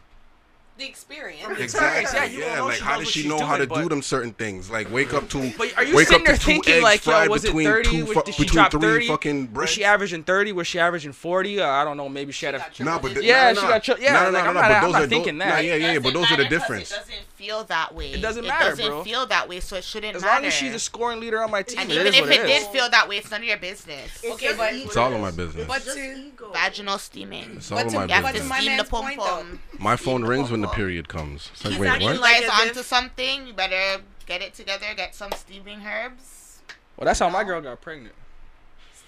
The 0.81 0.87
experience. 0.87 1.59
Exactly. 1.59 2.19
yeah, 2.19 2.25
Yeah, 2.25 2.31
you 2.31 2.39
don't 2.41 2.57
know 2.57 2.65
like 2.65 2.79
how 2.79 2.95
knows 2.95 3.03
does 3.05 3.13
she 3.13 3.27
know 3.27 3.37
how 3.45 3.55
to 3.55 3.67
do 3.67 3.87
them 3.87 4.01
certain 4.01 4.33
things? 4.33 4.71
Like 4.71 4.91
wake 4.91 5.13
up 5.13 5.29
to 5.29 5.51
But 5.55 5.77
are 5.77 5.83
you 5.83 5.95
wake 5.95 6.07
sitting 6.07 6.23
there 6.23 6.35
thinking 6.35 6.81
like, 6.81 7.05
yo, 7.05 7.11
fried 7.11 7.29
was 7.29 7.45
it 7.45 7.53
30? 7.53 8.01
Was- 8.01 8.11
fu- 8.13 8.23
did 8.23 8.33
she 8.33 8.45
drop 8.45 8.71
30? 8.71 9.07
fucking 9.07 9.53
Was 9.53 9.69
she 9.69 9.83
averaging 9.83 10.23
30? 10.23 10.53
Was 10.53 10.65
she 10.65 10.79
averaging 10.79 11.11
40? 11.13 11.61
Uh, 11.61 11.67
I 11.69 11.83
don't 11.83 11.97
know. 11.97 12.09
Maybe 12.09 12.31
she 12.31 12.47
had 12.47 12.55
a. 12.55 12.65
Nah, 12.79 12.97
but 12.97 13.13
the, 13.13 13.23
Yeah, 13.23 13.51
nah, 13.51 13.59
she 13.59 13.61
nah. 13.67 13.67
got 13.73 13.83
cho- 13.83 13.95
yeah, 13.99 14.13
Nah, 14.13 14.19
nah, 14.21 14.25
like, 14.29 14.33
nah, 14.33 14.39
I'm 14.39 14.45
nah, 14.45 14.61
not- 14.61 14.67
but 14.69 14.71
I'm 14.77 14.83
those 14.85 14.93
not 14.93 15.01
are 15.03 15.07
thinking 15.07 15.37
those, 15.37 15.47
that. 15.47 15.53
Nah, 15.55 15.59
yeah, 15.61 15.75
yeah, 15.75 15.91
yeah, 15.93 15.99
but 15.99 16.13
those 16.15 16.31
are 16.31 16.37
the 16.37 16.45
difference. 16.45 16.91
It 16.91 16.95
doesn't 16.95 17.15
feel 17.35 17.63
that 17.65 17.93
way. 17.93 18.11
It 18.13 18.21
doesn't 18.21 18.43
it 18.43 18.47
matter, 18.47 18.69
doesn't 18.75 19.03
feel 19.03 19.25
that 19.27 19.47
way, 19.49 19.59
so 19.59 19.75
it 19.75 19.83
shouldn't 19.83 20.15
As 20.15 20.23
matter. 20.23 20.33
long 20.33 20.45
as 20.45 20.53
she's 20.55 20.73
a 20.73 20.79
scoring 20.79 21.19
leader 21.19 21.43
on 21.43 21.51
my 21.51 21.61
team, 21.61 21.77
and 21.79 21.91
even 21.91 22.07
if 22.07 22.15
it 22.15 22.29
it 22.31 22.47
did 22.47 22.67
feel 22.67 22.89
that 22.89 23.07
way, 23.07 23.17
it's 23.17 23.29
none 23.29 23.41
of 23.41 23.47
your 23.47 23.57
business. 23.57 24.23
Okay, 24.25 24.53
but- 24.57 24.73
It's 24.73 24.97
all 24.97 25.13
of 25.13 25.21
my 25.21 25.29
business. 25.29 25.67
But 25.67 25.83
Just 25.85 25.95
to. 25.97 26.31
Vaginal 26.53 26.97
steaming. 26.97 27.51
It's 27.57 27.71
all 27.71 27.77
but 27.77 27.85
of 27.85 27.91
to, 27.93 27.97
my 27.99 28.05
You 28.05 28.13
have 28.13 28.23
but 28.23 28.27
to 28.31 28.33
to 28.33 28.39
business. 28.39 28.49
my 28.49 28.59
steam 28.59 28.77
the 28.77 28.83
pom 28.83 29.15
pom. 29.15 29.59
My 29.79 29.95
phone 29.95 30.23
rings 30.23 30.51
when 30.51 30.61
the 30.61 30.67
pom-pom. 30.67 30.70
Period 30.71 31.07
comes. 31.09 31.49
It's 31.53 31.63
like, 31.63 31.71
He's 31.73 31.79
wait, 31.81 31.87
acting 31.89 32.07
what? 32.07 32.15
You 32.15 32.21
like 32.21 32.41
guys 32.47 32.49
as 32.61 32.67
onto 32.69 32.83
something? 32.83 33.47
You 33.47 33.53
better 33.53 34.01
get 34.25 34.41
it 34.41 34.53
together. 34.53 34.85
Get 34.95 35.15
some 35.15 35.31
steaming 35.33 35.81
herbs. 35.85 36.59
Well, 36.97 37.05
that's 37.05 37.19
how 37.19 37.29
my 37.29 37.43
girl 37.43 37.61
got 37.61 37.81
pregnant. 37.81 38.15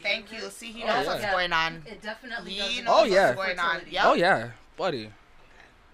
Thank 0.01 0.32
you. 0.34 0.41
See, 0.49 0.72
he 0.72 0.84
Oh, 0.84 0.88
knows 0.88 1.05
yeah. 1.05 1.14
what's 1.14 1.26
going 1.32 1.53
on. 1.53 1.84
It 1.86 2.01
definitely 2.01 2.51
He 2.53 2.59
does. 2.78 2.86
knows 2.86 2.88
Oh, 2.93 2.99
what's 3.01 3.11
yeah. 3.11 3.34
going 3.36 3.59
on. 3.59 3.82
Yep. 3.89 4.03
Oh 4.05 4.14
yeah, 4.16 4.49
buddy. 4.76 5.09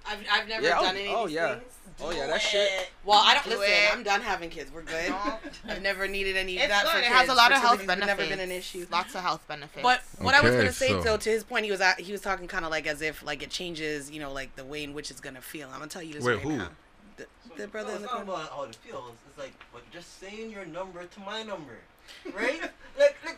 I've, 0.07 0.19
I've 0.31 0.47
never 0.47 0.65
Yeah, 0.65 0.77
oh- 0.79 0.83
done 0.83 0.95
any 0.97 1.07
oh, 1.09 1.23
of 1.23 1.27
these 1.27 1.35
yeah. 1.35 1.55
things. 1.55 1.73
Oh 2.01 2.11
yeah, 2.11 2.27
that 2.27 2.41
shit. 2.41 2.89
Well, 3.03 3.19
I 3.21 3.33
don't 3.33 3.43
Do 3.43 3.49
listen. 3.59 3.65
it. 3.65 3.89
I'm 3.91 4.03
done 4.03 4.21
having 4.21 4.49
kids. 4.49 4.71
We're 4.73 4.83
good. 4.83 5.13
I've 5.67 5.81
never 5.81 6.07
needed 6.07 6.37
any 6.37 6.55
of 6.55 6.63
It's 6.63 6.71
that 6.71 6.83
good. 6.83 6.91
for 6.93 6.97
It 6.99 7.01
kids. 7.03 7.13
has 7.15 7.27
a 7.29 7.33
lot 7.33 7.51
of 7.51 7.57
health 7.57 7.85
benefits. 7.85 8.07
Never 8.17 8.25
been 8.29 8.39
an 8.39 8.51
issue. 8.51 8.87
Lots 8.89 9.15
of 9.15 9.21
health 9.21 9.45
benefits. 9.49 9.83
But 9.83 10.01
what 10.19 10.33
I 10.33 10.39
was 10.39 10.55
gonna 10.55 10.71
say 10.71 10.87
so- 10.89 11.01
though, 11.01 11.17
to 11.17 11.29
his 11.29 11.43
point, 11.43 11.65
he 11.65 11.71
was 11.71 11.81
at, 11.81 11.99
he 11.99 12.13
was 12.13 12.21
talking 12.21 12.47
kind 12.47 12.63
of 12.63 12.71
like 12.71 12.87
as 12.87 13.01
if 13.01 13.21
like 13.21 13.43
it 13.43 13.49
changes, 13.49 14.09
you 14.09 14.21
know, 14.21 14.31
like 14.31 14.55
the 14.55 14.63
way 14.63 14.81
in 14.85 14.93
which 14.93 15.11
it's 15.11 15.19
gonna 15.19 15.41
feel. 15.41 15.67
I'm 15.67 15.79
gonna 15.79 15.87
tell 15.87 16.01
you 16.01 16.13
this 16.13 16.23
Wait, 16.23 16.35
right 16.35 16.43
who? 16.43 16.57
now. 16.57 16.69
The, 17.17 17.25
the 17.57 17.67
brother 17.67 17.89
no, 17.89 17.95
in 17.97 18.01
it's 18.03 18.11
the 18.13 18.17
not 18.17 18.25
corner. 18.27 18.43
about 18.43 18.55
how 18.55 18.63
it 18.63 18.75
feels. 18.75 19.11
It's 19.27 19.37
like, 19.37 19.51
but 19.73 19.81
just 19.91 20.21
saying 20.21 20.51
your 20.51 20.65
number 20.65 21.03
to 21.03 21.19
my 21.19 21.43
number, 21.43 21.79
right? 22.33 22.61
like, 22.97 23.17
like, 23.25 23.37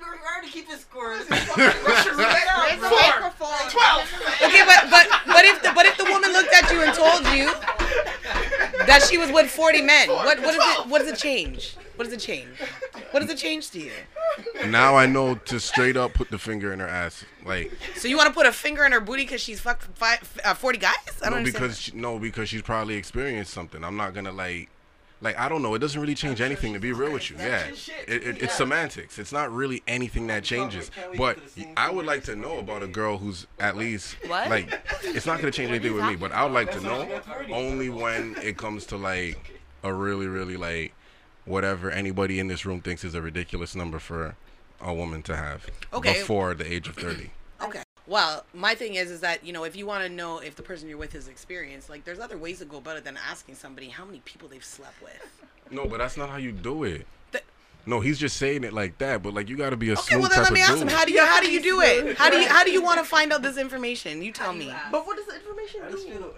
we're 0.00 0.32
already 0.32 0.50
keeping 0.50 0.76
scores. 0.76 1.24
Where's 1.28 1.46
the 1.46 2.90
microphone? 2.90 3.66
Okay, 4.42 4.62
but 4.64 4.90
but 4.90 5.06
but 5.26 5.44
if 5.44 5.62
the 5.62 5.72
but 5.74 5.86
if 5.86 5.96
the 5.98 6.04
woman 6.04 6.32
looked 6.32 6.52
at 6.54 6.70
you 6.72 6.82
and 6.82 6.94
told 6.94 7.24
you 7.34 7.52
that 8.86 9.06
she 9.08 9.18
was 9.18 9.30
with 9.32 9.50
40 9.50 9.82
men, 9.82 10.08
what 10.08 10.40
what 10.40 10.54
does 10.54 10.56
it 10.56 10.86
what 10.88 10.98
does 11.00 11.08
it 11.08 11.18
change? 11.18 11.76
What 11.96 12.04
does 12.04 12.12
it 12.12 12.20
change? 12.20 12.48
What 13.10 13.20
does 13.20 13.30
it 13.30 13.38
change 13.38 13.70
to 13.70 13.78
you? 13.80 13.92
Now 14.66 14.96
I 14.96 15.06
know 15.06 15.34
to 15.34 15.58
straight 15.58 15.96
up 15.96 16.12
put 16.14 16.30
the 16.30 16.38
finger 16.38 16.72
in 16.72 16.80
her 16.80 16.88
ass. 16.88 17.24
Like, 17.44 17.72
So 17.96 18.08
you 18.08 18.16
want 18.16 18.28
to 18.28 18.34
put 18.34 18.46
a 18.46 18.52
finger 18.52 18.84
in 18.84 18.92
her 18.92 19.00
booty 19.00 19.22
because 19.22 19.40
she's 19.40 19.60
fucked 19.60 19.84
five, 19.96 20.38
uh, 20.44 20.52
40 20.52 20.78
guys? 20.78 20.94
I 21.24 21.30
don't 21.30 21.38
no, 21.38 21.44
because 21.44 21.80
she, 21.80 21.92
no, 21.96 22.18
because 22.18 22.48
she's 22.48 22.62
probably 22.62 22.96
experienced 22.96 23.52
something. 23.52 23.82
I'm 23.84 23.96
not 23.96 24.12
gonna 24.14 24.32
like, 24.32 24.68
like 25.20 25.38
I 25.38 25.48
don't 25.48 25.62
know. 25.62 25.74
It 25.74 25.78
doesn't 25.78 26.00
really 26.00 26.14
change 26.14 26.40
anything 26.40 26.72
to 26.74 26.78
be 26.78 26.92
real 26.92 27.12
with 27.12 27.30
you. 27.30 27.36
Yeah, 27.38 27.64
it, 28.06 28.22
it, 28.26 28.42
it's 28.42 28.54
semantics. 28.54 29.18
It's 29.18 29.32
not 29.32 29.50
really 29.52 29.82
anything 29.88 30.26
that 30.28 30.44
changes. 30.44 30.90
But 31.16 31.38
I 31.76 31.90
would 31.90 32.04
like 32.06 32.24
to 32.24 32.36
know 32.36 32.58
about 32.58 32.82
a 32.82 32.86
girl 32.86 33.18
who's 33.18 33.46
at 33.58 33.76
least 33.76 34.16
What? 34.26 34.50
like, 34.50 34.80
it's 35.02 35.26
not 35.26 35.38
gonna 35.38 35.52
change 35.52 35.70
anything 35.70 35.94
with 35.94 36.04
me. 36.04 36.16
But 36.16 36.32
I 36.32 36.44
would 36.44 36.52
like 36.52 36.70
to 36.72 36.80
know 36.80 37.20
only 37.50 37.88
when 37.88 38.36
it 38.42 38.56
comes 38.58 38.84
to 38.86 38.96
like 38.96 39.58
a 39.82 39.92
really, 39.92 40.26
really 40.26 40.56
like 40.56 40.92
whatever 41.44 41.90
anybody 41.90 42.38
in 42.40 42.48
this 42.48 42.66
room 42.66 42.80
thinks 42.80 43.04
is 43.04 43.14
a 43.14 43.22
ridiculous 43.22 43.74
number 43.76 43.98
for 43.98 44.34
a 44.80 44.92
woman 44.92 45.22
to 45.22 45.36
have 45.36 45.64
Okay. 45.92 46.12
before 46.14 46.52
the 46.54 46.70
age 46.70 46.88
of 46.88 46.96
30. 46.96 47.30
Okay. 48.06 48.12
Well, 48.12 48.44
my 48.54 48.74
thing 48.74 48.94
is, 48.94 49.10
is 49.10 49.20
that 49.20 49.44
you 49.44 49.52
know, 49.52 49.64
if 49.64 49.76
you 49.76 49.86
want 49.86 50.04
to 50.04 50.08
know 50.08 50.38
if 50.38 50.54
the 50.56 50.62
person 50.62 50.88
you're 50.88 50.98
with 50.98 51.14
is 51.14 51.28
experienced, 51.28 51.90
like, 51.90 52.04
there's 52.04 52.20
other 52.20 52.38
ways 52.38 52.60
to 52.60 52.64
go 52.64 52.78
about 52.78 52.96
it 52.96 53.04
than 53.04 53.16
asking 53.28 53.56
somebody 53.56 53.88
how 53.88 54.04
many 54.04 54.20
people 54.24 54.48
they've 54.48 54.64
slept 54.64 55.02
with. 55.02 55.42
No, 55.70 55.86
but 55.86 55.98
that's 55.98 56.16
not 56.16 56.28
how 56.30 56.36
you 56.36 56.52
do 56.52 56.84
it. 56.84 57.06
Th- 57.32 57.42
No, 57.86 57.98
he's 58.00 58.18
just 58.18 58.36
saying 58.36 58.62
it 58.62 58.72
like 58.72 58.98
that, 58.98 59.22
but 59.22 59.34
like 59.34 59.48
you 59.48 59.56
got 59.56 59.70
to 59.70 59.76
be 59.76 59.88
a 59.90 59.94
Okay, 59.94 60.02
smooth 60.02 60.20
well 60.22 60.30
then 60.30 60.38
type 60.38 60.44
let 60.44 60.52
me 60.52 60.62
of 60.62 60.68
ask 60.70 60.78
him. 60.80 60.88
How 60.88 61.04
do 61.04 61.12
you 61.12 61.24
how 61.26 61.40
do 61.40 61.50
you 61.50 61.60
do 61.60 61.80
it? 61.80 62.16
How 62.18 62.30
do 62.30 62.36
you 62.36 62.48
how 62.48 62.62
do 62.62 62.70
you 62.70 62.82
want 62.82 62.98
to 63.00 63.04
find 63.04 63.32
out 63.32 63.42
this 63.42 63.56
information? 63.56 64.22
You 64.22 64.30
tell 64.32 64.52
me. 64.52 64.72
But 64.92 65.06
what 65.06 65.16
does 65.16 65.26
the 65.26 65.34
information 65.34 65.82
I 65.84 65.90
just 65.90 66.06
do? 66.06 66.12
feel 66.12 66.34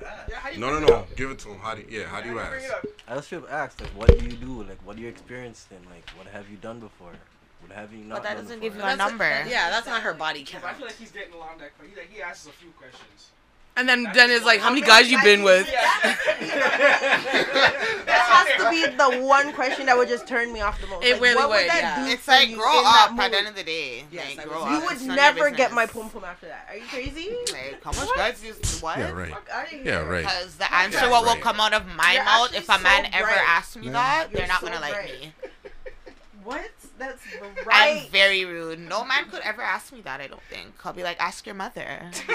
no, 0.59 0.79
no, 0.81 0.87
no. 0.87 1.07
Give 1.16 1.31
it 1.31 1.39
to 1.41 1.51
him. 1.51 1.59
How 1.59 1.75
do 1.75 1.83
you, 1.83 2.01
yeah? 2.01 2.07
How 2.07 2.21
do 2.23 2.31
you 2.31 2.39
ask? 2.41 2.64
I 3.07 3.14
just 3.16 3.29
feel 3.29 3.47
asked, 3.51 3.81
like, 3.81 3.91
what 3.91 4.19
do 4.19 4.25
you 4.25 4.33
do? 4.33 4.62
Like, 4.62 4.79
what 4.87 4.97
are 4.97 5.01
you 5.01 5.09
experienced 5.09 5.71
in? 5.71 5.79
Like, 5.91 6.09
what 6.16 6.27
have 6.29 6.49
you 6.51 6.57
done 6.57 6.81
before? 6.81 7.12
What 7.61 7.72
have 7.72 7.92
you 7.92 8.04
not 8.04 8.16
But 8.16 8.22
that 8.24 8.34
done 8.36 8.44
doesn't 8.44 8.61
give 8.61 8.76
you 8.76 8.82
a 8.82 8.96
number. 8.96 9.28
Yeah, 9.48 9.70
that's 9.70 9.86
not 9.86 10.02
her 10.02 10.14
body 10.14 10.44
count. 10.44 10.64
I 10.64 10.72
feel 10.74 10.86
like 10.86 10.96
he's 10.96 11.11
getting 11.11 11.32
along 11.34 11.59
that 11.59 11.76
quick. 11.78 11.90
He, 11.90 11.96
like, 11.96 12.11
he 12.12 12.22
asks 12.22 12.46
a 12.46 12.50
few 12.50 12.70
questions. 12.70 13.30
And 13.76 13.88
then 13.88 14.04
then 14.12 14.30
it's 14.30 14.44
like, 14.44 14.59
how 14.61 14.70
many 14.70 14.80
guys 14.80 15.09
you 15.11 15.22
been 15.22 15.42
with? 15.44 15.68
That 18.09 18.24
has 18.28 18.62
to 18.62 18.70
be 18.70 18.96
the 18.96 19.24
one 19.24 19.52
question 19.52 19.86
that 19.86 19.96
would 19.96 20.09
just 20.09 20.26
turn 20.26 20.52
me 20.52 20.61
off 20.61 20.80
the 20.80 20.86
most. 20.88 21.04
It 21.04 21.12
Like, 21.14 21.20
really 21.22 21.36
what 21.36 21.48
would, 21.50 21.56
would 21.62 21.68
that 21.70 21.80
yeah. 21.98 22.04
do 22.06 22.11
It's 22.12 22.26
like 22.26 22.52
grow 22.54 22.82
up 22.84 23.12
at 23.18 23.30
the 23.30 23.38
end 23.38 23.48
of 23.48 23.54
the 23.54 23.62
day. 23.62 24.04
Yes, 24.11 24.36
like, 24.36 24.48
grow 24.48 24.68
You 24.68 24.76
up. 24.78 24.82
would 24.84 24.92
It's 24.94 25.02
none 25.04 25.18
of 25.18 25.36
your 25.36 25.44
never 25.46 25.56
get 25.56 25.72
my 25.72 25.86
business. 25.86 26.02
pum 26.02 26.11
pum 26.22 26.24
after 26.24 26.46
that. 26.48 26.66
Are 26.70 26.76
you 26.76 26.84
crazy? 26.86 27.36
Like, 27.52 27.82
how 27.84 27.92
much 27.92 28.09
guys 28.16 28.42
you 28.44 28.54
what? 28.80 28.98
Yeah, 28.98 29.11
right. 29.11 29.30
Fuck. 29.30 29.48
Yeah, 29.84 29.98
right. 30.00 30.22
Because 30.24 30.56
the 30.56 30.74
answer 30.74 30.98
Yeah, 30.98 31.11
what 31.11 31.24
will 31.24 31.40
come 31.42 31.61
out 31.61 31.72
of 31.74 31.86
my 31.94 32.14
You're 32.14 32.24
mouth 32.24 32.54
if 32.54 32.68
a 32.68 32.78
man 32.80 33.04
so 33.04 33.11
ever 33.18 33.30
asks 33.30 33.76
me 33.76 33.88
that, 33.90 34.28
You're 34.30 34.38
they're 34.40 34.48
not 34.48 34.61
so 34.61 34.66
gonna 34.68 34.80
like 34.80 35.04
me. 35.04 35.32
What? 36.44 36.70
That's 36.99 37.22
right. 37.66 38.03
I'm 38.05 38.11
very 38.11 38.44
rude. 38.44 38.78
No 38.80 39.05
man 39.05 39.28
could 39.30 39.40
ever 39.42 39.62
ask 39.62 39.92
me 39.92 40.01
that. 40.03 40.20
I 40.20 40.26
don't 40.26 40.42
think. 40.51 40.74
I'll 40.84 40.92
be 40.92 41.03
like, 41.03 41.18
ask 41.20 41.46
your 41.46 41.55
mother. 41.55 42.11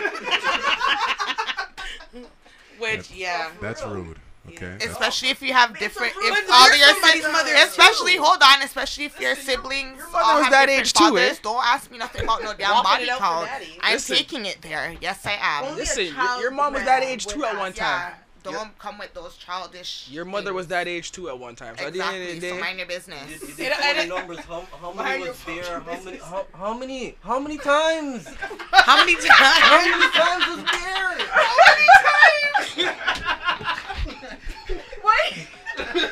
Which 2.79 3.11
yeah. 3.11 3.49
That's 3.61 3.83
rude. 3.85 4.17
Okay. 4.45 4.75
especially 4.85 5.29
if 5.29 5.41
you 5.41 5.53
have 5.53 5.79
different. 5.79 6.13
But 6.15 6.23
If 6.25 6.47
you're 6.47 6.53
all 6.53 6.75
your 6.75 6.87
somebody's 6.89 7.23
si- 7.25 7.31
mother 7.31 7.51
especially 7.55 8.15
too. 8.15 8.23
hold 8.23 8.41
on, 8.43 8.61
especially 8.61 9.05
if 9.05 9.17
your 9.17 9.37
siblings 9.37 9.99
mother 10.11 10.17
all 10.21 10.35
was 10.35 10.43
have 10.43 10.51
that 10.51 10.65
different 10.65 10.87
age 10.87 10.93
too, 10.93 11.17
eh? 11.17 11.33
Don't 11.41 11.63
ask 11.65 11.89
me 11.89 11.97
nothing 11.97 12.23
about 12.25 12.43
no 12.43 12.53
damn 12.57 12.83
body 12.83 13.05
it 13.05 13.17
count. 13.17 13.47
I'm 13.81 13.93
Listen. 13.93 14.17
taking 14.17 14.45
it 14.45 14.61
there. 14.61 14.95
Yes, 14.99 15.25
I 15.25 15.37
am. 15.39 15.77
Listen, 15.77 16.07
your, 16.41 16.51
mom 16.51 16.73
was 16.73 16.83
that 16.83 17.03
age 17.03 17.25
too 17.25 17.45
at 17.45 17.57
one 17.57 17.71
time. 17.71 18.11
Yeah, 18.11 18.15
don't 18.43 18.77
come 18.77 18.97
with 18.97 19.13
those 19.13 19.35
childish. 19.37 20.07
Your 20.11 20.25
mother 20.25 20.53
was 20.53 20.67
that 20.67 20.87
age 20.87 21.11
too 21.11 21.29
at 21.29 21.37
one 21.39 21.55
time. 21.55 21.75
So 21.77 21.85
at 21.87 21.93
the 21.93 22.01
end 22.01 22.15
Exactly. 22.15 22.35
of 22.37 22.41
the 22.41 22.49
So 22.49 22.57
mind 22.59 22.77
your 22.79 22.87
business. 22.87 23.29
did, 23.29 23.41
you 23.41 23.47
It- 23.47 23.57
did 23.57 23.71
it- 23.97 24.09
the 24.09 24.15
numbers. 24.15 24.39
How, 24.39 24.65
how 24.81 24.91
Mind 24.91 24.97
many 25.09 25.19
your 25.23 25.29
was 25.29 25.43
there? 25.45 25.63
How 25.63 25.85
many? 25.85 25.95
business. 26.11 26.23
How, 26.23 26.45
how 26.53 26.73
many? 26.77 27.15
How 27.23 27.39
many 27.39 27.57
times? 27.57 28.27
How 28.71 28.97
many 28.97 29.15
times? 29.15 29.29
How 29.29 29.77
many 29.89 30.11
times 30.11 30.45
was 30.47 30.63
there? 30.71 31.17
how 31.29 31.55
many 31.69 31.87
times? 32.03 32.97
Wait, 35.03 35.47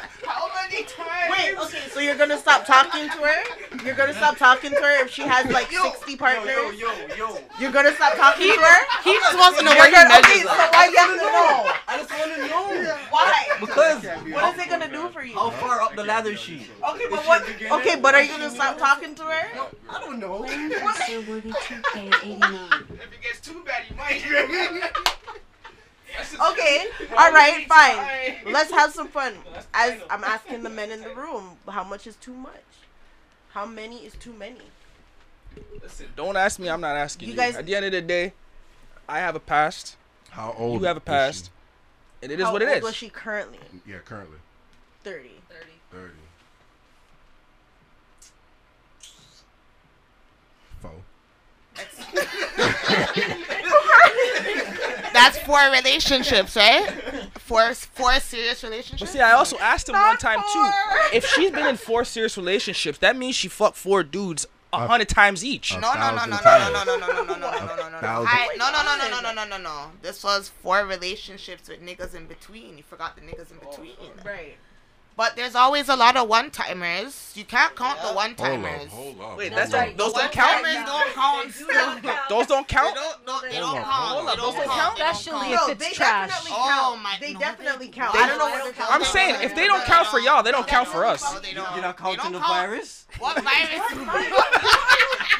okay, 0.89 1.79
so 1.91 1.99
you're 1.99 2.15
gonna 2.15 2.37
stop 2.37 2.65
talking 2.65 3.09
to 3.09 3.17
her? 3.17 3.85
You're 3.85 3.95
gonna 3.95 4.13
stop 4.13 4.37
talking 4.37 4.71
to 4.71 4.77
her 4.77 5.03
if 5.03 5.11
she 5.11 5.23
has 5.23 5.45
like 5.51 5.71
60 5.71 6.15
partners? 6.17 6.55
Yo, 6.55 6.71
yo, 6.71 7.15
yo. 7.15 7.37
You're 7.59 7.71
gonna 7.71 7.93
stop 7.93 8.15
talking 8.15 8.47
to 8.47 8.59
her? 8.59 8.79
He 9.03 9.13
just 9.13 9.37
wants 9.37 9.59
to 9.59 9.65
know 9.65 9.71
You're 9.71 9.79
where 9.81 9.89
he 9.89 9.95
gonna, 9.95 10.19
okay, 10.19 10.39
so 10.41 10.49
why 10.49 10.89
you 10.91 10.97
have 10.97 11.09
to 11.09 11.15
know? 11.17 11.71
I 11.87 11.97
just 11.97 12.11
want 12.11 12.35
to 12.35 12.47
know. 12.47 12.95
Why? 13.09 13.47
Because 13.59 14.03
What 14.33 14.55
is 14.55 14.65
it 14.65 14.69
gonna 14.69 14.89
do 14.89 15.09
for 15.09 15.23
you? 15.23 15.33
how 15.33 15.49
far 15.51 15.81
up 15.81 15.95
the 15.95 16.03
ladder 16.03 16.31
is 16.31 16.39
she? 16.39 16.67
Okay, 16.89 17.05
but 17.09 17.25
what? 17.25 17.43
Okay, 17.79 17.99
but 17.99 18.15
are 18.15 18.21
you 18.21 18.29
gonna 18.29 18.49
stop 18.49 18.77
talking 18.77 19.15
to 19.15 19.23
her? 19.23 19.47
I 19.89 19.99
don't 19.99 20.19
know. 20.19 20.45
Mr. 20.47 21.27
Worthy 21.27 21.51
2K89. 21.51 22.91
If 22.93 23.13
it 23.13 23.21
gets 23.21 23.39
too 23.41 23.63
bad, 23.65 23.83
you 23.89 23.95
might. 23.95 24.91
Okay, 26.51 26.87
all 27.17 27.31
right, 27.31 27.65
fine. 27.67 28.51
Let's 28.51 28.71
have 28.71 28.91
some 28.93 29.07
fun. 29.07 29.33
As 29.73 29.99
I'm 30.09 30.23
asking 30.23 30.63
the 30.63 30.69
men 30.69 30.91
in 30.91 31.01
the 31.01 31.09
room, 31.13 31.57
how 31.69 31.83
much 31.83 32.07
is 32.07 32.15
too 32.17 32.33
much? 32.33 32.63
How 33.51 33.65
many 33.65 33.97
is 34.05 34.13
too 34.13 34.33
many? 34.33 34.61
Listen, 35.81 36.07
don't 36.15 36.37
ask 36.37 36.59
me. 36.59 36.69
I'm 36.69 36.81
not 36.81 36.95
asking 36.95 37.27
You 37.27 37.33
you. 37.33 37.39
guys- 37.39 37.55
At 37.55 37.65
the 37.65 37.75
end 37.75 37.85
of 37.85 37.91
the 37.91 38.01
day, 38.01 38.33
I 39.09 39.19
have 39.19 39.35
a 39.35 39.39
past. 39.39 39.97
How 40.29 40.55
old? 40.57 40.79
You 40.81 40.87
have 40.87 40.97
a 40.97 41.01
past. 41.01 41.51
And 42.23 42.31
it 42.31 42.39
is 42.39 42.45
How 42.45 42.53
what 42.53 42.61
it 42.61 42.69
old 42.69 42.83
was 42.83 42.95
she 42.95 43.09
currently? 43.09 43.59
Yeah, 43.85 43.97
currently 44.05 44.37
30. 45.03 45.31
thirty. 45.49 45.71
Four. 45.91 46.11
That's 55.13 55.37
four 55.39 55.59
relationships, 55.71 56.55
right? 56.55 56.87
Four 57.37 57.73
four 57.73 58.13
serious 58.19 58.61
But 58.61 58.69
relationships. 58.69 59.11
see, 59.11 59.19
I 59.19 59.33
also 59.33 59.57
asked 59.59 59.89
him 59.89 59.95
one 59.95 60.17
time 60.17 60.39
too. 60.53 60.69
If 61.13 61.25
she's 61.27 61.51
been 61.51 61.67
in 61.67 61.75
four 61.77 62.05
serious 62.05 62.37
relationships, 62.37 62.97
that 62.99 63.17
means 63.17 63.35
she 63.35 63.47
fucked 63.49 63.75
four 63.77 64.03
dudes 64.03 64.45
a 64.73 64.77
A- 64.77 64.87
hundred 64.87 65.09
times 65.09 65.43
each. 65.43 65.71
a 65.75 65.79
No, 65.79 65.93
no, 65.93 66.11
no, 66.11 66.15
no, 66.15 66.25
no, 66.27 66.37
thousand 66.37 66.73
no, 66.73 66.83
no, 66.85 66.95
no, 66.95 67.07
no, 67.07 67.23
no, 67.23 67.23
no, 67.23 67.35
no, 67.35 67.49
no, 67.51 67.65
no, 67.75 67.75
no, 67.75 67.89
no. 67.89 67.99
thousand. 67.99 68.29
I, 68.31 68.55
no, 68.57 68.71
no, 68.71 68.83
no, 68.83 68.97
no, 68.97 69.09
no, 69.09 69.21
no, 69.21 69.33
no, 69.43 69.57
no, 69.57 69.63
no. 69.63 69.91
This 70.01 70.23
was 70.23 70.47
four 70.63 70.85
relationships 70.85 71.67
with 71.67 71.81
niggas 71.85 72.15
in 72.15 72.25
between. 72.27 72.77
You 72.77 72.83
forgot 72.83 73.15
the 73.17 73.21
niggas 73.21 73.51
in 73.51 73.57
between. 73.57 73.95
Right. 74.25 74.55
But 75.17 75.35
there's 75.35 75.55
always 75.55 75.89
a 75.89 75.95
lot 75.95 76.15
of 76.17 76.27
one 76.29 76.49
timers. 76.51 77.33
You 77.35 77.43
can't 77.43 77.75
count 77.75 77.99
the 78.01 78.13
one 78.13 78.33
Hold 78.33 78.39
up, 78.39 78.63
timers. 78.63 78.91
hold 78.91 79.21
up. 79.21 79.37
Wait, 79.37 79.51
that's 79.53 79.71
right. 79.73 79.95
Those 79.95 80.13
don't 80.13 80.31
count. 80.31 80.63
timers 80.65 80.85
don't 80.85 81.13
count. 81.13 81.53
Those 82.29 82.47
don't 82.47 82.67
They 82.67 82.75
count. 82.75 82.95
don't. 82.95 83.25
No, 83.27 83.41
they 83.41 83.55
Hold 83.57 83.75
don't 83.75 83.77
up, 83.77 83.83
count. 83.83 83.93
hold 83.93 84.27
They 84.27 84.35
don't 84.35 84.45
Those 84.45 84.55
don't 84.55 84.65
count. 84.65 84.97
count? 84.97 85.15
Especially 85.17 85.47
if 85.53 85.59
No, 85.61 85.67
it's 85.67 85.85
they 85.85 85.91
trash. 85.93 86.29
definitely 86.29 86.51
Oh, 86.55 86.67
count. 86.69 87.01
my- 87.03 87.17
they 87.19 87.33
no, 87.33 87.39
definitely 87.39 87.85
they- 87.87 87.91
count. 87.91 88.13
they 88.13 88.19
I 88.19 88.27
don't 88.27 88.37
know 88.39 88.45
what 88.45 88.53
they're 88.63 88.67
I'm 88.67 88.73
counting. 88.73 88.95
I'm 88.95 89.03
saying 89.03 89.35
if 89.43 89.53
they 89.55 89.67
don't 89.67 89.83
count 89.83 90.07
for 90.07 90.19
y'all, 90.19 90.41
they 90.43 90.51
don't 90.51 90.67
count 90.67 90.87
for 90.87 91.05
us. 91.05 91.21
No, 91.33 91.39
they 91.39 91.53
don't. 91.53 91.69
You're 91.73 91.81
not 91.83 91.97
counting 91.97 92.31
the 92.31 92.39
virus? 92.39 93.05
What 93.19 93.35
virus? 93.43 93.79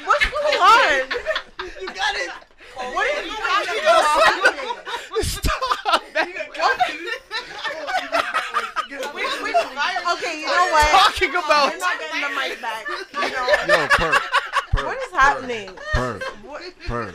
What's 0.05 0.25
going 0.29 0.55
on? 0.61 1.09
You 1.81 1.87
got 1.87 2.15
it. 2.15 2.29
What 2.75 3.07
are 3.07 3.23
you 3.23 3.31
talking 3.31 3.79
about? 3.79 5.23
Stop. 5.23 6.01
Okay, 9.65 10.39
you 10.41 10.45
know 10.47 10.69
what? 10.71 10.89
Talking 10.91 11.29
about. 11.31 11.71
We're 11.73 11.77
not 11.79 11.99
getting 11.99 12.21
the 12.21 12.29
mic 12.29 12.61
back. 12.61 12.85
You 13.13 13.29
know, 13.29 13.81
Yo, 13.81 13.87
per, 13.89 14.19
per, 14.71 14.85
what 14.85 14.97
is 14.97 15.11
happening? 15.13 15.69
per, 15.93 16.19
What? 16.43 16.61
per. 16.87 17.13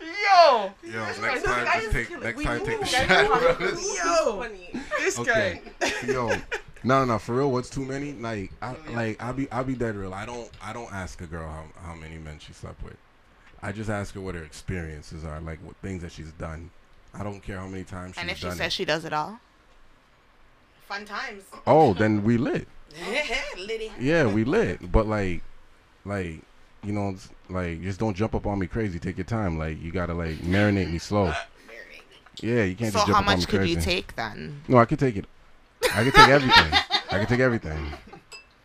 Yo, 0.00 0.72
Yo, 0.82 1.04
next 1.04 1.18
This 1.20 1.42
time, 1.42 1.66
just 1.82 1.92
take, 1.92 2.08
killing- 2.08 2.22
next 2.24 2.38
we 2.38 2.44
time, 2.44 2.64
take 2.64 2.80
the 2.80 2.86
shot. 2.86 3.28
were 3.30 3.54
bro. 3.54 3.66
This 3.66 3.96
Yo. 3.98 4.38
funny. 4.38 4.70
this 4.98 5.18
Okay. 5.18 5.60
guy. 5.80 5.92
Yo, 6.06 6.28
no, 6.28 6.40
no, 6.84 7.04
no, 7.04 7.18
for 7.18 7.34
real. 7.36 7.50
What's 7.52 7.68
too 7.68 7.84
many? 7.84 8.12
Like, 8.14 8.50
I, 8.62 8.74
like, 8.92 9.22
I'll 9.22 9.34
be, 9.34 9.50
I'll 9.52 9.64
be 9.64 9.74
dead 9.74 9.96
real. 9.96 10.14
I 10.14 10.24
don't, 10.24 10.48
I 10.62 10.72
don't 10.72 10.92
ask 10.92 11.20
a 11.20 11.26
girl 11.26 11.46
how, 11.48 11.64
how 11.82 11.94
many 11.94 12.16
men 12.16 12.38
she 12.38 12.54
slept 12.54 12.82
with. 12.82 12.96
I 13.62 13.72
just 13.72 13.90
ask 13.90 14.14
her 14.14 14.20
what 14.22 14.34
her 14.34 14.42
experiences 14.42 15.22
are, 15.24 15.38
like 15.40 15.58
what 15.62 15.76
things 15.76 16.00
that 16.02 16.12
she's 16.12 16.32
done. 16.32 16.70
I 17.12 17.22
don't 17.22 17.42
care 17.42 17.58
how 17.58 17.66
many 17.66 17.84
times 17.84 18.14
she's 18.14 18.22
And 18.22 18.30
if 18.30 18.38
she 18.38 18.46
says 18.50 18.60
it. 18.60 18.72
she 18.72 18.84
does 18.86 19.04
it 19.04 19.12
all, 19.12 19.38
fun 20.90 21.04
times. 21.04 21.44
oh, 21.66 21.94
then 21.94 22.22
we 22.24 22.36
lit. 22.36 22.66
Yeah, 24.00 24.26
we 24.26 24.42
lit. 24.44 24.90
But 24.90 25.06
like, 25.06 25.42
like, 26.04 26.40
you 26.82 26.92
know, 26.92 27.14
like 27.48 27.82
just 27.82 28.00
don't 28.00 28.14
jump 28.16 28.34
up 28.34 28.46
on 28.46 28.58
me 28.58 28.66
crazy. 28.66 28.98
Take 28.98 29.16
your 29.18 29.24
time. 29.24 29.58
Like, 29.58 29.80
you 29.80 29.92
gotta 29.92 30.14
like 30.14 30.36
marinate 30.38 30.90
me 30.90 30.98
slow. 30.98 31.32
Yeah, 32.40 32.64
you 32.64 32.74
can't 32.74 32.92
So 32.92 32.98
just 33.00 33.06
how 33.08 33.14
jump 33.14 33.16
up 33.16 33.18
on 33.18 33.24
me 33.26 33.36
much 33.40 33.48
could 33.48 33.60
crazy. 33.60 33.74
you 33.74 33.80
take 33.80 34.16
then? 34.16 34.62
No, 34.66 34.78
I 34.78 34.86
could 34.86 34.98
take 34.98 35.16
it. 35.16 35.26
I 35.94 36.02
could 36.04 36.14
take 36.14 36.28
everything. 36.28 36.72
I 37.10 37.18
could 37.18 37.28
take 37.28 37.40
everything. 37.40 37.92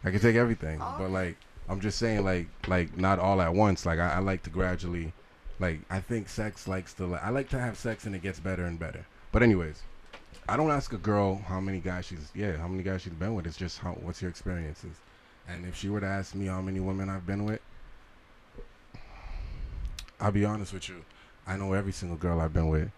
I 0.03 0.11
could 0.11 0.21
take 0.21 0.35
everything. 0.35 0.79
Oh. 0.81 0.95
But 0.97 1.11
like, 1.11 1.37
I'm 1.69 1.79
just 1.79 1.99
saying, 1.99 2.23
like, 2.23 2.47
like 2.67 2.97
not 2.97 3.19
all 3.19 3.41
at 3.41 3.53
once. 3.53 3.85
Like, 3.85 3.99
I, 3.99 4.13
I 4.13 4.19
like 4.19 4.43
to 4.43 4.49
gradually, 4.49 5.13
like, 5.59 5.81
I 5.89 5.99
think 5.99 6.29
sex 6.29 6.67
likes 6.67 6.93
to. 6.95 7.05
Like, 7.05 7.23
I 7.23 7.29
like 7.29 7.49
to 7.49 7.59
have 7.59 7.77
sex 7.77 8.05
and 8.05 8.15
it 8.15 8.21
gets 8.23 8.39
better 8.39 8.65
and 8.65 8.79
better. 8.79 9.05
But 9.31 9.43
anyways, 9.43 9.83
I 10.47 10.57
don't 10.57 10.71
ask 10.71 10.93
a 10.93 10.97
girl 10.97 11.41
how 11.47 11.59
many 11.59 11.79
guys 11.79 12.05
she's 12.05 12.31
yeah 12.35 12.57
how 12.57 12.67
many 12.67 12.83
guys 12.83 13.01
she's 13.01 13.13
been 13.13 13.35
with. 13.35 13.45
It's 13.47 13.57
just 13.57 13.79
how 13.79 13.91
what's 13.93 14.21
your 14.21 14.29
experiences. 14.29 14.95
And 15.47 15.65
if 15.65 15.75
she 15.75 15.89
were 15.89 15.99
to 15.99 16.07
ask 16.07 16.35
me 16.35 16.47
how 16.47 16.61
many 16.61 16.79
women 16.79 17.09
I've 17.09 17.25
been 17.25 17.45
with, 17.45 17.61
I'll 20.19 20.31
be 20.31 20.45
honest 20.45 20.73
with 20.73 20.89
you. 20.89 21.03
I 21.47 21.57
know 21.57 21.73
every 21.73 21.91
single 21.91 22.17
girl 22.17 22.41
I've 22.41 22.53
been 22.53 22.69
with. 22.69 22.89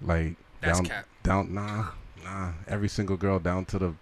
Like 0.00 0.36
That's 0.60 0.78
down, 0.78 0.86
cap. 0.86 1.06
down, 1.22 1.54
nah, 1.54 1.90
nah. 2.22 2.52
Every 2.66 2.88
single 2.88 3.16
girl 3.16 3.38
down 3.38 3.64
to 3.66 3.78
the, 3.78 3.94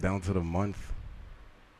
down 0.00 0.20
to 0.22 0.32
the 0.32 0.40
month, 0.40 0.92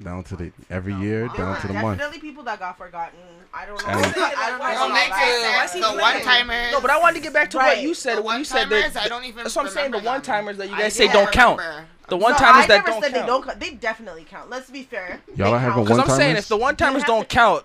down 0.03 0.23
to 0.25 0.37
the 0.37 0.53
every 0.71 0.95
year, 0.95 1.29
There 1.37 1.45
down 1.47 1.61
to 1.63 1.67
the 1.69 1.73
month. 1.75 1.99
definitely 1.99 2.29
people 2.29 2.43
that 2.45 2.59
got 2.59 2.77
forgotten. 2.77 3.19
I 3.55 3.65
don't 3.65 3.81
know. 3.81 3.89
And- 3.93 4.05
I 4.05 4.11
don't 4.51 4.59
know. 4.59 4.67
Don't 4.67 4.91
about 4.91 5.09
that. 5.09 5.71
it 5.75 5.81
the 5.81 6.01
one 6.03 6.21
timers. 6.23 6.73
No, 6.73 6.81
but 6.81 6.91
I 6.91 6.99
wanted 7.01 7.15
to 7.15 7.21
get 7.23 7.33
back 7.33 7.51
to 7.51 7.59
Right. 7.59 7.79
what 7.79 7.83
you 7.83 7.95
said 7.95 8.23
when 8.23 8.39
you 8.39 8.45
said 8.45 8.69
that. 8.69 8.97
I 8.97 9.09
don't 9.09 9.25
even 9.25 9.45
That's 9.45 9.57
what 9.57 9.67
I'm 9.67 9.73
saying. 9.73 9.91
The 9.93 9.99
remember 9.99 10.07
one 10.11 10.17
them. 10.19 10.23
timers 10.25 10.57
that 10.59 10.69
you 10.69 10.75
I 10.75 10.79
guys 10.81 10.95
say 10.95 11.07
don't 11.07 11.25
don't 11.25 11.33
count. 11.33 11.59
remember. 11.59 11.87
The 12.09 12.17
one 12.17 12.33
No, 12.33 12.39
timers 12.39 12.65
I 12.65 12.67
that 12.69 12.75
never 12.77 12.87
don't 12.89 13.03
said 13.03 13.13
count. 13.13 13.23
they 13.25 13.27
don't. 13.27 13.45
count. 13.45 13.61
They 13.61 13.71
definitely 13.71 14.25
count. 14.29 14.51
Let's 14.51 14.71
be 14.71 14.83
fair. 14.83 15.21
Y'all 15.35 15.37
They 15.37 15.53
are 15.57 15.59
having 15.59 15.75
count. 15.77 15.87
Because 15.89 15.99
I'm 16.11 16.17
saying 16.17 16.37
if 16.37 16.49
the 16.49 16.57
one 16.57 16.77
timers 16.77 17.03
don't 17.05 17.29
count, 17.29 17.65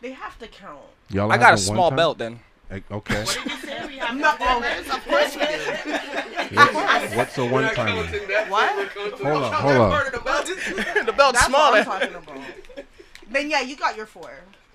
They 0.00 0.12
have 0.12 0.38
to 0.38 0.46
count. 0.46 0.78
Y'all 1.10 1.30
I 1.32 1.36
got 1.38 1.42
a 1.42 1.46
having 1.50 1.64
small 1.64 1.90
time? 1.90 1.96
belt 1.96 2.18
then. 2.18 2.40
Eh, 2.70 2.80
Okay. 2.90 3.24
What 3.24 3.34
did 3.42 3.52
you 3.52 3.58
say? 3.58 3.86
We 3.86 3.96
have 3.96 4.16
No, 4.16 4.32
timers? 4.36 4.88
Of 4.88 5.04
course 5.06 5.34
we 5.36 5.46
do. 5.46 6.56
What's, 6.56 7.14
what's 7.16 7.38
a 7.38 7.44
one 7.46 7.74
timer? 7.74 8.02
What? 8.48 8.88
Hold 9.20 9.42
up, 9.42 9.54
hold 9.54 9.76
up. 9.76 10.06
the 11.06 11.12
belt's 11.16 11.38
That's 11.38 11.46
smaller. 11.46 11.82
what 11.84 12.02
I'm 12.02 12.10
talking 12.12 12.14
about. 12.14 12.84
then 13.30 13.50
yeah, 13.50 13.60
you 13.62 13.76
got 13.76 13.96
your 13.96 14.06
four. 14.06 14.30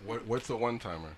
What, 0.06 0.26
what's 0.26 0.50
a 0.50 0.56
one 0.56 0.80
timer? 0.80 1.10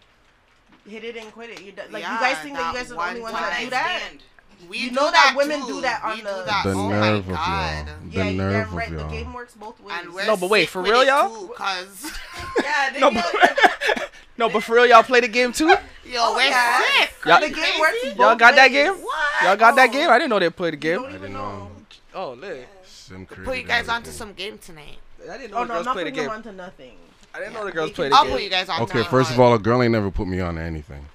Hit 0.88 1.04
it 1.04 1.16
and 1.18 1.32
quit 1.32 1.50
it. 1.50 1.62
You 1.62 1.74
like 1.92 2.04
Yeah, 2.04 2.14
you 2.14 2.20
guys 2.20 2.38
think 2.44 2.56
that 2.58 2.74
you 2.74 2.80
guys 2.80 2.92
are 2.92 2.96
the 2.96 3.02
only 3.02 3.22
one 3.22 3.34
ones 3.34 3.46
that 3.46 3.60
do 3.60 3.70
that? 3.72 4.02
stand. 4.06 4.24
We 4.70 4.78
You 4.80 4.92
know 4.92 5.12
that 5.12 5.34
women 5.38 5.62
too. 5.62 5.68
do 5.68 5.82
that 5.82 6.04
on 6.04 6.16
we 6.18 6.22
the- 6.24 6.30
do 6.30 6.46
that. 6.46 6.64
The 6.66 6.72
oh 6.72 6.90
nerve 6.90 7.28
my 7.28 7.34
of 7.34 7.86
y'all. 7.88 7.96
The 8.12 8.18
yeah, 8.18 8.30
you 8.30 8.38
nerve 8.38 8.70
damn 8.70 8.78
of 8.80 8.90
y'all. 9.00 9.08
The 9.10 9.14
game 9.16 9.34
works 9.34 9.54
both 9.54 9.80
ways. 9.82 10.28
No, 10.28 10.38
but 10.38 10.50
wait, 10.50 10.70
for 10.70 10.82
real, 10.82 11.04
y'all? 11.04 11.48
Cause 11.50 12.12
yeah, 12.64 12.94
No, 13.00 13.12
but, 13.12 14.12
no, 14.38 14.50
but 14.50 14.64
for 14.64 14.76
real, 14.76 14.86
y'all 14.88 15.04
play 15.04 15.20
the 15.20 15.28
game 15.28 15.52
too. 15.52 15.68
yo, 16.06 16.20
Oh, 16.20 16.36
we're 16.36 16.44
yeah. 16.48 16.82
sick. 17.00 17.14
Y'all- 17.26 17.42
the 17.42 17.50
game 17.50 17.80
works 17.80 17.98
both 18.04 18.18
Y'all 18.18 18.36
got 18.36 18.56
that 18.56 18.70
game? 18.70 18.94
What? 18.94 19.44
Y'all 19.44 19.56
got 19.58 19.76
that 19.76 19.90
oh. 19.90 19.94
game? 19.94 20.10
I 20.10 20.18
didn't 20.18 20.30
know 20.32 20.40
they 20.40 20.50
played 20.50 20.74
the 20.74 20.78
You 20.78 20.82
game. 20.82 21.02
don't 21.02 21.06
I 21.06 21.10
even 21.10 21.22
didn't 21.22 21.34
know. 21.34 21.50
know. 21.60 21.72
Oh, 22.14 22.34
look. 22.34 22.58
Sim 22.86 23.26
Put 23.26 23.58
you 23.58 23.64
guys 23.64 23.88
onto 23.88 24.10
everything. 24.10 24.14
some 24.14 24.34
game 24.34 24.58
tonight. 24.58 24.98
I 25.30 25.38
didn't 25.38 25.52
know 25.52 25.58
Oh 25.58 25.62
the 25.62 25.68
no, 25.68 25.74
I'm 25.74 25.78
girls 25.78 25.86
not 25.86 25.94
play 25.94 26.04
the 26.06 26.10
putting 26.12 26.24
them 26.24 26.26
game. 26.26 26.36
onto 26.36 26.52
nothing. 26.54 26.92
I 27.34 27.40
didn't 27.40 27.54
know 27.54 27.66
the 27.66 27.72
girls 27.72 27.90
they 27.90 27.94
played 27.96 28.12
can- 28.12 28.12
the 28.12 28.16
I'll 28.18 28.24
game. 28.26 28.34
put 28.34 28.42
you 28.44 28.50
guys 28.50 28.70
on. 28.70 28.82
Okay, 28.84 29.04
first 29.04 29.32
of 29.32 29.40
all, 29.40 29.54
a 29.54 29.60
girl 29.60 29.84
ain't 29.84 29.92
never 29.92 30.10
put 30.10 30.28
me 30.28 30.40
on 30.40 30.58
anything. 30.58 31.06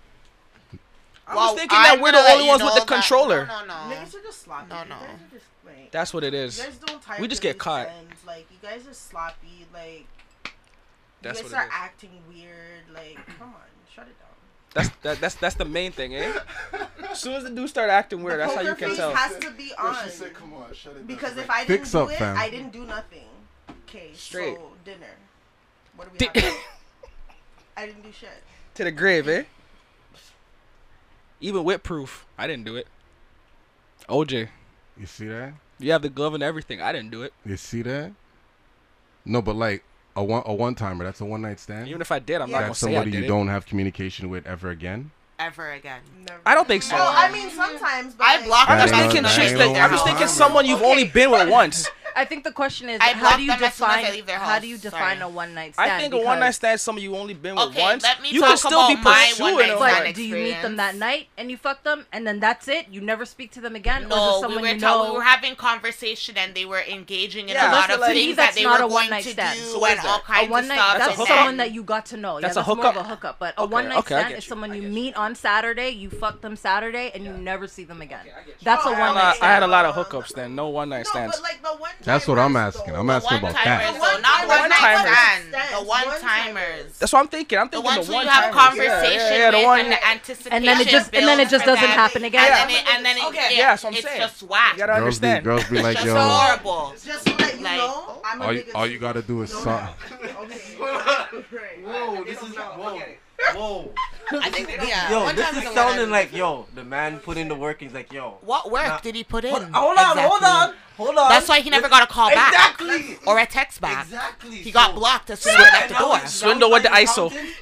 I 1.30 1.34
was 1.34 1.36
Well, 1.36 1.56
thinking 1.56 1.78
I'm 1.78 1.84
that 1.98 2.02
we're 2.02 2.12
the 2.12 2.18
only 2.32 2.48
ones 2.48 2.62
with 2.62 2.74
the 2.74 2.80
that- 2.80 2.88
controller. 2.88 3.46
No, 3.46 3.60
no, 3.64 3.88
no. 3.88 3.94
Niggas 3.94 4.14
are 4.16 4.22
just 4.22 4.42
sloppy. 4.42 4.68
No, 4.68 4.82
You 4.82 4.88
no. 4.88 4.94
guys 4.96 5.04
are 5.08 5.30
just 5.34 5.46
like. 5.64 5.90
That's 5.92 6.12
what 6.14 6.24
it 6.24 6.32
You 6.32 6.40
is. 6.40 6.58
guys 6.60 6.76
don't 6.84 7.02
time 7.02 7.20
We 7.20 7.28
just 7.28 7.40
get 7.42 7.54
these 7.54 7.62
caught. 7.62 7.86
ends. 7.88 8.24
Like 8.26 8.46
you 8.50 8.58
guys 8.60 8.86
are 8.88 8.94
sloppy. 8.94 9.66
Like 9.72 10.06
That's 11.22 11.38
you 11.38 11.44
guys 11.44 11.52
what 11.52 11.52
it 11.52 11.64
are 11.64 11.66
is. 11.66 11.72
acting 11.72 12.22
weird. 12.28 12.82
Like 12.92 13.16
come 13.38 13.48
on, 13.48 13.54
shut 13.94 14.06
it 14.08 14.16
down. 14.18 14.26
That's 14.74 14.88
that, 15.02 15.20
that's 15.20 15.34
that's 15.36 15.54
the 15.56 15.64
main 15.64 15.92
thing, 15.92 16.14
eh? 16.16 16.32
As 17.08 17.18
soon 17.20 17.34
as 17.34 17.44
the 17.44 17.50
dude 17.50 17.68
start 17.68 17.90
acting 17.90 18.22
weird, 18.22 18.40
the 18.40 18.44
that's 18.44 18.54
how 18.54 18.60
you 18.62 18.68
poker 18.70 18.78
can 18.80 18.88
face 18.90 18.98
tell. 18.98 19.14
has 19.14 19.36
to 19.38 19.50
be 19.52 19.72
on. 19.78 19.94
"Come 20.34 20.54
on, 20.54 20.72
shut 20.74 20.96
it 20.96 21.06
Because 21.06 21.36
if 21.36 21.48
I 21.50 21.64
didn't 21.64 21.78
Fix 21.78 21.92
do 21.92 21.98
up, 22.00 22.10
it, 22.10 22.18
fam. 22.18 22.36
I 22.36 22.50
didn't 22.50 22.72
do 22.72 22.84
nothing. 22.84 23.26
Okay, 23.88 24.10
Straight. 24.14 24.56
so 24.56 24.72
dinner. 24.84 25.06
What 25.96 26.06
do 26.06 26.10
we 26.12 26.18
Di- 26.40 26.40
have? 26.40 26.54
I 27.76 27.86
didn't 27.86 28.02
do 28.02 28.12
shit. 28.12 28.28
to 28.74 28.84
the 28.84 28.90
grave, 28.92 29.28
eh? 29.28 29.44
Even 31.40 31.64
with 31.64 31.82
proof, 31.82 32.26
I 32.38 32.46
didn't 32.46 32.64
do 32.64 32.76
it. 32.76 32.86
OJ, 34.08 34.48
You 34.98 35.06
see 35.06 35.26
that? 35.28 35.54
you 35.78 35.92
have 35.92 36.02
the 36.02 36.08
glove 36.08 36.34
and 36.34 36.42
everything. 36.42 36.80
I 36.80 36.92
didn't 36.92 37.10
do 37.10 37.22
it. 37.22 37.32
You 37.44 37.56
see 37.56 37.82
that? 37.82 38.12
No, 39.24 39.40
but 39.40 39.54
like 39.56 39.84
a 40.16 40.24
one 40.24 40.42
a 40.46 40.52
one 40.54 40.74
timer. 40.74 41.04
That's 41.04 41.20
a 41.20 41.24
one 41.24 41.42
night 41.42 41.60
stand. 41.60 41.88
Even 41.88 42.00
if 42.00 42.10
I 42.10 42.18
did, 42.18 42.40
I'm 42.40 42.50
not 42.50 42.58
gonna 42.58 42.66
That's 42.68 42.78
say 42.80 42.88
I 42.88 42.94
somebody 42.94 43.10
did 43.12 43.18
you 43.18 43.24
it. 43.24 43.28
don't 43.28 43.48
have 43.48 43.66
communication 43.66 44.28
with 44.28 44.46
ever 44.46 44.70
again. 44.70 45.10
Ever 45.38 45.70
again. 45.72 46.00
Never. 46.26 46.40
I 46.44 46.54
don't 46.54 46.68
think 46.68 46.82
so. 46.82 46.96
Well, 46.96 47.12
I 47.16 47.30
mean 47.30 47.48
sometimes, 47.50 48.14
but 48.14 48.26
I 48.26 48.36
like, 48.36 48.44
blocked 48.46 48.70
I'm 48.70 48.88
just 48.88 48.94
thinking 49.00 49.22
no- 49.22 49.28
that 49.28 49.34
chicks 49.36 49.50
ain't 49.52 49.58
that 49.58 49.72
no 49.72 49.78
I'm 49.80 49.90
just 49.90 50.04
thinking 50.04 50.26
someone 50.26 50.66
you've 50.66 50.82
only 50.82 51.04
been 51.04 51.30
with 51.30 51.48
once. 51.48 51.88
I 52.16 52.24
think 52.24 52.44
the 52.44 52.52
question 52.52 52.88
is 52.88 52.98
I 53.00 53.12
how 53.12 53.36
do 53.36 53.42
you 53.42 53.48
them 53.48 53.62
as 53.62 53.74
as 53.74 53.80
I 53.82 54.00
define 54.02 54.12
leave 54.14 54.26
their 54.26 54.38
how 54.38 54.58
do 54.58 54.66
you 54.66 54.78
define 54.78 55.18
Sorry. 55.18 55.30
a 55.30 55.34
one 55.34 55.54
night 55.54 55.74
stand? 55.74 55.90
I 55.90 55.98
think 56.00 56.14
a 56.14 56.18
one 56.18 56.40
night 56.40 56.50
stand 56.52 56.74
is 56.76 56.82
someone 56.82 57.02
you 57.02 57.16
only 57.16 57.34
been 57.34 57.54
with 57.56 57.66
Okay, 57.68 57.80
once. 57.80 58.02
let 58.02 58.20
me 58.22 58.30
You 58.30 58.40
talk 58.40 58.48
can 58.50 58.56
still 58.58 58.86
be 58.88 58.94
about 58.94 59.04
my 59.04 59.26
pursuing 59.30 59.54
one-night 59.54 59.68
them. 59.68 59.78
But 59.78 59.90
stand 60.00 60.14
do 60.16 60.22
you 60.22 60.34
meet 60.36 60.62
them 60.62 60.76
that 60.76 60.94
night 60.96 61.28
and 61.38 61.50
you 61.50 61.56
fuck 61.56 61.82
them 61.84 62.06
and 62.12 62.26
then 62.26 62.40
that's 62.40 62.68
it? 62.68 62.86
You 62.90 63.00
never 63.00 63.24
speak 63.24 63.50
to 63.52 63.60
them 63.60 63.76
again? 63.76 64.04
or 64.04 64.06
is 64.06 64.42
No, 64.42 64.48
we 64.48 64.56
were, 64.58 64.66
you 64.68 64.80
ta- 64.80 65.02
know? 65.02 65.10
we 65.12 65.16
were 65.18 65.22
having 65.24 65.54
conversation 65.56 66.36
and 66.36 66.54
they 66.54 66.64
were 66.64 66.80
engaging 66.82 67.48
in 67.48 67.54
Yeah, 67.54 67.70
a 67.70 67.74
lot 67.74 67.90
of 67.90 68.00
like- 68.00 68.12
things 68.12 68.36
that's 68.36 68.54
that 68.54 68.60
they 68.60 68.64
not 68.64 68.80
were 68.80 68.86
a 68.86 68.88
going 68.88 68.92
one-night 68.94 69.24
to 69.24 69.30
stand. 69.30 69.58
do 69.58 69.64
So 69.64 69.84
and 69.86 70.00
all 70.00 70.18
kinds 70.20 70.48
a 70.48 70.50
one 70.50 70.62
of 70.64 70.68
night 70.68 70.74
stuff. 70.76 70.98
That's 70.98 71.04
a 71.04 71.08
that's 71.08 71.08
and 71.08 71.16
hookup? 71.28 71.36
someone 71.36 71.56
that 71.58 71.72
you 71.72 71.82
got 71.82 72.06
to 72.06 72.16
know. 72.16 72.40
That's 72.40 72.56
yeah, 72.56 72.62
a 72.62 72.64
that's 72.64 72.76
more 72.76 72.86
of 72.86 72.96
a 72.96 73.02
hookup? 73.02 73.10
hookup. 73.18 73.38
But 73.38 73.54
a 73.58 73.66
one 73.66 73.88
night 73.88 74.04
stand 74.06 74.34
is 74.34 74.44
someone 74.44 74.74
you 74.74 74.82
meet 74.82 75.14
on 75.16 75.34
Saturday, 75.34 75.90
you 75.90 76.10
fuck 76.10 76.40
them 76.40 76.56
Saturday, 76.56 77.10
and 77.14 77.24
you 77.24 77.32
never 77.32 77.66
see 77.66 77.84
them 77.84 78.02
again. 78.02 78.26
That's 78.62 78.84
a 78.84 78.90
one 78.90 79.00
I, 79.00 79.14
night 79.14 79.36
I 79.42 79.46
had 79.52 79.62
a 79.62 79.66
lot 79.66 79.84
of 79.84 79.94
hookups 79.94 80.34
then. 80.34 80.54
No 80.54 80.68
one 80.68 80.88
night 80.90 81.06
stands. 81.06 81.36
but 81.36 81.42
like 81.42 81.62
the 81.62 81.68
one. 81.78 81.90
That's 82.02 82.26
what 82.26 82.38
I'm 82.38 82.56
asking. 82.56 82.94
I'm 82.96 83.10
asking 83.10 83.38
about 83.38 83.52
that. 83.52 83.92
though, 83.92 84.20
not 84.20 84.48
One 84.48 84.58
one 84.60 84.68
night 84.70 84.78
timers. 84.78 85.12
stand. 85.12 85.48
Stand. 85.50 85.70
The 85.74 85.76
one 85.88 86.06
one-timers. 86.08 86.20
timers. 86.20 86.98
That's 86.98 87.12
what 87.12 87.18
I'm 87.20 87.28
thinking. 87.28 87.58
I'm 87.58 87.68
thinking 87.68 87.90
The 87.90 87.96
thinking 87.96 87.96
ones 87.96 88.06
the 88.06 88.12
who 88.12 88.16
one 88.16 88.24
you 88.24 88.30
have 88.30 88.50
a 88.50 88.56
conversation 88.56 89.12
yeah, 89.12 89.30
yeah, 89.30 89.38
yeah, 89.38 89.50
the 89.50 89.66
one. 89.66 89.80
and 89.80 89.92
the 89.92 90.06
anticipation 90.08 90.52
And 90.52 90.64
then 90.66 90.80
it 90.80 90.88
just- 90.88 91.14
and 91.14 91.28
then 91.28 91.40
it 91.40 91.48
just 91.50 91.64
doesn't 91.66 91.88
happen 91.90 92.24
again? 92.24 92.40
And 92.50 92.70
then 92.70 92.76
it, 92.76 92.88
and 92.94 93.04
then 93.04 93.16
it, 93.18 93.24
Okay. 93.26 93.48
it- 93.52 93.56
Yeah, 93.58 93.74
so 93.76 93.88
I'm 93.88 93.94
it's 93.94 94.02
saying. 94.04 94.20
just 94.20 94.42
whack. 94.44 94.72
You 94.72 94.78
gotta 94.78 95.00
Girls 95.00 95.18
be, 95.18 95.26
understand. 95.28 95.44
girls 95.44 95.64
be 95.68 95.82
like, 95.82 95.96
Just 95.96 96.06
yo, 96.06 96.14
horrible. 96.18 96.94
Just 97.04 97.26
to 97.26 97.36
let 97.36 97.58
you 97.58 97.64
Like- 97.64 97.76
know, 97.76 98.20
I'm 98.24 98.40
a 98.40 98.44
all 98.46 98.52
you, 98.54 98.64
all 98.74 98.86
you 98.86 98.98
gotta 98.98 99.22
do 99.22 99.42
is 99.42 99.52
No, 99.52 99.60
suck. 99.60 99.96
Whoa, 100.80 102.24
this 102.24 102.42
is 102.42 102.54
not. 102.56 102.78
whoa, 102.78 103.00
whoa. 103.54 103.92
I 104.32 104.48
think, 104.50 104.68
yeah. 104.86 105.10
Yo, 105.10 105.24
one 105.24 105.34
this 105.36 105.56
is 105.56 105.64
sounding 105.72 106.10
like 106.10 106.32
yo. 106.32 106.66
The 106.74 106.84
man 106.84 107.18
put 107.18 107.36
in 107.36 107.48
the 107.48 107.54
work. 107.54 107.80
He's 107.80 107.92
like 107.92 108.12
yo. 108.12 108.38
What 108.42 108.70
work 108.70 108.86
Nah. 108.86 109.00
did 109.00 109.14
he 109.16 109.24
put 109.24 109.44
in? 109.44 109.50
Hold, 109.50 109.64
hold 109.72 109.98
on, 109.98 110.16
hold 110.18 110.42
on, 110.42 110.74
hold 110.96 111.16
on. 111.18 111.28
That's 111.30 111.48
why 111.48 111.60
he 111.60 111.70
never 111.70 111.88
got 111.88 112.02
a 112.02 112.06
call 112.06 112.30
back 112.30 112.52
Exactly. 112.80 113.18
or 113.26 113.38
a 113.38 113.46
text 113.46 113.80
back. 113.80 114.04
Exactly. 114.04 114.56
He 114.56 114.70
got 114.70 114.94
blocked 114.94 115.30
as 115.30 115.40
soon 115.40 115.54
as 115.54 115.58
he 115.58 115.62
left 115.64 115.82
And 115.82 115.90
the 115.90 115.98
door. 115.98 116.18
he's- 116.18 116.34
Swindle 116.34 116.68
now 116.68 116.74
with 116.74 116.82
the 116.84 116.90
ISO. 116.90 117.28
counting, 117.30 117.52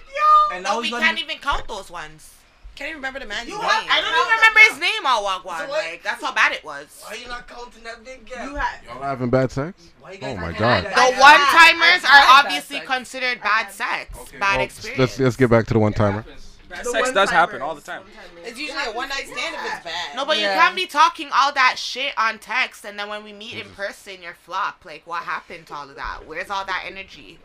And 0.53 0.65
No, 0.65 0.71
oh, 0.71 0.75
now 0.75 0.81
we 0.81 0.91
can't 0.91 1.03
gonna. 1.05 1.19
even 1.21 1.39
count 1.39 1.69
those 1.69 1.91
ones. 1.91 2.31
Can't 2.79 2.91
even 2.91 2.99
remember 2.99 3.19
the 3.19 3.27
man's 3.27 3.49
You 3.49 3.55
name. 3.59 3.65
have- 3.65 3.87
I 3.91 4.01
don't 4.01 4.15
even 4.15 4.37
remember 4.37 4.61
his 4.71 4.79
name 4.79 5.05
all 5.07 5.25
walk 5.25 5.45
one. 5.45 5.67
So? 5.67 5.73
Like 5.73 6.01
that's 6.05 6.23
how 6.23 6.33
bad 6.33 6.53
it 6.53 6.63
was. 6.63 6.87
Why 7.05 7.15
you 7.17 7.27
not 7.27 7.49
counting 7.49 7.83
that 7.83 8.05
big 8.05 8.25
gap? 8.25 8.45
You 8.49 8.55
had. 8.55 8.79
Y'all 8.87 9.03
having 9.03 9.31
bad 9.31 9.51
sex? 9.51 9.83
Oh 10.05 10.37
my 10.37 10.53
God. 10.53 10.85
The 10.85 11.17
one 11.19 11.41
timers 11.41 12.05
are 12.05 12.23
obviously 12.39 12.79
bad 12.79 12.87
considered 12.87 13.43
bad 13.43 13.73
sex, 13.73 14.17
Okay, 14.17 14.39
bad 14.39 14.57
well, 14.59 14.65
experience. 14.65 14.99
let's 15.01 15.19
let's 15.19 15.37
get 15.37 15.51
back 15.51 15.67
to 15.67 15.73
the 15.75 15.81
one 15.81 15.93
timer. 15.93 16.25
Bad 16.69 16.87
sex 16.87 17.11
does 17.13 17.31
happen 17.31 17.63
all 17.63 17.75
the 17.75 17.81
time. 17.81 18.03
It's 18.45 18.59
usually 18.59 18.85
a 18.85 18.93
one 18.93 19.09
night 19.09 19.27
stand 19.27 19.57
if 19.57 19.75
it's 19.75 19.85
bad. 19.85 20.15
No, 20.15 20.25
but 20.25 20.39
Yeah. 20.39 20.55
you 20.55 20.61
can't 20.61 20.77
be 20.77 20.87
talking 20.87 21.31
all 21.35 21.51
that 21.53 21.79
shit 21.79 22.13
on 22.17 22.39
text, 22.39 22.85
and 22.85 22.97
then 22.99 23.09
when 23.09 23.25
we 23.25 23.33
meet 23.33 23.55
in 23.55 23.71
person, 23.71 24.23
you're 24.23 24.37
flop. 24.45 24.85
Like, 24.85 25.03
what 25.05 25.25
happened 25.25 25.67
to 25.67 25.75
all 25.75 25.89
of 25.91 25.97
that? 25.97 26.27
Where's 26.27 26.49
all 26.51 26.65
that 26.67 26.85
energy? 26.87 27.39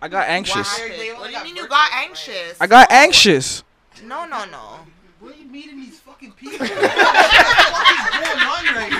I 0.00 0.06
got 0.08 0.28
anxious. 0.28 0.68
happened? 0.78 1.18
What 1.18 1.30
do 1.30 1.36
you 1.36 1.42
mean 1.44 1.56
you 1.56 1.66
got 1.66 1.90
anxious? 1.94 2.56
I 2.60 2.66
got 2.68 2.92
anxious. 2.92 3.64
No, 4.04 4.26
no, 4.26 4.44
no. 4.46 4.80
Where 5.20 5.32
are 5.32 5.36
you 5.36 5.46
meeting 5.46 5.76
these 5.76 5.98
fucking 6.00 6.32
people? 6.32 6.58
what 6.66 6.70
is 6.70 6.80
going 8.14 8.38
on 8.38 8.64
right 8.74 8.92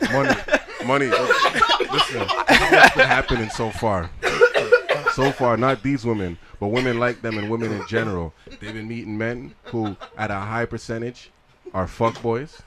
here? 0.00 0.12
Money, 0.12 0.40
money. 0.86 1.06
Listen, 1.92 2.28
this 2.50 2.60
is 2.62 2.70
what's 2.70 2.94
been 2.94 3.06
happening 3.06 3.50
so 3.50 3.70
far. 3.70 4.10
So 5.14 5.32
far, 5.32 5.56
not 5.56 5.82
these 5.82 6.04
women, 6.04 6.38
but 6.60 6.68
women 6.68 6.98
like 6.98 7.22
them 7.22 7.38
and 7.38 7.50
women 7.50 7.72
in 7.72 7.86
general. 7.88 8.34
They've 8.46 8.74
been 8.74 8.86
meeting 8.86 9.18
men 9.18 9.54
who, 9.64 9.96
at 10.16 10.30
a 10.30 10.34
high 10.34 10.66
percentage, 10.66 11.30
are 11.74 11.86
fuckboys, 11.86 12.60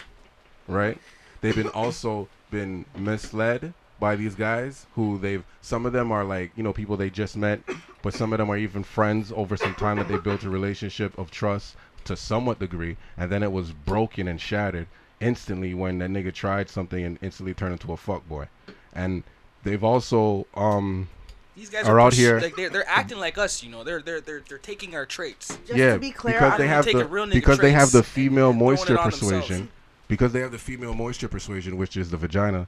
right? 0.67 0.97
They've 1.41 1.55
been 1.55 1.69
also 1.69 2.27
been 2.51 2.85
misled 2.97 3.73
by 3.99 4.15
these 4.15 4.35
guys 4.35 4.85
who 4.95 5.17
they've. 5.17 5.43
Some 5.61 5.85
of 5.85 5.93
them 5.93 6.11
are 6.11 6.23
like 6.23 6.51
you 6.55 6.63
know 6.63 6.73
people 6.73 6.97
they 6.97 7.09
just 7.09 7.35
met, 7.37 7.61
but 8.01 8.13
some 8.13 8.33
of 8.33 8.39
them 8.39 8.49
are 8.49 8.57
even 8.57 8.83
friends 8.83 9.31
over 9.35 9.57
some 9.57 9.75
time 9.75 9.97
that 9.97 10.07
they 10.07 10.17
built 10.17 10.43
a 10.43 10.49
relationship 10.49 11.17
of 11.17 11.31
trust 11.31 11.75
to 12.05 12.15
somewhat 12.15 12.59
degree, 12.59 12.97
and 13.17 13.31
then 13.31 13.43
it 13.43 13.51
was 13.51 13.71
broken 13.71 14.27
and 14.27 14.39
shattered 14.39 14.87
instantly 15.19 15.73
when 15.73 15.99
that 15.99 16.09
nigga 16.09 16.33
tried 16.33 16.69
something 16.69 17.03
and 17.03 17.19
instantly 17.21 17.53
turned 17.53 17.73
into 17.73 17.91
a 17.91 17.97
fuck 17.97 18.25
boy 18.29 18.47
And 18.93 19.23
they've 19.65 19.83
also 19.83 20.47
um 20.55 21.09
These 21.57 21.69
guys 21.69 21.85
Are 21.89 21.95
are, 21.95 21.99
out 21.99 22.11
pers- 22.11 22.17
here- 22.17 22.39
Like 22.39 22.55
they're, 22.55 22.69
they're 22.69 22.87
acting 22.87 23.19
like 23.19 23.37
us, 23.37 23.61
you 23.61 23.69
know. 23.69 23.83
They're 23.83 24.01
they're 24.01 24.21
they're 24.21 24.41
they're 24.47 24.57
taking 24.57 24.95
our 24.95 25.05
traits. 25.05 25.57
Just 25.67 25.77
yeah 25.77 25.95
to 25.95 25.99
be 25.99 26.11
clear, 26.11 26.35
because 26.39 26.57
they 26.57 26.67
have 26.67 26.85
the 26.85 27.05
real 27.05 27.27
because 27.27 27.57
they 27.59 27.71
have 27.73 27.91
the 27.91 28.01
female 28.01 28.51
and 28.51 28.59
throwing 28.59 28.73
it 28.77 28.77
moisture 28.79 28.97
on 28.97 29.09
themselves. 29.09 29.33
persuasion 29.47 29.69
because 30.07 30.31
they 30.31 30.39
have 30.39 30.51
the 30.53 30.57
female 30.57 30.93
moisture 30.93 31.27
persuasion 31.27 31.75
which 31.75 31.97
is 31.97 32.09
the 32.11 32.17
vagina 32.17 32.65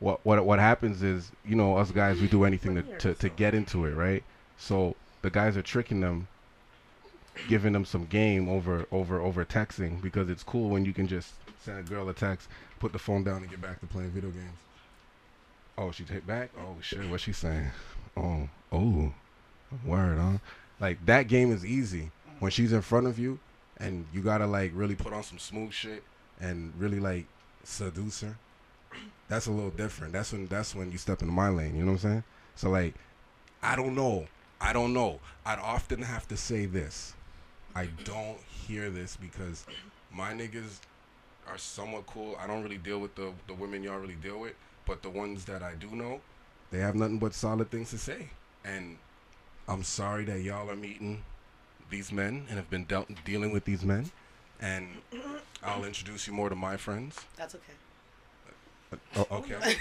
what 0.00 0.18
what 0.24 0.44
what 0.44 0.58
happens 0.58 1.02
is 1.02 1.30
you 1.46 1.54
know 1.54 1.76
us 1.76 1.90
guys 1.92 2.20
we 2.20 2.26
do 2.26 2.44
anything 2.44 2.74
to, 2.74 2.82
to, 2.98 3.14
to 3.14 3.28
get 3.28 3.54
into 3.54 3.84
it 3.84 3.94
right? 3.94 4.24
So 4.58 4.96
the 5.22 5.30
guys 5.30 5.56
are 5.56 5.62
tricking 5.62 6.00
them 6.00 6.26
giving 7.48 7.72
them 7.72 7.84
some 7.84 8.06
game 8.06 8.48
over 8.48 8.86
over 8.90 9.20
over 9.20 9.44
texting 9.44 10.02
because 10.02 10.28
it's 10.28 10.42
cool 10.42 10.68
when 10.68 10.84
you 10.84 10.92
can 10.92 11.06
just 11.06 11.32
send 11.62 11.78
a 11.78 11.82
girl 11.82 12.08
a 12.08 12.14
text 12.14 12.48
put 12.80 12.92
the 12.92 12.98
phone 12.98 13.22
down 13.22 13.42
and 13.42 13.50
get 13.50 13.60
back 13.60 13.78
to 13.80 13.86
playing 13.86 14.10
video 14.10 14.30
games. 14.30 14.58
Oh 15.76 15.92
she 15.92 16.04
take 16.04 16.26
back? 16.26 16.50
Oh 16.58 16.76
shit 16.80 17.08
what's 17.08 17.22
she 17.22 17.32
saying? 17.32 17.70
Oh 18.16 18.48
oh 18.72 19.12
word 19.84 20.18
huh? 20.18 20.38
Like 20.80 21.04
that 21.06 21.28
game 21.28 21.52
is 21.52 21.64
easy 21.64 22.10
when 22.38 22.50
she's 22.50 22.72
in 22.72 22.80
front 22.80 23.06
of 23.06 23.18
you 23.18 23.38
and 23.76 24.06
you 24.14 24.22
gotta 24.22 24.46
like 24.46 24.72
really 24.74 24.94
put 24.94 25.12
on 25.12 25.22
some 25.22 25.38
smooth 25.38 25.72
shit 25.72 26.02
and 26.40 26.72
really 26.78 27.00
like 27.00 27.26
seduce 27.64 28.22
her 28.22 28.36
that's 29.28 29.46
a 29.46 29.50
little 29.50 29.70
different. 29.70 30.12
That's 30.12 30.32
when 30.32 30.46
that's 30.46 30.74
when 30.74 30.90
you 30.92 30.98
step 30.98 31.22
into 31.22 31.32
my 31.32 31.48
lane 31.48 31.76
you 31.76 31.84
know 31.84 31.92
what 31.92 32.04
i'm 32.04 32.10
saying? 32.10 32.24
So 32.56 32.70
like 32.70 32.94
i 33.62 33.76
don't 33.76 33.94
know. 33.94 34.26
I 34.60 34.72
don't 34.72 34.92
know. 34.92 35.20
I'd 35.46 35.58
often 35.58 36.02
have 36.02 36.28
to 36.28 36.36
say 36.36 36.66
this. 36.66 37.14
I 37.74 37.86
don't 38.04 38.38
hear 38.66 38.90
this 38.90 39.16
because 39.16 39.64
my 40.12 40.32
niggas 40.32 40.80
are 41.48 41.56
somewhat 41.56 42.06
cool. 42.06 42.36
I 42.38 42.46
don't 42.46 42.62
really 42.62 42.78
deal 42.78 42.98
with 42.98 43.14
the 43.14 43.32
the 43.46 43.54
women 43.54 43.82
y'all 43.82 43.98
really 43.98 44.16
deal 44.16 44.40
with 44.40 44.54
but 44.90 45.02
the 45.02 45.10
ones 45.10 45.44
that 45.44 45.62
i 45.62 45.74
do 45.74 45.88
know 45.90 46.20
they 46.72 46.78
have 46.78 46.94
nothing 46.94 47.18
but 47.18 47.34
solid 47.34 47.70
things 47.70 47.90
to 47.90 47.98
say. 47.98 48.28
And 48.64 48.96
i'm 49.68 49.82
sorry 49.82 50.24
that 50.24 50.40
y'all 50.42 50.70
are 50.70 50.76
meeting 50.76 51.24
these 51.90 52.12
men 52.12 52.46
and 52.48 52.56
have 52.56 52.70
been 52.70 52.84
dealt, 52.84 53.08
dealing 53.24 53.52
with 53.52 53.64
these 53.64 53.84
men. 53.84 54.10
And 54.60 54.88
i'll 55.62 55.84
introduce 55.84 56.26
you 56.26 56.32
more 56.32 56.48
to 56.48 56.54
my 56.56 56.76
friends. 56.76 57.20
That's 57.36 57.54
okay. 57.54 57.72
Oh, 59.16 59.26
okay 59.32 59.54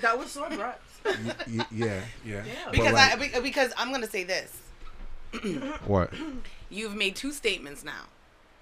That 0.00 0.18
was 0.18 0.30
so 0.30 0.44
abrupt. 0.44 0.82
Y- 1.04 1.14
y- 1.48 1.66
yeah 1.72 2.00
yeah 2.24 2.42
But, 2.66 2.72
Because 2.72 2.92
like, 2.92 3.12
I 3.12 3.16
be- 3.16 3.40
because 3.40 3.72
I'm 3.76 3.90
gonna 3.90 4.06
say 4.08 4.24
this. 4.24 4.56
what 5.86 6.12
You've 6.70 6.94
made 6.94 7.16
two 7.16 7.32
statements 7.32 7.84
now, 7.84 8.04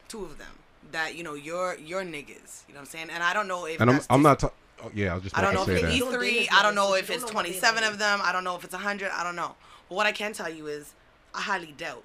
two 0.08 0.24
of 0.24 0.38
them 0.38 0.48
that 0.92 1.14
you 1.16 1.22
know 1.24 1.34
you're 1.34 1.76
you're 1.78 2.02
niggas. 2.02 2.62
You 2.68 2.74
know 2.74 2.80
what 2.80 2.80
I'm 2.80 2.84
saying? 2.86 3.10
And 3.10 3.22
I 3.22 3.32
don't 3.32 3.48
know 3.48 3.66
if 3.66 3.80
and 3.80 3.90
i'm, 3.90 3.96
that's 3.96 4.06
I'm 4.10 4.22
not 4.22 4.38
ta- 4.40 4.52
oh, 4.84 4.90
yeah 4.94 5.12
i 5.12 5.14
was 5.14 5.22
just 5.24 5.36
I 5.36 5.40
don't 5.40 5.54
know 5.54 5.64
to 5.64 5.72
if 5.76 5.84
it's 5.84 6.04
E3. 6.04 6.48
I 6.52 6.62
don't 6.62 6.74
know 6.74 6.94
if 6.94 7.10
it's 7.10 7.22
don't 7.24 7.32
know 7.32 7.36
what 7.38 7.46
they 7.46 7.58
27 7.58 7.84
of 7.84 7.98
them. 7.98 8.20
I 8.22 8.32
don't 8.32 8.44
know 8.44 8.56
if 8.56 8.64
it's 8.64 8.72
100. 8.74 9.10
I 9.12 9.24
don't 9.24 9.36
know. 9.36 9.54
But 9.88 9.94
what 9.94 10.06
I 10.06 10.12
can 10.12 10.32
tell 10.32 10.50
you 10.50 10.66
is, 10.66 10.94
I 11.34 11.40
highly 11.42 11.74
doubt 11.76 12.02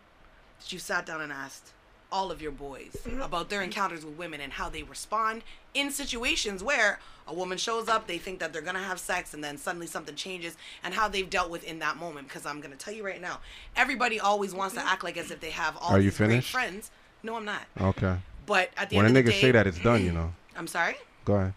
that 0.60 0.72
you 0.72 0.80
sat 0.80 1.06
down 1.06 1.22
and 1.22 1.32
asked 1.32 1.72
all 2.12 2.32
of 2.32 2.42
your 2.42 2.52
boys 2.52 2.96
about 3.22 3.50
their 3.50 3.62
encounters 3.62 4.04
with 4.06 4.18
women 4.18 4.42
and 4.42 4.54
how 4.54 4.70
they 4.70 4.84
respond 4.84 5.44
in 5.74 5.90
situations 5.92 6.64
where 6.64 7.00
a 7.28 7.34
woman 7.34 7.58
shows 7.58 7.88
up, 7.88 8.08
they 8.08 8.18
think 8.18 8.40
that 8.40 8.52
they're 8.52 8.62
gonna 8.62 8.80
have 8.84 9.00
sex, 9.00 9.34
and 9.34 9.44
then 9.44 9.58
suddenly 9.58 9.88
something 9.88 10.16
changes, 10.16 10.58
and 10.84 10.94
how 10.94 11.08
they've 11.08 11.30
dealt 11.30 11.50
with 11.50 11.64
in 11.64 11.80
that 11.80 11.96
moment. 11.96 12.28
Because 12.28 12.46
I'm 12.46 12.60
gonna 12.60 12.76
tell 12.76 12.94
you 12.94 13.06
right 13.06 13.22
now, 13.22 13.40
everybody 13.76 14.20
always 14.20 14.54
wants 14.54 14.76
to 14.76 14.86
act 14.86 15.04
like 15.04 15.16
as 15.18 15.32
if 15.32 15.40
they 15.40 15.52
have 15.52 15.78
all 15.78 15.92
Are 15.92 16.00
you 16.00 16.10
these 16.10 16.18
great 16.18 16.28
finished? 16.30 16.52
friends. 16.52 16.92
No, 17.24 17.36
I'm 17.38 17.46
not. 17.46 17.62
okay 17.80 18.18
But 18.46 18.72
at 18.76 18.90
the 18.90 18.98
when 18.98 19.06
a 19.06 19.08
end 19.10 19.18
of 19.18 19.24
nigga 19.24 19.28
the 19.28 19.32
day, 19.34 19.42
say 19.42 19.52
that 19.52 19.68
it's 19.68 19.80
done 19.80 20.04
you 20.04 20.12
know 20.12 20.34
I'm 20.58 20.68
sorry. 20.68 20.96
go 21.24 21.36
ahead 21.36 21.54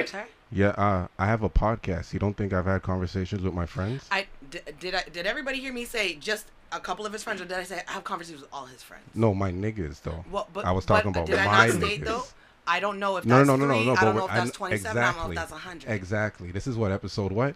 I'm 0.00 0.06
sorry. 0.06 0.24
yeah 0.50 0.68
uh, 0.68 1.06
i 1.18 1.26
have 1.26 1.42
a 1.42 1.48
podcast 1.50 2.12
you 2.12 2.18
don't 2.18 2.36
think 2.36 2.52
i've 2.52 2.64
had 2.66 2.82
conversations 2.82 3.42
with 3.42 3.52
my 3.54 3.66
friends 3.66 4.06
I 4.10 4.26
did, 4.50 4.74
did 4.80 4.94
I 4.94 5.02
did 5.12 5.26
everybody 5.26 5.60
hear 5.60 5.72
me 5.72 5.84
say 5.84 6.14
just 6.14 6.46
a 6.74 6.80
couple 6.80 7.06
of 7.06 7.12
his 7.12 7.22
friends, 7.22 7.40
or 7.40 7.44
did 7.44 7.56
I 7.56 7.62
say 7.64 7.82
I 7.88 7.92
have 7.92 8.04
conversations 8.04 8.42
with 8.42 8.52
all 8.52 8.66
his 8.66 8.82
friends? 8.82 9.04
no 9.14 9.34
my 9.34 9.50
niggas 9.52 10.02
though 10.02 10.24
Well, 10.30 10.48
but 10.52 10.64
i 10.64 10.72
was 10.72 10.84
but 10.86 10.96
talking 10.96 11.10
about 11.10 11.26
did 11.26 11.38
I 11.38 11.46
my 11.46 11.66
not 11.68 11.76
state 11.76 12.00
niggas 12.02 12.04
though? 12.06 12.22
I 12.66 12.80
don't 12.80 12.98
know 12.98 13.16
if 13.18 13.24
no, 13.26 13.36
that's 13.36 13.46
no, 13.46 13.56
no, 13.56 13.66
no, 13.66 13.74
three. 13.74 13.86
no, 13.86 13.94
I 13.94 14.04
don't 14.04 14.16
know 14.16 14.24
if 14.26 14.32
that's 14.32 14.50
I- 14.50 14.54
27. 14.54 14.96
I 15.02 15.04
don't 15.04 15.16
know 15.16 15.30
exactly. 15.30 15.32
if 15.32 15.36
that's 15.40 15.52
100. 15.52 15.90
Exactly. 15.90 16.50
This 16.50 16.66
is 16.66 16.76
what 16.76 16.92
episode 16.92 17.30
what? 17.32 17.54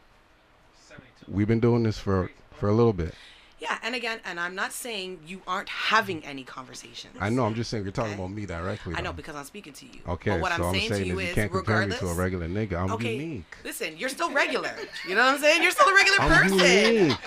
We've 1.26 1.48
been 1.48 1.60
doing 1.60 1.82
this 1.82 1.98
for 1.98 2.30
for 2.52 2.68
a 2.68 2.72
little 2.72 2.92
bit. 2.92 3.14
Yeah, 3.60 3.76
and 3.82 3.94
again, 3.96 4.20
and 4.24 4.38
I'm 4.38 4.54
not 4.54 4.72
saying 4.72 5.18
you 5.26 5.42
aren't 5.46 5.68
having 5.68 6.24
any 6.24 6.44
conversations. 6.44 7.16
I 7.20 7.28
know. 7.28 7.44
I'm 7.44 7.56
just 7.56 7.70
saying 7.70 7.82
you're 7.82 7.90
talking 7.92 8.12
Okay. 8.12 8.22
about 8.22 8.30
me 8.32 8.46
directly. 8.46 8.94
I 8.96 9.00
know 9.00 9.12
because 9.12 9.34
I'm 9.34 9.44
speaking 9.44 9.72
to 9.72 9.84
you. 9.86 9.98
Okay, 10.06 10.30
But 10.30 10.40
what 10.42 10.52
so 10.52 10.62
I'm 10.62 10.68
I'm 10.68 10.74
saying, 10.74 10.88
saying 10.90 11.02
to 11.02 11.08
you 11.08 11.18
is 11.18 11.28
you 11.30 11.34
can't 11.34 11.50
compare 11.50 11.84
me 11.84 11.96
to 11.96 12.06
a 12.06 12.14
regular 12.14 12.46
nigga. 12.48 12.74
I'm 12.80 12.92
okay, 12.92 13.16
unique. 13.16 13.44
listen, 13.64 13.96
you're 13.96 14.10
still 14.10 14.30
regular. 14.30 14.70
You 15.08 15.16
know 15.16 15.24
what 15.24 15.34
I'm 15.34 15.40
saying? 15.40 15.62
You're 15.62 15.72
still 15.72 15.88
a 15.88 15.94
regular 15.94 16.18
I'm 16.20 16.30
person. 16.50 16.94
unique. 16.94 17.18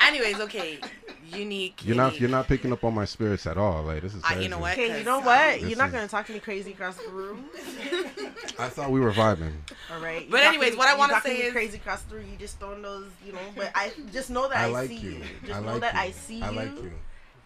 Anyways, 0.00 0.38
okay, 0.40 0.78
unique. 1.36 1.84
You're 1.84 1.96
not 1.96 2.06
unique. 2.12 2.20
you're 2.20 2.30
not 2.30 2.46
picking 2.48 2.72
up 2.72 2.84
on 2.84 2.94
my 2.94 3.04
spirits 3.04 3.46
at 3.46 3.56
all. 3.56 3.82
Like 3.84 4.02
this 4.02 4.14
is 4.14 4.22
I- 4.24 4.28
crazy. 4.28 4.42
you 4.44 4.48
know 4.48 4.58
what? 4.58 4.72
Okay, 4.72 4.86
you 4.88 4.94
'Cause, 4.96 5.04
know 5.04 5.20
what? 5.20 5.60
This 5.60 5.68
You're 5.68 5.78
not 5.78 5.88
is- 5.88 5.92
gonna 5.94 6.08
talk 6.08 6.26
to 6.26 6.32
me 6.32 6.40
crazy 6.40 6.72
across 6.72 6.96
the 6.96 7.08
room. 7.10 7.44
I 8.58 8.68
thought 8.68 8.90
we 8.90 9.00
were 9.00 9.12
vibing. 9.12 9.52
All 9.92 10.00
right. 10.00 10.28
But 10.30 10.40
anyways, 10.42 10.70
talking- 10.70 10.78
what 10.78 10.88
I 10.88 10.96
wanna 10.96 11.12
talking 11.14 11.32
say 11.32 11.38
me 11.38 11.44
is- 11.44 11.52
crazy 11.52 11.76
across 11.78 12.02
the 12.02 12.16
room. 12.16 12.26
You 12.30 12.36
just 12.36 12.58
throwing 12.58 12.82
those, 12.82 13.06
you 13.26 13.32
know. 13.32 13.38
But 13.56 13.72
I 13.74 13.92
just 14.12 14.30
know 14.30 14.48
that 14.48 14.58
I 14.58 14.64
I, 14.64 14.66
like 14.66 14.88
see 14.88 14.96
you. 14.96 15.10
you. 15.12 15.24
Just 15.46 15.58
I 15.58 15.62
know 15.62 15.72
like 15.72 15.80
that 15.82 15.94
you. 15.94 16.00
I 16.00 16.10
see 16.12 16.42
I 16.42 16.48
like 16.50 16.70
you. 16.76 16.92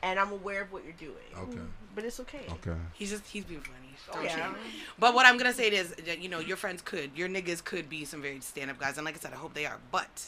and 0.03 0.19
I'm 0.21 0.33
aware 0.33 0.63
of 0.63 0.73
what 0.73 0.85
you're 0.85 0.93
doing. 0.95 1.15
Okay. 1.37 1.59
But 1.95 2.05
it's 2.05 2.21
okay. 2.21 2.45
Okay. 2.51 2.77
He's 2.93 3.11
just 3.11 3.27
he's 3.27 3.45
being 3.45 3.61
funny. 3.61 3.79
Don't 4.13 4.19
oh, 4.19 4.23
Yeah. 4.23 4.53
But 4.99 5.15
what 5.15 5.25
I'm 5.27 5.39
gonna 5.39 5.55
say 5.55 5.69
is 5.69 5.91
that 5.95 6.19
you 6.21 6.29
know 6.29 6.39
your 6.39 6.57
friends 6.59 6.83
could, 6.83 7.11
your 7.17 7.29
niggas 7.29 7.65
could 7.65 7.89
be 7.89 8.05
some 8.05 8.21
very 8.21 8.41
stand 8.41 8.71
up 8.71 8.79
guys, 8.79 8.99
and 8.99 9.05
like 9.07 9.15
I 9.17 9.19
said, 9.19 9.33
I 9.33 9.37
hope 9.37 9.55
they 9.55 9.65
are. 9.67 9.79
But 9.91 10.27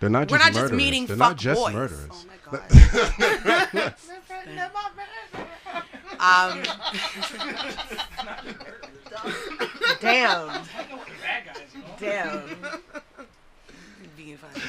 They're 0.00 0.08
not 0.10 0.30
we're 0.30 0.38
just 0.38 0.46
not 0.46 0.52
just 0.54 0.62
murderers. 0.72 0.76
meeting 0.76 1.06
They're 1.06 1.16
fuck 1.16 1.28
not 1.28 1.36
just 1.36 1.60
boys. 1.60 1.74
murderers. 1.74 2.10
Oh 2.10 2.24
my 2.26 2.58
god. 3.80 3.94
um, 6.18 6.62
Damn. 10.00 10.64
Damn. 11.98 12.42
being 14.16 14.36
funny. 14.36 14.62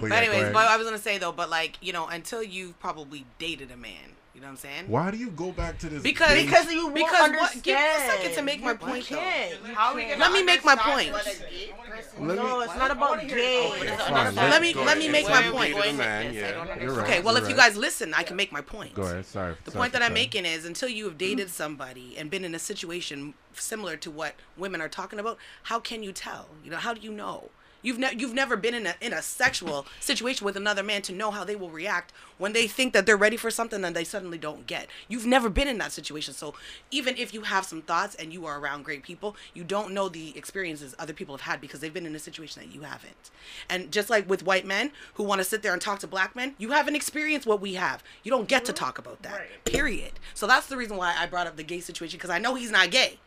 But 0.00 0.02
yeah, 0.02 0.08
go 0.10 0.14
anyways, 0.16 0.40
ahead. 0.42 0.52
but 0.54 0.66
I 0.68 0.76
was 0.76 0.86
gonna 0.86 0.98
say 0.98 1.18
though, 1.18 1.32
but 1.32 1.50
like 1.50 1.76
you 1.82 1.92
know, 1.92 2.06
until 2.06 2.42
you've 2.42 2.78
probably 2.80 3.26
dated 3.38 3.70
a 3.70 3.76
man, 3.76 4.16
you 4.40 4.46
know 4.46 4.52
what 4.52 4.64
I'm 4.64 4.70
saying? 4.70 4.84
Why 4.88 5.10
do 5.10 5.18
you 5.18 5.30
go 5.32 5.52
back 5.52 5.78
to 5.80 5.88
this? 5.90 6.02
Because 6.02 6.30
base- 6.30 6.46
Because 6.46 6.72
you 6.72 6.84
won't 6.84 6.94
Because 6.94 7.12
what- 7.12 7.30
understand. 7.32 7.62
give 7.62 7.76
me 7.76 7.84
a 7.84 7.98
second 8.10 8.34
to 8.36 8.42
make 8.42 8.62
my 8.62 8.70
You 8.70 8.76
point, 8.78 9.08
though. 9.10 9.16
can't. 9.16 9.64
How 9.74 9.90
are 9.90 9.94
we 9.96 10.16
Let 10.16 10.32
me 10.32 10.42
make 10.42 10.64
my 10.64 10.76
point. 10.76 11.12
what 11.12 11.26
a 11.26 11.38
gay 11.38 11.74
Let 12.18 12.36
no, 12.36 12.58
me- 12.58 12.64
it's 12.64 12.74
not 12.76 12.90
about 12.90 13.20
gay. 13.28 13.70
Fine, 14.08 14.34
Let 14.34 14.62
me- 14.62 14.72
go 14.72 14.82
let 14.82 14.96
me 14.96 15.08
make 15.10 15.28
my 15.28 15.42
point. 15.42 15.76
man, 15.98 16.32
yeah, 16.32 16.80
you're 16.80 16.92
right, 16.94 17.04
Okay, 17.04 17.20
well, 17.20 17.34
you're 17.34 17.42
if 17.44 17.50
you 17.50 17.54
guys 17.56 17.76
listen, 17.76 18.14
I 18.14 18.22
can 18.22 18.34
make 18.36 18.50
my 18.50 18.62
point. 18.62 18.94
Go 18.94 19.02
ahead. 19.02 19.26
Sorry. 19.26 19.56
The 19.64 19.72
sorry 19.72 19.80
point 19.82 19.92
for 19.92 19.98
that 19.98 20.06
I'm 20.06 20.14
making 20.14 20.46
is 20.46 20.64
until 20.64 20.88
you 20.88 21.04
have 21.04 21.18
dated 21.18 21.50
somebody 21.50 22.16
and 22.16 22.30
been 22.30 22.42
in 22.44 22.54
a 22.54 22.58
situation 22.58 23.34
similar 23.52 23.98
to 23.98 24.10
what 24.10 24.36
women 24.56 24.80
are 24.80 24.88
talking 24.88 25.18
about, 25.18 25.36
how 25.64 25.80
can 25.80 26.02
you 26.02 26.12
tell? 26.12 26.48
You 26.64 26.70
know, 26.70 26.78
how 26.78 26.94
do 26.94 27.02
you 27.02 27.12
know? 27.12 27.50
You've 27.82 27.98
ne- 27.98 28.14
you've 28.16 28.34
never 28.34 28.56
been 28.56 28.74
in 28.74 28.86
a 28.86 28.94
in 29.00 29.12
a 29.12 29.22
sexual 29.22 29.86
situation 30.00 30.44
with 30.44 30.56
another 30.56 30.82
man 30.82 31.02
to 31.02 31.12
know 31.12 31.30
how 31.30 31.44
they 31.44 31.56
will 31.56 31.70
react 31.70 32.12
when 32.38 32.52
they 32.52 32.66
think 32.66 32.92
that 32.92 33.06
they're 33.06 33.16
ready 33.16 33.36
for 33.36 33.50
something 33.50 33.84
and 33.84 33.94
they 33.94 34.04
suddenly 34.04 34.38
don't 34.38 34.66
get. 34.66 34.86
You've 35.08 35.26
never 35.26 35.48
been 35.48 35.68
in 35.68 35.78
that 35.78 35.92
situation. 35.92 36.34
So 36.34 36.54
even 36.90 37.16
if 37.16 37.32
you 37.32 37.42
have 37.42 37.64
some 37.64 37.82
thoughts 37.82 38.14
and 38.14 38.32
you 38.32 38.46
are 38.46 38.58
around 38.58 38.84
great 38.84 39.02
people, 39.02 39.36
you 39.54 39.64
don't 39.64 39.92
know 39.92 40.08
the 40.08 40.36
experiences 40.36 40.94
other 40.98 41.12
people 41.12 41.36
have 41.36 41.42
had 41.42 41.60
because 41.60 41.80
they've 41.80 41.92
been 41.92 42.06
in 42.06 42.14
a 42.16 42.20
situation 42.20 42.62
that 42.62 42.74
you 42.74 42.82
haven't. 42.82 43.30
And 43.68 43.90
just 43.90 44.10
like 44.10 44.28
with 44.28 44.44
white 44.44 44.66
men 44.66 44.92
who 45.14 45.22
want 45.24 45.40
to 45.40 45.44
sit 45.44 45.62
there 45.62 45.72
and 45.72 45.80
talk 45.80 45.98
to 46.00 46.06
black 46.06 46.36
men, 46.36 46.54
you 46.58 46.70
haven't 46.70 46.96
experienced 46.96 47.46
what 47.46 47.60
we 47.60 47.74
have. 47.74 48.02
You 48.22 48.30
don't 48.30 48.48
get 48.48 48.64
to 48.66 48.72
talk 48.72 48.98
about 48.98 49.22
that. 49.22 49.32
Period. 49.64 50.12
So 50.34 50.46
that's 50.46 50.66
the 50.66 50.76
reason 50.76 50.96
why 50.96 51.14
I 51.18 51.26
brought 51.26 51.46
up 51.46 51.56
the 51.56 51.62
gay 51.62 51.80
situation 51.80 52.18
because 52.18 52.30
I 52.30 52.38
know 52.38 52.54
he's 52.54 52.70
not 52.70 52.90
gay. 52.90 53.18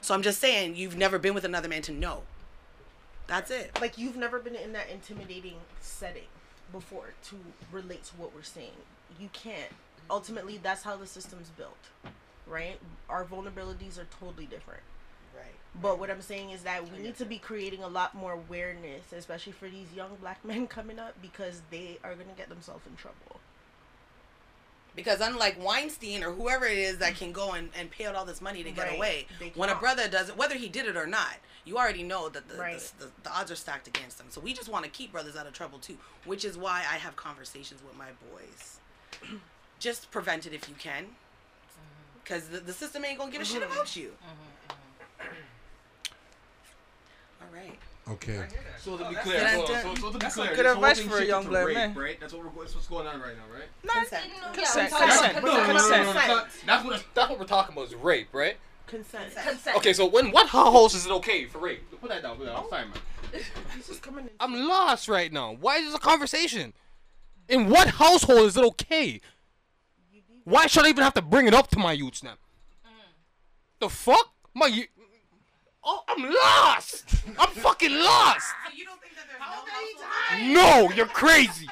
So 0.00 0.14
I'm 0.14 0.22
just 0.22 0.40
saying 0.40 0.76
you've 0.76 0.96
never 0.96 1.18
been 1.18 1.34
with 1.34 1.44
another 1.44 1.68
man 1.68 1.82
to 1.82 1.92
know. 1.92 2.22
That's 3.26 3.50
it. 3.50 3.78
Like 3.80 3.98
you've 3.98 4.16
never 4.16 4.38
been 4.38 4.54
in 4.54 4.72
that 4.72 4.88
intimidating 4.90 5.56
setting 5.80 6.28
before 6.70 7.14
to 7.24 7.36
relate 7.70 8.04
to 8.04 8.16
what 8.16 8.34
we're 8.34 8.42
saying. 8.42 8.70
You 9.18 9.28
can't. 9.32 9.70
Ultimately, 10.10 10.58
that's 10.62 10.82
how 10.82 10.96
the 10.96 11.06
system's 11.06 11.50
built, 11.50 11.78
right? 12.46 12.78
Our 13.08 13.24
vulnerabilities 13.24 13.98
are 13.98 14.06
totally 14.20 14.46
different. 14.46 14.82
Right. 15.34 15.54
But 15.80 15.98
what 15.98 16.10
I'm 16.10 16.20
saying 16.20 16.50
is 16.50 16.62
that 16.62 16.90
we 16.90 16.98
need 16.98 17.16
to 17.16 17.24
be 17.24 17.38
creating 17.38 17.82
a 17.82 17.88
lot 17.88 18.14
more 18.14 18.32
awareness, 18.32 19.12
especially 19.12 19.52
for 19.52 19.68
these 19.68 19.86
young 19.94 20.16
black 20.20 20.44
men 20.44 20.66
coming 20.66 20.98
up, 20.98 21.14
because 21.22 21.62
they 21.70 21.98
are 22.04 22.14
gonna 22.14 22.34
get 22.36 22.48
themselves 22.48 22.86
in 22.86 22.96
trouble. 22.96 23.40
Because 24.94 25.20
unlike 25.20 25.62
Weinstein 25.62 26.22
or 26.22 26.32
whoever 26.32 26.66
it 26.66 26.76
is 26.76 26.98
that 26.98 27.16
can 27.16 27.32
go 27.32 27.52
and, 27.52 27.70
and 27.78 27.90
pay 27.90 28.04
out 28.04 28.14
all 28.14 28.24
this 28.24 28.42
money 28.42 28.62
to 28.62 28.70
get 28.70 28.88
Right. 28.88 28.96
away, 28.96 29.26
when 29.54 29.70
a 29.70 29.74
brother 29.74 30.08
does 30.08 30.28
it, 30.28 30.36
whether 30.36 30.54
he 30.54 30.68
did 30.68 30.86
it 30.86 30.96
or 30.96 31.06
not, 31.06 31.36
you 31.64 31.78
already 31.78 32.02
know 32.02 32.28
that 32.28 32.48
the, 32.48 32.56
Right. 32.56 32.78
the, 32.98 33.06
the, 33.06 33.12
the 33.22 33.32
odds 33.32 33.50
are 33.50 33.56
stacked 33.56 33.88
against 33.88 34.18
them. 34.18 34.26
So 34.30 34.40
we 34.40 34.52
just 34.52 34.68
want 34.68 34.84
to 34.84 34.90
keep 34.90 35.12
brothers 35.12 35.36
out 35.36 35.46
of 35.46 35.54
trouble 35.54 35.78
too, 35.78 35.96
which 36.24 36.44
is 36.44 36.58
why 36.58 36.80
I 36.80 36.96
have 36.96 37.16
conversations 37.16 37.80
with 37.82 37.96
my 37.96 38.08
boys. 38.30 38.80
just 39.78 40.10
prevent 40.10 40.46
it 40.46 40.52
if 40.52 40.68
you 40.68 40.74
can. 40.74 41.04
Mm-hmm. 41.04 42.18
Because 42.22 42.48
the, 42.48 42.60
the 42.60 42.72
system 42.72 43.04
ain't 43.04 43.18
going 43.18 43.30
to 43.30 43.32
give 43.32 43.42
a 43.42 43.44
shit 43.44 43.62
mm-hmm. 43.62 43.72
about 43.72 43.96
you. 43.96 44.08
Mm-hmm. 44.08 45.32
All 47.42 47.48
right. 47.54 47.78
Okay. 48.08 48.44
So 48.80 48.96
to 48.96 49.08
be 49.08 49.14
clear, 49.14 49.46
hold 49.48 49.70
on, 49.70 49.82
so, 49.82 49.94
so 49.94 50.06
to 50.08 50.12
be 50.14 50.18
That's 50.18 50.34
clear, 50.34 50.46
some 50.46 50.46
this 50.48 50.56
good 50.56 50.66
whole 50.66 50.74
advice 50.74 50.98
thing 50.98 51.08
for 51.08 51.14
a 51.14 51.18
shifted 51.18 51.30
young 51.30 51.42
to 51.44 51.48
black 51.50 51.66
rape, 51.66 51.74
man. 51.76 51.94
Right? 51.94 52.20
That's 52.20 52.32
what 52.32 52.44
we're 52.44 52.62
that's 52.62 52.74
what's 52.74 52.88
going 52.88 53.06
on 53.06 53.20
right 53.20 53.34
now, 53.36 53.54
right? 53.54 53.96
Consent. 54.00 54.24
Consent, 54.52 54.90
talking 54.90 55.08
consent, 55.08 55.38
about 55.38 55.44
No, 55.44 55.52
no, 55.52 55.58
no, 55.58 55.66
no, 55.66 55.72
consent. 55.72 56.06
no, 56.06 56.12
no, 56.12 56.34
no, 56.34 56.44
That's 56.66 56.84
what 56.84 57.04
that's 57.14 57.30
what 57.30 57.38
we're 57.38 57.44
talking 57.46 57.72
about 57.74 57.86
is 57.86 57.94
rape, 57.94 58.28
right? 58.32 58.56
Consent. 58.88 59.32
Consent. 59.36 59.76
Okay, 59.76 59.92
so 59.92 60.06
when 60.06 60.32
what 60.32 60.48
house 60.48 60.94
is 60.94 61.06
it 61.06 61.12
okay 61.12 61.44
for 61.44 61.58
rape? 61.58 61.82
Put 62.00 62.10
that 62.10 62.22
down. 62.22 62.36
Put 62.36 62.46
that 62.46 62.54
down. 62.56 62.64
I'm 62.64 62.68
sorry, 62.70 62.84
man. 62.86 63.42
He's 63.76 63.86
just 63.86 64.02
coming 64.02 64.24
in. 64.24 64.30
I'm 64.40 64.52
lost 64.66 65.08
right 65.08 65.32
now. 65.32 65.52
Why 65.52 65.76
is 65.76 65.86
this 65.86 65.94
a 65.94 65.98
conversation? 65.98 66.72
In 67.48 67.68
what 67.68 67.88
household 67.88 68.46
is 68.46 68.56
it 68.56 68.64
okay? 68.64 69.20
Why 70.44 70.66
should 70.66 70.84
I 70.84 70.88
even 70.88 71.04
have 71.04 71.14
to 71.14 71.22
bring 71.22 71.46
it 71.46 71.54
up 71.54 71.68
to 71.68 71.78
my 71.78 71.92
youths 71.92 72.22
now? 72.22 72.34
The 73.78 73.88
fuck? 73.88 74.32
My 74.54 74.66
you. 74.66 74.84
Oh, 75.84 76.02
I'm 76.08 76.22
lost. 76.22 77.04
I'm 77.38 77.48
fucking 77.48 77.92
lost. 77.92 78.46
So 78.66 78.76
you 78.76 78.84
don't 78.84 79.00
think 79.00 79.14
that 79.16 79.24
there's 79.28 79.40
no 79.40 79.46
household? 79.46 80.90
No, 80.90 80.94
you're 80.94 81.06
crazy. 81.06 81.68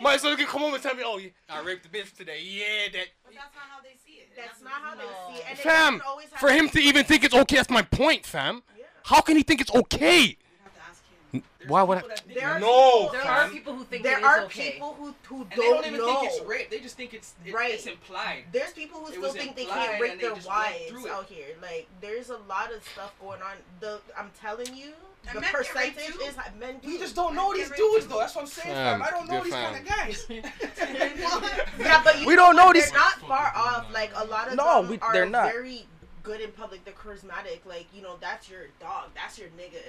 My 0.00 0.16
son 0.16 0.36
can 0.36 0.46
come 0.46 0.60
home 0.60 0.74
and 0.74 0.82
tell 0.82 0.94
me, 0.94 1.02
oh, 1.04 1.18
yeah, 1.18 1.30
I 1.48 1.62
raped 1.62 1.90
the 1.90 1.98
bitch 1.98 2.14
today. 2.16 2.40
Yeah, 2.42 2.88
that. 2.92 3.06
But 3.24 3.34
that's 3.34 3.54
not 3.54 3.64
how 3.70 3.80
they 3.82 3.96
see 4.04 4.18
it. 4.20 4.28
That's 4.36 4.62
not 4.62 4.72
how 4.72 4.94
they 4.94 5.02
see 5.34 5.40
it. 5.40 5.46
And 5.50 5.58
Fam, 5.58 6.02
always 6.06 6.30
have 6.30 6.40
for 6.40 6.50
him 6.50 6.68
to 6.70 6.80
even 6.80 7.04
think 7.04 7.24
it's 7.24 7.34
okay, 7.34 7.56
that's 7.56 7.70
my 7.70 7.82
point, 7.82 8.26
fam. 8.26 8.62
How 9.04 9.20
can 9.20 9.36
he 9.36 9.42
think 9.42 9.60
it's 9.60 9.74
okay? 9.74 10.20
You 10.20 10.36
have 10.64 10.74
to 10.74 10.80
ask 10.90 11.02
him. 11.32 11.42
Why 11.68 11.82
would 11.82 11.98
I? 11.98 12.02
There 12.32 12.48
are 12.48 12.60
No, 12.60 13.08
people, 13.08 13.12
There 13.12 13.22
are 13.24 13.48
people 13.48 13.74
who 13.74 13.84
think 13.84 14.02
there 14.02 14.18
it 14.18 14.20
is 14.20 14.24
are 14.26 14.40
okay. 14.44 14.72
people 14.72 14.94
who 14.98 15.14
who 15.24 15.40
And 15.42 15.50
don't, 15.50 15.74
don't 15.82 15.86
even 15.86 15.98
know. 15.98 16.20
think 16.20 16.32
it's 16.32 16.40
rape. 16.44 16.70
They 16.70 16.80
just 16.80 16.96
think 16.96 17.14
it's 17.14 17.34
it, 17.44 17.52
Right. 17.54 17.74
it's 17.74 17.86
implied. 17.86 18.44
There's 18.52 18.72
people 18.72 19.00
who 19.00 19.08
It 19.08 19.14
still 19.16 19.32
think 19.32 19.56
they 19.56 19.64
can't 19.66 20.00
rape 20.00 20.20
their 20.20 20.34
wives 20.34 21.06
out 21.10 21.26
here. 21.26 21.56
Like 21.62 21.86
there's 22.00 22.30
a 22.30 22.38
lot 22.48 22.72
of 22.72 22.82
stuff 22.88 23.14
going 23.20 23.42
on. 23.42 23.56
The 23.80 24.00
I'm 24.18 24.30
telling 24.40 24.74
you, 24.76 24.92
And 25.28 25.36
the 25.36 25.40
men 25.40 25.50
percentage 25.52 26.14
is 26.24 26.36
men 26.58 26.78
do. 26.82 26.88
We 26.88 26.98
just 26.98 27.14
don't 27.16 27.34
know 27.34 27.52
these 27.54 27.68
They're 27.68 27.78
dudes 27.78 28.06
though. 28.06 28.18
That's 28.20 28.34
what 28.34 28.42
I'm 28.42 28.46
saying, 28.48 28.74
Fam, 28.74 29.00
fam. 29.00 29.02
I 29.02 29.10
don't 29.10 29.28
know 29.28 29.42
these 29.42 29.52
fam. 29.52 29.74
kind 29.74 29.86
of 29.88 29.96
guys. 29.96 30.26
Yeah, 31.78 32.00
but 32.04 32.20
you 32.20 32.26
We 32.26 32.36
don't 32.36 32.56
know 32.56 32.72
they're 32.72 32.82
these- 32.82 32.92
not 32.92 33.14
far 33.20 33.52
off. 33.54 33.86
Like 33.92 34.10
a 34.14 34.24
lot 34.24 34.48
of 34.48 34.54
No, 34.56 34.82
them 34.82 34.90
we- 34.90 34.98
are 35.00 35.12
they're 35.12 35.26
not. 35.28 35.52
very 35.52 35.86
good 36.26 36.40
in 36.40 36.50
public. 36.52 36.84
They're 36.84 36.92
charismatic. 36.94 37.60
Like 37.64 37.86
you 37.94 38.02
know, 38.02 38.16
that's 38.20 38.50
your 38.50 38.62
dog. 38.80 39.10
That's 39.14 39.38
your 39.38 39.48
nigga. 39.50 39.80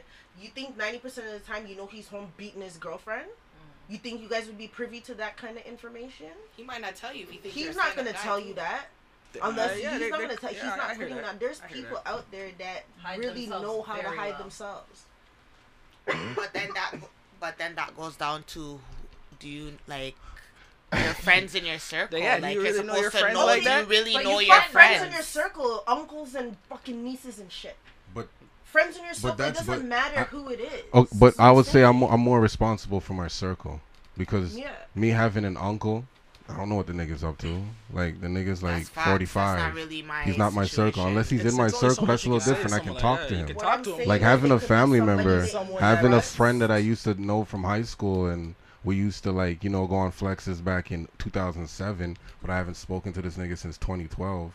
You 0.42 0.50
think 0.50 0.78
ninety 0.78 1.00
percent 1.00 1.28
of 1.28 1.34
the 1.34 1.40
time 1.40 1.66
you 1.68 1.76
know 1.76 1.88
he's 1.88 2.08
home 2.08 2.32
beating 2.38 2.62
his 2.62 2.78
girlfriend? 2.78 3.28
You 3.90 3.98
think 3.98 4.22
you 4.22 4.28
guys 4.30 4.46
would 4.48 4.58
be 4.58 4.68
privy 4.68 5.00
to 5.02 5.14
that 5.16 5.38
kind 5.38 5.58
of 5.58 5.64
information? 5.66 6.28
He 6.56 6.64
might 6.64 6.82
not 6.82 6.96
tell 6.96 7.14
you 7.16 7.24
if 7.24 7.32
he 7.32 7.38
thinks 7.38 7.56
He's 7.58 7.76
not 7.76 7.96
gonna 7.96 8.14
tell 8.14 8.40
you 8.40 8.54
that. 8.56 8.86
Uh, 9.42 9.48
Unless 9.50 9.82
yeah, 9.82 9.92
he's 9.92 10.00
they- 10.00 10.10
not 10.10 10.20
they- 10.20 10.26
gonna 10.28 10.38
tell. 10.38 10.52
yeah, 10.54 10.62
he's 10.64 10.72
I 10.72 10.78
not 10.78 10.90
hear 10.92 10.98
putting 11.08 11.16
that. 11.18 11.26
on. 11.26 11.38
There's 11.40 11.62
people 11.72 11.98
that. 12.04 12.08
out 12.12 12.32
there 12.32 12.50
that 12.60 12.84
Hide 13.02 13.20
really 13.20 13.48
know 13.48 13.82
how 13.82 13.96
to 13.96 14.04
hide 14.10 14.30
well. 14.32 14.38
themselves. 14.40 15.04
But 16.06 16.54
then 16.54 16.70
that, 16.74 16.94
but 17.40 17.58
then 17.58 17.76
that 17.76 17.96
goes 17.98 18.16
down 18.16 18.44
to, 18.56 18.80
do 19.40 19.50
you 19.50 19.74
like 19.88 20.16
your 20.94 21.14
friends 21.16 21.56
in 21.56 21.66
your 21.66 21.80
circle? 21.80 22.18
Yeah, 22.20 22.40
like 22.42 22.56
you 22.56 22.62
you're 22.64 22.72
really 22.74 22.88
know 22.88 22.96
your 22.96 23.12
to 23.12 23.18
friends 23.18 23.38
know. 23.38 23.46
like 23.46 23.64
that? 23.64 23.82
you 23.84 23.90
really 23.90 24.14
But 24.14 24.24
know 24.24 24.40
you 24.40 24.48
your 24.48 24.62
friends. 24.62 24.72
friends? 25.00 25.04
in 25.08 25.12
your 25.14 25.22
circle, 25.24 25.84
uncles 25.88 26.36
and 26.36 26.56
fucking 26.70 27.04
nieces 27.04 27.40
and 27.40 27.52
shit. 27.52 27.76
But 28.14 28.28
Friends 28.64 28.98
in 28.98 29.06
your 29.06 29.14
circle. 29.14 29.46
It 29.46 29.54
doesn't 29.56 29.66
but 29.68 29.84
matter 29.86 30.20
I- 30.20 30.24
who 30.24 30.50
it 30.50 30.60
is. 30.60 30.84
oh, 30.94 31.08
but 31.14 31.28
That's 31.32 31.40
I 31.40 31.52
would 31.52 31.66
say 31.66 31.84
I'm 31.84 31.98
more, 31.98 32.12
I'm 32.12 32.20
more 32.22 32.40
responsible 32.40 33.00
for 33.00 33.14
my 33.14 33.28
circle 33.28 33.82
because 34.18 34.58
Yeah. 34.58 34.72
me 34.96 35.10
having 35.10 35.46
an 35.46 35.58
uncle, 35.58 36.06
I 36.50 36.56
don't 36.56 36.70
know 36.70 36.76
what 36.76 36.88
the 36.88 36.94
nigga's 36.94 37.24
up 37.24 37.38
to. 37.40 37.62
Like 37.92 38.22
the 38.22 38.28
nigga's 38.28 38.64
like 38.64 38.76
That's 38.78 38.90
facts. 38.90 38.96
That's 38.96 39.08
45. 39.10 39.60
not 39.60 39.74
really 39.74 40.02
my 40.02 40.24
He's 40.24 40.38
not 40.38 40.54
my 40.54 40.66
circle 40.66 41.06
unless 41.06 41.30
he's 41.30 41.42
It's- 41.42 41.54
in 41.54 41.58
my 41.58 41.66
it's 41.68 41.80
so 41.80 41.90
circle. 41.90 42.06
That's 42.08 42.24
a 42.26 42.30
little 42.30 42.40
can 42.40 42.46
say 42.46 42.52
to 42.52 42.56
different. 42.64 42.74
I 42.74 42.78
can 42.80 42.86
someone 42.98 43.02
talk 43.02 43.20
like 43.20 43.28
to 43.30 43.36
him. 43.36 43.48
talk 43.58 43.84
to 43.84 43.96
him. 43.98 44.08
like 44.08 44.22
having 44.22 44.52
a 44.52 44.60
family 44.60 45.02
member, 45.02 45.46
having 45.80 46.14
a 46.14 46.22
friend 46.22 46.62
that 46.62 46.72
I 46.72 46.78
used 46.78 47.04
to 47.06 47.14
know 47.22 47.44
from 47.46 47.64
high 47.64 47.82
school, 47.84 48.28
and 48.28 48.56
we 48.88 48.96
used 48.96 49.22
to 49.22 49.34
like 49.34 49.66
you 49.66 49.70
know 49.70 49.86
go 49.86 49.96
on 49.96 50.14
flexes 50.14 50.64
back 50.64 50.92
in 50.92 51.10
2007. 51.20 52.18
But 52.42 52.50
I 52.50 52.56
haven't 52.56 52.76
spoken 52.76 53.12
to 53.14 53.22
this 53.22 53.36
nigga 53.36 53.58
since 53.58 53.78
2012. 53.78 54.54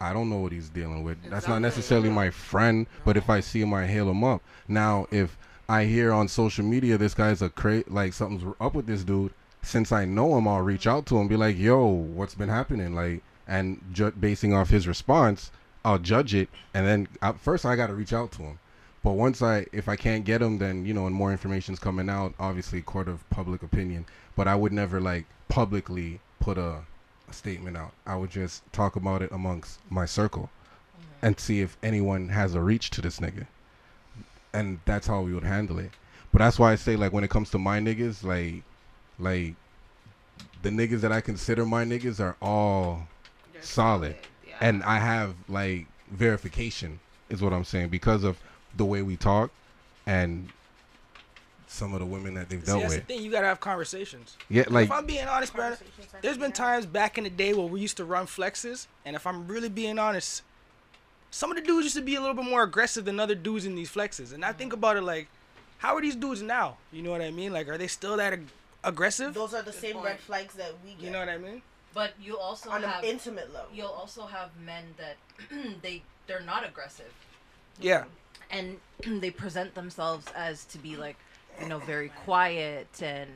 I 0.00 0.12
don't 0.12 0.28
know 0.28 0.38
what 0.38 0.50
he's 0.52 0.68
dealing 0.68 1.04
with. 1.04 1.18
That's 1.30 1.46
not 1.46 1.60
necessarily 1.60 2.10
my 2.10 2.30
friend, 2.30 2.86
but 3.04 3.16
if 3.16 3.30
I 3.30 3.38
see 3.38 3.60
him, 3.60 3.72
I 3.72 3.86
hail 3.86 4.10
him 4.10 4.24
up. 4.24 4.42
Now, 4.66 5.06
if 5.12 5.38
I 5.68 5.84
hear 5.84 6.12
on 6.12 6.26
social 6.26 6.64
media 6.64 6.98
this 6.98 7.14
guy's 7.14 7.40
a 7.40 7.50
cra 7.50 7.84
like 7.86 8.14
something's 8.14 8.52
up 8.60 8.74
with 8.74 8.86
this 8.86 9.04
dude, 9.04 9.32
since 9.62 9.92
I 9.92 10.04
know 10.04 10.36
him, 10.36 10.48
I'll 10.48 10.62
reach 10.62 10.88
out 10.88 11.06
to 11.06 11.18
him, 11.18 11.28
be 11.28 11.36
like, 11.36 11.56
"Yo, 11.56 11.84
what's 11.84 12.34
been 12.34 12.48
happening?" 12.48 12.96
Like, 12.96 13.22
and 13.46 13.80
ju- 13.92 14.10
basing 14.10 14.52
off 14.54 14.70
his 14.70 14.88
response, 14.88 15.52
I'll 15.84 16.00
judge 16.00 16.34
it, 16.34 16.48
and 16.74 16.84
then 16.84 17.08
first 17.38 17.64
I 17.64 17.76
got 17.76 17.86
to 17.86 17.94
reach 17.94 18.12
out 18.12 18.32
to 18.32 18.42
him. 18.42 18.58
But 19.02 19.12
once 19.12 19.42
I, 19.42 19.66
if 19.72 19.88
I 19.88 19.96
can't 19.96 20.24
get 20.24 20.38
them, 20.38 20.58
then 20.58 20.84
you 20.84 20.92
know, 20.92 21.06
and 21.06 21.14
more 21.14 21.30
information's 21.32 21.78
coming 21.78 22.08
out, 22.08 22.34
obviously, 22.38 22.82
court 22.82 23.08
of 23.08 23.28
public 23.30 23.62
opinion. 23.62 24.06
But 24.36 24.48
I 24.48 24.54
would 24.54 24.72
never 24.72 25.00
like 25.00 25.26
publicly 25.48 26.20
put 26.40 26.58
a, 26.58 26.80
a 27.28 27.32
statement 27.32 27.76
out. 27.76 27.92
I 28.06 28.16
would 28.16 28.30
just 28.30 28.70
talk 28.72 28.96
about 28.96 29.22
it 29.22 29.30
amongst 29.32 29.78
my 29.90 30.04
circle, 30.04 30.50
mm-hmm. 31.00 31.26
and 31.26 31.40
see 31.40 31.60
if 31.60 31.76
anyone 31.82 32.28
has 32.30 32.54
a 32.54 32.60
reach 32.60 32.90
to 32.90 33.00
this 33.00 33.20
nigga, 33.20 33.46
and 34.52 34.80
that's 34.84 35.06
how 35.06 35.22
we 35.22 35.32
would 35.32 35.44
handle 35.44 35.78
it. 35.78 35.90
But 36.32 36.40
that's 36.40 36.58
why 36.58 36.72
I 36.72 36.76
say 36.76 36.96
like 36.96 37.12
when 37.12 37.24
it 37.24 37.30
comes 37.30 37.50
to 37.50 37.58
my 37.58 37.80
niggas, 37.80 38.22
like, 38.22 38.62
like 39.18 39.54
the 40.62 40.70
niggas 40.70 41.00
that 41.00 41.12
I 41.12 41.20
consider 41.20 41.64
my 41.64 41.84
niggas 41.84 42.20
are 42.20 42.36
all 42.42 43.06
They're 43.52 43.62
solid. 43.62 44.16
Yeah. 44.46 44.56
and 44.60 44.82
I 44.82 44.98
have 44.98 45.34
like 45.48 45.86
verification 46.10 47.00
is 47.28 47.42
what 47.42 47.52
I'm 47.52 47.64
saying 47.64 47.88
because 47.88 48.24
of 48.24 48.38
the 48.78 48.84
way 48.86 49.02
we 49.02 49.16
talk 49.16 49.50
and 50.06 50.48
some 51.66 51.92
of 51.92 52.00
the 52.00 52.06
women 52.06 52.32
that 52.34 52.48
they've 52.48 52.60
See, 52.60 52.66
dealt 52.66 52.80
that's 52.80 52.94
the 52.94 52.98
with. 53.00 53.06
thing. 53.08 53.22
You 53.22 53.30
gotta 53.30 53.46
have 53.46 53.60
conversations. 53.60 54.38
Yeah, 54.48 54.64
like 54.70 54.86
if 54.86 54.92
I'm 54.92 55.04
being 55.04 55.26
honest, 55.28 55.52
bro, 55.52 55.64
Conversations 55.64 56.12
have 56.12 56.22
there's 56.22 56.36
to 56.36 56.40
been 56.40 56.52
times 56.52 56.86
back 56.86 57.18
in 57.18 57.24
the 57.24 57.30
day 57.30 57.52
where 57.52 57.66
we 57.66 57.80
used 57.80 57.98
to 57.98 58.04
run 58.04 58.26
flexes, 58.26 58.86
and 59.04 59.14
if 59.14 59.26
I'm 59.26 59.46
really 59.46 59.68
being 59.68 59.98
honest, 59.98 60.42
some 61.30 61.50
of 61.50 61.56
the 61.58 61.62
dudes 61.62 61.84
used 61.84 61.96
to 61.96 62.02
be 62.02 62.14
a 62.14 62.20
little 62.20 62.34
bit 62.34 62.46
more 62.46 62.62
aggressive 62.62 63.04
than 63.04 63.20
other 63.20 63.34
dudes 63.34 63.66
in 63.66 63.74
these 63.74 63.90
flexes. 63.90 64.32
And 64.32 64.42
I 64.44 64.52
think 64.52 64.72
about 64.72 64.96
it 64.96 65.02
like, 65.02 65.28
how 65.76 65.94
are 65.94 66.00
these 66.00 66.16
dudes 66.16 66.40
now? 66.40 66.78
You 66.90 67.02
know 67.02 67.10
what 67.10 67.20
I 67.20 67.30
mean? 67.30 67.52
Like, 67.52 67.68
are 67.68 67.76
they 67.76 67.86
still 67.86 68.16
that 68.16 68.32
ag- 68.32 68.46
aggressive. 68.84 69.34
Those 69.34 69.54
are 69.54 69.62
the 69.62 69.72
same 69.72 70.00
red 70.02 70.18
flags 70.18 70.54
that 70.54 70.72
we 70.84 70.92
get. 70.92 71.00
You 71.00 71.10
know 71.10 71.20
what 71.20 71.28
I 71.28 71.38
mean? 71.38 71.62
But 71.94 72.12
you 72.20 72.38
also 72.38 72.70
on 72.70 72.82
have 72.82 73.02
an 73.02 73.08
intimate 73.10 73.52
level. 73.52 73.68
You'll 73.74 73.88
also 73.88 74.26
have 74.26 74.50
men 74.64 74.84
that 74.96 75.16
they 75.82 76.02
they're 76.26 76.40
not 76.40 76.66
aggressive. 76.66 77.12
Yeah. 77.80 78.04
And 78.50 78.78
they 79.20 79.30
present 79.30 79.74
themselves 79.74 80.26
as 80.34 80.64
to 80.66 80.78
be 80.78 80.96
like, 80.96 81.16
you 81.60 81.68
know, 81.68 81.78
very 81.78 82.10
quiet 82.24 83.02
and 83.02 83.28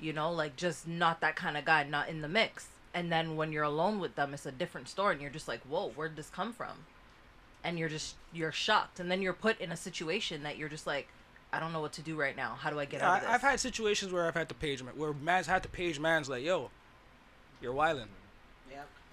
you 0.00 0.12
know, 0.12 0.32
like 0.32 0.56
just 0.56 0.86
not 0.88 1.20
that 1.20 1.36
kind 1.36 1.56
of 1.56 1.64
guy, 1.64 1.84
not 1.84 2.08
in 2.08 2.20
the 2.20 2.28
mix. 2.28 2.68
And 2.92 3.10
then 3.10 3.36
when 3.36 3.52
you're 3.52 3.64
alone 3.64 3.98
with 3.98 4.14
them, 4.14 4.34
it's 4.34 4.46
a 4.46 4.52
different 4.52 4.88
story, 4.88 5.14
and 5.14 5.22
you're 5.22 5.30
just 5.30 5.48
like, 5.48 5.60
"Whoa, 5.62 5.90
where'd 5.90 6.16
this 6.16 6.30
come 6.30 6.52
from?" 6.52 6.86
And 7.64 7.78
you're 7.78 7.88
just 7.88 8.14
you're 8.32 8.52
shocked, 8.52 9.00
and 9.00 9.10
then 9.10 9.20
you're 9.22 9.32
put 9.32 9.60
in 9.60 9.72
a 9.72 9.76
situation 9.76 10.42
that 10.44 10.56
you're 10.56 10.68
just 10.68 10.86
like, 10.86 11.08
"I 11.52 11.58
don't 11.58 11.72
know 11.72 11.80
what 11.80 11.92
to 11.94 12.02
do 12.02 12.16
right 12.16 12.36
now. 12.36 12.56
How 12.58 12.70
do 12.70 12.78
I 12.78 12.84
get 12.84 13.02
out 13.02 13.16
of 13.16 13.20
this?" 13.22 13.30
I've 13.30 13.42
had 13.42 13.58
situations 13.58 14.12
where 14.12 14.26
I've 14.26 14.34
had 14.34 14.48
to 14.48 14.54
page 14.54 14.80
where 14.80 15.12
man's 15.12 15.46
had 15.46 15.62
to 15.64 15.68
page 15.68 15.98
man's 15.98 16.28
like, 16.28 16.44
yo, 16.44 16.70
you're 17.60 17.72
wilding. 17.72 18.08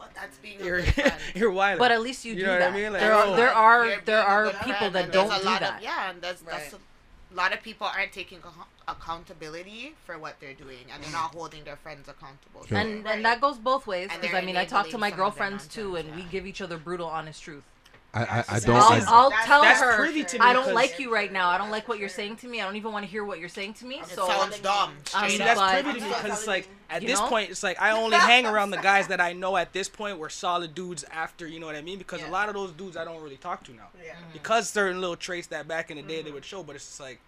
Yeah, 0.02 0.08
but 0.08 0.16
that's 0.16 0.38
being 0.38 0.62
a 0.62 0.66
You're 0.66 0.84
you're 1.36 1.52
wilding. 1.52 1.80
But 1.80 1.92
at 1.92 2.02
least 2.02 2.26
you, 2.26 2.34
You 2.34 2.40
do 2.40 2.46
know 2.46 2.52
what 2.54 2.60
that. 2.60 2.72
I 2.72 2.76
mean? 2.76 2.92
Like, 2.94 3.02
there 3.02 3.14
are 3.14 3.36
there 3.36 3.54
are 3.54 3.86
You're 3.86 4.02
there 4.06 4.22
are 4.22 4.50
people 4.50 4.74
friend, 4.74 4.96
that 4.96 5.12
don't 5.12 5.32
a 5.32 5.40
do 5.40 5.46
lot 5.46 5.60
that. 5.62 5.78
Of, 5.78 5.84
yeah, 5.84 6.10
and 6.10 6.22
that's, 6.22 6.42
that's 6.42 6.74
a 6.74 7.36
lot 7.36 7.54
of 7.54 7.62
people 7.62 7.88
aren't 7.88 8.12
taking 8.12 8.40
accountability 8.88 9.94
for 10.06 10.18
what 10.18 10.36
they're 10.40 10.54
doing, 10.54 10.86
and 10.94 11.04
they're 11.04 11.12
not 11.12 11.32
mm. 11.32 11.36
holding 11.36 11.64
their 11.64 11.78
friends 11.78 12.08
accountable. 12.08 12.66
Yeah. 12.70 12.82
And 12.82 13.08
and 13.08 13.26
that 13.26 13.42
goes 13.42 13.58
both 13.58 13.88
ways 13.88 14.10
because 14.20 14.36
I 14.36 14.42
mean 14.42 14.58
I 14.58 14.66
talk 14.66 14.90
to 14.90 14.98
my 14.98 15.10
some 15.10 15.14
of 15.14 15.18
their 15.18 15.18
girlfriends 15.18 15.68
too, 15.68 15.96
and 15.96 16.16
we 16.16 16.24
give 16.24 16.46
each 16.46 16.62
other 16.62 16.78
brutal, 16.78 17.08
honest 17.08 17.44
truth. 17.44 17.64
I, 18.14 18.24
I, 18.24 18.44
I 18.50 18.60
don't. 18.60 18.76
I'll, 18.76 18.82
I, 18.92 19.02
I'll 19.08 19.30
That's- 19.30 19.46
tell 19.48 19.62
that's 19.62 19.80
her 19.80 19.96
privy 19.96 20.26
to 20.26 20.38
me 20.38 20.42
I 20.46 20.52
don't 20.52 20.74
like 20.74 21.00
you 21.00 21.14
right 21.14 21.32
now. 21.32 21.48
I 21.50 21.58
don't 21.58 21.72
like 21.72 21.88
what 21.88 21.98
you're 21.98 22.10
saying 22.10 22.36
to 22.38 22.48
me. 22.48 22.60
I 22.60 22.66
don't 22.66 22.76
even 22.76 22.92
want 22.92 23.06
to 23.06 23.10
hear 23.12 23.24
what 23.24 23.40
you're 23.40 23.48
saying 23.48 23.76
to 23.76 23.86
me. 23.86 24.00
it 24.00 24.08
So 24.08 24.28
sounds 24.28 24.60
dumb. 24.60 24.90
Um, 24.90 24.96
Straight 25.06 25.32
See, 25.32 25.38
that's 25.38 25.58
but- 25.60 25.84
privy 25.84 26.00
to 26.00 26.06
me 26.06 26.12
because 26.14 26.40
it's 26.40 26.48
like 26.48 26.68
at 26.90 27.02
this 27.04 27.20
know? 27.20 27.28
point, 27.28 27.52
it's 27.52 27.64
like 27.64 27.82
I 27.82 27.92
only 27.92 28.18
hang 28.18 28.46
around 28.46 28.72
the 28.72 28.78
guys 28.78 29.08
that 29.08 29.22
I 29.22 29.32
know 29.32 29.56
at 29.56 29.72
this 29.72 29.88
point 29.88 30.18
were 30.18 30.28
solid 30.30 30.76
dudes. 30.76 31.06
After 31.10 31.48
you 31.48 31.62
know 31.62 31.68
what 31.68 31.76
I 31.78 31.82
mean? 31.82 32.00
Because 32.00 32.22
a 32.22 32.28
lot 32.28 32.50
of 32.50 32.56
those 32.56 32.74
dudes 32.74 32.98
I 32.98 33.06
don't 33.06 33.22
really 33.24 33.38
talk 33.38 33.64
to 33.66 33.74
now. 33.74 33.88
Yeah. 34.04 34.16
Because 34.34 34.70
certain 34.70 35.00
little 35.00 35.16
traits 35.16 35.48
that 35.48 35.70
back 35.70 35.90
in 35.90 35.96
the 35.96 36.04
day 36.04 36.22
they 36.22 36.32
would 36.32 36.44
show, 36.44 36.64
but 36.64 36.76
it's 36.76 36.86
just 36.86 37.00
like, 37.00 37.20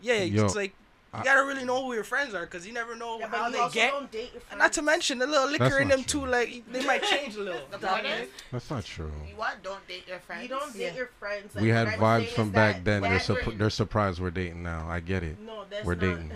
yeah, 0.00 0.22
Yo, 0.24 0.44
it's 0.46 0.56
like 0.56 0.74
you 1.16 1.24
gotta 1.24 1.44
really 1.46 1.64
know 1.64 1.84
who 1.84 1.94
your 1.94 2.04
friends 2.04 2.34
are 2.34 2.42
because 2.44 2.66
you 2.66 2.72
never 2.72 2.94
know 2.94 3.18
Yeah, 3.18 3.28
how 3.28 3.48
they 3.50 3.68
get. 3.72 3.92
don't 3.92 4.10
date 4.10 4.30
not 4.56 4.72
to 4.74 4.82
mention 4.82 5.18
the 5.18 5.26
little 5.26 5.48
That's 5.48 5.58
liquor 5.60 5.78
in 5.78 5.88
them 5.88 6.04
true. 6.04 6.20
too. 6.22 6.26
Like 6.26 6.64
they 6.70 6.84
might 6.84 7.02
change 7.02 7.36
a 7.36 7.40
little. 7.40 7.60
The 7.70 8.28
that's 8.52 8.70
not 8.70 8.84
true. 8.84 9.10
you 9.28 9.34
what? 9.36 9.62
Don't 9.62 9.86
date 9.88 10.06
your 10.06 10.18
friends. 10.18 10.42
You 10.42 10.48
don't 10.48 10.72
date 10.72 10.80
Yeah. 10.80 10.94
your 10.94 11.10
friends. 11.18 11.54
We 11.54 11.68
had 11.68 11.88
vibes 11.88 12.28
from 12.28 12.50
back 12.50 12.84
then. 12.84 13.02
They're, 13.02 13.18
that 13.18 13.54
they're 13.58 13.70
surprised 13.70 14.20
we're 14.20 14.30
dating 14.30 14.62
now. 14.62 14.86
I 14.88 15.00
get 15.00 15.22
it. 15.22 15.38
No, 15.40 15.64
that's 15.70 15.84
We're 15.84 15.94
not. 15.94 16.00
dating. 16.00 16.32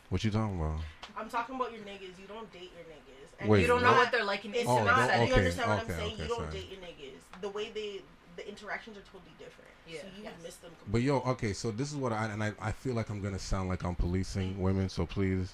What 0.09 0.25
you 0.25 0.31
talking 0.33 0.57
about? 0.61 0.81
I'm 1.17 1.29
talking 1.29 1.55
about 1.55 1.71
your 1.73 1.83
niggas. 1.83 2.19
You 2.19 2.27
don't 2.27 2.53
date 2.53 2.73
your 2.75 2.85
niggas. 2.85 3.29
And 3.39 3.49
Wait, 3.49 3.61
you 3.61 3.67
don't 3.69 3.81
know 3.83 3.89
what? 3.93 3.97
Oh, 3.97 4.01
what 4.01 4.13
they're 4.13 4.25
like 4.25 4.45
in 4.45 4.53
It's 4.55 4.67
Oh, 4.69 4.83
not. 4.83 5.09
don't- 5.09 5.19
you 5.29 5.33
okay, 5.33 5.35
understand 5.35 5.71
what 5.71 5.83
okay, 5.85 5.93
I'm 5.93 5.99
saying? 6.01 6.13
okay, 6.15 6.23
you 6.23 6.29
don't 6.29 6.39
sorry. 6.39 6.51
date 6.51 6.69
your 6.71 6.81
niggas. 6.81 7.41
The 7.41 7.49
way 7.51 7.71
they, 7.73 8.01
the 8.41 8.49
interactions 8.49 8.97
are 8.97 9.03
totally 9.03 9.33
different. 9.39 9.71
Yeah. 9.87 10.01
So 10.01 10.07
you 10.17 10.25
Yes. 10.25 10.33
miss 10.43 10.57
them. 10.57 10.71
But 10.89 11.03
yo, 11.03 11.19
okay, 11.21 11.53
so 11.53 11.71
this 11.71 11.91
is 11.91 11.97
what 11.97 12.13
I 12.13 12.27
and 12.27 12.43
I, 12.43 12.53
I 12.61 12.73
feel 12.73 12.95
like 12.95 13.11
I'm 13.11 13.21
gonna 13.21 13.39
sound 13.39 13.69
like 13.69 13.85
I'm 13.85 13.95
policing 13.95 14.61
women, 14.61 14.89
so 14.89 15.07
please, 15.07 15.53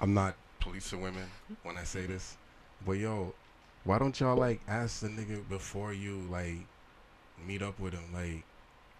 I'm 0.00 0.12
not 0.12 0.34
policing 0.60 1.00
women 1.00 1.26
when 1.62 1.76
I 1.78 1.84
say 1.84 2.06
this. 2.06 2.36
But 2.84 2.92
yo, 2.92 3.34
why 3.84 3.98
don't 3.98 4.18
y'all 4.20 4.36
like 4.36 4.60
ask 4.68 5.00
the 5.00 5.08
nigga 5.08 5.48
before 5.48 5.92
you 5.92 6.20
like 6.30 6.66
meet 7.46 7.62
up 7.62 7.78
with 7.80 7.94
him? 7.94 8.12
Like, 8.12 8.44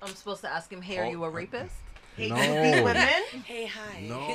I'm 0.03 0.15
supposed 0.15 0.41
to 0.43 0.51
ask 0.51 0.71
him, 0.73 0.81
"Hey, 0.81 0.99
are 0.99 1.05
Oh, 1.05 1.11
you 1.11 1.25
a 1.25 1.29
uh, 1.29 1.31
rapist?" 1.31 1.75
Hate 2.17 2.31
No. 2.31 2.37
creepy 2.37 2.83
women. 2.83 3.23
Hey, 3.45 3.67
hi. 3.67 4.01
no, 4.03 4.27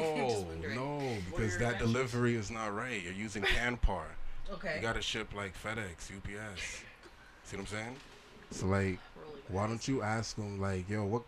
no, 0.76 1.18
because 1.26 1.58
that 1.58 1.78
delivery 1.80 2.36
is 2.36 2.50
not 2.50 2.74
right. 2.74 3.02
You're 3.04 3.14
using 3.14 3.44
Canpar. 3.44 4.06
Okay. 4.52 4.76
You 4.76 4.82
gotta 4.82 5.02
ship 5.02 5.34
like 5.36 5.54
FedEx, 5.62 6.12
UPS. 6.16 6.84
See 7.44 7.58
what 7.58 7.62
I'm 7.62 7.68
saying? 7.68 7.96
So 8.52 8.68
like, 8.68 9.00
why 9.50 9.68
don't 9.68 9.88
you 9.88 10.02
ask 10.02 10.38
him 10.38 10.60
like, 10.60 10.90
yo, 10.90 11.04
what, 11.06 11.24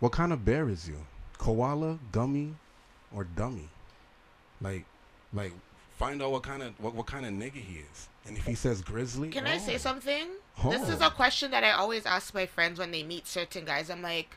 what 0.00 0.12
kind 0.12 0.32
of 0.32 0.44
bear 0.44 0.68
is 0.68 0.88
you? 0.88 0.96
Koala, 1.38 1.98
gummy, 2.12 2.54
or 3.14 3.24
dummy? 3.24 3.68
Like, 4.60 4.84
like, 5.32 5.52
find 5.98 6.22
out 6.22 6.32
what 6.32 6.42
kind 6.42 6.62
of 6.62 6.78
what, 6.80 6.94
what 6.94 7.06
kind 7.06 7.24
of 7.26 7.32
nigga 7.32 7.54
he 7.54 7.78
is. 7.78 8.08
And 8.26 8.36
if 8.36 8.46
he 8.46 8.54
says 8.54 8.80
grizzly, 8.80 9.28
Can 9.30 9.46
I 9.46 9.58
say 9.58 9.74
oh. 9.74 9.78
something? 9.78 10.28
This 10.70 10.88
is 10.88 11.02
Oh. 11.02 11.08
a 11.08 11.10
question 11.10 11.50
that 11.50 11.62
I 11.64 11.72
always 11.72 12.06
ask 12.06 12.32
my 12.32 12.46
friends 12.46 12.78
when 12.78 12.90
they 12.90 13.02
meet 13.02 13.26
certain 13.26 13.64
guys. 13.64 13.90
I'm 13.90 14.00
like, 14.02 14.36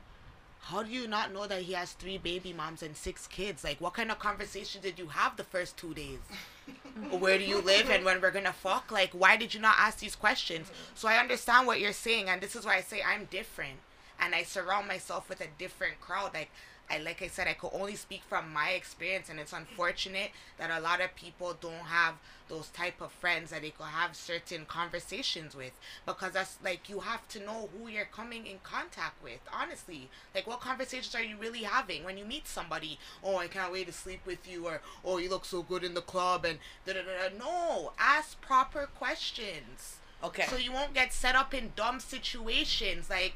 how 0.61 0.83
do 0.83 0.91
you 0.91 1.07
not 1.07 1.33
know 1.33 1.47
that 1.47 1.61
he 1.61 1.73
has 1.73 1.93
three 1.93 2.17
baby 2.17 2.51
moms 2.51 2.83
and 2.83 2.95
six 2.95 3.25
kids? 3.27 3.63
Like, 3.63 3.79
what 3.79 3.93
kind 3.93 4.11
of 4.11 4.19
conversation 4.19 4.81
did 4.81 4.99
you 4.99 5.07
have 5.07 5.37
the 5.37 5.43
first 5.43 5.77
two 5.77 5.93
days? 5.93 6.19
Where 7.19 7.37
do 7.37 7.45
you 7.45 7.61
live 7.61 7.89
and 7.89 8.03
when 8.03 8.21
we're 8.21 8.31
gonna 8.31 8.51
fuck? 8.53 8.91
Like, 8.91 9.11
why 9.11 9.37
did 9.37 9.53
you 9.53 9.61
not 9.61 9.75
ask 9.77 9.99
these 9.99 10.15
questions? 10.15 10.69
So 10.93 11.07
I 11.07 11.17
understand 11.17 11.67
what 11.67 11.79
you're 11.79 11.93
saying, 11.93 12.27
and 12.27 12.41
this 12.41 12.55
is 12.55 12.65
why 12.65 12.75
I 12.77 12.81
say 12.81 13.01
I'm 13.01 13.25
different, 13.25 13.77
and 14.19 14.35
I 14.35 14.43
surround 14.43 14.87
myself 14.87 15.29
with 15.29 15.39
a 15.39 15.47
different 15.57 16.01
crowd. 16.01 16.33
Like, 16.33 16.49
I 16.89 16.99
like 16.99 17.21
I 17.21 17.27
said, 17.27 17.47
I 17.47 17.53
could 17.53 17.71
only 17.73 17.95
speak 17.95 18.21
from 18.27 18.53
my 18.53 18.69
experience, 18.69 19.29
and 19.29 19.39
it's 19.39 19.53
unfortunate 19.53 20.31
that 20.57 20.71
a 20.71 20.81
lot 20.81 21.01
of 21.01 21.15
people 21.15 21.55
don't 21.59 21.73
have 21.73 22.15
those 22.47 22.69
type 22.69 23.01
of 23.01 23.11
friends 23.11 23.51
that 23.51 23.61
they 23.61 23.71
could 23.71 23.87
have 23.87 24.15
certain 24.15 24.65
conversations 24.65 25.53
with 25.53 25.73
because 26.05 26.31
that's 26.31 26.57
like 26.63 26.87
you 26.87 27.01
have 27.01 27.27
to 27.27 27.39
know 27.43 27.69
who 27.77 27.89
you're 27.89 28.05
coming 28.05 28.47
in 28.47 28.59
contact 28.63 29.21
with. 29.21 29.39
Honestly, 29.53 30.09
like 30.33 30.47
what 30.47 30.61
conversations 30.61 31.13
are 31.13 31.23
you 31.23 31.35
really 31.37 31.63
having 31.63 32.03
when 32.03 32.17
you 32.17 32.25
meet 32.25 32.47
somebody? 32.47 32.97
Oh, 33.23 33.37
I 33.37 33.47
can't 33.47 33.73
wait 33.73 33.87
to 33.87 33.93
sleep 33.93 34.21
with 34.25 34.49
you, 34.49 34.65
or 34.65 34.81
oh, 35.03 35.17
you 35.17 35.29
look 35.29 35.45
so 35.45 35.63
good 35.63 35.83
in 35.83 35.93
the 35.93 36.01
club, 36.01 36.45
and 36.45 36.59
da 36.85 36.93
da 36.93 37.01
da. 37.01 37.29
da. 37.29 37.37
No, 37.37 37.91
ask 37.99 38.39
proper 38.39 38.87
questions. 38.97 39.97
Okay. 40.23 40.45
So 40.49 40.55
you 40.55 40.71
won't 40.71 40.93
get 40.93 41.13
set 41.13 41.35
up 41.35 41.53
in 41.53 41.73
dumb 41.75 41.99
situations 41.99 43.09
like, 43.09 43.35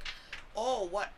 oh, 0.55 0.87
what 0.89 1.11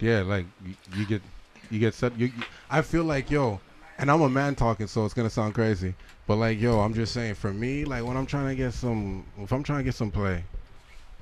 Yeah, 0.00 0.20
like 0.22 0.46
you, 0.66 0.74
you 0.94 1.06
get 1.06 1.22
you 1.70 1.78
get 1.78 1.94
set. 1.94 2.16
You, 2.18 2.26
you- 2.26 2.44
I 2.70 2.82
feel 2.82 3.04
like 3.04 3.30
yo, 3.30 3.60
and 3.98 4.10
I'm 4.10 4.20
a 4.22 4.28
man 4.28 4.54
talking, 4.54 4.86
so 4.86 5.04
it's 5.04 5.14
gonna 5.14 5.30
sound 5.30 5.54
crazy, 5.54 5.94
but 6.26 6.36
like 6.36 6.60
yo, 6.60 6.80
I'm 6.80 6.94
just 6.94 7.12
saying 7.14 7.34
for 7.34 7.52
me, 7.52 7.84
like 7.84 8.04
when 8.04 8.16
I'm 8.16 8.26
trying 8.26 8.48
to 8.48 8.54
get 8.54 8.74
some, 8.74 9.24
if 9.38 9.52
I'm 9.52 9.62
trying 9.62 9.78
to 9.80 9.84
get 9.84 9.94
some 9.94 10.10
play, 10.10 10.44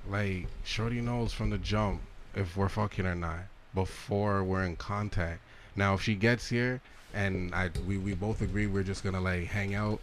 like 0.08 0.46
Shorty 0.64 1.00
knows 1.00 1.32
from 1.32 1.50
the 1.50 1.58
jump 1.58 2.00
if 2.34 2.56
we're 2.56 2.68
fucking 2.68 3.06
or 3.06 3.14
not 3.14 3.40
before 3.74 4.42
we're 4.42 4.64
in 4.64 4.76
contact. 4.76 5.40
Now 5.76 5.94
if 5.94 6.02
she 6.02 6.14
gets 6.14 6.48
here 6.48 6.80
and 7.14 7.54
I 7.54 7.70
we 7.86 7.98
we 7.98 8.14
both 8.14 8.40
agree 8.42 8.66
we're 8.66 8.82
just 8.82 9.04
gonna 9.04 9.20
like 9.20 9.44
hang 9.44 9.74
out, 9.74 10.00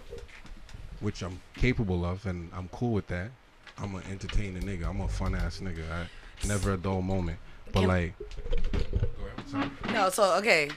which 1.01 1.21
I'm 1.21 1.39
capable 1.55 2.05
of, 2.05 2.25
and 2.25 2.49
I'm 2.53 2.69
cool 2.69 2.93
with 2.93 3.07
that. 3.07 3.29
I'm 3.77 3.91
gonna 3.91 4.05
entertain 4.09 4.59
nigga. 4.61 4.87
I'm 4.87 5.01
a 5.01 5.07
fun 5.07 5.35
ass 5.35 5.59
nigga. 5.59 5.83
I, 5.91 6.07
never 6.47 6.73
a 6.73 6.77
dull 6.77 7.01
moment. 7.01 7.37
But 7.81 8.13
Can- 9.51 9.71
like, 9.71 9.93
No, 9.93 10.09
so 10.09 10.35
okay. 10.37 10.69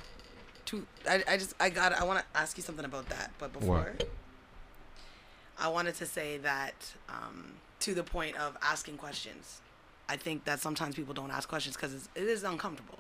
To 0.66 0.86
I, 1.08 1.22
I 1.28 1.36
just 1.36 1.54
I 1.58 1.70
got 1.70 1.92
I 1.92 2.04
want 2.04 2.20
to 2.20 2.24
ask 2.38 2.56
you 2.56 2.62
something 2.62 2.84
about 2.84 3.08
that, 3.08 3.32
but 3.38 3.52
before 3.52 3.78
What? 3.98 4.08
I 5.58 5.68
wanted 5.68 5.94
to 5.96 6.06
say 6.06 6.38
that 6.38 6.74
um, 7.08 7.52
to 7.80 7.94
the 7.94 8.02
point 8.02 8.36
of 8.36 8.56
asking 8.62 8.96
questions. 8.96 9.60
I 10.08 10.16
think 10.16 10.44
that 10.44 10.58
sometimes 10.60 10.96
people 10.96 11.14
don't 11.14 11.30
ask 11.30 11.48
questions 11.48 11.76
because 11.76 12.08
it 12.16 12.22
is 12.24 12.42
uncomfortable. 12.42 12.98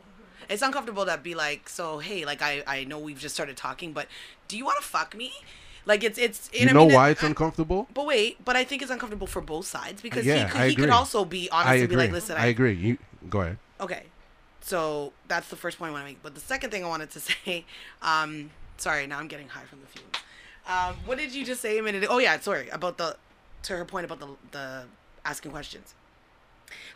It's 0.48 0.62
uncomfortable 0.62 1.04
to 1.06 1.18
be 1.18 1.34
like, 1.34 1.68
so 1.68 1.98
hey, 1.98 2.24
like 2.24 2.40
I 2.42 2.62
I 2.66 2.84
know 2.84 2.98
we've 2.98 3.18
just 3.18 3.34
started 3.34 3.56
talking, 3.56 3.92
but 3.92 4.06
do 4.48 4.56
you 4.56 4.64
want 4.64 4.78
to 4.80 4.84
fuck 4.86 5.16
me? 5.16 5.32
Like 5.86 6.04
it's 6.04 6.18
it's 6.18 6.50
you 6.52 6.68
I 6.68 6.72
know 6.72 6.84
why 6.86 7.10
it's 7.10 7.22
uncomfortable? 7.22 7.88
But 7.94 8.06
wait, 8.06 8.44
but 8.44 8.54
I 8.56 8.64
think 8.64 8.82
it's 8.82 8.90
uncomfortable 8.90 9.26
for 9.26 9.40
both 9.40 9.66
sides 9.66 10.02
because 10.02 10.24
yeah, 10.24 10.44
he 10.46 10.52
could 10.52 10.60
I 10.60 10.66
he 10.66 10.72
agree. 10.72 10.84
could 10.84 10.92
also 10.92 11.24
be 11.24 11.48
honest 11.50 11.68
I 11.68 11.74
and 11.76 11.84
agree. 11.84 11.96
be 11.96 12.02
like, 12.02 12.12
listen, 12.12 12.36
I 12.36 12.46
agree. 12.46 12.74
You 12.74 12.98
go 13.28 13.40
ahead. 13.40 13.58
Okay. 13.80 14.04
So 14.60 15.12
that's 15.26 15.48
the 15.48 15.56
first 15.56 15.78
point 15.78 15.90
I 15.90 15.92
want 15.92 16.04
to 16.04 16.10
make. 16.10 16.22
But 16.22 16.34
the 16.34 16.40
second 16.40 16.70
thing 16.70 16.84
I 16.84 16.88
wanted 16.88 17.10
to 17.10 17.20
say, 17.20 17.64
um, 18.02 18.50
sorry, 18.76 19.06
now 19.06 19.18
I'm 19.18 19.28
getting 19.28 19.48
high 19.48 19.64
from 19.64 19.80
the 19.80 19.86
fumes. 19.86 20.14
Um, 20.68 20.96
what 21.06 21.18
did 21.18 21.34
you 21.34 21.44
just 21.44 21.60
say 21.60 21.78
a 21.78 21.82
minute? 21.82 22.06
Oh 22.08 22.18
yeah, 22.18 22.38
sorry 22.38 22.68
about 22.68 22.98
the 22.98 23.16
to 23.64 23.76
her 23.76 23.84
point 23.84 24.04
about 24.04 24.20
the 24.20 24.28
the 24.52 24.84
asking 25.24 25.50
questions. 25.50 25.94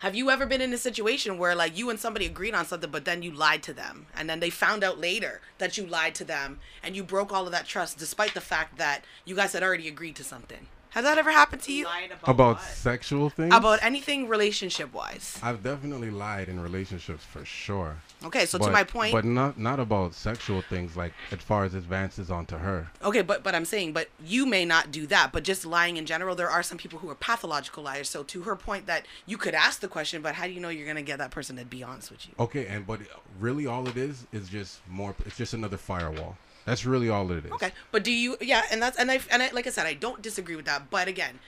Have 0.01 0.15
you 0.15 0.31
ever 0.31 0.47
been 0.47 0.61
in 0.61 0.73
a 0.73 0.79
situation 0.79 1.39
where 1.39 1.55
like 1.55 1.77
you 1.77 1.91
and 1.91 1.99
somebody 1.99 2.27
agreed 2.27 2.55
on 2.55 2.65
something, 2.67 2.91
but 2.91 3.05
then 3.05 3.23
you 3.23 3.33
lied 3.33 3.63
to 3.65 3.73
them, 3.73 4.07
and 4.15 4.31
then 4.31 4.39
they 4.39 4.51
found 4.51 4.85
out 4.85 5.01
later 5.01 5.41
that 5.59 5.77
you 5.77 5.87
lied 5.87 6.15
to 6.17 6.25
them, 6.25 6.61
and 6.83 6.95
you 6.95 7.03
broke 7.03 7.33
all 7.33 7.47
of 7.47 7.53
that 7.53 7.67
trust, 7.67 7.99
despite 7.99 8.35
the 8.35 8.41
fact 8.41 8.79
that 8.79 9.03
you 9.25 9.35
guys 9.35 9.53
had 9.53 9.63
already 9.63 9.89
agreed 9.89 10.15
to 10.17 10.25
something? 10.25 10.69
Has 10.95 11.03
that 11.03 11.19
ever 11.19 11.33
happened 11.33 11.61
to 11.63 11.73
you? 11.73 11.89
About 12.23 12.63
sexual 12.63 13.29
things? 13.29 13.53
About 13.53 13.81
anything 13.83 14.29
relationship 14.29 14.95
wise. 14.95 15.41
I've 15.43 15.61
definitely 15.61 16.11
lied 16.11 16.49
in 16.49 16.61
relationships 16.61 17.25
for 17.25 17.45
sure. 17.45 17.97
Okay, 18.25 18.47
so 18.47 18.59
to 18.59 18.71
my 18.71 18.85
point- 18.85 19.13
But 19.13 19.25
not 19.25 19.59
not 19.59 19.81
about 19.81 20.15
sexual 20.15 20.63
things 20.63 20.97
like 20.97 21.13
as 21.33 21.41
far 21.41 21.65
as 21.65 21.75
advances 21.75 22.31
onto 22.31 22.59
her. 22.59 22.91
Okay, 23.03 23.23
but 23.23 23.43
but 23.43 23.57
I'm 23.57 23.65
saying, 23.65 23.93
but 23.93 24.09
you 24.25 24.47
may 24.47 24.65
not 24.65 24.93
do 24.93 25.05
that. 25.09 25.33
But 25.33 25.43
just 25.43 25.67
lying 25.67 25.97
in 25.97 26.07
general, 26.07 26.37
there 26.37 26.49
are 26.49 26.63
some 26.63 26.79
people 26.79 27.01
who 27.01 27.11
are 27.11 27.17
pathological 27.17 27.83
liars. 27.83 28.09
So 28.09 28.23
to 28.23 28.43
her 28.43 28.55
point, 28.55 28.87
that 28.87 29.05
you 29.27 29.37
could 29.37 29.55
ask 29.55 29.81
the 29.81 29.89
question, 29.89 30.23
but 30.23 30.37
how 30.37 30.47
do 30.47 30.53
you 30.53 30.61
know 30.61 30.69
you're 30.69 30.87
gonna 30.87 31.03
get 31.03 31.19
that 31.19 31.33
person 31.33 31.57
to 31.57 31.65
be 31.65 31.83
honest 31.83 32.13
with 32.13 32.29
you? 32.29 32.35
Okay, 32.39 32.67
and 32.69 32.87
but 32.87 33.01
really 33.41 33.67
all 33.67 33.89
it 33.89 33.97
is 33.97 34.29
is 34.33 34.49
just 34.49 34.79
more 34.89 35.13
it's 35.27 35.37
just 35.37 35.55
another 35.55 35.77
firewall. 35.77 36.37
That's 36.65 36.85
really 36.87 37.09
all 37.11 37.31
it 37.31 37.45
is. 37.45 37.53
Okay, 37.53 37.73
but 37.93 38.03
do 38.05 38.11
you? 38.13 38.37
Yeah, 38.41 38.63
and 38.71 38.81
that's 38.83 38.99
and 38.99 39.11
I 39.11 39.21
and 39.31 39.43
I, 39.43 39.51
like 39.51 39.67
I 39.67 39.71
said, 39.71 39.87
I 39.87 39.95
don't 39.95 40.23
disagree 40.23 40.57
with 40.57 40.65
that. 40.65 40.91
But 40.91 41.09
again, 41.09 41.39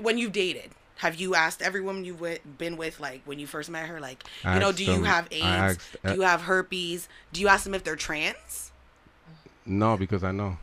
when 0.00 0.18
you've 0.18 0.32
dated, 0.32 0.70
have 0.96 1.16
you 1.16 1.34
asked 1.34 1.62
every 1.62 1.80
woman 1.80 2.04
you've 2.04 2.22
been 2.58 2.76
with, 2.76 3.00
like 3.00 3.22
when 3.24 3.38
you 3.38 3.46
first 3.46 3.68
met 3.70 3.86
her, 3.88 4.00
like 4.00 4.22
I 4.44 4.54
you 4.54 4.60
know, 4.60 4.72
do 4.72 4.84
you 4.84 5.02
have 5.04 5.26
AIDS? 5.32 5.44
asked- 5.44 5.96
uh, 6.04 6.10
do 6.10 6.14
you 6.14 6.20
have 6.22 6.42
herpes? 6.42 7.08
Do 7.32 7.40
you 7.40 7.48
ask 7.48 7.64
them 7.64 7.74
if 7.74 7.82
they're 7.82 7.96
trans? 7.96 8.70
No, 9.64 9.96
because 9.96 10.22
I 10.22 10.30
know. 10.30 10.58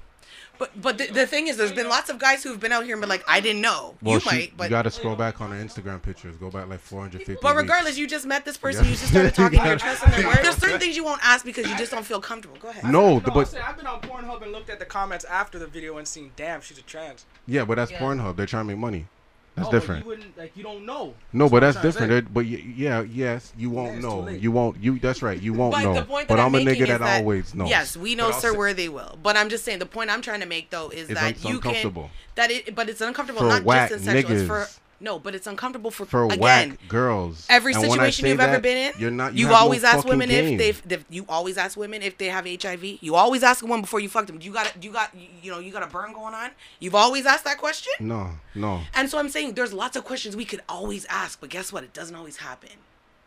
But 0.59 0.69
but 0.79 0.97
the, 0.97 1.07
the 1.07 1.25
thing 1.25 1.47
is, 1.47 1.57
there's 1.57 1.71
been 1.71 1.89
lots 1.89 2.09
of 2.09 2.19
guys 2.19 2.43
who've 2.43 2.59
been 2.59 2.71
out 2.71 2.83
here 2.85 2.93
and 2.93 3.01
been 3.01 3.09
like, 3.09 3.23
I 3.27 3.39
didn't 3.39 3.61
know. 3.61 3.95
Well, 4.01 4.15
you 4.15 4.19
she, 4.19 4.29
might, 4.29 4.57
but 4.57 4.63
you 4.65 4.69
gotta 4.69 4.91
scroll 4.91 5.15
back 5.15 5.41
on 5.41 5.51
her 5.51 5.57
Instagram 5.57 6.01
pictures. 6.01 6.35
Go 6.37 6.51
back 6.51 6.67
like 6.69 6.79
450. 6.79 7.37
But 7.41 7.55
weeks. 7.55 7.61
regardless, 7.63 7.97
you 7.97 8.07
just 8.07 8.25
met 8.25 8.45
this 8.45 8.57
person. 8.57 8.83
Yeah. 8.85 8.91
You 8.91 8.95
just 8.97 9.09
started 9.09 9.33
talking. 9.33 9.59
You 9.59 9.65
You're 9.65 9.75
trusting 9.79 10.11
their 10.11 10.27
word. 10.27 10.37
There's 10.43 10.57
certain 10.57 10.79
things 10.79 10.95
you 10.95 11.03
won't 11.03 11.25
ask 11.25 11.43
because 11.43 11.67
you 11.67 11.75
just 11.77 11.91
don't 11.91 12.05
feel 12.05 12.21
comfortable. 12.21 12.57
Go 12.59 12.69
ahead. 12.69 12.83
No, 12.83 12.91
No, 13.15 13.19
the, 13.19 13.27
I'm 13.29 13.33
but 13.33 13.47
saying, 13.47 13.65
I've 13.67 13.77
been 13.77 13.87
on 13.87 13.99
Pornhub 14.01 14.41
and 14.43 14.51
looked 14.51 14.69
at 14.69 14.79
the 14.79 14.85
comments 14.85 15.25
after 15.25 15.57
the 15.57 15.67
video 15.67 15.97
and 15.97 16.07
seen, 16.07 16.31
damn, 16.35 16.61
she's 16.61 16.77
a 16.77 16.83
trans. 16.83 17.25
yeah, 17.47 17.65
but 17.65 17.75
that's 17.75 17.91
Yeah. 17.91 17.99
Pornhub. 17.99 18.35
They're 18.35 18.45
trying 18.45 18.65
to 18.67 18.73
make 18.73 18.77
money. 18.79 19.07
That's 19.55 19.67
Oh, 19.67 19.71
but 19.71 19.79
different. 19.79 20.03
You 20.03 20.09
wouldn't 20.09 20.37
like 20.37 20.57
you 20.57 20.63
don't 20.63 20.83
know. 20.85 21.13
No, 21.31 21.45
That's 21.45 21.51
but 21.51 21.59
that's 21.59 21.77
different. 21.97 22.25
say. 22.27 22.31
But 22.33 22.45
yeah, 22.47 23.01
yes, 23.03 23.53
you 23.55 23.69
won't 23.69 23.95
it's 23.97 24.03
know. 24.03 24.27
You 24.27 24.51
won't. 24.51 24.81
You. 24.81 24.97
That's 24.97 25.21
right. 25.21 25.39
You 25.39 25.53
won't 25.59 25.73
But 25.73 25.83
know. 25.83 25.93
the 25.93 26.03
point 26.05 26.27
but 26.27 26.39
I'm 26.39 26.55
I'm 26.55 26.67
a 26.67 26.71
nigga 26.71 26.81
is 26.81 26.87
that, 26.99 27.19
always 27.21 27.53
knows. 27.53 27.69
Yes, 27.69 27.95
we 27.95 28.15
know, 28.15 28.31
sir, 28.31 28.51
say- 28.51 28.57
where 28.57 28.73
they 28.73 28.89
will. 28.89 29.17
But 29.21 29.37
I'm 29.37 29.49
just 29.49 29.63
saying 29.63 29.77
the 29.79 29.85
point 29.85 30.09
I'm 30.09 30.21
trying 30.23 30.39
to 30.39 30.47
make 30.47 30.71
though 30.71 30.89
is 30.89 31.09
It's 31.09 31.19
that 31.19 31.35
un- 31.45 31.51
you 31.53 31.59
can 31.59 31.69
uncomfortable. 31.69 32.09
that 32.35 32.49
it, 32.49 32.73
but 32.73 32.89
it's 32.89 33.01
uncomfortable 33.01 33.41
For 33.41 33.47
not 33.61 33.63
just 33.89 33.91
in 33.91 33.99
sexual. 33.99 34.31
It's 34.37 34.47
for 34.47 34.53
niggas. 34.61 34.79
No, 35.03 35.19
but 35.19 35.35
it's 35.35 35.45
uncomfortable 35.45 35.91
for, 35.91 36.05
for 36.05 36.25
again. 36.25 36.39
whack 36.39 36.79
girls. 36.87 37.45
Every 37.49 37.73
And 37.73 37.83
situation 37.83 38.25
you've 38.25 38.39
ever 38.39 38.59
been 38.59 38.77
in, 38.77 38.93
you're 38.99 39.11
not. 39.11 39.33
You 39.33 39.41
you've 39.41 39.49
have 39.49 39.59
no 39.59 39.63
always 39.63 39.83
asked 39.83 40.05
women 40.07 40.29
game. 40.29 40.53
if 40.59 40.83
they've, 40.83 40.91
if 40.99 41.05
you 41.09 41.25
always 41.29 41.57
ask 41.57 41.77
women 41.77 42.01
if 42.01 42.17
they 42.17 42.27
have 42.27 42.45
HIV. 42.47 42.83
You 43.01 43.15
always 43.15 43.43
ask 43.43 43.61
a 43.63 43.65
woman 43.67 43.81
before 43.81 43.99
you 43.99 44.09
fuck 44.09 44.25
them. 44.27 44.39
You 44.41 44.51
got 44.53 44.83
you 44.83 44.91
got 44.91 45.11
you 45.43 45.51
know 45.51 45.59
you 45.59 45.71
got 45.71 45.83
a 45.83 45.87
burn 45.87 46.13
going 46.13 46.33
on. 46.33 46.51
You've 46.79 46.95
always 46.95 47.25
asked 47.25 47.43
that 47.43 47.57
question. 47.57 47.93
No, 47.99 48.31
no. 48.55 48.81
And 48.95 49.09
so 49.09 49.19
I'm 49.19 49.29
saying 49.29 49.53
there's 49.53 49.73
lots 49.73 49.95
of 49.97 50.05
questions 50.05 50.35
we 50.35 50.45
could 50.45 50.61
always 50.69 51.05
ask, 51.05 51.39
but 51.41 51.49
guess 51.49 51.71
what? 51.73 51.83
It 51.83 51.93
doesn't 51.93 52.15
always 52.15 52.37
happen. 52.37 52.69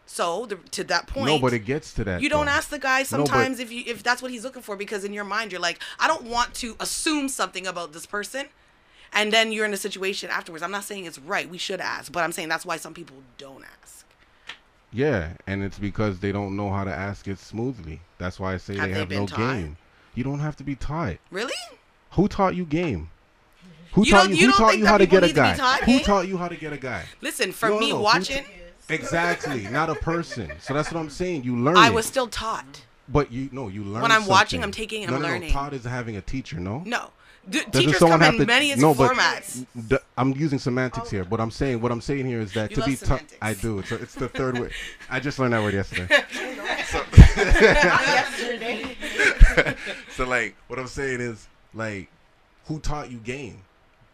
So 0.09 0.47
the, 0.47 0.55
to 0.71 0.85
that 0.85 1.09
point, 1.09 1.27
No, 1.27 1.39
but 1.41 1.53
it 1.53 1.61
gets 1.61 1.93
to 1.95 2.05
that. 2.05 2.23
you 2.23 2.29
don't 2.29 2.47
though. 2.47 2.53
ask 2.53 2.69
the 2.71 2.79
guy 2.79 3.01
No, 3.01 3.05
sometimes 3.05 3.59
if 3.59 3.73
you 3.73 3.83
if 3.87 4.03
that's 4.05 4.23
what 4.23 4.31
he's 4.31 4.45
looking 4.45 4.63
for 4.63 4.77
because 4.77 5.05
in 5.05 5.13
your 5.13 5.25
mind 5.25 5.51
you're 5.51 5.61
like, 5.61 5.81
I 5.99 6.07
don't 6.07 6.23
want 6.25 6.55
to 6.55 6.77
assume 6.79 7.29
something 7.29 7.67
about 7.67 7.93
this 7.93 8.07
person. 8.07 8.47
And 9.13 9.33
then 9.33 9.53
you're 9.53 9.65
in 9.65 9.73
a 9.73 9.77
situation 9.79 10.31
afterwards. 10.31 10.63
I'm 10.63 10.71
not 10.71 10.85
saying 10.85 11.05
it's 11.07 11.19
right. 11.19 11.49
We 11.49 11.59
should 11.59 11.81
ask, 11.81 12.13
but 12.13 12.23
I'm 12.23 12.33
saying 12.33 12.49
that's 12.49 12.67
why 12.67 12.77
some 12.77 12.93
people 12.95 13.17
don't 13.39 13.65
ask. 13.83 14.05
Yeah, 14.93 15.33
and 15.47 15.63
it's 15.63 15.79
because 15.79 16.21
they 16.21 16.33
don't 16.33 16.57
know 16.57 16.71
how 16.71 16.85
to 16.85 16.93
ask 16.93 17.27
it 17.29 17.39
smoothly. 17.39 18.01
That's 18.19 18.39
why 18.41 18.55
I 18.55 18.57
say 18.57 18.77
Have 18.77 18.89
they 18.89 18.93
they 18.95 18.99
have 19.01 19.11
no 19.11 19.27
taught? 19.27 19.39
game. 19.39 19.77
You 20.15 20.25
don't 20.25 20.41
have 20.41 20.57
to 20.57 20.65
be 20.65 20.75
taught. 20.75 21.17
Really? 21.31 21.53
Who 22.13 22.29
taught 22.29 22.55
you 22.55 22.65
game? 22.65 23.11
Who 23.93 24.05
You 24.05 24.11
taught 24.13 24.29
you? 24.31 24.37
you 24.37 24.51
Who 24.53 24.57
taught 24.59 24.79
you 24.79 24.87
how 24.87 24.99
to 24.99 25.07
get 25.07 25.23
a 25.23 25.27
need 25.27 25.35
to 25.35 25.43
be 25.43 25.49
guy? 25.49 25.55
taught 25.57 25.83
Who 25.85 25.99
taught 26.01 26.29
you 26.29 26.37
how 26.39 26.49
to 26.49 26.57
get 26.57 26.73
a 26.73 26.77
guy? 26.79 27.05
Listen, 27.21 27.53
for 27.53 27.69
No, 27.71 27.79
me 27.79 27.91
no, 27.91 28.01
watching, 28.01 28.45
ta- 28.45 28.51
exactly, 28.95 29.63
not 29.69 29.91
a 29.91 29.95
person. 29.95 30.51
So 30.61 30.73
that's 30.75 30.93
what 30.93 31.01
I'm 31.01 31.11
saying. 31.11 31.45
You 31.45 31.57
learn. 31.57 31.77
I 31.77 31.91
was 31.91 32.07
still 32.07 32.27
taught. 32.29 32.83
But 33.09 33.31
you 33.31 33.49
no, 33.53 33.69
you 33.69 33.85
learn. 33.85 34.03
When 34.03 34.13
I'm 34.13 34.27
watching. 34.27 34.63
I'm 34.63 34.73
taking 34.73 35.03
no, 35.07 35.15
I'm 35.15 35.23
no, 35.23 35.29
learning. 35.29 35.49
No, 35.49 35.55
taught 35.55 35.73
is 35.75 35.85
having 35.85 36.17
a 36.17 36.21
teacher. 36.21 36.59
No. 36.59 36.83
No. 36.87 37.11
D- 37.49 37.61
teachers 37.71 37.99
someone 37.99 38.19
come 38.19 38.25
have 38.25 38.35
in 38.35 38.41
to- 38.41 38.47
many 38.47 38.75
no, 38.75 38.95
but 38.95 39.13
formats. 39.13 39.65
d- 39.89 39.99
I'm 40.19 40.33
using 40.33 40.59
semantics 40.59 41.09
oh. 41.09 41.11
here, 41.11 41.25
but 41.25 41.41
I'm 41.41 41.51
saying 41.51 41.81
what 41.81 41.93
I'm 41.93 42.01
saying 42.01 42.27
here 42.27 42.41
is 42.41 42.53
that 42.55 42.71
You 42.71 42.77
to 42.77 42.85
be 42.85 42.97
taught, 42.97 43.23
I 43.41 43.55
do. 43.55 43.79
It's, 43.79 43.93
it's 43.93 44.15
the 44.15 44.29
third 44.29 44.59
way. 44.59 44.71
I 45.11 45.21
just 45.21 45.39
learned 45.39 45.53
that 45.53 45.63
word 45.63 45.75
yesterday. 45.75 46.09
so, 46.87 47.03
yesterday. 47.37 48.97
so 50.17 50.27
like, 50.27 50.57
what 50.67 50.79
I'm 50.79 50.89
saying 50.89 51.21
is 51.21 51.47
like, 51.75 52.09
who 52.67 52.81
taught 52.81 53.11
you 53.11 53.19
game? 53.19 53.63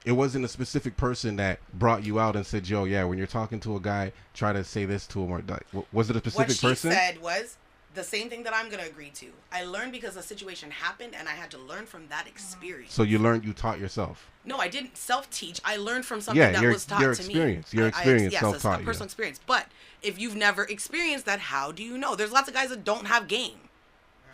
It 0.05 0.13
wasn't 0.13 0.45
a 0.45 0.49
specific 0.49 0.97
person 0.97 1.37
that 1.37 1.61
brought 1.75 2.05
you 2.05 2.19
out 2.19 2.35
and 2.35 2.45
said, 2.45 2.69
"Yo, 2.69 2.85
yeah, 2.85 3.05
when 3.05 3.19
you're 3.19 3.27
talking 3.29 3.61
to 3.61 3.77
a 3.77 3.81
guy, 3.81 4.11
try 4.35 4.53
to 4.53 4.65
say 4.65 4.85
this 4.85 5.07
to 5.09 5.23
him." 5.23 5.31
Or 5.31 5.43
like, 5.47 5.65
was 5.93 6.11
it 6.11 6.17
a 6.17 6.19
specific 6.19 6.49
what 6.49 6.57
she 6.57 6.67
person? 6.67 6.91
said 6.91 7.23
was 7.23 7.57
the 7.95 8.05
same 8.05 8.29
thing 8.31 8.43
that 8.45 8.55
I'm 8.55 8.71
gonna 8.71 8.85
agree 8.85 9.11
to. 9.11 9.27
I 9.53 9.65
learned 9.65 9.93
because 9.93 10.17
a 10.17 10.23
situation 10.23 10.71
happened, 10.71 11.15
and 11.15 11.29
I 11.29 11.33
had 11.33 11.51
to 11.51 11.59
learn 11.59 11.87
from 11.87 12.09
that 12.09 12.27
experience. 12.27 12.93
so 12.95 13.03
you 13.03 13.19
learned, 13.19 13.45
you 13.45 13.53
taught 13.53 13.79
yourself. 13.79 14.31
No, 14.45 14.59
I 14.59 14.69
didn't 14.69 14.97
self-teach. 14.97 15.61
I 15.65 15.77
learned 15.77 16.05
from 16.07 16.21
something 16.21 16.41
Yeah, 16.43 16.53
that 16.53 16.63
your- 16.63 16.73
was 16.73 16.85
taught 16.87 17.01
your 17.01 17.15
to 17.15 17.21
experience- 17.21 17.73
me. 17.73 17.77
your 17.79 17.87
I- 17.87 17.89
I- 17.89 17.91
experience 17.91 18.33
yes, 18.33 18.43
a- 18.43 18.45
self-taught 18.51 18.81
a 18.81 18.85
personal 18.85 19.05
experience. 19.05 19.41
But 19.47 19.67
if 20.03 20.19
you've 20.19 20.35
never 20.37 20.65
experienced 20.65 21.27
that, 21.27 21.39
how 21.41 21.71
do 21.71 21.83
you 21.85 21.97
know? 21.99 22.17
There's 22.17 22.33
lots 22.33 22.49
of 22.49 22.55
guys 22.55 22.71
that 22.71 22.83
don't 22.85 23.07
have 23.07 23.29
game. 23.29 23.69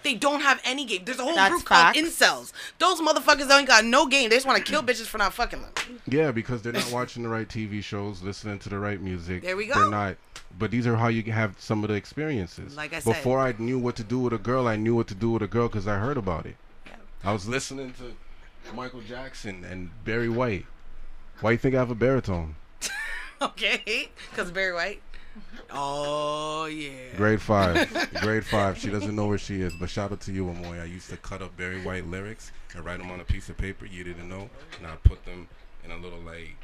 They 0.03 0.15
don't 0.15 0.41
have 0.41 0.61
any 0.65 0.85
game. 0.85 1.03
There's 1.05 1.19
a 1.19 1.25
whole 1.25 1.35
That's 1.35 1.51
group 1.51 1.69
facts. 1.69 1.99
called 1.99 2.07
incels. 2.07 2.53
Those 2.79 3.01
motherfuckers 3.01 3.51
ain't 3.51 3.67
got 3.67 3.85
no 3.85 4.07
game. 4.07 4.31
They 4.31 4.37
just 4.37 4.47
want 4.47 4.65
to 4.65 4.71
kill 4.71 4.83
bitches 4.83 5.07
for 5.07 5.19
not 5.19 5.35
fucking 5.35 5.61
them. 5.61 6.01
Yeah, 6.07 6.31
because 6.33 6.63
they're 6.63 6.73
not 6.73 6.91
watching 6.93 7.23
the 7.23 7.29
right 7.29 7.49
TV 7.49 7.83
shows, 7.83 8.23
listening 8.23 8.59
to 8.61 8.69
the 8.69 8.79
right 8.79 9.01
music. 9.01 9.43
There 9.43 9.57
we 9.57 9.67
go. 9.67 9.75
They're 9.75 9.91
not. 9.91 10.17
But 10.59 10.71
these 10.71 10.87
are 10.87 10.97
how 10.97 11.09
you 11.09 11.31
have 11.33 11.57
some 11.59 11.83
of 11.85 11.89
the 11.89 11.95
experiences. 11.95 12.77
Like 12.77 12.93
I 12.95 13.01
said. 13.01 13.13
Before 13.15 13.41
I 13.41 13.55
knew 13.59 13.79
what 13.79 13.97
to 13.97 14.05
do 14.05 14.19
with 14.21 14.33
a 14.33 14.39
girl, 14.39 14.67
I 14.67 14.77
knew 14.77 14.95
what 14.95 15.09
to 15.09 15.15
do 15.15 15.31
with 15.31 15.43
a 15.43 15.47
girl 15.47 15.69
because 15.69 15.87
I 15.87 15.99
heard 15.99 16.17
about 16.17 16.47
it. 16.47 16.57
I 17.25 17.33
was 17.33 17.49
listening 17.49 17.93
to 17.95 18.75
Michael 18.75 19.01
Jackson 19.01 19.65
and 19.65 19.91
Barry 20.05 20.29
White. 20.29 20.67
Why 21.41 21.53
you 21.53 21.59
think 21.59 21.75
I 21.75 21.79
have 21.79 21.91
a 21.91 21.95
baritone? 21.95 22.57
Okay, 23.41 24.09
because 24.31 24.51
Barry 24.51 24.73
White. 24.73 25.01
Oh 25.71 26.67
yeah. 26.67 27.15
Grade 27.17 27.41
five. 27.41 28.11
Grade 28.23 28.45
five. 28.45 28.79
She 28.79 28.91
doesn't 28.91 29.15
know 29.15 29.27
where 29.27 29.39
she 29.39 29.61
is. 29.61 29.75
But 29.75 29.91
shout 29.91 30.13
out 30.13 30.21
to 30.23 30.33
you, 30.33 30.47
Amoy. 30.47 30.81
I 30.81 30.85
used 30.85 31.11
to 31.11 31.17
cut 31.17 31.43
up 31.43 31.57
Barry 31.57 31.81
White 31.83 32.07
lyrics 32.07 32.53
and 32.75 32.85
write 32.85 32.99
them 32.99 33.11
on 33.11 33.21
a 33.21 33.25
piece 33.25 33.49
of 33.49 33.57
paper. 33.57 33.87
You 33.87 34.05
didn't 34.05 34.29
know, 34.29 34.49
and 34.79 34.87
I 34.87 34.97
put 35.05 35.25
them 35.25 35.49
in 35.85 35.91
a 35.91 35.97
little 35.97 36.21
like, 36.21 36.57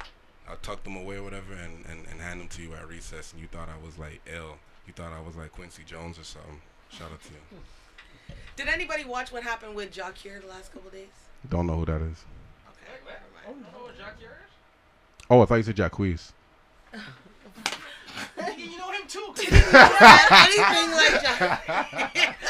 I 0.49 0.55
tucked 0.61 0.83
them 0.83 0.95
away 0.95 1.17
or 1.17 1.23
whatever, 1.23 1.53
and, 1.53 1.85
and 1.85 2.05
and 2.09 2.21
hand 2.21 2.41
them 2.41 2.47
to 2.49 2.61
you 2.61 2.73
at 2.73 2.87
recess. 2.87 3.33
And 3.33 3.41
you 3.41 3.47
thought 3.47 3.69
I 3.69 3.85
was 3.85 3.97
like 3.97 4.21
ill. 4.33 4.55
You 4.87 4.93
thought 4.93 5.13
I 5.13 5.21
was 5.21 5.35
like 5.35 5.51
Quincy 5.51 5.83
Jones 5.85 6.19
or 6.19 6.23
something. 6.23 6.61
Shout 6.89 7.11
out 7.11 7.21
to 7.23 7.29
you. 7.29 7.59
Did 8.55 8.67
anybody 8.69 9.03
watch 9.03 9.31
what 9.31 9.43
happened 9.43 9.75
with 9.75 9.91
Jacques 9.91 10.23
the 10.23 10.47
last 10.47 10.71
couple 10.71 10.89
days? 10.89 11.07
Don't 11.49 11.67
know 11.67 11.75
who 11.75 11.85
that 11.85 12.01
is. 12.01 12.23
Oh, 13.47 13.89
Jack 13.97 14.15
Oh, 15.29 15.41
I 15.41 15.45
thought 15.45 15.55
you 15.55 15.63
said 15.63 15.75
Jacquees. 15.75 16.31
you 18.57 18.77
know 18.77 18.91
him 18.91 19.07
too. 19.07 19.33
Anything 19.37 20.91
like 20.91 21.21
Jacques. 21.21 22.35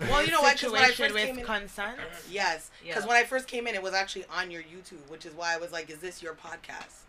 Well, 0.00 0.24
you 0.24 0.32
know 0.32 0.42
what? 0.42 0.58
'cause 0.58 0.72
when 0.72 0.82
I 0.82 0.88
first 0.90 1.14
with 1.14 1.24
came 1.26 1.38
in, 1.38 1.44
consent. 1.44 1.98
yes, 2.28 2.70
because 2.82 3.04
Yeah. 3.04 3.08
when 3.08 3.16
I 3.16 3.24
first 3.24 3.46
came 3.46 3.66
in, 3.68 3.74
it 3.74 3.82
was 3.82 3.94
actually 3.94 4.24
on 4.26 4.50
your 4.50 4.62
YouTube, 4.62 5.06
which 5.08 5.24
is 5.24 5.32
why 5.32 5.54
I 5.54 5.58
was 5.58 5.70
like, 5.72 5.88
"Is 5.90 5.98
this 5.98 6.20
your 6.22 6.34
podcast?" 6.34 7.04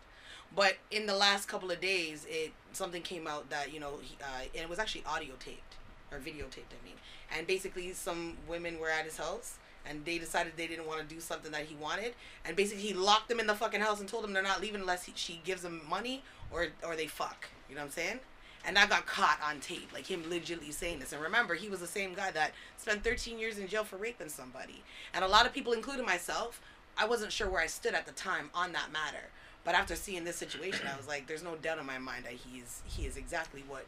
But 0.54 0.76
in 0.92 1.06
the 1.06 1.14
last 1.14 1.48
couple 1.48 1.70
of 1.72 1.80
days, 1.80 2.24
it 2.28 2.52
something 2.72 3.02
came 3.02 3.26
out 3.26 3.50
that 3.50 3.72
you 3.72 3.80
know, 3.80 3.98
he, 4.00 4.16
uh, 4.22 4.42
and 4.54 4.62
it 4.62 4.68
was 4.68 4.78
actually 4.78 5.04
audio 5.06 5.34
taped 5.40 5.74
or 6.12 6.18
videotaped. 6.18 6.70
I 6.72 6.84
mean, 6.84 6.94
and 7.32 7.46
basically, 7.48 7.92
some 7.94 8.38
women 8.46 8.78
were 8.78 8.90
at 8.90 9.04
his 9.04 9.16
house. 9.16 9.54
And 9.86 10.04
they 10.04 10.18
decided 10.18 10.54
they 10.56 10.66
didn't 10.66 10.86
want 10.86 11.06
to 11.06 11.14
do 11.14 11.20
something 11.20 11.52
that 11.52 11.66
he 11.66 11.74
wanted, 11.74 12.14
and 12.44 12.56
basically 12.56 12.82
he 12.82 12.94
locked 12.94 13.28
them 13.28 13.38
in 13.38 13.46
the 13.46 13.54
fucking 13.54 13.80
house 13.80 14.00
and 14.00 14.08
told 14.08 14.24
them 14.24 14.32
they're 14.32 14.42
not 14.42 14.62
leaving 14.62 14.80
unless 14.80 15.04
he, 15.04 15.12
she 15.14 15.40
gives 15.44 15.62
them 15.62 15.82
money 15.88 16.22
or 16.50 16.68
or 16.82 16.96
they 16.96 17.06
fuck. 17.06 17.48
You 17.68 17.74
know 17.74 17.82
what 17.82 17.86
I'm 17.88 17.92
saying? 17.92 18.20
And 18.66 18.76
that 18.76 18.88
got 18.88 19.04
caught 19.04 19.38
on 19.46 19.60
tape, 19.60 19.92
like 19.92 20.06
him 20.06 20.22
legitimately 20.28 20.72
saying 20.72 20.98
this. 21.00 21.12
And 21.12 21.20
remember, 21.20 21.54
he 21.54 21.68
was 21.68 21.80
the 21.80 21.86
same 21.86 22.14
guy 22.14 22.30
that 22.30 22.52
spent 22.78 23.04
13 23.04 23.38
years 23.38 23.58
in 23.58 23.68
jail 23.68 23.84
for 23.84 23.96
raping 23.96 24.30
somebody. 24.30 24.82
And 25.12 25.22
a 25.22 25.28
lot 25.28 25.44
of 25.44 25.52
people, 25.52 25.74
including 25.74 26.06
myself, 26.06 26.62
I 26.96 27.04
wasn't 27.06 27.30
sure 27.30 27.48
where 27.50 27.60
I 27.60 27.66
stood 27.66 27.92
at 27.92 28.06
the 28.06 28.12
time 28.12 28.48
on 28.54 28.72
that 28.72 28.90
matter. 28.90 29.28
But 29.64 29.74
after 29.74 29.94
seeing 29.96 30.24
this 30.24 30.36
situation, 30.36 30.86
I 30.92 30.96
was 30.96 31.06
like, 31.06 31.26
there's 31.26 31.42
no 31.42 31.56
doubt 31.56 31.78
in 31.78 31.84
my 31.86 31.98
mind 31.98 32.24
that 32.24 32.32
he 32.32 32.58
is 32.58 32.82
he 32.86 33.04
is 33.06 33.16
exactly 33.18 33.64
what 33.68 33.84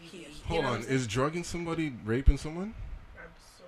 he. 0.00 0.18
you 0.18 0.26
Hold 0.46 0.64
know 0.64 0.70
on, 0.72 0.80
is 0.82 1.06
drugging 1.06 1.44
somebody 1.44 1.92
raping 2.04 2.36
someone? 2.38 2.74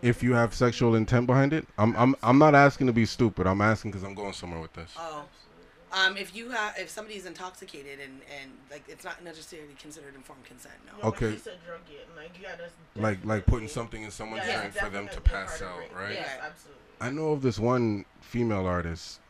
If 0.02 0.22
you 0.22 0.34
have 0.34 0.54
sexual 0.54 0.94
intent 0.94 1.26
behind 1.26 1.52
it, 1.52 1.66
I'm 1.78 1.96
I'm 1.96 2.14
I'm 2.22 2.38
not 2.38 2.54
asking 2.54 2.86
to 2.88 2.92
be 2.92 3.06
stupid. 3.06 3.46
I'm 3.46 3.60
asking 3.60 3.90
because 3.92 4.04
I'm 4.04 4.14
going 4.14 4.32
somewhere 4.32 4.60
with 4.60 4.72
this. 4.74 4.92
Oh. 4.98 5.24
Um, 5.92 6.16
if 6.16 6.36
you 6.36 6.50
have, 6.50 6.74
if 6.78 6.90
somebody's 6.90 7.24
intoxicated 7.26 8.00
and 8.00 8.20
and 8.42 8.50
like 8.70 8.84
it's 8.88 9.04
not 9.04 9.22
necessarily 9.24 9.74
considered 9.78 10.14
informed 10.14 10.44
consent. 10.44 10.74
No. 10.86 11.02
No, 11.02 11.08
Okay. 11.08 11.30
he 11.32 11.38
said 11.38 11.58
drug 11.64 11.80
it, 11.90 12.06
like 12.16 12.36
you 12.38 12.44
gotta 12.44 12.68
Like 12.96 13.24
like 13.24 13.46
putting 13.46 13.68
something 13.68 14.02
in 14.02 14.10
someone's 14.10 14.46
Yeah, 14.46 14.60
drink 14.60 14.74
for 14.74 14.90
them 14.90 15.08
to 15.08 15.20
pass 15.20 15.60
part 15.60 15.62
of 15.62 15.82
out, 15.84 15.96
right? 15.96 16.14
Yes, 16.14 16.28
absolutely. 16.42 16.82
I 17.00 17.10
know 17.10 17.30
of 17.32 17.42
this 17.42 17.58
one 17.58 18.04
female 18.20 18.66
artist. 18.66 19.20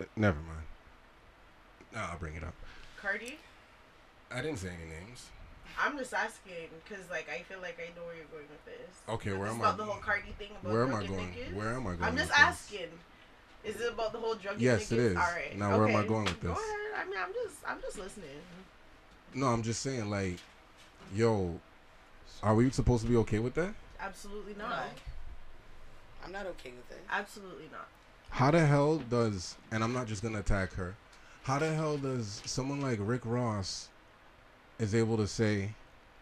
Uh, 0.00 0.04
Never 0.16 0.38
mind. 0.40 0.66
No, 1.94 2.00
I'll 2.00 2.18
bring 2.18 2.34
it 2.36 2.42
up. 2.42 2.54
Cardi. 3.00 3.38
I 4.32 4.40
didn't 4.40 4.58
say 4.58 4.68
any 4.68 4.90
names. 4.90 5.30
I'm 5.80 5.98
just 5.98 6.14
asking 6.14 6.68
because, 6.84 7.08
like, 7.10 7.28
I 7.28 7.42
feel 7.42 7.60
like 7.60 7.78
I 7.80 7.88
know 7.98 8.06
where 8.06 8.14
you're 8.16 8.26
going 8.26 8.46
with 8.48 8.64
this. 8.64 8.94
Okay, 9.08 9.32
where 9.32 9.48
am 9.48 9.60
about 9.60 9.74
I? 9.74 9.76
the 9.78 9.84
whole 9.84 10.00
Cardi 10.00 10.34
thing. 10.38 10.50
About 10.62 10.72
Where 10.72 10.82
am 10.84 10.94
I 10.94 11.06
going? 11.06 11.28
niggas? 11.28 11.54
Where 11.54 11.70
am 11.74 11.86
I 11.86 11.90
going 11.94 12.02
I'm 12.02 12.16
just 12.16 12.28
with 12.30 12.36
this? 12.36 12.38
asking. 12.38 12.88
Is 13.64 13.80
it 13.80 13.92
about 13.92 14.12
the 14.12 14.18
whole 14.18 14.34
drug? 14.34 14.60
Yes, 14.60 14.92
it 14.92 14.96
niggas? 14.98 15.10
is. 15.10 15.16
All 15.16 15.22
right. 15.22 15.58
Now, 15.58 15.78
where 15.78 15.88
am 15.88 15.96
I 15.96 16.06
going 16.06 16.24
with 16.24 16.40
this? 16.40 16.50
Go 16.50 16.52
ahead. 16.52 16.64
I 16.96 17.04
mean, 17.06 17.18
I'm 17.18 17.32
just, 17.32 17.56
I'm 17.66 17.80
just 17.80 17.98
listening. 17.98 18.28
No, 19.34 19.46
I'm 19.46 19.62
just 19.62 19.82
saying, 19.82 20.10
like, 20.10 20.38
yo, 21.14 21.58
are 22.42 22.54
we 22.54 22.70
supposed 22.70 23.02
to 23.04 23.10
be 23.10 23.16
okay 23.18 23.38
with 23.38 23.54
that? 23.54 23.74
Absolutely 24.00 24.54
not. 24.54 24.70
No. 24.70 24.82
I'm 26.24 26.32
not 26.32 26.46
okay 26.46 26.70
with 26.70 26.90
it. 26.96 27.02
Absolutely 27.10 27.68
not. 27.72 27.88
How 28.30 28.50
the 28.50 28.64
hell 28.64 28.98
does, 28.98 29.56
and 29.70 29.82
I'm 29.84 29.92
not 29.92 30.06
just 30.06 30.22
gonna 30.22 30.40
attack 30.40 30.72
her, 30.74 30.94
how 31.44 31.58
the 31.58 31.72
hell 31.72 31.96
does 31.98 32.42
someone 32.44 32.80
like 32.80 32.98
Rick 33.00 33.22
Ross 33.24 33.88
is 34.78 34.94
able 34.94 35.16
to 35.16 35.26
say, 35.26 35.70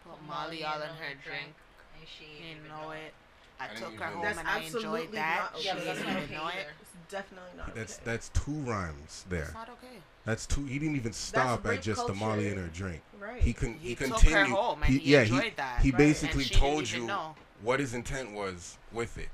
Put 0.03 0.21
Molly 0.21 0.63
all 0.63 0.81
in 0.81 0.89
her 0.89 1.13
drink. 1.23 1.53
And 1.97 2.07
she 2.07 2.25
You 2.49 2.55
know 2.67 2.91
it. 2.91 3.13
I, 3.59 3.65
I 3.65 3.67
took 3.75 3.99
her 3.99 4.05
home 4.07 4.33
and 4.37 4.47
I 4.47 4.59
enjoyed 4.59 5.11
that. 5.13 5.49
not 5.51 5.53
okay. 5.53 5.61
She 5.61 5.67
Yeah, 5.67 5.73
didn't 5.75 5.85
that's 5.85 6.03
not 6.03 6.09
even 6.09 6.23
okay 6.23 6.33
know 6.35 6.47
it. 6.47 6.67
It's 6.81 6.91
definitely 7.09 7.51
not 7.57 7.73
that's 7.73 7.95
okay. 7.97 8.01
that's 8.05 8.29
two 8.29 8.51
rhymes 8.51 9.25
there. 9.29 9.43
It's 9.43 9.53
not 9.53 9.69
okay. 9.69 10.03
That's 10.25 10.45
two. 10.45 10.65
He 10.65 10.79
didn't 10.79 10.95
even 10.95 11.13
stop 11.13 11.65
at 11.65 11.81
just 11.81 12.07
the 12.07 12.13
Molly 12.13 12.47
in 12.49 12.55
culture. 12.55 12.61
her 12.61 12.67
drink. 12.67 13.01
Right. 13.13 13.41
He 13.41 13.53
con- 13.53 13.79
He 13.81 13.89
he, 13.89 13.95
took 13.95 14.25
her 14.29 14.45
continued. 14.45 14.47
home 14.49 14.83
and 14.83 14.93
he 14.93 14.99
yeah, 14.99 15.21
enjoyed 15.21 15.43
he, 15.43 15.49
that. 15.51 15.81
he 15.81 15.91
Right. 15.91 15.97
basically 15.97 16.43
And 16.43 16.43
she 16.43 16.55
didn't 16.55 16.59
told 16.59 16.91
you 16.91 17.05
know. 17.05 17.35
what 17.61 17.79
his 17.79 17.93
intent 17.93 18.31
was 18.33 18.77
with 18.91 19.17
it. 19.17 19.29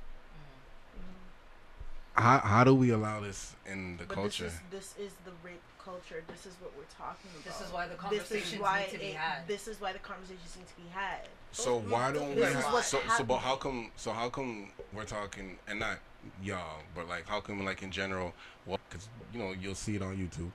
Mm-hmm. 0.95 2.21
How 2.21 2.39
how 2.39 2.63
do 2.63 2.73
we 2.75 2.89
allow 2.89 3.19
this 3.21 3.55
in 3.65 3.97
the 3.97 4.05
But 4.05 4.15
culture? 4.15 4.45
This 4.45 4.53
is, 4.53 4.59
this 4.69 4.95
is 4.97 5.13
the 5.25 5.31
rape 5.43 5.61
culture. 5.89 6.23
This 6.27 6.45
is 6.45 6.53
what 6.61 6.71
we're 6.77 6.83
talking 6.97 7.29
about. 7.33 7.45
This 7.45 7.61
is 7.67 7.73
why 7.73 7.87
the 7.87 7.95
This 8.09 8.31
is 8.53 8.59
why 8.59 8.81
need 8.81 8.89
to 8.91 8.99
be 8.99 9.05
it- 9.05 9.15
had. 9.15 9.47
This 9.47 9.67
is 9.67 9.81
why 9.81 9.93
the 9.93 9.99
conversations 9.99 10.55
need 10.57 10.67
to 10.67 10.75
be 10.75 10.87
had. 10.89 11.27
So 11.51 11.79
why 11.79 12.11
don't 12.11 12.29
we? 12.29 12.35
This 12.35 12.49
is 12.55 12.63
Have, 12.65 12.85
so 12.85 12.99
so, 13.17 13.23
but 13.23 13.37
how 13.37 13.55
come? 13.55 13.91
So 13.95 14.11
how 14.11 14.29
come 14.29 14.71
we're 14.93 15.05
talking 15.05 15.57
and 15.67 15.79
not 15.79 15.99
y'all, 16.43 16.81
but 16.95 17.07
like 17.07 17.27
how 17.27 17.39
come 17.41 17.65
like 17.65 17.81
in 17.81 17.91
general? 17.91 18.33
Well, 18.65 18.79
because 18.89 19.09
you 19.33 19.39
know 19.39 19.53
you'll 19.59 19.75
see 19.75 19.95
it 19.95 20.01
on 20.01 20.17
YouTube. 20.17 20.51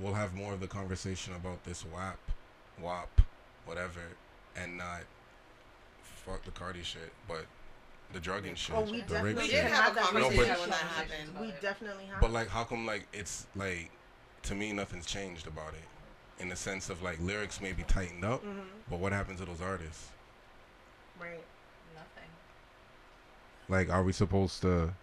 We'll 0.00 0.14
have 0.14 0.34
more 0.34 0.52
of 0.52 0.60
the 0.60 0.66
conversation 0.66 1.34
about 1.34 1.62
this 1.64 1.84
WAP, 1.84 2.18
WAP, 2.80 3.20
whatever, 3.66 4.00
and 4.56 4.78
not 4.78 5.02
fuck 6.02 6.44
the 6.44 6.50
Cardi 6.50 6.82
shit, 6.82 7.12
but 7.28 7.44
the 8.12 8.20
drugging 8.20 8.52
oh, 8.52 8.56
shit, 8.56 8.76
Oh, 8.76 8.82
we 8.82 9.00
the 9.02 9.14
definitely 9.14 9.48
did 9.48 9.64
have 9.64 9.92
a 9.92 9.94
that 9.94 10.14
No, 10.14 10.20
but- 10.20 10.22
conversation 10.30 10.60
when 10.60 10.70
that 10.70 10.76
happened. 10.76 11.40
We 11.40 11.54
definitely 11.60 12.04
have. 12.06 12.20
But 12.20 12.30
like, 12.32 12.48
how 12.48 12.64
come 12.64 12.86
like 12.86 13.06
it's 13.12 13.46
like 13.54 13.90
to 14.44 14.54
me 14.54 14.72
nothing's 14.72 15.06
changed 15.06 15.46
about 15.46 15.74
it, 15.74 16.42
in 16.42 16.48
the 16.48 16.56
sense 16.56 16.90
of 16.90 17.02
like 17.02 17.18
lyrics 17.20 17.60
may 17.60 17.72
be 17.72 17.82
tightened 17.84 18.24
up, 18.24 18.44
Mhm. 18.44 18.64
but 18.90 18.98
what 18.98 19.12
happens 19.12 19.40
to 19.40 19.46
those 19.46 19.60
artists? 19.60 20.08
right. 21.18 21.44
Nothing. 21.94 22.30
Like, 23.68 23.88
are 23.90 24.02
we 24.02 24.12
supposed 24.12 24.60
to? 24.62 24.94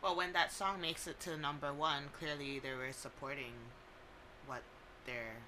Well, 0.00 0.14
when 0.14 0.32
that 0.34 0.52
song 0.52 0.80
makes 0.80 1.06
it 1.08 1.18
to 1.20 1.36
number 1.36 1.72
one, 1.72 2.10
clearly 2.18 2.60
they 2.60 2.74
were 2.74 2.92
supporting 2.92 3.52
what 4.46 4.62
they're 5.04 5.38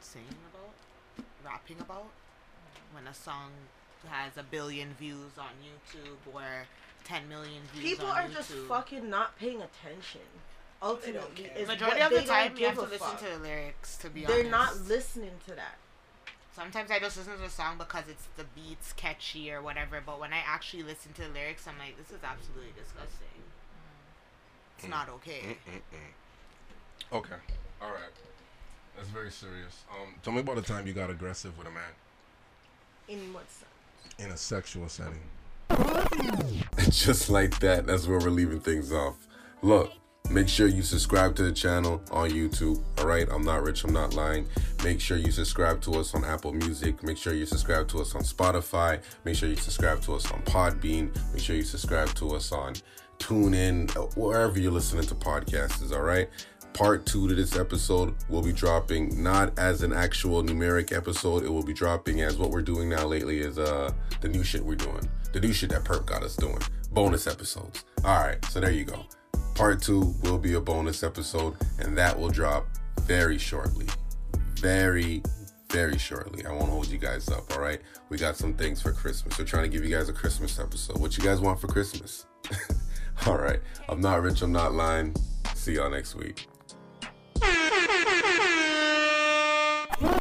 singing 0.00 0.38
about, 0.52 1.24
rapping 1.44 1.78
about. 1.80 2.10
When 2.92 3.06
a 3.06 3.14
song 3.14 3.52
has 4.08 4.36
a 4.36 4.42
billion 4.42 4.94
views 4.94 5.38
on 5.38 5.50
YouTube 5.62 6.34
or 6.34 6.66
10 7.04 7.28
million 7.28 7.62
views 7.72 7.84
People 7.84 8.06
on 8.06 8.16
are 8.24 8.28
YouTube. 8.28 8.32
just 8.34 8.50
fucking 8.68 9.08
not 9.08 9.38
paying 9.38 9.62
attention. 9.62 10.22
Ultimately, 10.82 11.50
is 11.56 11.68
Majority 11.68 12.00
what 12.00 12.12
of 12.12 12.18
the 12.18 12.20
they 12.20 12.26
time, 12.26 12.56
you 12.56 12.66
have 12.66 12.74
to 12.74 12.82
listen 12.82 12.98
fuck. 12.98 13.18
to 13.20 13.38
the 13.38 13.38
lyrics, 13.38 13.96
to 13.98 14.10
be 14.10 14.26
honest. 14.26 14.42
They're 14.42 14.54
honest. 14.54 14.80
not 14.80 14.88
listening 14.88 15.30
to 15.48 15.54
that. 15.54 15.78
Sometimes 16.54 16.90
I 16.90 16.98
just 16.98 17.16
listen 17.16 17.34
to 17.34 17.42
the 17.42 17.50
song 17.50 17.76
because 17.78 18.04
it's 18.08 18.26
the 18.36 18.44
beats 18.54 18.92
catchy 18.94 19.50
or 19.52 19.60
whatever, 19.60 20.02
but 20.04 20.20
when 20.20 20.32
I 20.32 20.42
actually 20.46 20.82
listen 20.82 21.12
to 21.14 21.22
the 21.22 21.28
lyrics, 21.28 21.66
I'm 21.66 21.78
like, 21.78 21.96
this 21.98 22.10
is 22.10 22.22
absolutely 22.22 22.72
disgusting. 22.78 23.42
It's 24.78 24.86
mm. 24.86 24.90
not 24.90 25.08
okay. 25.08 25.56
Mm-mm-mm. 25.66 27.16
Okay. 27.18 27.34
All 27.82 27.90
right. 27.90 28.12
That's 28.96 29.08
very 29.08 29.30
serious. 29.30 29.84
Um, 29.90 30.14
tell 30.22 30.32
me 30.32 30.40
about 30.40 30.56
the 30.56 30.62
time 30.62 30.86
you 30.86 30.92
got 30.92 31.10
aggressive 31.10 31.56
with 31.58 31.66
a 31.66 31.70
man 31.70 31.82
In 33.08 33.32
what 33.32 33.44
sense? 33.50 33.70
in 34.18 34.30
a 34.32 34.36
sexual 34.36 34.88
setting. 34.88 35.20
Just 36.90 37.28
like 37.28 37.58
that, 37.60 37.86
that's 37.86 38.06
where 38.06 38.18
we're 38.18 38.30
leaving 38.30 38.60
things 38.60 38.92
off. 38.92 39.16
Look, 39.62 39.92
make 40.30 40.48
sure 40.48 40.66
you 40.66 40.82
subscribe 40.82 41.34
to 41.36 41.42
the 41.42 41.52
channel 41.52 42.02
on 42.10 42.30
YouTube. 42.30 42.82
All 42.98 43.06
right, 43.06 43.26
I'm 43.30 43.42
not 43.42 43.62
rich, 43.62 43.84
I'm 43.84 43.92
not 43.92 44.14
lying. 44.14 44.46
Make 44.84 45.00
sure 45.00 45.16
you 45.16 45.30
subscribe 45.30 45.80
to 45.82 45.94
us 45.94 46.14
on 46.14 46.24
Apple 46.24 46.52
Music. 46.52 47.02
Make 47.02 47.16
sure 47.16 47.34
you 47.34 47.46
subscribe 47.46 47.88
to 47.88 48.00
us 48.00 48.14
on 48.14 48.22
Spotify. 48.22 49.00
Make 49.24 49.36
sure 49.36 49.48
you 49.48 49.56
subscribe 49.56 50.00
to 50.02 50.14
us 50.14 50.30
on 50.30 50.42
Podbean. 50.42 51.14
Make 51.32 51.42
sure 51.42 51.56
you 51.56 51.62
subscribe 51.62 52.14
to 52.14 52.34
us 52.34 52.52
on 52.52 52.74
TuneIn, 53.18 54.16
wherever 54.16 54.58
you're 54.58 54.72
listening 54.72 55.06
to 55.06 55.14
podcasts. 55.14 55.92
All 55.92 56.02
right. 56.02 56.28
Part 56.72 57.06
two 57.06 57.26
to 57.26 57.34
this 57.34 57.56
episode 57.56 58.14
will 58.28 58.42
be 58.42 58.52
dropping 58.52 59.22
not 59.22 59.58
as 59.58 59.82
an 59.82 59.94
actual 59.94 60.42
numeric 60.42 60.94
episode. 60.94 61.42
It 61.42 61.48
will 61.48 61.62
be 61.62 61.72
dropping 61.72 62.20
as 62.20 62.36
what 62.36 62.50
we're 62.50 62.60
doing 62.60 62.90
now 62.90 63.06
lately 63.06 63.38
is 63.38 63.58
uh 63.58 63.90
the 64.20 64.28
new 64.28 64.44
shit 64.44 64.62
we're 64.62 64.74
doing. 64.74 65.08
The 65.32 65.40
new 65.40 65.54
shit 65.54 65.70
that 65.70 65.84
Perp 65.84 66.04
got 66.04 66.22
us 66.22 66.36
doing. 66.36 66.58
Bonus 66.92 67.26
episodes. 67.26 67.84
All 68.04 68.20
right, 68.20 68.44
so 68.44 68.60
there 68.60 68.72
you 68.72 68.84
go. 68.84 69.06
Part 69.56 69.80
two 69.80 70.14
will 70.22 70.36
be 70.36 70.52
a 70.52 70.60
bonus 70.60 71.02
episode, 71.02 71.54
and 71.78 71.96
that 71.96 72.18
will 72.18 72.28
drop 72.28 72.66
very 73.04 73.38
shortly. 73.38 73.86
Very, 74.60 75.22
very 75.70 75.96
shortly. 75.96 76.44
I 76.44 76.52
won't 76.52 76.68
hold 76.68 76.88
you 76.88 76.98
guys 76.98 77.30
up, 77.30 77.50
all 77.54 77.62
right? 77.62 77.80
We 78.10 78.18
got 78.18 78.36
some 78.36 78.52
things 78.52 78.82
for 78.82 78.92
Christmas. 78.92 79.38
We're 79.38 79.46
trying 79.46 79.62
to 79.62 79.70
give 79.70 79.82
you 79.82 79.96
guys 79.96 80.10
a 80.10 80.12
Christmas 80.12 80.58
episode. 80.58 81.00
What 81.00 81.16
you 81.16 81.24
guys 81.24 81.40
want 81.40 81.58
for 81.58 81.68
Christmas? 81.68 82.26
all 83.26 83.38
right. 83.38 83.60
I'm 83.88 84.02
not 84.02 84.20
rich, 84.20 84.42
I'm 84.42 84.52
not 84.52 84.74
lying. 84.74 85.16
See 85.54 85.76
y'all 85.76 85.90
next 85.90 86.16
week. 86.16 86.48